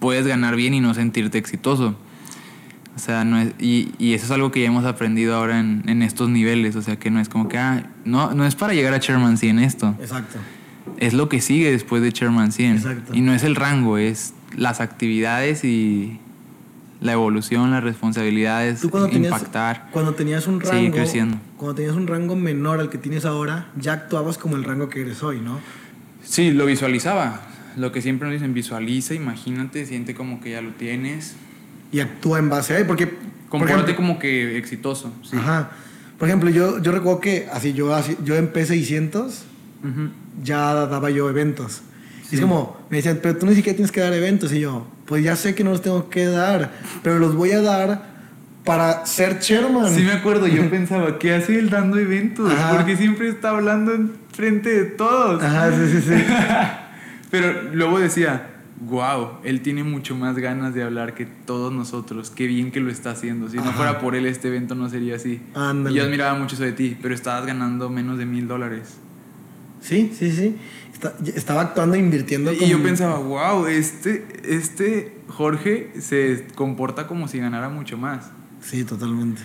puedes 0.00 0.26
ganar 0.26 0.56
bien 0.56 0.74
y 0.74 0.80
no 0.80 0.92
sentirte 0.94 1.38
exitoso. 1.38 1.94
O 2.96 2.98
sea, 2.98 3.24
no 3.24 3.38
es, 3.38 3.54
y, 3.58 3.92
y, 3.98 4.14
eso 4.14 4.26
es 4.26 4.30
algo 4.32 4.50
que 4.50 4.60
ya 4.60 4.66
hemos 4.66 4.84
aprendido 4.84 5.34
ahora 5.36 5.60
en, 5.60 5.84
en, 5.86 6.02
estos 6.02 6.28
niveles. 6.28 6.74
O 6.74 6.82
sea, 6.82 6.96
que 6.96 7.10
no 7.10 7.20
es 7.20 7.28
como 7.28 7.48
que, 7.48 7.56
ah, 7.56 7.88
no, 8.04 8.34
no 8.34 8.44
es 8.44 8.56
para 8.56 8.74
llegar 8.74 8.92
a 8.92 9.00
Chairman 9.00 9.38
100 9.38 9.58
esto. 9.60 9.94
Exacto. 10.00 10.38
Es 10.98 11.14
lo 11.14 11.28
que 11.28 11.40
sigue 11.40 11.70
después 11.70 12.02
de 12.02 12.12
Chairman 12.12 12.50
100. 12.50 12.76
Exacto. 12.76 13.14
Y 13.14 13.20
no 13.20 13.32
es 13.32 13.44
el 13.44 13.54
rango, 13.54 13.96
es 13.96 14.34
las 14.56 14.80
actividades 14.80 15.64
y 15.64 16.18
la 17.00 17.12
evolución, 17.12 17.70
las 17.70 17.82
responsabilidades, 17.82 18.80
¿Tú 18.80 18.90
cuando 18.90 19.16
impactar. 19.16 19.76
Tenías, 19.76 19.92
cuando 19.92 20.14
tenías 20.14 20.46
un 20.46 20.60
rango. 20.60 20.74
Seguir 20.74 20.92
creciendo. 20.92 21.38
Cuando 21.56 21.76
tenías 21.76 21.96
un 21.96 22.06
rango 22.06 22.36
menor 22.36 22.80
al 22.80 22.90
que 22.90 22.98
tienes 22.98 23.24
ahora, 23.24 23.70
ya 23.76 23.94
actuabas 23.94 24.36
como 24.36 24.56
el 24.56 24.64
rango 24.64 24.88
que 24.88 25.00
eres 25.00 25.22
hoy, 25.22 25.40
¿no? 25.40 25.58
Sí, 26.22 26.50
lo 26.50 26.66
visualizaba. 26.66 27.40
Lo 27.76 27.92
que 27.92 28.02
siempre 28.02 28.28
nos 28.28 28.34
dicen, 28.34 28.54
visualiza, 28.54 29.14
imagínate, 29.14 29.86
siente 29.86 30.14
como 30.14 30.40
que 30.40 30.50
ya 30.50 30.62
lo 30.62 30.70
tienes 30.70 31.34
y 31.92 32.00
actúa 32.00 32.38
en 32.38 32.48
base 32.48 32.74
a 32.74 32.78
él. 32.78 32.86
Porque. 32.86 33.08
Compórtate 33.48 33.96
como 33.96 34.18
que 34.18 34.56
exitoso. 34.56 35.12
Sí. 35.22 35.36
Ajá. 35.36 35.70
Por 36.18 36.28
ejemplo, 36.28 36.50
yo, 36.50 36.80
yo 36.80 36.92
recuerdo 36.92 37.20
que 37.20 37.48
así 37.52 37.72
yo, 37.72 37.94
así, 37.94 38.16
yo 38.24 38.36
en 38.36 38.52
P600 38.52 39.18
uh 39.18 39.86
-huh. 39.86 40.10
ya 40.42 40.86
daba 40.86 41.10
yo 41.10 41.28
eventos. 41.28 41.82
Sí. 42.28 42.32
Y 42.32 42.34
es 42.36 42.40
como, 42.42 42.76
me 42.90 42.98
decían, 42.98 43.18
pero 43.22 43.36
tú 43.36 43.46
ni 43.46 43.54
siquiera 43.54 43.74
tienes 43.74 43.90
que 43.90 44.00
dar 44.00 44.12
eventos. 44.12 44.52
Y 44.52 44.60
yo, 44.60 44.86
pues 45.06 45.24
ya 45.24 45.34
sé 45.34 45.54
que 45.54 45.64
no 45.64 45.70
los 45.70 45.82
tengo 45.82 46.08
que 46.08 46.26
dar, 46.26 46.72
pero 47.02 47.18
los 47.18 47.34
voy 47.34 47.52
a 47.52 47.60
dar 47.60 48.10
para 48.64 49.04
ser 49.06 49.40
chairman. 49.40 49.92
Sí, 49.92 50.02
me 50.02 50.12
acuerdo. 50.12 50.46
Yo 50.46 50.68
pensaba, 50.70 51.18
¿qué 51.18 51.34
hace 51.34 51.58
él 51.58 51.70
dando 51.70 51.98
eventos? 51.98 52.52
Ajá. 52.52 52.76
Porque 52.76 52.96
siempre 52.96 53.28
está 53.28 53.50
hablando 53.50 53.94
en 53.94 54.12
frente 54.32 54.68
de 54.68 54.84
todos. 54.84 55.42
Ajá, 55.42 55.72
sí, 55.72 55.90
sí, 55.90 56.02
sí. 56.02 56.14
pero 57.30 57.72
luego 57.72 57.98
decía, 57.98 58.50
wow, 58.80 59.38
él 59.44 59.60
tiene 59.60 59.84
mucho 59.84 60.14
más 60.16 60.36
ganas 60.38 60.74
de 60.74 60.82
hablar 60.82 61.14
que 61.14 61.26
todos 61.26 61.72
nosotros. 61.72 62.30
Qué 62.30 62.46
bien 62.46 62.70
que 62.70 62.80
lo 62.80 62.90
está 62.90 63.10
haciendo. 63.10 63.48
Si 63.48 63.58
Ajá. 63.58 63.70
no 63.70 63.72
fuera 63.76 64.00
por 64.00 64.14
él, 64.14 64.26
este 64.26 64.48
evento 64.48 64.74
no 64.74 64.88
sería 64.88 65.16
así. 65.16 65.40
Ándale. 65.54 65.94
Y 65.94 65.98
yo 65.98 66.04
admiraba 66.04 66.38
mucho 66.38 66.54
eso 66.54 66.64
de 66.64 66.72
ti, 66.72 66.96
pero 67.00 67.14
estabas 67.14 67.46
ganando 67.46 67.90
menos 67.90 68.18
de 68.18 68.26
mil 68.26 68.48
dólares. 68.48 68.96
Sí, 69.80 70.12
sí, 70.16 70.30
sí. 70.32 70.56
Está, 70.92 71.14
estaba 71.34 71.62
actuando 71.62 71.96
e 71.96 71.98
invirtiendo. 71.98 72.52
Y 72.52 72.56
como... 72.56 72.70
yo 72.70 72.82
pensaba, 72.82 73.18
wow, 73.18 73.66
este, 73.66 74.26
este 74.44 75.16
Jorge 75.28 75.92
se 76.00 76.46
comporta 76.54 77.06
como 77.06 77.28
si 77.28 77.38
ganara 77.38 77.68
mucho 77.68 77.96
más. 77.96 78.30
Sí, 78.60 78.84
totalmente. 78.84 79.40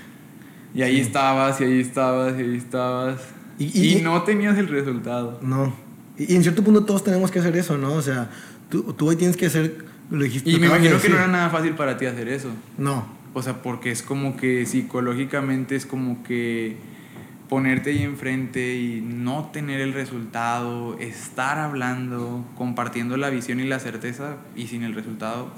Y 0.74 0.82
ahí 0.82 0.96
sí. 0.96 1.02
estabas, 1.02 1.62
y 1.62 1.64
ahí 1.64 1.80
estabas, 1.80 2.38
y 2.38 2.42
ahí 2.42 2.58
estabas. 2.58 3.22
Y, 3.58 3.80
y, 3.80 3.98
y 3.98 4.02
no 4.02 4.24
tenías 4.24 4.58
el 4.58 4.68
resultado. 4.68 5.40
No. 5.42 5.85
Y, 6.18 6.36
en 6.36 6.44
cierto 6.44 6.64
punto 6.64 6.86
todos 6.86 7.04
tenemos 7.04 7.32
que 7.32 7.40
hacer 7.40 7.56
eso, 7.56 7.78
¿no? 7.78 7.94
O 7.94 8.02
sea, 8.02 8.30
tú, 8.70 8.94
tú 8.94 9.10
hoy 9.10 9.16
tienes 9.16 9.38
que 9.38 9.48
hacer 9.48 9.86
lo 10.10 10.24
dijiste. 10.24 10.50
Y 10.50 10.60
me 10.60 10.68
imagino 10.68 11.00
que 11.00 11.10
no 11.10 11.16
era 11.16 11.28
nada 11.28 11.50
fácil 11.50 11.74
para 11.74 11.98
ti 11.98 12.06
hacer 12.06 12.28
eso. 12.28 12.50
No. 12.78 13.06
O 13.34 13.42
sea, 13.42 13.62
porque 13.62 13.92
es 13.92 14.02
como 14.02 14.38
que 14.38 14.66
psicológicamente 14.66 15.76
es 15.76 15.86
como 15.86 16.24
que 16.24 16.78
ponerte 17.50 17.92
ahí 17.92 18.04
enfrente 18.04 18.76
y 18.76 19.02
no 19.02 19.50
tener 19.52 19.82
el 19.82 19.94
resultado, 19.94 20.98
estar 21.00 21.60
hablando, 21.60 22.46
compartiendo 22.58 23.18
la 23.18 23.30
visión 23.30 23.60
y 23.60 23.66
la 23.66 23.80
certeza 23.80 24.38
y 24.56 24.68
sin 24.68 24.84
el 24.84 24.96
resultado. 24.96 25.52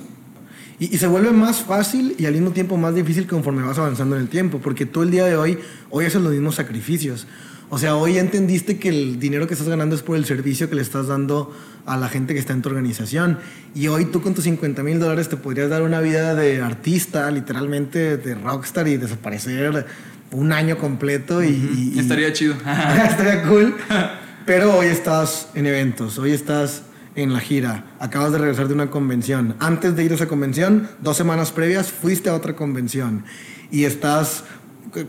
Y, 0.80 0.94
y, 0.94 0.98
se 0.98 1.08
vuelve 1.08 1.32
más 1.32 1.62
fácil 1.62 2.16
y 2.18 2.26
al 2.26 2.34
mismo 2.34 2.52
tiempo 2.52 2.78
más 2.78 2.94
difícil 2.94 3.26
conforme 3.26 3.64
vas 3.64 3.78
avanzando 3.78 4.16
en 4.16 4.24
el 4.24 4.28
tiempo, 4.28 4.60
porque 4.60 4.86
tú 4.86 5.02
el 5.02 5.12
día 5.12 5.26
de 5.26 5.36
hoy, 5.36 5.60
hoy 5.90 6.06
haces 6.06 6.22
los 6.22 6.32
mismos 6.32 6.56
sacrificios. 6.56 7.28
O 7.70 7.78
sea, 7.78 7.96
hoy 7.98 8.14
ya 8.14 8.22
entendiste 8.22 8.78
que 8.78 8.88
el 8.88 9.20
dinero 9.20 9.46
que 9.46 9.54
estás 9.54 9.68
ganando 9.68 9.96
es 9.96 10.02
por 10.02 10.16
el 10.16 10.26
servicio 10.26 10.70
que 10.70 10.76
le 10.76 10.82
estás 10.82 11.08
dando 11.08 11.54
a 11.86 11.98
la 11.98 12.08
gente 12.08 12.34
que 12.34 12.40
está 12.40 12.54
en 12.54 12.62
tu 12.62 12.70
organización. 12.70 13.40
Y 13.76 13.90
hoy 13.90 14.06
tú 14.06 14.22
con 14.22 14.34
tus 14.34 14.46
50 14.46 14.84
mil 14.84 15.00
dólares 15.00 15.28
te 15.28 15.36
podrías 15.36 15.70
dar 15.70 15.82
una 15.82 16.00
vida 16.00 16.34
de 16.34 16.62
artista, 16.62 17.30
literalmente 17.30 18.16
de 18.16 18.36
rockstar 18.36 18.88
y 18.88 18.96
desaparecer 18.96 19.86
un 20.32 20.54
año 20.54 20.78
completo. 20.78 21.44
Y, 21.44 21.94
estaría 21.98 22.32
chido. 22.32 22.56
estaría 23.10 23.44
cool. 23.44 23.76
Pero 24.46 24.78
hoy 24.78 24.88
estás 24.88 25.50
en 25.54 25.66
eventos, 25.66 26.18
hoy 26.20 26.32
estás 26.32 26.84
en 27.16 27.34
la 27.34 27.42
gira, 27.42 27.84
acabas 28.00 28.32
de 28.32 28.38
regresar 28.38 28.70
de 28.70 28.76
una 28.76 28.90
convención. 28.90 29.56
Antes 29.60 29.94
de 29.98 30.06
ir 30.06 30.12
a 30.14 30.16
esa 30.16 30.28
convención, 30.28 30.88
dos 31.02 31.18
semanas 31.18 31.52
previas, 31.52 31.92
fuiste 31.92 32.30
a 32.30 32.34
otra 32.34 32.56
convención 32.56 33.26
y 33.72 33.84
estás 33.84 34.46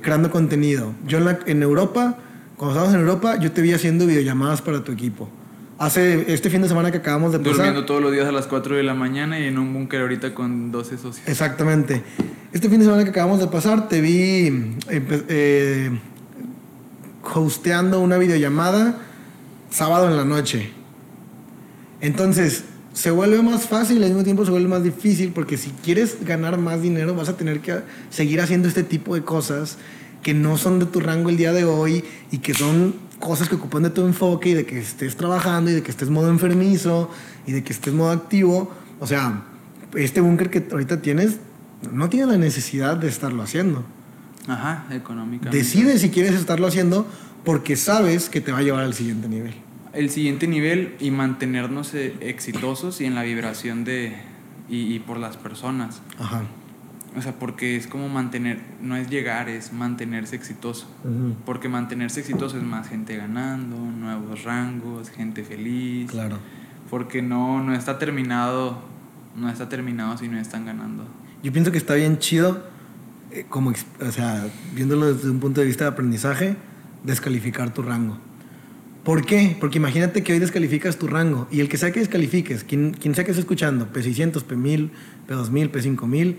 creando 0.00 0.32
contenido. 0.32 0.92
Yo 1.06 1.18
en, 1.18 1.24
la, 1.26 1.38
en 1.46 1.62
Europa 1.62 2.18
cuando 2.58 2.72
estábamos 2.72 2.94
en 2.94 3.00
Europa, 3.00 3.38
yo 3.38 3.52
te 3.52 3.62
vi 3.62 3.72
haciendo 3.72 4.04
videollamadas 4.04 4.60
para 4.60 4.82
tu 4.82 4.90
equipo. 4.90 5.28
Hace 5.78 6.32
este 6.32 6.50
fin 6.50 6.60
de 6.60 6.68
semana 6.68 6.90
que 6.90 6.98
acabamos 6.98 7.30
de 7.30 7.38
pasar. 7.38 7.54
Durmiendo 7.54 7.86
todos 7.86 8.02
los 8.02 8.10
días 8.10 8.26
a 8.26 8.32
las 8.32 8.48
4 8.48 8.76
de 8.76 8.82
la 8.82 8.94
mañana 8.94 9.38
y 9.38 9.44
en 9.44 9.58
un 9.58 9.72
búnker 9.72 10.00
ahorita 10.00 10.34
con 10.34 10.72
12 10.72 10.98
socios. 10.98 11.28
Exactamente. 11.28 12.02
Este 12.52 12.68
fin 12.68 12.80
de 12.80 12.86
semana 12.86 13.04
que 13.04 13.10
acabamos 13.10 13.38
de 13.38 13.46
pasar, 13.46 13.88
te 13.88 14.00
vi 14.00 14.76
eh, 14.88 15.90
hosteando 17.32 18.00
una 18.00 18.18
videollamada 18.18 18.98
sábado 19.70 20.08
en 20.08 20.16
la 20.16 20.24
noche. 20.24 20.72
Entonces, 22.00 22.64
se 22.92 23.12
vuelve 23.12 23.40
más 23.40 23.68
fácil 23.68 23.98
y 23.98 24.02
al 24.02 24.08
mismo 24.08 24.24
tiempo 24.24 24.44
se 24.44 24.50
vuelve 24.50 24.68
más 24.68 24.82
difícil 24.82 25.30
porque 25.32 25.56
si 25.56 25.70
quieres 25.84 26.24
ganar 26.24 26.58
más 26.58 26.82
dinero 26.82 27.14
vas 27.14 27.28
a 27.28 27.36
tener 27.36 27.60
que 27.60 27.78
seguir 28.10 28.40
haciendo 28.40 28.66
este 28.66 28.82
tipo 28.82 29.14
de 29.14 29.22
cosas 29.22 29.78
que 30.22 30.34
no 30.34 30.56
son 30.56 30.78
de 30.78 30.86
tu 30.86 31.00
rango 31.00 31.30
el 31.30 31.36
día 31.36 31.52
de 31.52 31.64
hoy 31.64 32.04
y 32.30 32.38
que 32.38 32.54
son 32.54 32.94
cosas 33.18 33.48
que 33.48 33.56
ocupan 33.56 33.82
de 33.82 33.90
tu 33.90 34.04
enfoque 34.04 34.50
y 34.50 34.54
de 34.54 34.66
que 34.66 34.78
estés 34.78 35.16
trabajando 35.16 35.70
y 35.70 35.74
de 35.74 35.82
que 35.82 35.90
estés 35.90 36.10
modo 36.10 36.30
enfermizo 36.30 37.10
y 37.46 37.52
de 37.52 37.64
que 37.64 37.72
estés 37.72 37.94
modo 37.94 38.10
activo. 38.10 38.72
O 39.00 39.06
sea, 39.06 39.44
este 39.94 40.20
búnker 40.20 40.50
que 40.50 40.66
ahorita 40.70 41.00
tienes 41.00 41.38
no 41.92 42.08
tiene 42.08 42.26
la 42.26 42.38
necesidad 42.38 42.96
de 42.96 43.08
estarlo 43.08 43.42
haciendo. 43.42 43.84
Ajá, 44.46 44.86
económicamente. 44.90 45.56
Decide 45.56 45.98
si 45.98 46.10
quieres 46.10 46.34
estarlo 46.34 46.66
haciendo 46.66 47.06
porque 47.44 47.76
sabes 47.76 48.28
que 48.28 48.40
te 48.40 48.52
va 48.52 48.58
a 48.58 48.62
llevar 48.62 48.84
al 48.84 48.94
siguiente 48.94 49.28
nivel. 49.28 49.54
El 49.92 50.10
siguiente 50.10 50.46
nivel 50.46 50.96
y 51.00 51.10
mantenernos 51.10 51.94
exitosos 51.94 53.00
y 53.00 53.04
en 53.04 53.14
la 53.14 53.22
vibración 53.22 53.84
de... 53.84 54.16
y, 54.68 54.94
y 54.94 54.98
por 55.00 55.18
las 55.18 55.36
personas. 55.36 56.00
Ajá. 56.18 56.42
O 57.16 57.22
sea, 57.22 57.32
porque 57.38 57.76
es 57.76 57.86
como 57.86 58.08
mantener, 58.08 58.60
no 58.80 58.96
es 58.96 59.08
llegar, 59.08 59.48
es 59.48 59.72
mantenerse 59.72 60.36
exitoso. 60.36 60.86
Uh 61.04 61.08
-huh. 61.08 61.34
Porque 61.44 61.68
mantenerse 61.68 62.20
exitoso 62.20 62.58
es 62.58 62.62
más 62.62 62.88
gente 62.88 63.16
ganando, 63.16 63.76
nuevos 63.76 64.44
rangos, 64.44 65.10
gente 65.10 65.42
feliz. 65.42 66.10
Claro. 66.10 66.38
Porque 66.90 67.22
no, 67.22 67.62
no 67.62 67.74
está 67.74 67.98
terminado, 67.98 68.82
no 69.36 69.48
está 69.48 69.68
terminado 69.68 70.16
si 70.18 70.28
no 70.28 70.38
están 70.38 70.66
ganando. 70.66 71.06
Yo 71.42 71.52
pienso 71.52 71.72
que 71.72 71.78
está 71.78 71.94
bien 71.94 72.18
chido, 72.18 72.62
eh, 73.30 73.46
como, 73.48 73.70
o 73.70 74.12
sea, 74.12 74.46
viéndolo 74.74 75.12
desde 75.14 75.30
un 75.30 75.40
punto 75.40 75.60
de 75.60 75.66
vista 75.66 75.84
de 75.84 75.90
aprendizaje, 75.90 76.56
descalificar 77.04 77.72
tu 77.72 77.82
rango. 77.82 78.18
¿Por 79.04 79.24
qué? 79.24 79.56
Porque 79.58 79.78
imagínate 79.78 80.22
que 80.22 80.32
hoy 80.34 80.38
descalificas 80.38 80.98
tu 80.98 81.06
rango 81.06 81.48
y 81.50 81.60
el 81.60 81.68
que 81.68 81.78
sea 81.78 81.92
que 81.92 82.00
descalifiques, 82.00 82.64
quien, 82.64 82.92
quien 82.92 83.14
sea 83.14 83.24
que 83.24 83.30
esté 83.30 83.40
escuchando, 83.40 83.90
P600, 83.90 84.44
P1000, 84.44 84.90
P2000, 85.26 85.70
P5000, 85.70 86.36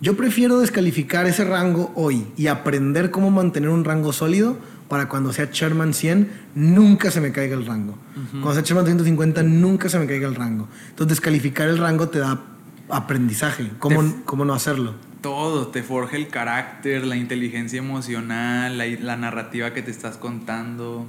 yo 0.00 0.16
prefiero 0.16 0.60
descalificar 0.60 1.26
ese 1.26 1.44
rango 1.44 1.92
hoy 1.94 2.26
y 2.36 2.46
aprender 2.46 3.10
cómo 3.10 3.30
mantener 3.30 3.70
un 3.70 3.84
rango 3.84 4.12
sólido 4.12 4.56
para 4.88 5.08
cuando 5.08 5.32
sea 5.32 5.48
Sherman 5.52 5.92
100 5.92 6.30
nunca 6.54 7.10
se 7.10 7.20
me 7.20 7.32
caiga 7.32 7.56
el 7.56 7.66
rango. 7.66 7.92
Uh 7.92 8.20
-huh. 8.20 8.30
Cuando 8.42 8.54
sea 8.54 8.62
Sherman 8.62 8.86
150 8.86 9.42
nunca 9.42 9.88
se 9.88 9.98
me 9.98 10.06
caiga 10.06 10.28
el 10.28 10.34
rango. 10.34 10.68
Entonces 10.90 11.16
descalificar 11.16 11.68
el 11.68 11.78
rango 11.78 12.08
te 12.08 12.20
da 12.20 12.40
aprendizaje. 12.88 13.70
¿Cómo, 13.78 14.22
cómo 14.24 14.44
no 14.44 14.54
hacerlo? 14.54 14.94
Todo, 15.20 15.68
te 15.68 15.82
forja 15.82 16.16
el 16.16 16.28
carácter, 16.28 17.04
la 17.04 17.16
inteligencia 17.16 17.78
emocional, 17.78 18.78
la, 18.78 18.86
la 18.86 19.16
narrativa 19.16 19.74
que 19.74 19.82
te 19.82 19.90
estás 19.90 20.16
contando 20.16 21.06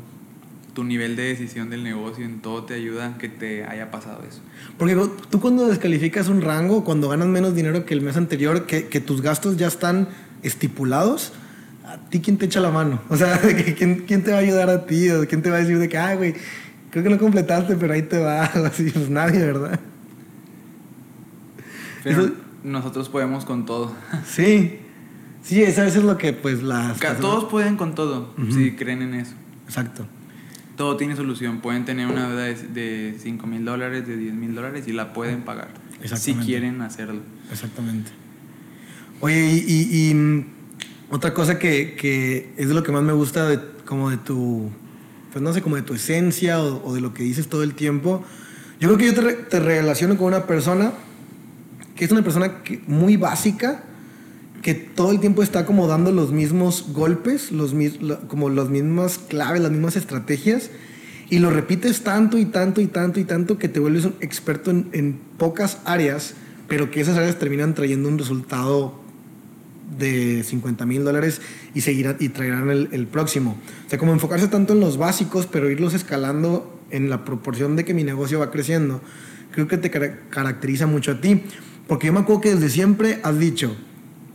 tu 0.80 0.86
nivel 0.86 1.18
de 1.18 1.24
decisión 1.24 1.70
del 1.70 1.84
negocio, 1.84 2.24
en 2.24 2.40
todo 2.40 2.64
te 2.64 2.74
ayuda 2.74 3.18
que 3.18 3.28
te 3.28 3.66
haya 3.66 3.92
pasado 3.92 4.24
eso. 4.26 4.40
Porque 4.78 4.96
tú 5.30 5.42
cuando 5.42 5.68
descalificas 5.68 6.30
un 6.30 6.42
rango, 6.42 6.86
cuando 6.86 7.10
ganas 7.10 7.28
menos 7.28 7.54
dinero 7.54 7.86
que 7.86 7.94
el 7.94 8.02
mes 8.02 8.16
anterior, 8.16 8.66
que, 8.66 8.88
que 8.88 9.02
tus 9.02 9.22
gastos 9.22 9.58
ya 9.58 9.68
están 9.68 10.08
estipulados, 10.42 11.34
¿a 11.86 11.98
ti 11.98 12.22
quién 12.22 12.38
te 12.38 12.46
echa 12.46 12.62
la 12.62 12.72
mano? 12.72 13.02
O 13.10 13.18
sea, 13.18 13.42
¿quién, 13.78 14.06
quién 14.08 14.24
te 14.24 14.32
va 14.32 14.38
a 14.38 14.40
ayudar 14.40 14.70
a 14.70 14.86
ti? 14.86 15.10
¿O 15.10 15.28
quién 15.28 15.42
te 15.42 15.50
va 15.50 15.58
a 15.58 15.60
decir 15.60 15.80
de 15.80 15.90
que, 15.90 15.98
ah, 15.98 16.16
güey, 16.16 16.34
creo 16.92 17.04
que 17.04 17.10
no 17.10 17.18
completaste, 17.18 17.76
pero 17.76 17.92
ahí 17.92 18.04
te 18.04 18.20
va? 18.20 18.44
Así, 18.66 18.90
pues 18.90 19.10
nadie, 19.10 19.40
¿verdad? 19.40 19.82
Pero 22.06 22.22
eso, 22.22 22.34
nosotros 22.64 23.10
podemos 23.10 23.44
con 23.44 23.66
todo. 23.66 23.92
Sí. 24.26 24.80
Sí, 25.44 25.62
eso, 25.62 25.84
es 25.84 25.96
lo 25.98 26.18
que 26.18 26.32
pues 26.32 26.64
las... 26.64 26.98
Todos 27.20 27.46
pueden 27.52 27.76
con 27.76 27.96
todo, 27.96 28.34
uh 28.38 28.42
-huh. 28.42 28.54
si 28.54 28.76
creen 28.78 29.02
en 29.02 29.16
eso. 29.16 29.34
Exacto 29.66 30.06
todo 30.80 30.96
tiene 30.96 31.14
solución. 31.18 31.60
Pueden 31.60 31.84
tener 31.84 32.08
una 32.08 32.30
deuda 32.30 32.46
de 32.46 33.18
5 33.22 33.46
mil 33.48 33.66
dólares, 33.66 34.08
de 34.08 34.16
10 34.16 34.34
mil 34.34 34.56
dólares 34.56 34.88
y 34.88 34.94
la 34.94 35.12
pueden 35.12 35.42
pagar. 35.42 35.68
Si 36.16 36.34
quieren 36.36 36.82
hacerlo. 36.82 37.20
Exactamente. 37.52 38.12
Oye, 39.20 39.52
y, 39.52 39.58
y- 39.68 40.10
y, 40.10 40.14
mm, 40.14 40.46
otra 41.12 41.34
cosa 41.34 41.60
que, 41.60 41.96
que 42.00 42.54
es 42.56 42.70
de 42.70 42.74
lo 42.74 42.82
que 42.84 42.94
más 42.94 43.04
me 43.04 43.12
gusta 43.12 43.46
de, 43.50 43.60
como 43.84 44.10
de 44.10 44.16
tu, 44.16 44.72
pues 45.34 45.44
no 45.44 45.52
sé, 45.52 45.62
como 45.62 45.76
de 45.76 45.82
tu 45.82 45.94
esencia 45.96 46.62
o, 46.64 46.82
o 46.88 46.96
de 46.96 47.02
lo 47.02 47.14
que 47.14 47.24
dices 47.24 47.50
todo 47.50 47.64
el 47.64 47.74
tiempo. 47.76 48.24
Yo 48.80 48.88
creo 48.88 48.98
que 48.98 49.06
yo 49.08 49.14
te, 49.14 49.34
te 49.34 49.60
relaciono 49.60 50.16
con 50.18 50.28
una 50.28 50.48
persona 50.48 50.94
que 51.94 52.06
es 52.06 52.12
una 52.14 52.22
persona 52.24 52.64
que- 52.64 52.82
muy 52.88 53.18
básica, 53.18 53.84
que 54.62 54.74
todo 54.74 55.12
el 55.12 55.20
tiempo 55.20 55.42
está 55.44 55.66
como 55.66 55.88
dando 55.88 56.12
los 56.12 56.32
mismos 56.32 56.86
golpes, 56.94 57.52
los, 57.52 57.74
como 58.28 58.50
las 58.50 58.70
mismas 58.70 59.18
claves, 59.18 59.62
las 59.62 59.72
mismas 59.72 59.96
estrategias, 59.96 60.70
y 61.30 61.40
lo 61.40 61.50
repites 61.52 62.04
tanto 62.04 62.38
y 62.38 62.46
tanto 62.46 62.82
y 62.82 62.88
tanto 62.88 63.20
y 63.20 63.24
tanto 63.24 63.58
que 63.58 63.70
te 63.70 63.80
vuelves 63.80 64.06
un 64.06 64.16
experto 64.20 64.72
en, 64.72 64.88
en 64.94 65.20
pocas 65.38 65.78
áreas, 65.86 66.34
pero 66.68 66.92
que 66.92 67.02
esas 67.02 67.18
áreas 67.18 67.38
terminan 67.40 67.74
trayendo 67.76 68.10
un 68.10 68.18
resultado 68.18 69.00
de 69.98 70.44
50 70.44 70.86
mil 70.86 71.04
dólares 71.04 71.42
y 71.74 71.82
seguirán 71.82 72.18
y 72.20 72.30
traerán 72.30 72.70
el, 72.70 72.90
el 72.92 73.08
próximo. 73.08 73.58
O 73.86 73.90
sea, 73.90 73.98
como 74.00 74.14
enfocarse 74.14 74.48
tanto 74.48 74.74
en 74.74 74.80
los 74.80 74.98
básicos, 74.98 75.48
pero 75.48 75.70
irlos 75.70 75.94
escalando 75.94 76.80
en 76.92 77.10
la 77.10 77.26
proporción 77.26 77.76
de 77.76 77.86
que 77.86 77.94
mi 77.94 78.04
negocio 78.04 78.40
va 78.40 78.52
creciendo, 78.52 79.02
creo 79.52 79.68
que 79.68 79.78
te 79.78 79.90
cara- 79.90 80.20
caracteriza 80.30 80.86
mucho 80.88 81.12
a 81.14 81.22
ti. 81.22 81.44
Porque 81.88 82.08
yo 82.08 82.14
me 82.14 82.20
acuerdo 82.20 82.42
que 82.42 82.54
desde 82.54 82.70
siempre 82.70 83.20
has 83.24 83.40
dicho, 83.40 83.76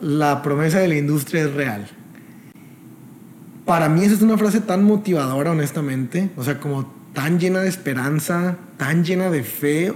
la 0.04 0.42
promesa 0.42 0.78
de 0.78 0.88
la 0.88 0.96
industria 0.96 1.42
es 1.44 1.52
real. 1.54 1.86
Para 3.64 3.88
mí 3.88 4.04
esa 4.04 4.14
es 4.14 4.22
una 4.22 4.36
frase 4.36 4.60
tan 4.60 4.84
motivadora, 4.84 5.50
honestamente. 5.52 6.30
O 6.36 6.44
sea, 6.44 6.60
como 6.60 6.92
tan 7.14 7.38
llena 7.40 7.60
de 7.60 7.68
esperanza, 7.68 8.56
tan 8.76 9.04
llena 9.04 9.30
de 9.30 9.42
fe. 9.42 9.92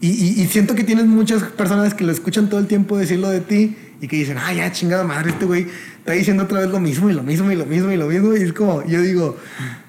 Y, 0.00 0.08
y- 0.08 0.42
y 0.42 0.46
siento 0.46 0.74
que 0.74 0.82
tienes 0.82 1.06
muchas 1.06 1.42
personas 1.44 1.94
que 1.94 2.04
lo 2.04 2.10
escuchan 2.10 2.48
todo 2.48 2.58
el 2.58 2.66
tiempo 2.66 2.96
decirlo 2.98 3.28
de 3.30 3.40
ti 3.40 3.76
y 4.00 4.08
que 4.08 4.16
dicen, 4.16 4.38
ah, 4.38 4.52
ya 4.52 4.72
chingada 4.72 5.04
madre, 5.04 5.30
este 5.30 5.44
güey 5.44 5.66
está 5.98 6.12
diciendo 6.12 6.44
otra 6.44 6.60
vez 6.60 6.70
lo 6.70 6.80
mismo 6.80 7.10
y 7.10 7.12
lo 7.12 7.22
mismo 7.22 7.52
y 7.52 7.54
lo 7.54 7.66
mismo 7.66 7.92
y 7.92 7.96
lo 7.96 8.06
mismo. 8.08 8.34
Y 8.34 8.40
es 8.42 8.52
como, 8.54 8.84
yo 8.86 9.00
digo, 9.02 9.36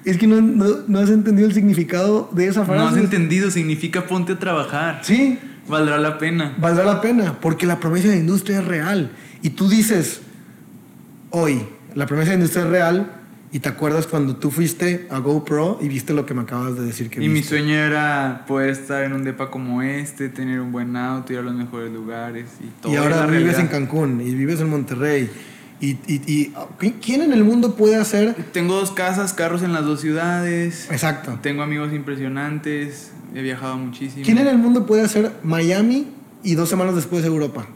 es 0.04 0.18
que 0.18 0.26
no, 0.26 0.40
no, 0.40 0.66
no 0.86 0.98
has 1.00 1.08
entendido 1.10 1.48
el 1.48 1.54
significado 1.54 2.28
de 2.32 2.46
esa 2.46 2.64
frase. 2.64 2.80
No 2.80 2.88
has 2.88 2.96
entendido, 2.96 3.50
significa 3.50 4.06
ponte 4.06 4.34
a 4.34 4.38
trabajar. 4.38 5.00
Sí, 5.02 5.38
Valdrá 5.68 5.96
la 5.98 6.18
pena. 6.18 6.54
valdrá 6.58 6.84
la 6.84 7.00
pena, 7.00 7.38
porque 7.40 7.66
la 7.66 7.78
promesa 7.80 8.08
de 8.08 8.14
la 8.14 8.20
industria 8.20 8.58
es 8.58 8.64
real. 8.66 9.12
Y 9.42 9.50
tú 9.50 9.68
dices, 9.68 10.20
hoy, 11.30 11.62
la 11.94 12.06
promesa 12.06 12.30
de 12.30 12.36
industria 12.36 12.64
es 12.64 12.70
real, 12.70 13.12
y 13.54 13.58
te 13.58 13.68
acuerdas 13.68 14.06
cuando 14.06 14.36
tú 14.36 14.50
fuiste 14.50 15.06
a 15.10 15.18
GoPro 15.18 15.78
y 15.82 15.88
viste 15.88 16.14
lo 16.14 16.24
que 16.24 16.32
me 16.32 16.40
acabas 16.40 16.74
de 16.74 16.84
decir 16.86 17.10
que 17.10 17.22
Y 17.22 17.28
mi 17.28 17.42
sueño 17.42 17.74
era 17.74 18.44
poder 18.46 18.70
estar 18.70 19.04
en 19.04 19.12
un 19.12 19.24
depa 19.24 19.50
como 19.50 19.82
este, 19.82 20.30
tener 20.30 20.58
un 20.60 20.72
buen 20.72 20.96
auto, 20.96 21.34
ir 21.34 21.40
a 21.40 21.42
los 21.42 21.52
mejores 21.54 21.92
lugares 21.92 22.46
y 22.64 22.68
todo. 22.80 22.90
Y 22.92 22.96
ahora 22.96 23.26
vives 23.26 23.58
en. 23.58 23.66
Cancún 23.66 24.22
y 24.22 24.34
vives 24.34 24.58
en 24.60 24.70
Monterrey. 24.70 25.28
Y, 25.82 25.90
y, 25.90 26.22
y, 26.26 26.52
¿qui- 26.80 26.94
¿quién 27.04 27.20
en 27.22 27.32
el 27.34 27.44
mundo 27.44 27.74
puede 27.76 27.96
hacer? 27.96 28.34
Tengo 28.52 28.74
dos 28.76 28.90
casas, 28.92 29.34
carros 29.34 29.62
en 29.62 29.74
las 29.74 29.84
dos 29.84 30.00
ciudades. 30.00 30.88
Exacto. 30.90 31.38
Tengo 31.42 31.62
amigos 31.62 31.92
impresionantes. 31.92 33.10
He 33.34 33.42
viajado 33.42 33.76
muchísimo. 33.76 34.24
¿Quién 34.24 34.38
en 34.38 34.46
el 34.46 34.56
mundo 34.56 34.86
puede 34.86 35.02
hacer 35.02 35.30
Miami 35.42 36.06
y 36.42 36.54
dos 36.54 36.70
semanas 36.70 36.94
después 36.94 37.22
Europa? 37.24 37.66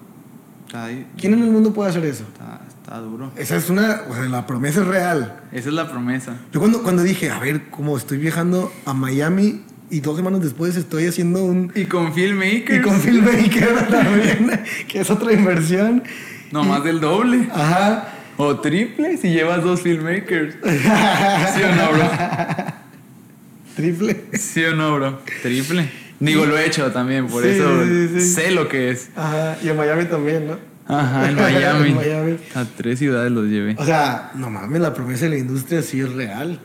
Está, 0.67 0.87
ahí- 0.87 1.07
¿Quién 1.19 1.35
en 1.35 1.43
el 1.45 1.51
mundo 1.51 1.73
puede 1.73 1.91
hacer 1.91 2.05
eso? 2.05 2.25
está, 2.33 2.61
está 2.69 2.99
duro. 2.99 3.31
Esa 3.37 3.57
es 3.57 3.71
una, 3.71 4.03
o 4.09 4.15
sea, 4.15 4.25
la 4.25 4.47
promesa 4.47 4.81
es 4.81 4.87
real. 4.87 5.41
Esa 5.53 5.69
es 5.69 5.75
la 5.75 5.89
promesa. 5.89 6.35
Yo 6.53 6.61
cuando, 6.61 6.83
cuando 6.83 7.03
dije, 7.03 7.31
a 7.31 7.39
ver, 7.39 7.71
como 7.71 7.97
estoy 7.97 8.19
viajando 8.19 8.73
a 8.85 8.93
Miami 8.95 9.63
y 9.91 10.01
dos 10.01 10.17
semanas 10.17 10.43
después 10.43 10.77
estoy 10.77 11.07
haciendo 11.07 11.45
un... 11.45 11.71
Y 11.75 11.85
con 11.85 12.13
filmmakers. 12.13 12.79
Y 12.81 12.83
con 12.83 13.01
Filmmaker 13.01 13.87
también, 13.91 14.61
que 14.89 15.01
es 15.01 15.11
otra 15.11 15.33
inversión. 15.33 16.03
No 16.51 16.65
más 16.65 16.83
del 16.85 17.01
doble. 17.01 17.49
Ajá. 17.53 18.09
O 18.37 18.59
triple 18.61 19.17
si 19.17 19.31
llevas 19.31 19.63
dos 19.63 19.81
filmmakers. 19.83 20.57
¿Sí 20.65 21.63
o 21.63 21.75
no, 21.75 21.93
bro? 21.93 22.11
Triple. 23.77 24.25
¿Sí 24.35 24.65
o 24.65 24.75
no, 24.75 24.95
bro? 24.97 25.21
Triple. 25.43 25.91
Digo, 26.21 26.47
lo 26.47 26.57
he 26.57 26.67
hecho 26.67 26.91
también, 26.93 27.27
por 27.27 27.43
Sí, 27.43 27.51
eso 27.51 27.85
sí, 27.85 28.21
sé 28.21 28.51
lo 28.51 28.69
que 28.69 28.91
es. 28.91 29.11
Ajá. 29.17 29.57
Y 29.63 29.69
en 29.69 29.77
Miami 29.77 30.05
también, 30.07 30.47
¿no? 30.47 30.59
Ajá, 30.89 31.29
en 31.29 31.35
Miami. 31.37 31.89
En 31.91 31.97
Miami. 31.97 32.37
A 32.55 32.65
tres 32.65 32.99
ciudades 32.99 33.31
los 33.33 33.47
llevé. 33.47 33.75
O 33.79 33.85
sea, 33.85 34.31
no 34.35 34.49
mames, 34.51 34.81
la 34.81 34.95
promesa 34.95 35.25
de 35.25 35.31
la 35.33 35.39
industria 35.39 35.83
sí 35.83 36.01
es 36.01 36.13
real. 36.13 36.59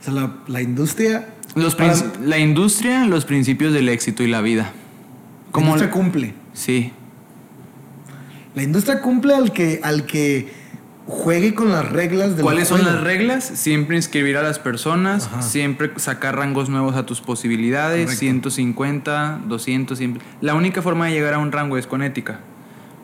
O 0.00 0.04
sea, 0.04 0.12
la, 0.14 0.36
la 0.48 0.62
industria... 0.62 1.28
Los 1.54 1.74
para- 1.74 1.94
la 2.22 2.38
industria, 2.38 3.04
los 3.06 3.24
principios 3.24 3.72
del 3.72 3.88
éxito 3.88 4.22
y 4.22 4.28
la 4.28 4.40
vida. 4.40 4.62
la 4.64 5.52
Como 5.52 5.66
industria 5.68 5.90
cumple. 5.90 6.34
Sí. 6.52 6.92
La 8.54 8.62
industria 8.62 9.00
cumple 9.02 9.34
al 9.34 9.52
que, 9.52 9.80
al 9.82 10.06
que 10.06 10.50
juegue 11.06 11.54
con 11.54 11.70
las 11.70 11.88
reglas 11.90 12.36
del 12.36 12.42
¿Cuáles 12.44 12.68
son 12.68 12.84
las 12.84 13.00
reglas? 13.00 13.44
Siempre 13.44 13.96
inscribir 13.96 14.36
a 14.36 14.42
las 14.42 14.58
personas, 14.58 15.26
Ajá. 15.26 15.42
siempre 15.42 15.90
sacar 15.96 16.36
rangos 16.36 16.68
nuevos 16.68 16.96
a 16.96 17.06
tus 17.06 17.20
posibilidades, 17.20 18.06
Correcto. 18.06 18.20
150, 18.20 19.40
200, 19.46 19.98
siempre. 19.98 20.22
La 20.40 20.54
única 20.54 20.82
forma 20.82 21.06
de 21.06 21.12
llegar 21.12 21.34
a 21.34 21.38
un 21.38 21.52
rango 21.52 21.78
es 21.78 21.86
con 21.86 22.02
ética. 22.02 22.40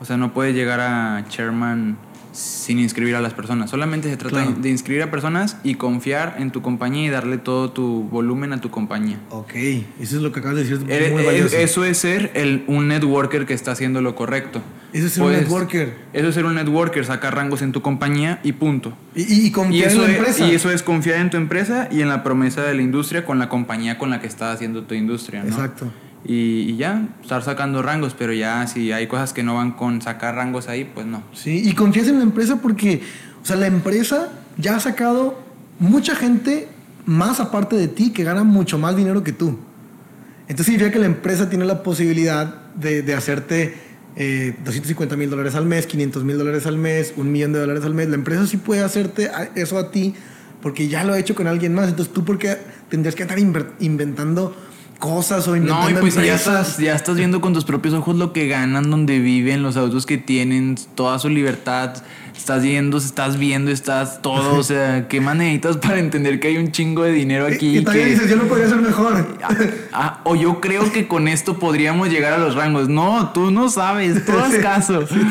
O 0.01 0.05
sea, 0.05 0.17
no 0.17 0.33
puedes 0.33 0.55
llegar 0.55 0.81
a 0.81 1.25
chairman 1.29 1.97
sin 2.33 2.79
inscribir 2.79 3.15
a 3.15 3.21
las 3.21 3.35
personas. 3.35 3.71
Solamente 3.71 4.09
se 4.11 4.17
trata 4.17 4.43
Claro. 4.43 4.57
de 4.61 4.69
inscribir 4.71 5.03
a 5.03 5.11
personas 5.11 5.59
y 5.65 5.75
confiar 5.75 6.37
en 6.39 6.51
tu 6.51 6.63
compañía 6.63 7.07
y 7.07 7.11
darle 7.11 7.39
todo 7.39 7.71
tu 7.71 8.03
volumen 8.05 8.53
a 8.53 8.61
tu 8.61 8.71
compañía. 8.71 9.19
Ok, 9.31 9.55
eso 9.55 10.17
es 10.17 10.23
lo 10.23 10.33
que 10.33 10.41
acabas 10.41 10.57
de 10.57 10.65
decir. 10.65 10.85
Es 10.91 11.13
muy 11.13 11.21
es- 11.21 11.27
valioso. 11.27 11.57
eso 11.57 11.85
es 11.85 11.99
ser 11.99 12.31
el, 12.35 12.65
un 12.67 12.89
networker 12.89 13.45
que 13.47 13.55
está 13.55 13.73
haciendo 13.73 14.01
lo 14.01 14.15
correcto. 14.15 14.61
Eso 14.93 15.07
es 15.07 15.13
ser 15.15 15.23
un 15.23 15.33
networker. 15.33 15.95
Eso 16.13 16.29
es 16.29 16.35
ser 16.35 16.45
un 16.45 16.55
networker, 16.55 17.05
sacar 17.07 17.35
rangos 17.35 17.63
en 17.63 17.73
tu 17.73 17.81
compañía 17.81 18.41
y 18.43 18.53
punto. 18.53 18.93
Y, 19.15 19.23
y, 19.23 19.41
y 19.43 19.47
Y 19.47 19.51
confiar 19.51 19.91
en 19.91 19.99
la 19.99 20.05
es, 20.09 20.17
empresa. 20.19 20.47
y 20.47 20.55
eso 20.55 20.71
es 20.71 20.83
confiar 20.83 21.21
en 21.21 21.31
tu 21.31 21.37
empresa 21.39 21.89
y 21.91 22.03
en 22.03 22.09
la 22.09 22.23
promesa 22.23 22.63
de 22.63 22.75
la 22.75 22.83
industria 22.83 23.25
con 23.25 23.39
la 23.39 23.49
compañía 23.49 23.97
con 23.99 24.11
la 24.11 24.21
que 24.21 24.27
estás 24.27 24.55
haciendo 24.55 24.83
tu 24.85 24.95
industria. 24.95 25.43
¿no? 25.43 25.49
Exacto. 25.49 25.91
Y, 26.25 26.71
y 26.71 26.77
ya, 26.77 27.09
estar 27.21 27.43
sacando 27.43 27.83
rangos, 27.83 28.15
pero 28.17 28.33
ya 28.33 28.67
si 28.67 28.93
hay 28.93 29.07
cosas 29.09 29.33
que 29.33 29.43
no 29.43 29.57
van 29.57 29.73
con 29.73 30.01
sacar 30.01 30.37
rangos 30.37 30.69
ahí, 30.69 30.85
pues 30.85 31.07
no. 31.07 31.23
Sí, 31.33 31.63
y 31.65 31.75
confías 31.75 32.09
en 32.09 32.19
la 32.19 32.25
empresa 32.25 32.61
porque, 32.63 33.03
o 33.43 33.45
sea, 33.45 33.57
la 33.57 33.67
empresa 33.67 34.29
ya 34.57 34.77
ha 34.77 34.81
sacado 34.81 35.41
mucha 35.79 36.15
gente 36.15 36.69
más 37.07 37.41
aparte 37.41 37.77
de 37.77 37.89
ti 37.89 38.13
que 38.13 38.23
gana 38.23 38.45
mucho 38.45 38.79
más 38.79 38.97
dinero 38.97 39.25
que 39.25 39.33
tú. 39.33 39.59
Entonces 40.43 40.67
significa 40.67 40.93
que 40.93 40.99
la 40.99 41.07
empresa 41.07 41.49
tiene 41.49 41.65
la 41.65 41.83
posibilidad 41.83 42.73
de, 42.75 43.03
de 43.03 43.15
hacerte 43.15 43.75
eh, 44.17 44.55
250 44.65 45.17
mil 45.17 45.31
dólares 45.31 45.55
al 45.55 45.65
mes, 45.65 45.87
500 45.87 46.25
mil 46.25 46.37
dólares 46.37 46.67
al 46.67 46.77
mes, 46.77 47.15
un 47.17 47.33
millón 47.33 47.53
de 47.53 47.61
dólares 47.61 47.85
al 47.85 47.95
mes. 47.95 48.09
La 48.09 48.17
empresa 48.17 48.47
sí 48.47 48.59
puede 48.59 48.83
hacerte 48.83 49.31
eso 49.55 49.79
a 49.79 49.91
ti 49.91 50.15
porque 50.61 50.89
ya 50.89 51.05
lo 51.05 51.15
ha 51.15 51.19
hecho 51.19 51.35
con 51.35 51.47
alguien 51.47 51.75
más. 51.75 51.89
Entonces 51.89 52.13
tú, 52.13 52.25
¿por 52.25 52.39
qué 52.39 52.59
tendrías 52.89 53.15
que 53.15 53.23
estar 53.23 53.39
inventando 53.39 54.55
cosas 55.03 55.49
o 55.49 55.57
No, 55.57 55.91
y 55.91 55.95
pues 55.95 56.15
ya 56.15 56.37
estás, 56.37 56.79
ya 56.79 56.95
estás 56.95 57.17
viendo 57.17 57.41
con 57.41 57.53
tus 57.53 57.65
propios 57.65 57.93
ojos 57.93 58.15
lo 58.15 58.33
que 58.33 58.47
ganan, 58.47 58.89
donde 58.89 59.19
viven, 59.19 59.61
los 59.61 59.77
autos 59.77 60.07
que 60.07 60.17
tienen, 60.17 60.77
toda 60.95 61.19
su 61.19 61.29
libertad. 61.29 61.95
Estás 62.37 62.63
yendo, 62.63 62.99
estás 62.99 63.37
viendo, 63.37 63.73
estás 63.73 64.23
todo. 64.23 64.55
O 64.59 64.63
sea, 64.63 65.09
¿qué 65.11 65.21
más 65.21 65.35
necesitas 65.35 65.77
para 65.79 65.99
entender 65.99 66.39
que 66.39 66.49
hay 66.49 66.57
un 66.57 66.71
chingo 66.71 67.03
de 67.03 67.11
dinero 67.11 67.49
Y- 67.51 67.53
aquí? 67.55 67.79
y, 67.79 67.83
también 67.85 68.07
que- 68.07 68.13
dices, 68.15 68.31
yo 68.31 68.37
lo 68.37 68.45
podría 68.47 68.67
hacer 68.67 68.79
mejor. 68.81 69.27
Ah, 69.93 70.21
o 70.23 70.37
yo 70.37 70.61
creo 70.61 70.93
que 70.93 71.09
con 71.09 71.27
esto 71.27 71.59
podríamos 71.59 72.09
llegar 72.09 72.33
a 72.35 72.39
los 72.39 72.55
rangos. 72.55 72.89
No, 72.89 73.31
tú 73.35 73.51
no 73.51 73.69
sabes, 73.71 74.25
tú 74.25 74.33
haz 74.39 74.55
caso. 74.63 75.05
Sí 75.09 75.17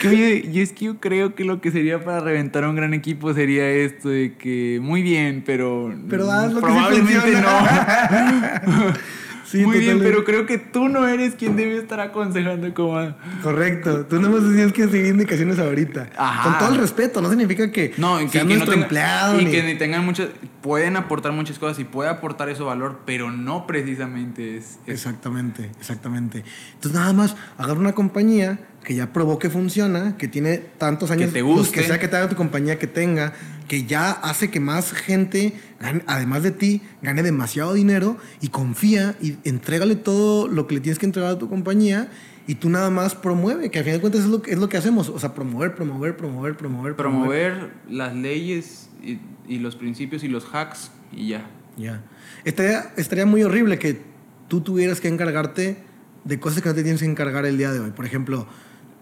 que 0.00 0.08
oye, 0.08 0.50
y 0.52 0.60
es 0.60 0.72
que 0.72 0.84
yo 0.86 1.00
creo 1.00 1.34
que 1.34 1.44
lo 1.44 1.60
que 1.60 1.70
sería 1.70 2.04
para 2.04 2.20
reventar 2.20 2.64
a 2.64 2.68
un 2.70 2.76
gran 2.76 2.94
equipo 2.94 3.32
sería 3.34 3.68
esto 3.68 4.08
de 4.08 4.34
que 4.36 4.78
muy 4.82 5.02
bien, 5.02 5.42
pero 5.44 5.92
Pero 6.08 6.30
haz 6.30 6.52
lo 6.52 6.60
que 6.60 6.66
sí 6.66 6.72
probablemente 6.72 7.32
no. 7.40 8.94
Sí, 9.50 9.66
muy 9.66 9.80
bien, 9.80 9.98
pero 9.98 10.22
creo 10.24 10.46
que 10.46 10.58
tú 10.58 10.88
no 10.88 11.08
eres 11.08 11.34
quien 11.34 11.56
debe 11.56 11.76
estar 11.76 11.98
aconsejando 11.98 12.72
como 12.72 13.16
Correcto. 13.42 14.06
Tú 14.06 14.20
nada 14.20 14.32
más 14.32 14.48
decías 14.48 14.72
que 14.72 14.86
seguir 14.86 15.06
indicaciones 15.08 15.58
ahorita. 15.58 16.08
Ajá. 16.16 16.44
Con 16.50 16.58
todo 16.60 16.68
el 16.76 16.80
respeto, 16.80 17.20
no 17.20 17.28
significa 17.30 17.72
que 17.72 17.92
No, 17.96 18.20
y 18.20 18.26
que, 18.26 18.30
seas 18.30 18.44
que 18.44 18.48
no 18.50 18.54
nuestro 18.58 18.74
tenga- 18.74 18.82
empleado. 18.84 19.40
y 19.40 19.46
ni- 19.46 19.50
que 19.50 19.62
ni 19.64 19.74
tengan 19.76 20.04
muchas 20.04 20.28
pueden 20.62 20.96
aportar 20.96 21.32
muchas 21.32 21.58
cosas 21.58 21.80
y 21.80 21.84
puede 21.84 22.08
aportar 22.10 22.48
eso 22.48 22.64
valor, 22.66 23.00
pero 23.04 23.32
no 23.32 23.66
precisamente 23.66 24.56
es, 24.56 24.78
es 24.86 24.94
Exactamente, 24.94 25.68
exactamente. 25.80 26.44
Entonces 26.74 26.92
nada 27.00 27.12
más 27.12 27.34
agarra 27.58 27.80
una 27.80 27.92
compañía 27.92 28.60
que 28.84 28.94
ya 28.94 29.12
probó 29.12 29.38
que 29.38 29.50
funciona, 29.50 30.16
que 30.16 30.26
tiene 30.28 30.58
tantos 30.58 31.10
años, 31.10 31.32
te 31.32 31.42
pues, 31.44 31.68
que 31.68 31.82
sea 31.82 31.98
que 31.98 32.08
tenga 32.08 32.28
tu 32.28 32.36
compañía 32.36 32.78
que 32.78 32.86
tenga, 32.86 33.34
que 33.68 33.84
ya 33.84 34.10
hace 34.10 34.50
que 34.50 34.58
más 34.58 34.92
gente, 34.92 35.52
gane- 35.78 36.02
además 36.06 36.42
de 36.42 36.50
ti, 36.50 36.80
gane 37.02 37.22
demasiado 37.22 37.74
dinero 37.74 38.16
y 38.40 38.48
confía 38.48 39.16
y 39.20 39.36
entrégale 39.44 39.96
todo 39.96 40.48
lo 40.48 40.66
que 40.66 40.74
le 40.76 40.80
tienes 40.80 40.98
que 40.98 41.06
entregar 41.06 41.32
a 41.32 41.38
tu 41.38 41.48
compañía 41.48 42.08
y 42.46 42.54
tú 42.54 42.70
nada 42.70 42.88
más 42.90 43.14
promueve, 43.14 43.70
que 43.70 43.78
al 43.78 43.84
final 43.84 43.98
de 43.98 44.00
cuentas 44.00 44.22
es 44.22 44.28
lo, 44.28 44.40
que- 44.42 44.52
es 44.52 44.58
lo 44.58 44.68
que 44.68 44.76
hacemos, 44.78 45.08
o 45.10 45.18
sea, 45.18 45.34
promover, 45.34 45.74
promover, 45.74 46.16
promover, 46.16 46.56
promover, 46.56 46.96
promover 46.96 47.70
las 47.88 48.14
leyes 48.14 48.88
y, 49.04 49.18
y 49.46 49.58
los 49.58 49.76
principios 49.76 50.24
y 50.24 50.28
los 50.28 50.46
hacks 50.52 50.90
y 51.12 51.28
ya. 51.28 51.48
Ya. 51.76 52.02
Estaría, 52.44 52.92
estaría 52.96 53.26
muy 53.26 53.42
horrible 53.42 53.78
que 53.78 54.00
tú 54.48 54.62
tuvieras 54.62 55.00
que 55.00 55.08
encargarte 55.08 55.76
de 56.24 56.40
cosas 56.40 56.62
que 56.62 56.68
no 56.70 56.74
te 56.74 56.82
tienes 56.82 57.00
que 57.02 57.06
encargar 57.06 57.46
el 57.46 57.56
día 57.56 57.72
de 57.72 57.80
hoy. 57.80 57.90
Por 57.92 58.04
ejemplo, 58.04 58.46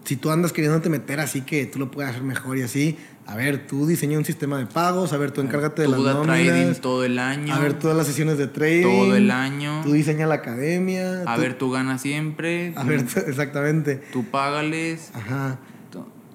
si 0.05 0.15
tú 0.15 0.31
andas 0.31 0.53
queriéndote 0.53 0.89
meter 0.89 1.19
así 1.19 1.41
que 1.41 1.65
tú 1.65 1.77
lo 1.79 1.91
puedes 1.91 2.11
hacer 2.11 2.23
mejor 2.23 2.57
y 2.57 2.61
así, 2.63 2.97
a 3.27 3.35
ver, 3.35 3.67
tú 3.67 3.85
diseña 3.85 4.17
un 4.17 4.25
sistema 4.25 4.57
de 4.57 4.65
pagos, 4.65 5.13
a 5.13 5.17
ver, 5.17 5.31
tú 5.31 5.41
encárgate 5.41 5.83
de 5.83 5.87
las 5.87 5.97
Tú 5.99 6.03
da 6.03 6.21
trading 6.23 6.49
nóminas, 6.51 6.81
todo 6.81 7.03
el 7.05 7.19
año. 7.19 7.53
a 7.53 7.59
ver 7.59 7.73
todas 7.73 7.95
las 7.95 8.07
sesiones 8.07 8.37
de 8.39 8.47
trading, 8.47 8.83
todo 8.83 9.15
el 9.15 9.29
año. 9.29 9.81
tú 9.83 9.91
diseña 9.93 10.25
la 10.25 10.35
academia, 10.35 11.21
A 11.27 11.35
tú- 11.35 11.41
ver, 11.41 11.53
tú 11.57 11.69
ganas 11.69 12.01
siempre. 12.01 12.73
a 12.75 12.83
ver, 12.83 13.01
exactamente, 13.27 14.01
Tú 14.11 14.23
págales. 14.25 15.11
ajá. 15.13 15.59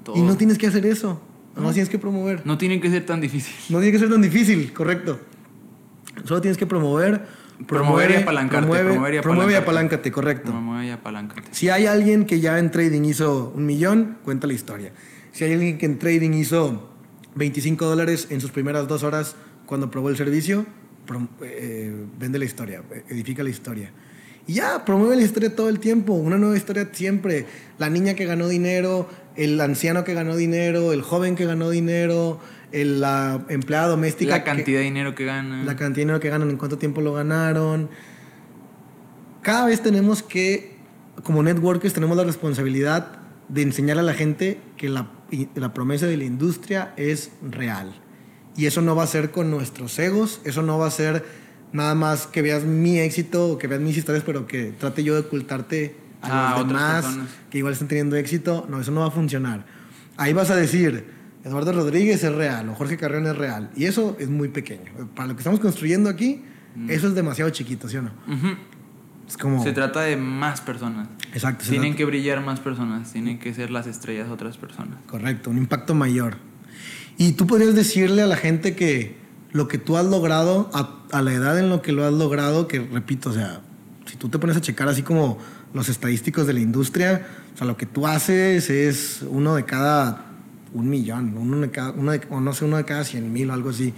todo. 0.04 0.16
Y 0.16 0.22
no 0.22 0.36
tienes 0.36 0.58
que 0.58 0.66
hacer 0.68 0.84
eso, 0.86 1.20
no 1.56 1.72
tienes 1.72 1.88
que 1.88 1.98
promover. 1.98 2.42
No 2.46 2.58
tiene 2.58 2.80
que 2.80 2.90
ser 2.90 3.06
tan 3.06 3.20
difícil. 3.20 3.54
No 3.70 3.78
tiene 3.78 3.90
que 3.92 3.98
ser 3.98 4.10
tan 4.10 4.20
difícil, 4.22 4.72
correcto. 4.72 5.18
Solo 6.24 6.40
tienes 6.40 6.58
que 6.58 6.66
promover. 6.66 7.26
Promover 7.66 8.10
y 8.10 8.12
promueve, 8.14 8.16
apalancarte, 8.22 8.66
Promueve, 8.66 8.90
promover 8.90 9.14
y 9.14 9.20
promueve 9.20 9.56
apaláncate, 9.56 10.10
correcto. 10.12 10.52
Mamá 10.52 10.84
y 10.84 10.90
apaláncate. 10.90 11.42
Si 11.52 11.68
hay 11.68 11.86
alguien 11.86 12.24
que 12.26 12.40
ya 12.40 12.58
en 12.58 12.70
trading 12.70 13.02
hizo 13.04 13.52
un 13.54 13.64
millón, 13.66 14.18
cuenta 14.24 14.46
la 14.46 14.52
historia. 14.54 14.92
Si 15.32 15.44
hay 15.44 15.52
alguien 15.52 15.78
que 15.78 15.86
en 15.86 15.98
trading 15.98 16.32
hizo 16.32 16.90
25 17.36 17.84
dólares 17.86 18.28
en 18.30 18.40
sus 18.40 18.50
primeras 18.50 18.88
dos 18.88 19.02
horas 19.04 19.36
cuando 19.66 19.90
probó 19.90 20.08
el 20.10 20.16
servicio, 20.16 20.66
prom- 21.06 21.28
eh, 21.42 21.94
vende 22.18 22.38
la 22.38 22.44
historia, 22.44 22.82
edifica 23.08 23.42
la 23.42 23.50
historia. 23.50 23.90
Y 24.46 24.54
ya, 24.54 24.84
promueve 24.84 25.16
la 25.16 25.22
historia 25.22 25.54
todo 25.56 25.68
el 25.70 25.78
tiempo, 25.80 26.12
una 26.12 26.36
nueva 26.36 26.56
historia 26.56 26.88
siempre. 26.92 27.46
La 27.78 27.88
niña 27.88 28.14
que 28.14 28.26
ganó 28.26 28.46
dinero, 28.48 29.08
el 29.36 29.58
anciano 29.60 30.04
que 30.04 30.12
ganó 30.12 30.36
dinero, 30.36 30.92
el 30.92 31.00
joven 31.02 31.34
que 31.34 31.46
ganó 31.46 31.70
dinero, 31.70 32.40
el, 32.74 33.00
la 33.00 33.44
empleada 33.48 33.88
doméstica. 33.88 34.32
La 34.32 34.44
que- 34.44 34.50
cantidad 34.50 34.78
de 34.80 34.84
dinero 34.84 35.14
que 35.14 35.24
gana. 35.24 35.62
la 35.64 35.76
cantidad 35.76 35.96
de 35.96 36.00
dinero 36.02 36.20
que 36.20 36.28
ganan, 36.28 36.50
en 36.50 36.56
cuánto 36.56 36.76
tiempo 36.78 37.00
lo 37.00 37.12
ganaron. 37.14 37.88
Cada 39.42 39.66
vez 39.66 39.82
tenemos 39.82 40.22
que, 40.22 40.76
como 41.22 41.42
networkers, 41.42 41.92
tenemos 41.94 42.16
la 42.16 42.24
responsabilidad 42.24 43.18
de 43.48 43.62
enseñar 43.62 43.98
a 43.98 44.02
la 44.02 44.14
gente 44.14 44.58
que 44.76 44.88
la, 44.88 45.08
la 45.54 45.74
promesa 45.74 46.06
de 46.06 46.16
la 46.16 46.24
industria 46.24 46.94
es 46.96 47.30
real. 47.42 47.92
Y 48.56 48.66
eso 48.66 48.80
no 48.80 48.96
va 48.96 49.02
a 49.02 49.06
ser 49.06 49.30
con 49.30 49.50
nuestros 49.50 49.98
egos, 49.98 50.40
eso 50.44 50.62
no 50.62 50.78
va 50.78 50.86
a 50.86 50.90
ser 50.90 51.24
nada 51.72 51.94
más 51.94 52.26
que 52.26 52.40
veas 52.40 52.62
mi 52.64 52.98
éxito 53.00 53.48
o 53.48 53.58
que 53.58 53.66
veas 53.66 53.80
mis 53.82 53.96
historias, 53.96 54.22
pero 54.24 54.46
que 54.46 54.72
trate 54.78 55.02
yo 55.02 55.14
de 55.14 55.20
ocultarte 55.20 55.96
a 56.22 56.52
Ah, 56.54 56.58
los 56.58 56.68
demás 56.68 57.04
personas. 57.04 57.28
que 57.50 57.58
igual 57.58 57.72
están 57.74 57.88
teniendo 57.88 58.16
éxito. 58.16 58.64
No, 58.70 58.80
eso 58.80 58.92
no 58.92 59.00
va 59.00 59.08
a 59.08 59.10
funcionar. 59.10 59.66
Ahí 60.16 60.32
vas 60.32 60.50
a 60.50 60.56
decir, 60.56 61.04
Eduardo 61.44 61.72
Rodríguez 61.72 62.24
es 62.24 62.32
real 62.32 62.68
o 62.70 62.74
Jorge 62.74 62.96
Carrión 62.96 63.26
es 63.26 63.36
real. 63.36 63.70
Y 63.76 63.84
eso 63.84 64.16
es 64.18 64.28
muy 64.30 64.48
pequeño. 64.48 64.90
Para 65.14 65.28
lo 65.28 65.34
que 65.34 65.40
estamos 65.40 65.60
construyendo 65.60 66.08
aquí, 66.10 66.42
Mm. 66.76 66.90
eso 66.90 67.06
es 67.06 67.14
demasiado 67.14 67.50
chiquito, 67.50 67.88
¿sí 67.88 67.98
o 67.98 68.02
no? 68.02 68.10
Es 69.28 69.36
como... 69.36 69.62
Se 69.62 69.72
trata 69.72 70.00
de 70.02 70.16
más 70.16 70.60
personas. 70.60 71.08
Exacto, 71.32 71.64
Tienen 71.64 71.90
trata- 71.92 71.96
que 71.98 72.04
brillar 72.04 72.40
más 72.40 72.58
personas. 72.60 73.12
Tienen 73.12 73.38
que 73.38 73.54
ser 73.54 73.70
las 73.70 73.86
estrellas 73.86 74.28
otras 74.28 74.56
personas. 74.58 74.98
Correcto, 75.06 75.50
un 75.50 75.58
impacto 75.58 75.94
mayor. 75.94 76.36
Y 77.16 77.32
tú 77.32 77.46
podrías 77.46 77.74
decirle 77.76 78.22
a 78.22 78.26
la 78.26 78.36
gente 78.36 78.74
que 78.74 79.16
lo 79.52 79.68
que 79.68 79.78
tú 79.78 79.96
has 79.96 80.04
logrado, 80.04 80.68
a, 80.74 80.98
a 81.12 81.22
la 81.22 81.32
edad 81.32 81.58
en 81.60 81.68
lo 81.70 81.80
que 81.80 81.92
lo 81.92 82.04
has 82.04 82.12
logrado, 82.12 82.66
que 82.66 82.80
repito, 82.80 83.30
o 83.30 83.32
sea, 83.32 83.60
si 84.06 84.16
tú 84.16 84.28
te 84.28 84.38
pones 84.40 84.56
a 84.56 84.60
checar 84.60 84.88
así 84.88 85.02
como 85.02 85.38
los 85.72 85.88
estadísticos 85.88 86.46
de 86.48 86.54
la 86.54 86.60
industria, 86.60 87.24
o 87.54 87.56
sea, 87.58 87.66
lo 87.68 87.76
que 87.76 87.86
tú 87.86 88.06
haces 88.08 88.68
es 88.68 89.24
uno 89.28 89.54
de 89.54 89.64
cada 89.64 90.26
un 90.74 90.88
millón, 90.90 91.36
uno 91.38 91.58
de 91.60 91.70
cada, 91.70 91.92
uno 91.92 92.12
de- 92.12 92.20
o 92.30 92.40
no 92.40 92.52
sé, 92.52 92.64
uno 92.64 92.76
de 92.76 92.84
cada 92.84 93.04
cien 93.04 93.32
mil 93.32 93.48
o 93.50 93.54
algo 93.54 93.70
así. 93.70 93.94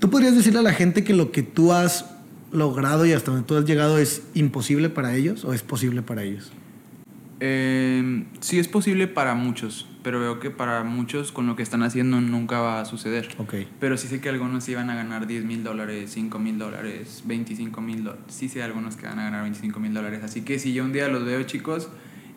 ¿Tú 0.00 0.10
podrías 0.10 0.34
decirle 0.36 0.58
a 0.58 0.62
la 0.62 0.74
gente 0.74 1.04
que 1.04 1.14
lo 1.14 1.32
que 1.32 1.42
tú 1.42 1.72
has 1.72 2.10
logrado 2.52 3.06
y 3.06 3.12
hasta 3.12 3.30
donde 3.30 3.46
tú 3.46 3.56
has 3.56 3.64
llegado 3.64 3.98
es 3.98 4.22
imposible 4.34 4.90
para 4.90 5.14
ellos 5.14 5.44
o 5.44 5.52
es 5.54 5.62
posible 5.62 6.02
para 6.02 6.22
ellos? 6.22 6.52
Eh, 7.38 8.24
sí 8.40 8.58
es 8.58 8.66
posible 8.66 9.08
para 9.08 9.34
muchos, 9.34 9.86
pero 10.02 10.20
veo 10.20 10.40
que 10.40 10.50
para 10.50 10.82
muchos 10.84 11.32
con 11.32 11.46
lo 11.46 11.54
que 11.54 11.62
están 11.62 11.82
haciendo 11.82 12.20
nunca 12.20 12.60
va 12.60 12.80
a 12.80 12.84
suceder. 12.86 13.28
Ok. 13.38 13.54
Pero 13.78 13.96
sí 13.98 14.08
sé 14.08 14.20
que 14.20 14.28
algunos 14.30 14.66
iban 14.68 14.88
a 14.88 14.94
ganar 14.94 15.26
10 15.26 15.44
mil 15.44 15.62
dólares, 15.62 16.10
5 16.14 16.38
mil 16.38 16.58
dólares, 16.58 17.22
25 17.26 17.80
mil 17.82 18.04
dólares. 18.04 18.24
Sí 18.28 18.48
sé 18.48 18.62
algunos 18.62 18.96
que 18.96 19.06
van 19.06 19.18
a 19.18 19.24
ganar 19.24 19.42
25 19.42 19.78
mil 19.80 19.92
dólares. 19.92 20.20
Así 20.24 20.42
que 20.42 20.58
si 20.58 20.72
yo 20.72 20.82
un 20.84 20.92
día 20.92 21.08
los 21.08 21.24
veo 21.26 21.42
chicos 21.42 21.88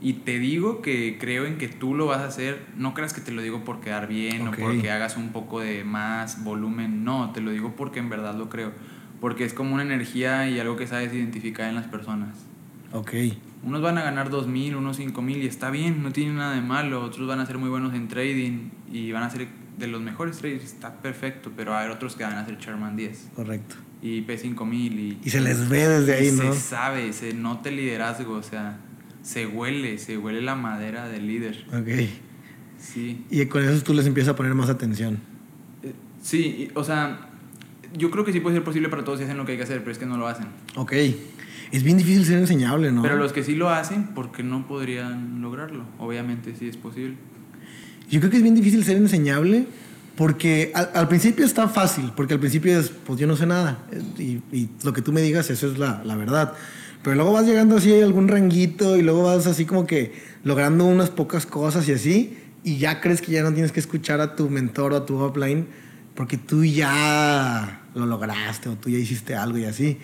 y 0.02 0.14
te 0.14 0.40
digo 0.40 0.82
que 0.82 1.18
creo 1.20 1.46
en 1.46 1.58
que 1.58 1.68
tú 1.68 1.94
lo 1.94 2.06
vas 2.06 2.20
a 2.20 2.26
hacer, 2.28 2.66
no 2.78 2.94
creas 2.94 3.14
que 3.14 3.22
te 3.22 3.32
lo 3.32 3.42
digo 3.42 3.64
por 3.66 3.82
quedar 3.82 4.08
bien 4.08 4.48
Ok. 4.48 4.56
o 4.60 4.62
porque 4.62 4.90
hagas 4.92 5.18
un 5.18 5.30
poco 5.30 5.60
de 5.60 5.84
más 5.84 6.44
volumen. 6.44 7.04
No, 7.04 7.32
te 7.34 7.42
lo 7.42 7.52
digo 7.52 7.76
porque 7.76 8.00
en 8.00 8.10
verdad 8.10 8.36
lo 8.36 8.50
creo. 8.50 8.72
Porque 9.20 9.44
es 9.44 9.54
como 9.54 9.74
una 9.74 9.84
energía 9.84 10.50
y 10.50 10.60
algo 10.60 10.78
que 10.78 10.88
sabes 10.88 11.14
identificar 11.14 11.68
en 11.68 11.76
las 11.76 11.88
personas. 11.88 12.38
Ok. 12.94 13.12
Unos 13.62 13.82
van 13.82 13.98
a 13.98 14.02
ganar 14.04 14.30
2.000, 14.30 14.78
unos 14.78 14.98
5.000 15.00 15.44
y 15.44 15.48
está 15.48 15.70
bien, 15.70 16.02
no 16.02 16.12
tiene 16.14 16.32
nada 16.34 16.56
de 16.56 16.62
malo. 16.62 17.04
Otros 17.04 17.28
van 17.28 17.42
a 17.42 17.46
ser 17.46 17.58
muy 17.58 17.70
buenos 17.70 17.94
en 17.94 18.08
trading 18.08 18.70
y 18.90 19.12
van 19.12 19.24
a 19.24 19.30
ser 19.30 19.48
de 19.78 19.88
los 19.88 20.02
mejores 20.02 20.38
traders, 20.38 20.64
está 20.64 20.94
perfecto. 21.02 21.52
Pero 21.58 21.76
hay 21.76 21.90
otros 21.90 22.16
que 22.16 22.24
van 22.24 22.38
a 22.38 22.46
ser 22.46 22.58
Sherman 22.58 22.96
10 22.96 23.32
Correcto. 23.36 23.76
y 24.02 24.22
P5000 24.24 24.74
y, 24.76 25.18
Y 25.26 25.30
se 25.30 25.42
les 25.42 25.68
ve 25.68 25.88
desde 25.90 26.14
ahí, 26.16 26.28
y 26.30 26.32
¿no? 26.32 26.54
Se 26.54 26.60
sabe, 26.60 27.12
se 27.12 27.34
nota 27.34 27.68
el 27.68 27.76
liderazgo, 27.76 28.34
o 28.36 28.44
sea, 28.44 28.78
se 29.22 29.46
huele, 29.48 29.98
se 29.98 30.18
huele 30.18 30.42
la 30.42 30.56
madera 30.56 31.08
del 31.08 31.28
líder. 31.28 31.66
Ok. 31.74 32.10
Sí. 32.80 33.26
Y 33.30 33.46
con 33.48 33.64
eso 33.64 33.84
tú 33.84 33.94
les 33.94 34.06
empiezas 34.06 34.34
a 34.34 34.36
poner 34.36 34.54
más 34.56 34.70
atención. 34.70 35.20
Eh, 35.84 35.94
Sí, 36.22 36.70
o 36.76 36.84
sea, 36.84 37.30
yo 37.98 38.12
creo 38.12 38.24
que 38.26 38.34
sí 38.34 38.40
puede 38.40 38.56
ser 38.56 38.64
posible 38.64 38.90
para 38.90 39.04
todos 39.04 39.20
si 39.20 39.26
hacen 39.26 39.38
lo 39.38 39.46
que 39.46 39.54
hay 39.54 39.58
que 39.58 39.64
hacer, 39.64 39.80
pero 39.80 39.92
es 39.92 39.98
que 39.98 40.06
no 40.06 40.18
lo 40.18 40.28
hacen. 40.28 40.48
Ok. 40.76 40.94
Es 41.72 41.84
bien 41.84 41.98
difícil 41.98 42.26
ser 42.26 42.38
enseñable, 42.40 42.92
¿no? 42.92 43.02
Pero 43.04 43.16
los 43.18 43.32
que 43.32 43.44
sí 43.44 43.56
lo 43.56 43.70
hacen, 43.70 44.08
¿por 44.16 44.32
qué 44.32 44.42
no 44.44 44.68
podrían 44.68 45.42
lograrlo? 45.42 45.86
Obviamente 46.00 46.56
sí 46.58 46.68
es 46.68 46.78
posible. 46.78 47.16
Yo 48.10 48.20
creo 48.20 48.32
que 48.32 48.38
es 48.38 48.44
bien 48.44 48.56
difícil 48.56 48.84
ser 48.84 48.98
enseñable 48.98 49.68
porque 50.16 50.72
al, 50.74 50.90
al 50.96 51.08
principio 51.08 51.46
está 51.46 51.68
fácil, 51.70 52.12
porque 52.16 52.34
al 52.34 52.40
principio 52.40 52.78
es, 52.80 52.90
pues 52.90 53.20
yo 53.20 53.28
no 53.28 53.36
sé 53.36 53.46
nada. 53.46 53.86
eh, 53.92 54.02
Y, 54.52 54.56
y 54.58 54.70
lo 54.84 54.92
que 54.94 55.02
tú 55.02 55.12
me 55.14 55.22
digas, 55.22 55.50
eso 55.50 55.72
es 55.72 55.78
la, 55.78 56.02
la 56.04 56.16
verdad. 56.16 56.54
Pero 57.04 57.16
luego 57.16 57.32
vas 57.32 57.46
llegando 57.46 57.78
así 57.78 57.94
a 57.94 58.04
algún 58.04 58.28
ranguito 58.28 58.98
y 58.98 59.02
luego 59.02 59.24
vas 59.24 59.48
así 59.48 59.66
como 59.66 59.88
que 59.88 60.14
logrando 60.44 60.86
unas 60.86 61.10
pocas 61.10 61.46
cosas 61.46 61.88
y 61.88 61.94
así, 61.94 62.38
y 62.64 62.78
ya 62.78 63.00
crees 63.00 63.22
que 63.22 63.32
ya 63.32 63.44
no 63.44 63.54
tienes 63.54 63.72
que 63.72 63.80
escuchar 63.80 64.20
a 64.20 64.36
tu 64.36 64.50
mentor 64.50 64.94
o 64.94 64.98
a 64.98 65.06
tu 65.06 65.24
upline 65.24 65.68
porque 66.14 66.38
tú 66.38 66.66
ya 66.66 67.84
lo 67.96 68.06
lograste 68.06 68.68
o 68.68 68.76
tú 68.76 68.90
ya 68.90 68.98
hiciste 68.98 69.36
algo 69.36 69.58
y 69.58 69.64
así. 69.64 69.98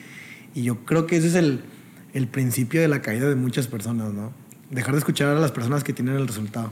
Y 0.54 0.64
yo 0.64 0.86
creo 0.86 1.06
que 1.08 1.18
ese 1.18 1.28
es 1.28 1.36
el, 1.36 1.66
el 2.14 2.30
principio 2.30 2.80
de 2.80 2.88
la 2.88 3.02
caída 3.02 3.28
de 3.28 3.36
muchas 3.36 3.68
personas, 3.68 4.14
¿no? 4.14 4.32
Dejar 4.72 4.94
de 4.94 5.00
escuchar 5.00 5.36
a 5.36 5.40
las 5.40 5.52
personas 5.52 5.84
que 5.84 5.92
tienen 5.92 6.16
el 6.16 6.28
resultado. 6.28 6.72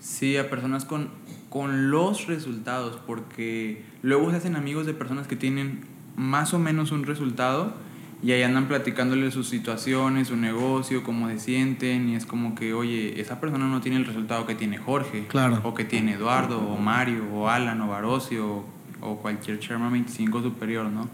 Sí, 0.00 0.36
a 0.36 0.50
personas 0.50 0.84
con, 0.84 1.10
con 1.48 1.92
los 1.92 2.26
resultados, 2.26 3.00
porque 3.06 3.84
luego 4.02 4.30
se 4.32 4.38
hacen 4.38 4.56
amigos 4.56 4.86
de 4.86 4.94
personas 4.94 5.28
que 5.28 5.36
tienen 5.36 5.82
más 6.16 6.52
o 6.52 6.58
menos 6.58 6.90
un 6.90 7.04
resultado 7.04 7.74
y 8.22 8.32
ahí 8.32 8.42
andan 8.42 8.68
platicándole 8.68 9.30
sus 9.30 9.48
situaciones, 9.48 10.28
su 10.28 10.36
negocio, 10.36 11.02
cómo 11.02 11.28
se 11.28 11.38
sienten 11.38 12.08
y 12.10 12.16
es 12.16 12.26
como 12.26 12.54
que, 12.54 12.74
oye, 12.74 13.20
esa 13.20 13.40
persona 13.40 13.66
no 13.66 13.80
tiene 13.80 13.96
el 13.96 14.04
resultado 14.06 14.46
que 14.46 14.54
tiene 14.54 14.76
Jorge, 14.78 15.26
Claro. 15.28 15.60
o 15.64 15.72
que 15.74 15.84
tiene 15.84 16.14
Eduardo, 16.14 16.58
o 16.60 16.76
Mario, 16.76 17.24
o 17.32 17.48
Alan, 17.48 17.80
o 17.80 17.88
Barocio, 17.88 18.64
o, 19.00 19.16
cualquier 19.16 19.58
Sherman 19.58 19.92
25 19.92 20.42
superior, 20.42 20.86
¿no? 20.86 21.08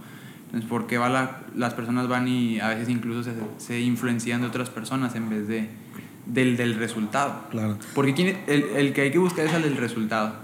Entonces, 0.46 0.68
¿por 0.68 0.86
qué 0.88 0.98
va 0.98 1.08
la- 1.08 1.42
las 1.54 1.74
personas 1.74 2.08
van 2.08 2.26
y 2.26 2.58
a 2.60 2.68
veces 2.68 2.88
incluso 2.88 3.22
se, 3.22 3.34
se 3.58 3.80
influencian 3.80 4.40
de 4.40 4.48
otras 4.48 4.70
personas 4.70 5.14
en 5.14 5.28
vez 5.30 5.46
de, 5.46 5.68
del, 6.26 6.56
del 6.56 6.74
resultado? 6.74 7.42
Claro. 7.50 7.78
Porque 7.94 8.36
el, 8.48 8.62
el 8.76 8.92
que 8.92 9.02
hay 9.02 9.10
que 9.12 9.18
buscar 9.18 9.46
es 9.46 9.54
el 9.54 9.62
del 9.62 9.76
resultado. 9.76 10.34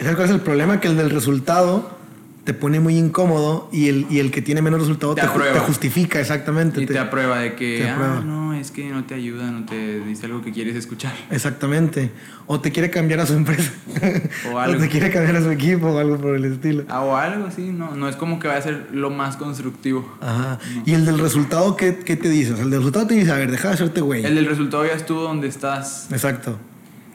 ¿Sabes 0.00 0.16
cuál 0.16 0.28
es 0.28 0.34
el 0.34 0.40
problema? 0.40 0.80
Que 0.80 0.88
el 0.88 0.96
del 0.96 1.10
resultado 1.10 1.99
te 2.44 2.54
pone 2.54 2.80
muy 2.80 2.96
incómodo 2.96 3.68
y 3.70 3.88
el, 3.88 4.06
y 4.08 4.18
el 4.18 4.30
que 4.30 4.40
tiene 4.40 4.62
menos 4.62 4.80
resultado 4.80 5.14
Te 5.14 5.20
te, 5.20 5.26
ju- 5.26 5.30
aprueba. 5.30 5.52
te 5.52 5.60
justifica 5.60 6.20
exactamente. 6.20 6.82
Y 6.82 6.86
te 6.86 6.98
aprueba 6.98 7.38
de 7.40 7.54
que, 7.54 7.86
ah, 7.88 8.22
no, 8.24 8.54
es 8.54 8.70
que 8.70 8.88
no 8.88 9.04
te 9.04 9.14
ayuda, 9.14 9.50
no 9.50 9.66
te 9.66 10.00
dice 10.00 10.26
algo 10.26 10.40
que 10.42 10.50
quieres 10.50 10.74
escuchar. 10.74 11.12
Exactamente. 11.30 12.10
O 12.46 12.58
te 12.60 12.72
quiere 12.72 12.88
cambiar 12.90 13.20
a 13.20 13.26
su 13.26 13.34
empresa. 13.34 13.70
O 14.52 14.56
o 14.58 14.76
te 14.76 14.88
quiere 14.88 15.10
cambiar 15.10 15.36
a 15.36 15.42
su 15.42 15.50
equipo 15.50 15.88
o 15.88 15.98
algo 15.98 16.16
por 16.18 16.34
el 16.34 16.44
estilo. 16.46 16.84
Ah, 16.88 17.02
o 17.02 17.14
algo 17.16 17.46
así, 17.46 17.62
no, 17.72 17.94
no 17.94 18.08
es 18.08 18.16
como 18.16 18.38
que 18.40 18.48
vaya 18.48 18.60
a 18.60 18.62
ser 18.62 18.88
lo 18.92 19.10
más 19.10 19.36
constructivo. 19.36 20.16
Ajá. 20.20 20.58
Y 20.86 20.94
el 20.94 21.04
del 21.04 21.18
resultado, 21.18 21.76
¿qué, 21.76 21.98
qué 21.98 22.16
te 22.16 22.28
dices? 22.30 22.58
El 22.58 22.70
del 22.70 22.80
resultado 22.80 23.06
te 23.06 23.14
dice, 23.14 23.30
a 23.32 23.36
ver, 23.36 23.50
deja 23.50 23.68
de 23.68 23.74
hacerte 23.74 24.00
güey. 24.00 24.24
El 24.24 24.34
del 24.34 24.46
resultado 24.46 24.84
ya 24.86 24.92
estuvo 24.94 25.20
donde 25.22 25.46
estás. 25.46 26.08
Exacto. 26.10 26.58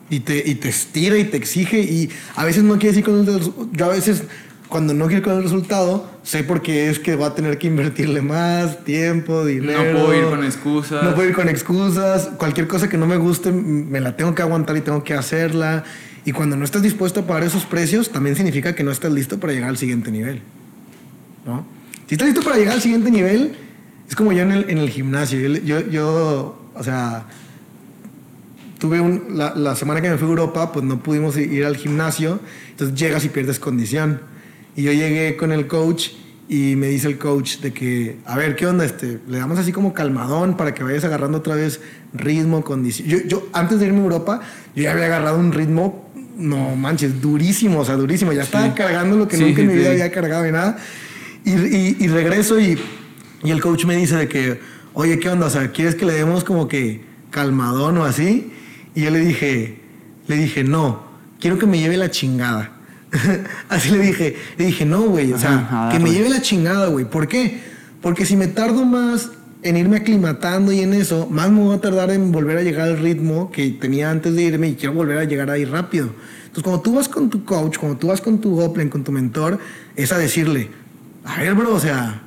Y 0.09 0.19
te, 0.19 0.37
y 0.47 0.55
te 0.55 0.69
estira 0.69 1.17
y 1.17 1.23
te 1.25 1.35
exige 1.37 1.79
y 1.79 2.11
a 2.35 2.45
veces 2.45 2.63
no 2.63 2.73
quiere 2.75 2.89
decir 2.89 3.03
con 3.03 3.15
el 3.21 3.25
del 3.25 3.51
Yo 3.71 3.85
a 3.85 3.89
veces, 3.89 4.23
cuando 4.67 4.93
no 4.93 5.07
quiero 5.07 5.23
con 5.23 5.37
el 5.37 5.43
resultado, 5.43 6.09
sé 6.23 6.43
porque 6.43 6.89
es 6.89 6.99
que 6.99 7.15
va 7.15 7.27
a 7.27 7.35
tener 7.35 7.57
que 7.57 7.67
invertirle 7.67 8.21
más 8.21 8.83
tiempo, 8.83 9.45
dinero. 9.45 9.93
No 9.93 10.05
puedo 10.05 10.13
ir 10.15 10.25
con 10.25 10.43
excusas. 10.43 11.03
No 11.03 11.13
puedo 11.13 11.29
ir 11.29 11.35
con 11.35 11.49
excusas. 11.49 12.29
Cualquier 12.37 12.67
cosa 12.67 12.89
que 12.89 12.97
no 12.97 13.05
me 13.05 13.17
guste, 13.17 13.51
me 13.51 13.99
la 13.99 14.15
tengo 14.15 14.33
que 14.33 14.41
aguantar 14.41 14.75
y 14.77 14.81
tengo 14.81 15.03
que 15.03 15.13
hacerla. 15.13 15.83
Y 16.25 16.31
cuando 16.31 16.55
no 16.55 16.65
estás 16.65 16.81
dispuesto 16.81 17.21
a 17.21 17.27
pagar 17.27 17.43
esos 17.43 17.65
precios, 17.65 18.11
también 18.11 18.35
significa 18.35 18.73
que 18.73 18.83
no 18.83 18.91
estás 18.91 19.11
listo 19.11 19.39
para 19.39 19.53
llegar 19.53 19.69
al 19.69 19.77
siguiente 19.77 20.11
nivel. 20.11 20.41
¿No? 21.45 21.65
Si 22.07 22.15
estás 22.15 22.27
listo 22.27 22.41
para 22.41 22.57
llegar 22.57 22.73
al 22.73 22.81
siguiente 22.81 23.11
nivel, 23.11 23.55
es 24.09 24.15
como 24.15 24.31
yo 24.31 24.41
en 24.41 24.51
el, 24.51 24.69
en 24.69 24.79
el 24.79 24.89
gimnasio. 24.89 25.39
Yo, 25.39 25.59
yo, 25.59 25.87
yo, 25.87 26.59
o 26.73 26.83
sea, 26.83 27.27
tuve 28.79 28.99
un, 28.99 29.37
la, 29.37 29.53
la 29.55 29.75
semana 29.75 30.01
que 30.01 30.09
me 30.09 30.17
fui 30.17 30.27
a 30.27 30.29
Europa, 30.31 30.71
pues 30.71 30.83
no 30.83 31.03
pudimos 31.03 31.37
ir 31.37 31.65
al 31.65 31.77
gimnasio, 31.77 32.39
entonces 32.71 32.97
llegas 32.97 33.23
y 33.25 33.29
pierdes 33.29 33.59
condición. 33.59 34.21
Y 34.75 34.83
yo 34.83 34.91
llegué 34.91 35.37
con 35.37 35.51
el 35.51 35.67
coach 35.67 36.09
y 36.47 36.75
me 36.75 36.87
dice 36.89 37.07
el 37.07 37.17
coach 37.17 37.57
de 37.59 37.73
que, 37.73 38.17
a 38.25 38.37
ver, 38.37 38.55
¿qué 38.55 38.67
onda? 38.67 38.85
Este, 38.85 39.19
le 39.27 39.39
damos 39.39 39.57
así 39.57 39.71
como 39.71 39.93
calmadón 39.93 40.57
para 40.57 40.73
que 40.73 40.83
vayas 40.83 41.03
agarrando 41.03 41.39
otra 41.39 41.55
vez 41.55 41.79
ritmo, 42.13 42.63
condición. 42.63 43.07
Yo, 43.07 43.17
yo 43.27 43.47
antes 43.53 43.79
de 43.79 43.87
irme 43.87 43.99
a 43.99 44.03
Europa, 44.03 44.41
yo 44.75 44.83
ya 44.83 44.91
había 44.91 45.05
agarrado 45.05 45.39
un 45.39 45.51
ritmo, 45.53 46.09
no 46.37 46.75
manches, 46.75 47.21
durísimo, 47.21 47.79
o 47.79 47.85
sea, 47.85 47.95
durísimo. 47.95 48.31
Ya 48.33 48.43
estaba 48.43 48.73
cargando 48.75 49.15
lo 49.17 49.27
que 49.27 49.37
Sí, 49.37 49.43
nunca 49.43 49.61
en 49.61 49.67
mi 49.67 49.73
vida 49.75 49.91
había 49.91 50.11
cargado 50.11 50.43
de 50.43 50.51
nada. 50.51 50.77
Y, 51.45 51.51
y- 51.51 51.95
y 51.99 52.07
regreso 52.07 52.59
y, 52.59 52.77
y 53.43 53.51
el 53.51 53.61
coach 53.61 53.85
me 53.85 53.95
dice 53.95 54.15
de 54.15 54.27
que, 54.27 54.59
oye, 54.93 55.17
¿qué 55.19 55.29
onda? 55.29 55.47
O 55.47 55.49
sea, 55.49 55.71
¿quieres 55.71 55.95
que 55.95 56.05
le 56.05 56.13
demos 56.13 56.43
como 56.43 56.67
que 56.67 57.01
calmadón 57.31 57.97
o 57.99 58.03
así? 58.05 58.51
Y 58.93 59.01
yo 59.03 59.09
le 59.09 59.19
dije, 59.19 59.79
le 60.27 60.35
dije, 60.35 60.63
no, 60.63 61.03
quiero 61.39 61.57
que 61.57 61.65
me 61.65 61.79
lleve 61.79 61.97
la 61.97 62.11
chingada. 62.11 62.71
así 63.69 63.91
le 63.91 63.99
dije, 63.99 64.35
le 64.57 64.65
dije, 64.65 64.85
no, 64.85 65.01
güey, 65.03 65.33
o 65.33 65.39
sea, 65.39 65.55
Ajá, 65.55 65.89
que 65.91 65.99
me 65.99 66.11
lleve 66.11 66.29
la 66.29 66.41
chingada, 66.41 66.87
güey. 66.87 67.05
¿Por 67.05 67.27
qué? 67.27 67.59
Porque 68.01 68.25
si 68.25 68.35
me 68.35 68.47
tardo 68.47 68.85
más 68.85 69.31
en 69.63 69.77
irme 69.77 69.97
aclimatando 69.97 70.71
y 70.71 70.81
en 70.81 70.93
eso, 70.93 71.27
más 71.29 71.49
me 71.49 71.61
voy 71.61 71.75
a 71.75 71.81
tardar 71.81 72.11
en 72.11 72.31
volver 72.31 72.57
a 72.57 72.61
llegar 72.61 72.87
al 72.87 72.99
ritmo 72.99 73.51
que 73.51 73.71
tenía 73.71 74.11
antes 74.11 74.35
de 74.35 74.43
irme 74.43 74.69
y 74.69 74.75
quiero 74.75 74.93
volver 74.93 75.17
a 75.17 75.23
llegar 75.23 75.49
ahí 75.49 75.65
rápido. 75.65 76.11
Entonces, 76.45 76.63
cuando 76.63 76.81
tú 76.81 76.93
vas 76.93 77.09
con 77.09 77.29
tu 77.29 77.43
coach, 77.43 77.77
cuando 77.77 77.97
tú 77.97 78.07
vas 78.07 78.21
con 78.21 78.39
tu 78.39 78.59
Hoplen, 78.59 78.89
con 78.89 79.03
tu 79.03 79.11
mentor, 79.11 79.59
es 79.95 80.11
a 80.11 80.17
decirle, 80.17 80.69
a 81.23 81.41
ver, 81.41 81.55
bro, 81.55 81.73
o 81.73 81.79
sea, 81.79 82.21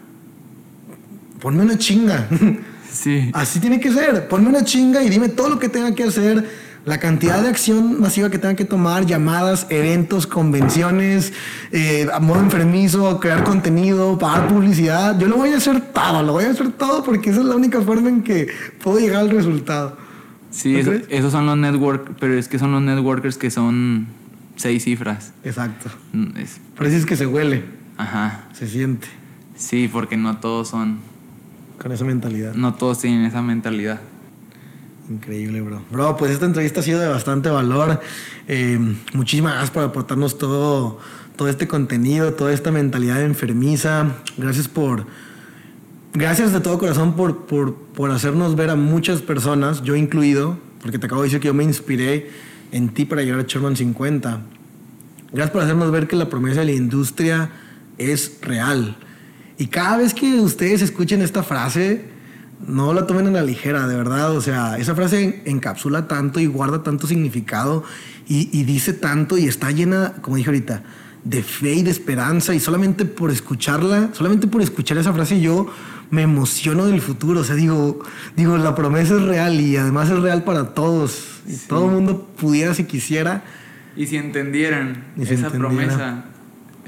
ponme 1.41 1.63
una 1.63 1.79
chinga. 1.79 2.29
Sí. 2.91 3.31
Así 3.35 3.61
tiene 3.61 3.79
que 3.79 3.93
ser. 3.93 4.27
Ponme 4.29 4.49
una 4.49 4.65
chinga 4.65 5.03
y 5.05 5.11
dime 5.11 5.29
todo 5.29 5.51
lo 5.51 5.59
que 5.59 5.69
tenga 5.69 5.95
que 5.95 6.05
hacer, 6.05 6.49
la 6.89 6.99
cantidad 6.99 7.41
de 7.43 7.49
acción 7.49 8.01
masiva 8.01 8.31
que 8.31 8.39
tenga 8.39 8.55
que 8.57 8.65
tomar, 8.65 9.05
llamadas, 9.07 9.67
eventos, 9.71 10.27
convenciones, 10.27 11.33
eh, 11.71 12.09
a 12.13 12.19
modo 12.19 12.41
enfermizo, 12.41 13.21
crear 13.21 13.45
contenido, 13.45 14.19
pagar 14.19 14.49
publicidad. 14.49 15.19
Yo 15.19 15.29
lo 15.29 15.37
voy 15.37 15.51
a 15.51 15.59
hacer 15.59 15.81
todo, 15.93 16.23
lo 16.23 16.33
voy 16.33 16.45
a 16.45 16.51
hacer 16.51 16.71
todo 16.73 17.05
porque 17.05 17.31
esa 17.31 17.41
es 17.41 17.47
la 17.47 17.55
única 17.57 17.81
forma 17.83 18.09
en 18.09 18.23
que 18.23 18.49
puedo 18.83 18.99
llegar 18.99 19.21
al 19.21 19.31
resultado. 19.31 19.97
Sí, 20.51 20.73
¿No 20.73 20.79
eso- 20.79 20.93
esos 21.11 21.31
son 21.33 21.45
los 21.47 21.57
network, 21.59 22.13
pero 22.19 22.35
es 22.35 22.49
que 22.49 22.59
son 22.59 22.73
los 22.73 22.81
networkers 22.83 23.37
que 23.37 23.51
son 23.51 24.07
seis 24.57 24.85
cifras. 24.85 25.33
Exacto. 25.45 25.91
Mm, 26.13 26.37
es- 26.39 26.59
Por 26.77 26.87
eso 26.87 26.97
es 26.97 27.05
que 27.07 27.17
se 27.17 27.27
huele, 27.27 27.65
ajá. 27.99 28.47
se 28.55 28.67
siente 28.67 29.07
Sí, 29.57 29.89
porque 29.93 30.17
no 30.17 30.39
todos 30.39 30.69
son, 30.69 30.99
con 31.83 31.93
esa 31.93 32.05
mentalidad. 32.05 32.55
no 32.55 32.75
todos 32.75 33.01
tienen 33.01 33.25
esa 33.27 33.43
mentalidad. 33.43 34.01
Increíble, 35.11 35.63
bro. 35.63 35.83
Bro, 35.91 36.17
pues 36.17 36.33
esta 36.33 36.45
entrevista 36.45 36.81
ha 36.81 36.83
sido 36.83 37.01
de 37.01 37.09
bastante 37.09 37.49
valor. 37.49 38.01
Eh, 38.47 38.79
muchísimas 39.15 39.53
gracias 39.53 39.71
por 39.71 39.85
aportarnos 39.85 40.37
todo, 40.37 40.99
todo 41.37 41.49
este 41.49 41.67
contenido, 41.67 42.35
toda 42.35 42.53
esta 42.53 42.71
mentalidad 42.71 43.23
enfermiza. 43.23 44.17
Gracias 44.37 44.69
por... 44.69 45.07
Gracias 46.15 46.53
de 46.53 46.61
todo 46.61 46.79
corazón 46.79 47.15
por, 47.17 47.47
por, 47.47 47.75
por 47.75 48.11
hacernos 48.11 48.57
ver 48.57 48.71
a 48.71 48.77
muchas 48.77 49.21
personas, 49.21 49.83
yo 49.83 49.95
incluido, 49.95 50.59
porque 50.83 50.99
te 50.99 51.07
acabo 51.07 51.23
de 51.23 51.29
decir 51.29 51.41
que 51.41 51.49
yo 51.49 51.55
me 51.55 51.65
inspiré 51.65 52.31
en 52.73 52.89
ti 52.89 53.05
para 53.05 53.23
llegar 53.23 53.41
a 53.41 53.43
Sherman 53.45 53.77
50. 53.77 54.41
Gracias 55.33 55.51
por 55.51 55.63
hacernos 55.63 55.91
ver 55.91 56.09
que 56.09 56.17
la 56.17 56.29
promesa 56.29 56.61
de 56.61 56.67
la 56.67 56.73
industria 56.73 57.51
es 57.99 58.39
real. 58.41 58.97
Y 59.59 59.67
cada 59.67 59.99
vez 59.99 60.15
que 60.15 60.41
ustedes 60.41 60.83
escuchen 60.83 61.21
esta 61.21 61.43
frase, 61.43 62.07
no 62.67 62.93
la 62.93 63.07
tomen 63.07 63.27
a 63.29 63.31
la 63.31 63.43
ligera, 63.43 63.87
de 63.87 63.97
verdad. 63.97 64.37
O 64.37 64.41
sea, 64.41 64.79
esa 64.79 64.95
frase 64.95 65.43
encapsula 65.45 66.09
tanto 66.09 66.41
y 66.41 66.47
guarda 66.47 66.83
tanto 66.83 67.07
significado 67.07 67.85
y, 68.27 68.49
y 68.53 68.65
dice 68.65 68.93
tanto 68.93 69.39
y 69.39 69.47
está 69.47 69.71
llena, 69.71 70.15
como 70.21 70.37
dije 70.37 70.49
ahorita, 70.49 70.83
de 71.25 71.43
fe 71.43 71.75
y 71.75 71.83
de 71.83 71.91
esperanza. 71.91 72.55
Y 72.55 72.61
solamente 72.61 73.05
por 73.05 73.31
escucharla, 73.31 74.11
solamente 74.13 74.47
por 74.47 74.63
escuchar 74.63 74.99
esa 74.99 75.13
frase, 75.13 75.41
yo 75.41 75.69
me 76.11 76.23
emociono 76.23 76.87
del 76.87 77.01
futuro. 77.01 77.41
O 77.41 77.45
sea, 77.45 77.55
digo, 77.55 78.01
digo 78.37 78.57
la 78.57 78.75
promesa 78.75 79.17
es 79.17 79.23
real 79.23 79.61
y 79.61 79.77
además 79.77 80.11
es 80.11 80.19
real 80.21 80.45
para 80.45 80.75
todos. 80.75 81.41
Sí. 81.47 81.67
todo 81.69 81.87
el 81.87 81.93
mundo 81.93 82.29
pudiera, 82.39 82.75
si 82.75 82.85
quisiera, 82.85 83.43
Y 83.97 84.07
si 84.07 84.17
entendieran 84.17 85.07
Y 85.17 85.25
si 85.25 85.35
esa 85.35 85.51
promesa, 85.51 86.25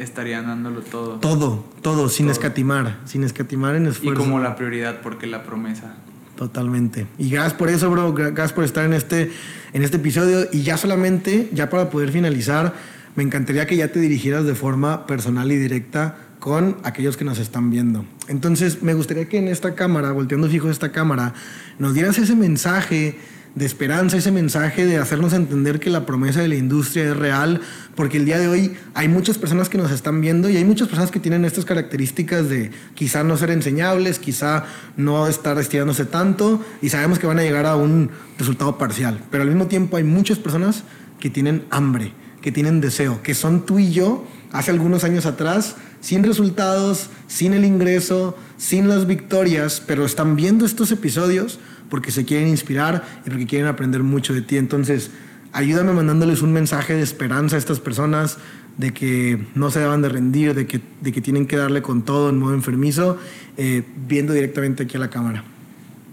estarían 0.01 0.47
dándolo 0.47 0.81
todo. 0.81 1.19
todo, 1.21 1.65
todo, 1.83 2.09
sin 2.09 2.27
Todo. 2.27 2.33
escatimar, 2.33 2.99
sin 3.05 3.23
escatimar 3.25 3.75
en 3.77 3.87
Y 3.87 3.89
esfuerzo. 3.89 4.21
como 4.23 4.41
la 4.41 4.57
prioridad, 4.57 5.01
porque 5.03 5.27
la 5.27 5.43
promesa. 5.45 5.95
Totalmente. 6.37 7.07
Y 7.19 7.29
gracias 7.31 7.55
por 7.55 7.69
eso, 7.69 7.91
bro. 7.91 8.15
Gra- 8.15 8.33
Gracias 8.33 8.53
por 8.55 8.65
estar 8.65 8.85
en 8.85 8.95
este, 8.95 9.31
en 9.73 9.83
este 9.83 9.99
episodio. 9.99 10.49
Y 10.53 10.63
ya 10.63 10.77
solamente, 10.79 11.51
ya 11.53 11.69
para 11.69 11.91
poder 11.91 12.11
finalizar, 12.13 12.75
me 13.15 13.23
encantaría 13.23 13.67
que 13.67 13.77
ya 13.77 13.89
te 13.89 14.01
dirigieras 14.01 14.45
de 14.47 14.55
forma 14.55 15.07
personal 15.07 15.51
y 15.53 15.57
directa 15.57 16.17
con 16.39 16.79
aquellos 16.85 17.19
que 17.19 17.25
nos 17.27 17.39
están 17.39 17.69
viendo. 17.71 18.07
Entonces, 18.29 18.83
me 18.83 18.95
gustaría 18.95 19.29
que 19.29 19.37
en 19.37 19.49
esta 19.49 19.75
cámara, 19.75 20.13
volteando 20.13 20.49
fijo 20.49 20.71
esta 20.71 20.91
cámara, 20.93 21.35
nos 21.79 21.93
dieras 21.93 22.17
ese 22.17 22.35
mensaje 22.35 23.19
de 23.55 23.67
esperanza, 23.67 24.17
ese 24.17 24.31
mensaje 24.31 24.87
de 24.87 24.99
hacernos 24.99 25.33
entender 25.33 25.81
que 25.81 25.91
la 25.91 26.07
promesa 26.07 26.41
de 26.41 26.49
la 26.49 26.55
industria 26.55 27.05
es 27.05 27.17
real, 27.17 27.61
porque 27.97 28.19
el 28.19 28.25
día 28.25 28.39
de 28.39 28.47
hoy 28.47 28.77
hay 28.95 29.09
muchas 29.09 29.39
personas 29.39 29.69
que 29.69 29.77
nos 29.77 29.91
están 29.91 30.21
viendo 30.21 30.49
y 30.49 30.57
hay 30.57 30.65
muchas 30.65 30.89
personas 30.89 31.11
que 31.11 31.19
tienen 31.19 31.45
estas 31.45 31.65
características 31.65 32.49
de 32.49 32.71
quizá 32.95 33.25
no 33.25 33.37
ser 33.37 33.51
enseñables, 33.51 34.19
quizá 34.19 34.65
no 34.97 35.27
estar 35.27 35.59
estirándose 35.59 36.05
tanto 36.05 36.65
y 36.81 36.91
sabemos 36.91 37.19
que 37.19 37.27
van 37.27 37.39
a 37.41 37.43
llegar 37.43 37.67
a 37.67 37.77
un 37.77 38.11
resultado 38.39 38.79
parcial, 38.79 39.21
pero 39.31 39.43
al 39.43 39.49
mismo 39.49 39.67
tiempo 39.67 39.97
hay 39.97 40.05
muchas 40.05 40.39
personas 40.39 40.85
que 41.19 41.29
tienen 41.29 41.65
hambre, 41.71 42.13
que 42.41 42.53
tienen 42.53 42.81
deseo, 42.81 43.21
que 43.23 43.35
son 43.35 43.67
tú 43.67 43.79
y 43.79 43.91
yo 43.91 44.25
hace 44.53 44.71
algunos 44.71 45.05
años 45.05 45.27
atrás, 45.27 45.77
sin 46.01 46.23
resultados, 46.23 47.11
sin 47.27 47.53
el 47.53 47.65
ingreso, 47.65 48.37
sin 48.57 48.89
las 48.89 49.07
victorias, 49.07 49.83
pero 49.87 50.05
están 50.05 50.37
viendo 50.37 50.65
estos 50.65 50.93
episodios 50.93 51.59
porque 51.91 52.11
se 52.11 52.25
quieren 52.25 52.49
inspirar 52.49 53.05
y 53.27 53.31
porque 53.31 53.47
quieren 53.47 53.69
aprender 53.69 54.03
mucho 54.03 54.33
de 54.33 54.43
ti. 54.43 54.57
Entonces, 54.57 55.11
ayúdame 55.53 55.93
mandándoles 55.93 56.43
un 56.43 56.53
mensaje 56.53 56.95
de 56.95 57.03
esperanza 57.03 57.57
a 57.57 57.59
estas 57.59 57.81
personas, 57.81 58.39
de 58.77 58.93
que 58.93 59.47
no 59.55 59.71
se 59.71 59.81
deban 59.81 60.01
de 60.01 60.09
rendir, 60.09 60.55
de 60.55 60.67
que, 60.67 60.81
de 61.01 61.12
que 61.12 61.21
tienen 61.21 61.47
que 61.47 61.57
darle 61.57 61.83
con 61.83 62.03
todo 62.03 62.31
en 62.31 62.39
modo 62.39 62.55
enfermizo, 62.55 63.19
eh, 63.57 63.83
viendo 64.07 64.33
directamente 64.33 64.85
aquí 64.85 64.97
a 64.97 65.01
la 65.01 65.11
cámara. 65.11 65.45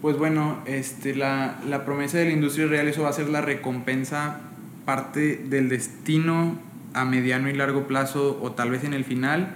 Pues 0.02 0.18
bueno, 0.18 0.60
este, 0.66 1.16
la, 1.16 1.60
la 1.68 1.86
promesa 1.86 2.18
de 2.18 2.26
la 2.26 2.32
industria 2.32 2.68
real, 2.68 2.88
eso 2.88 3.04
va 3.04 3.10
a 3.10 3.14
ser 3.14 3.30
la 3.30 3.42
recompensa, 3.42 4.42
parte 4.86 5.44
del 5.50 5.70
destino 5.70 6.60
a 6.94 7.06
mediano 7.06 7.50
y 7.50 7.54
largo 7.54 7.88
plazo 7.88 8.40
o 8.42 8.52
tal 8.52 8.72
vez 8.72 8.84
en 8.84 8.94
el 8.94 9.06
final, 9.06 9.56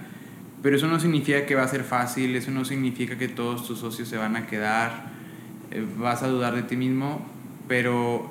pero 0.62 0.76
eso 0.76 0.86
no 0.86 1.00
significa 1.00 1.44
que 1.44 1.54
va 1.54 1.62
a 1.62 1.68
ser 1.68 1.84
fácil, 1.84 2.36
eso 2.36 2.50
no 2.50 2.64
significa 2.64 3.18
que 3.18 3.28
todos 3.28 3.66
tus 3.66 3.78
socios 3.78 4.08
se 4.08 4.16
van 4.16 4.36
a 4.36 4.46
quedar, 4.46 5.10
vas 5.98 6.22
a 6.22 6.28
dudar 6.28 6.54
de 6.54 6.62
ti 6.62 6.76
mismo, 6.76 7.24
pero 7.68 8.30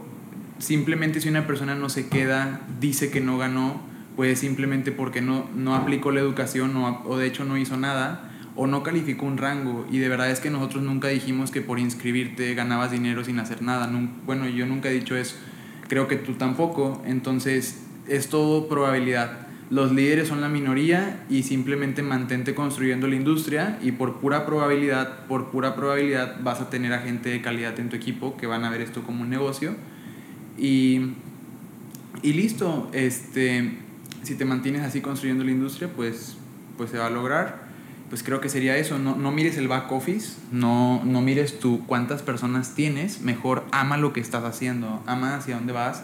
simplemente 0.60 1.22
si 1.22 1.30
una 1.30 1.48
persona 1.48 1.76
no 1.76 1.90
se 1.90 2.08
queda, 2.08 2.62
dice 2.80 3.12
que 3.12 3.22
no 3.22 3.38
ganó, 3.38 3.82
pues 4.16 4.40
simplemente 4.40 4.92
porque 4.92 5.22
no, 5.22 5.50
no 5.56 5.76
aplicó 5.76 6.12
la 6.12 6.20
educación 6.20 6.76
o, 6.76 7.04
o 7.06 7.18
de 7.18 7.28
hecho 7.28 7.46
no 7.46 7.58
hizo 7.58 7.78
nada 7.78 8.32
o 8.56 8.68
no 8.68 8.84
calificó 8.84 9.26
un 9.26 9.38
rango. 9.38 9.86
Y 9.90 10.00
de 10.00 10.10
verdad 10.10 10.30
es 10.30 10.40
que 10.40 10.50
nosotros 10.50 10.84
nunca 10.84 11.08
dijimos 11.08 11.52
que 11.52 11.62
por 11.62 11.80
inscribirte 11.80 12.54
ganabas 12.54 12.92
dinero 12.92 13.24
sin 13.24 13.40
hacer 13.40 13.62
nada. 13.62 13.90
Bueno, 14.26 14.48
yo 14.48 14.66
nunca 14.66 14.90
he 14.90 14.94
dicho 14.94 15.16
eso. 15.16 15.36
Creo 15.88 16.08
que 16.08 16.18
tú 16.18 16.34
tampoco. 16.34 17.02
Entonces 17.06 17.84
es 18.08 18.30
todo 18.30 18.68
probabilidad. 18.68 19.48
Los 19.72 19.94
líderes 19.94 20.28
son 20.28 20.42
la 20.42 20.50
minoría 20.50 21.24
y 21.30 21.44
simplemente 21.44 22.04
mantente 22.04 22.54
construyendo 22.54 23.08
la 23.08 23.16
industria 23.16 23.80
y 23.82 23.94
por 23.94 24.20
pura 24.20 24.46
probabilidad, 24.46 25.26
por 25.28 25.50
pura 25.50 25.76
probabilidad 25.76 26.42
vas 26.44 26.60
a 26.60 26.70
tener 26.70 26.92
a 26.92 27.00
gente 27.00 27.30
de 27.30 27.42
calidad 27.42 27.80
en 27.80 27.88
tu 27.88 27.96
equipo 27.96 28.36
que 28.36 28.48
van 28.48 28.66
a 28.66 28.70
ver 28.70 28.82
esto 28.82 29.02
como 29.02 29.22
un 29.22 29.30
negocio 29.30 29.74
y, 30.58 31.14
y 32.22 32.34
listo, 32.34 32.90
este, 32.92 33.78
si 34.24 34.36
te 34.36 34.44
mantienes 34.44 34.82
así 34.82 35.00
construyendo 35.00 35.46
la 35.46 35.52
industria, 35.52 35.90
pues, 35.96 36.36
pues 36.78 36.90
se 36.90 36.98
va 36.98 37.08
a 37.08 37.10
lograr. 37.10 37.72
Pues 38.10 38.24
creo 38.24 38.42
que 38.42 38.50
sería 38.50 38.76
eso, 38.76 39.00
no, 39.00 39.16
no 39.16 39.32
mires 39.32 39.58
el 39.58 39.70
back 39.70 39.90
office, 39.90 40.36
no, 40.52 41.02
no 41.06 41.22
mires 41.22 41.60
tú 41.60 41.86
cuántas 41.88 42.22
personas 42.22 42.76
tienes, 42.76 43.22
mejor 43.22 43.64
ama 43.72 43.96
lo 43.96 44.12
que 44.12 44.20
estás 44.20 44.44
haciendo, 44.44 45.02
ama 45.08 45.38
hacia 45.38 45.56
dónde 45.56 45.72
vas, 45.72 46.04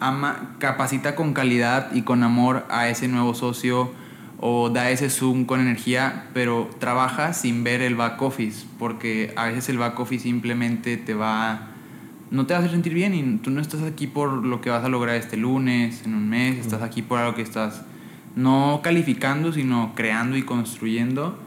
ama, 0.00 0.56
capacita 0.58 1.14
con 1.14 1.34
calidad 1.34 1.92
y 1.92 2.02
con 2.02 2.22
amor 2.22 2.66
a 2.70 2.88
ese 2.88 3.06
nuevo 3.06 3.34
socio 3.34 3.92
o 4.40 4.70
da 4.70 4.90
ese 4.90 5.10
zoom 5.10 5.44
con 5.44 5.60
energía, 5.60 6.28
pero 6.32 6.70
trabaja 6.78 7.34
sin 7.34 7.62
ver 7.62 7.82
el 7.82 7.94
back 7.94 8.20
office, 8.22 8.66
porque 8.78 9.32
a 9.36 9.46
veces 9.46 9.68
el 9.68 9.78
back 9.78 10.00
office 10.00 10.24
simplemente 10.24 10.96
te 10.96 11.14
va 11.14 11.68
no 12.30 12.46
te 12.46 12.54
va 12.54 12.58
a 12.58 12.60
hacer 12.60 12.70
sentir 12.70 12.94
bien 12.94 13.12
y 13.14 13.38
tú 13.38 13.50
no 13.50 13.60
estás 13.60 13.82
aquí 13.82 14.06
por 14.06 14.44
lo 14.44 14.60
que 14.60 14.70
vas 14.70 14.84
a 14.84 14.88
lograr 14.88 15.16
este 15.16 15.36
lunes, 15.36 16.02
en 16.04 16.14
un 16.14 16.28
mes, 16.28 16.58
estás 16.58 16.80
aquí 16.80 17.02
por 17.02 17.18
algo 17.18 17.34
que 17.34 17.42
estás 17.42 17.82
no 18.36 18.80
calificando, 18.82 19.52
sino 19.52 19.92
creando 19.96 20.36
y 20.36 20.42
construyendo. 20.42 21.38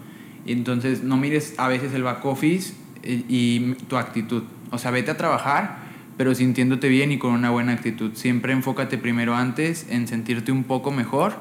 Entonces 0.46 1.02
no 1.02 1.16
mires 1.16 1.56
a 1.58 1.70
veces 1.70 1.94
el 1.94 2.04
back 2.04 2.26
office 2.26 2.74
y, 3.02 3.24
y 3.30 3.76
tu 3.88 3.96
actitud. 3.96 4.44
O 4.72 4.78
sea, 4.78 4.92
vete 4.92 5.12
a 5.12 5.18
trabajar, 5.18 5.83
pero 6.18 6.36
sintiéndote 6.36 6.90
bien 6.90 7.12
y 7.12 7.18
con 7.18 7.34
una 7.34 7.50
buena 7.50 7.74
actitud. 7.74 8.12
Siempre 8.14 8.54
enfócate 8.54 8.98
primero 8.98 9.36
antes 9.36 9.86
en 9.90 10.08
sentirte 10.08 10.52
un 10.52 10.64
poco 10.64 10.92
mejor 10.92 11.36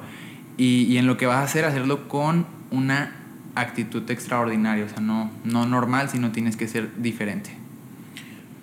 y, 0.56 0.84
y 0.84 0.98
en 0.98 1.06
lo 1.06 1.16
que 1.16 1.26
vas 1.26 1.38
a 1.38 1.42
hacer, 1.44 1.64
hacerlo 1.64 2.08
con 2.08 2.46
una 2.70 3.16
actitud 3.54 4.10
extraordinaria, 4.10 4.84
o 4.84 4.88
sea, 4.88 5.00
no, 5.00 5.30
no 5.44 5.66
normal, 5.66 6.08
sino 6.08 6.32
tienes 6.32 6.56
que 6.56 6.68
ser 6.68 6.90
diferente. 6.96 7.62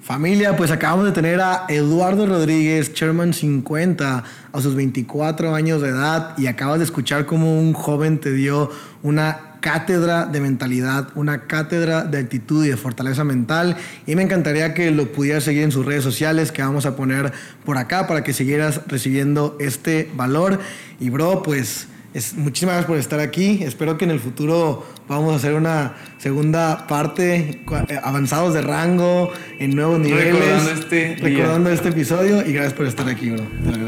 Familia, 0.02 0.58
pues 0.58 0.72
acabamos 0.72 1.06
de 1.06 1.12
tener 1.12 1.40
a 1.40 1.66
Eduardo 1.68 2.26
Rodríguez, 2.26 2.94
Chairman 2.94 3.32
50, 3.32 4.24
a 4.52 4.62
sus 4.62 4.74
24 4.74 5.54
años 5.54 5.82
de 5.84 5.90
edad, 5.90 6.36
y 6.38 6.48
acabas 6.48 6.80
de 6.80 6.86
escuchar 6.86 7.28
cómo 7.28 7.60
un 7.60 7.74
joven 7.74 8.18
te 8.18 8.34
dio 8.34 8.72
una 9.04 9.49
cátedra 9.60 10.26
de 10.26 10.40
mentalidad, 10.40 11.10
una 11.16 11.48
cátedra 11.48 12.04
de 12.04 12.20
actitud 12.20 12.66
y 12.66 12.70
de 12.70 12.78
fortaleza 12.78 13.24
mental. 13.24 13.78
Y 14.06 14.16
me 14.16 14.24
encantaría 14.24 14.74
que 14.74 14.92
lo 14.92 15.12
pudieras 15.12 15.44
seguir 15.44 15.64
en 15.64 15.72
sus 15.72 15.86
redes 15.86 16.04
sociales, 16.04 16.52
que 16.52 16.62
vamos 16.62 16.86
a 16.86 16.96
poner 16.96 17.32
por 17.66 17.78
acá 17.78 18.08
para 18.08 18.24
que 18.24 18.34
siguieras 18.34 18.82
recibiendo 18.88 19.58
este 19.60 20.10
valor. 20.16 20.60
Y 21.00 21.10
bro, 21.10 21.44
pues 21.44 21.88
es, 22.14 22.36
muchísimas 22.36 22.74
gracias 22.74 22.88
por 22.88 22.98
estar 22.98 23.20
aquí. 23.20 23.64
Espero 23.64 23.98
que 23.98 24.06
en 24.06 24.12
el 24.12 24.20
futuro 24.20 24.86
vamos 25.08 25.34
a 25.34 25.36
hacer 25.36 25.54
una 25.54 25.96
segunda 26.18 26.88
parte, 26.88 27.62
eh, 27.88 28.00
avanzados 28.02 28.54
de 28.54 28.62
rango, 28.62 29.32
en 29.60 29.76
nuevos 29.76 30.00
niveles. 30.00 30.34
Recordando 30.34 30.72
este, 30.72 31.18
recordando 31.22 31.70
este 31.70 31.90
episodio. 31.90 32.46
Y 32.48 32.54
gracias 32.54 32.74
por 32.74 32.88
estar 32.88 33.08
aquí, 33.08 33.30
bro. 33.30 33.46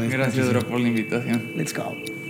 Gracias, 0.08 0.48
bro, 0.48 0.60
por 0.60 0.80
la 0.80 0.88
invitación. 0.88 1.52
Let's 1.56 1.74
go. 1.74 2.21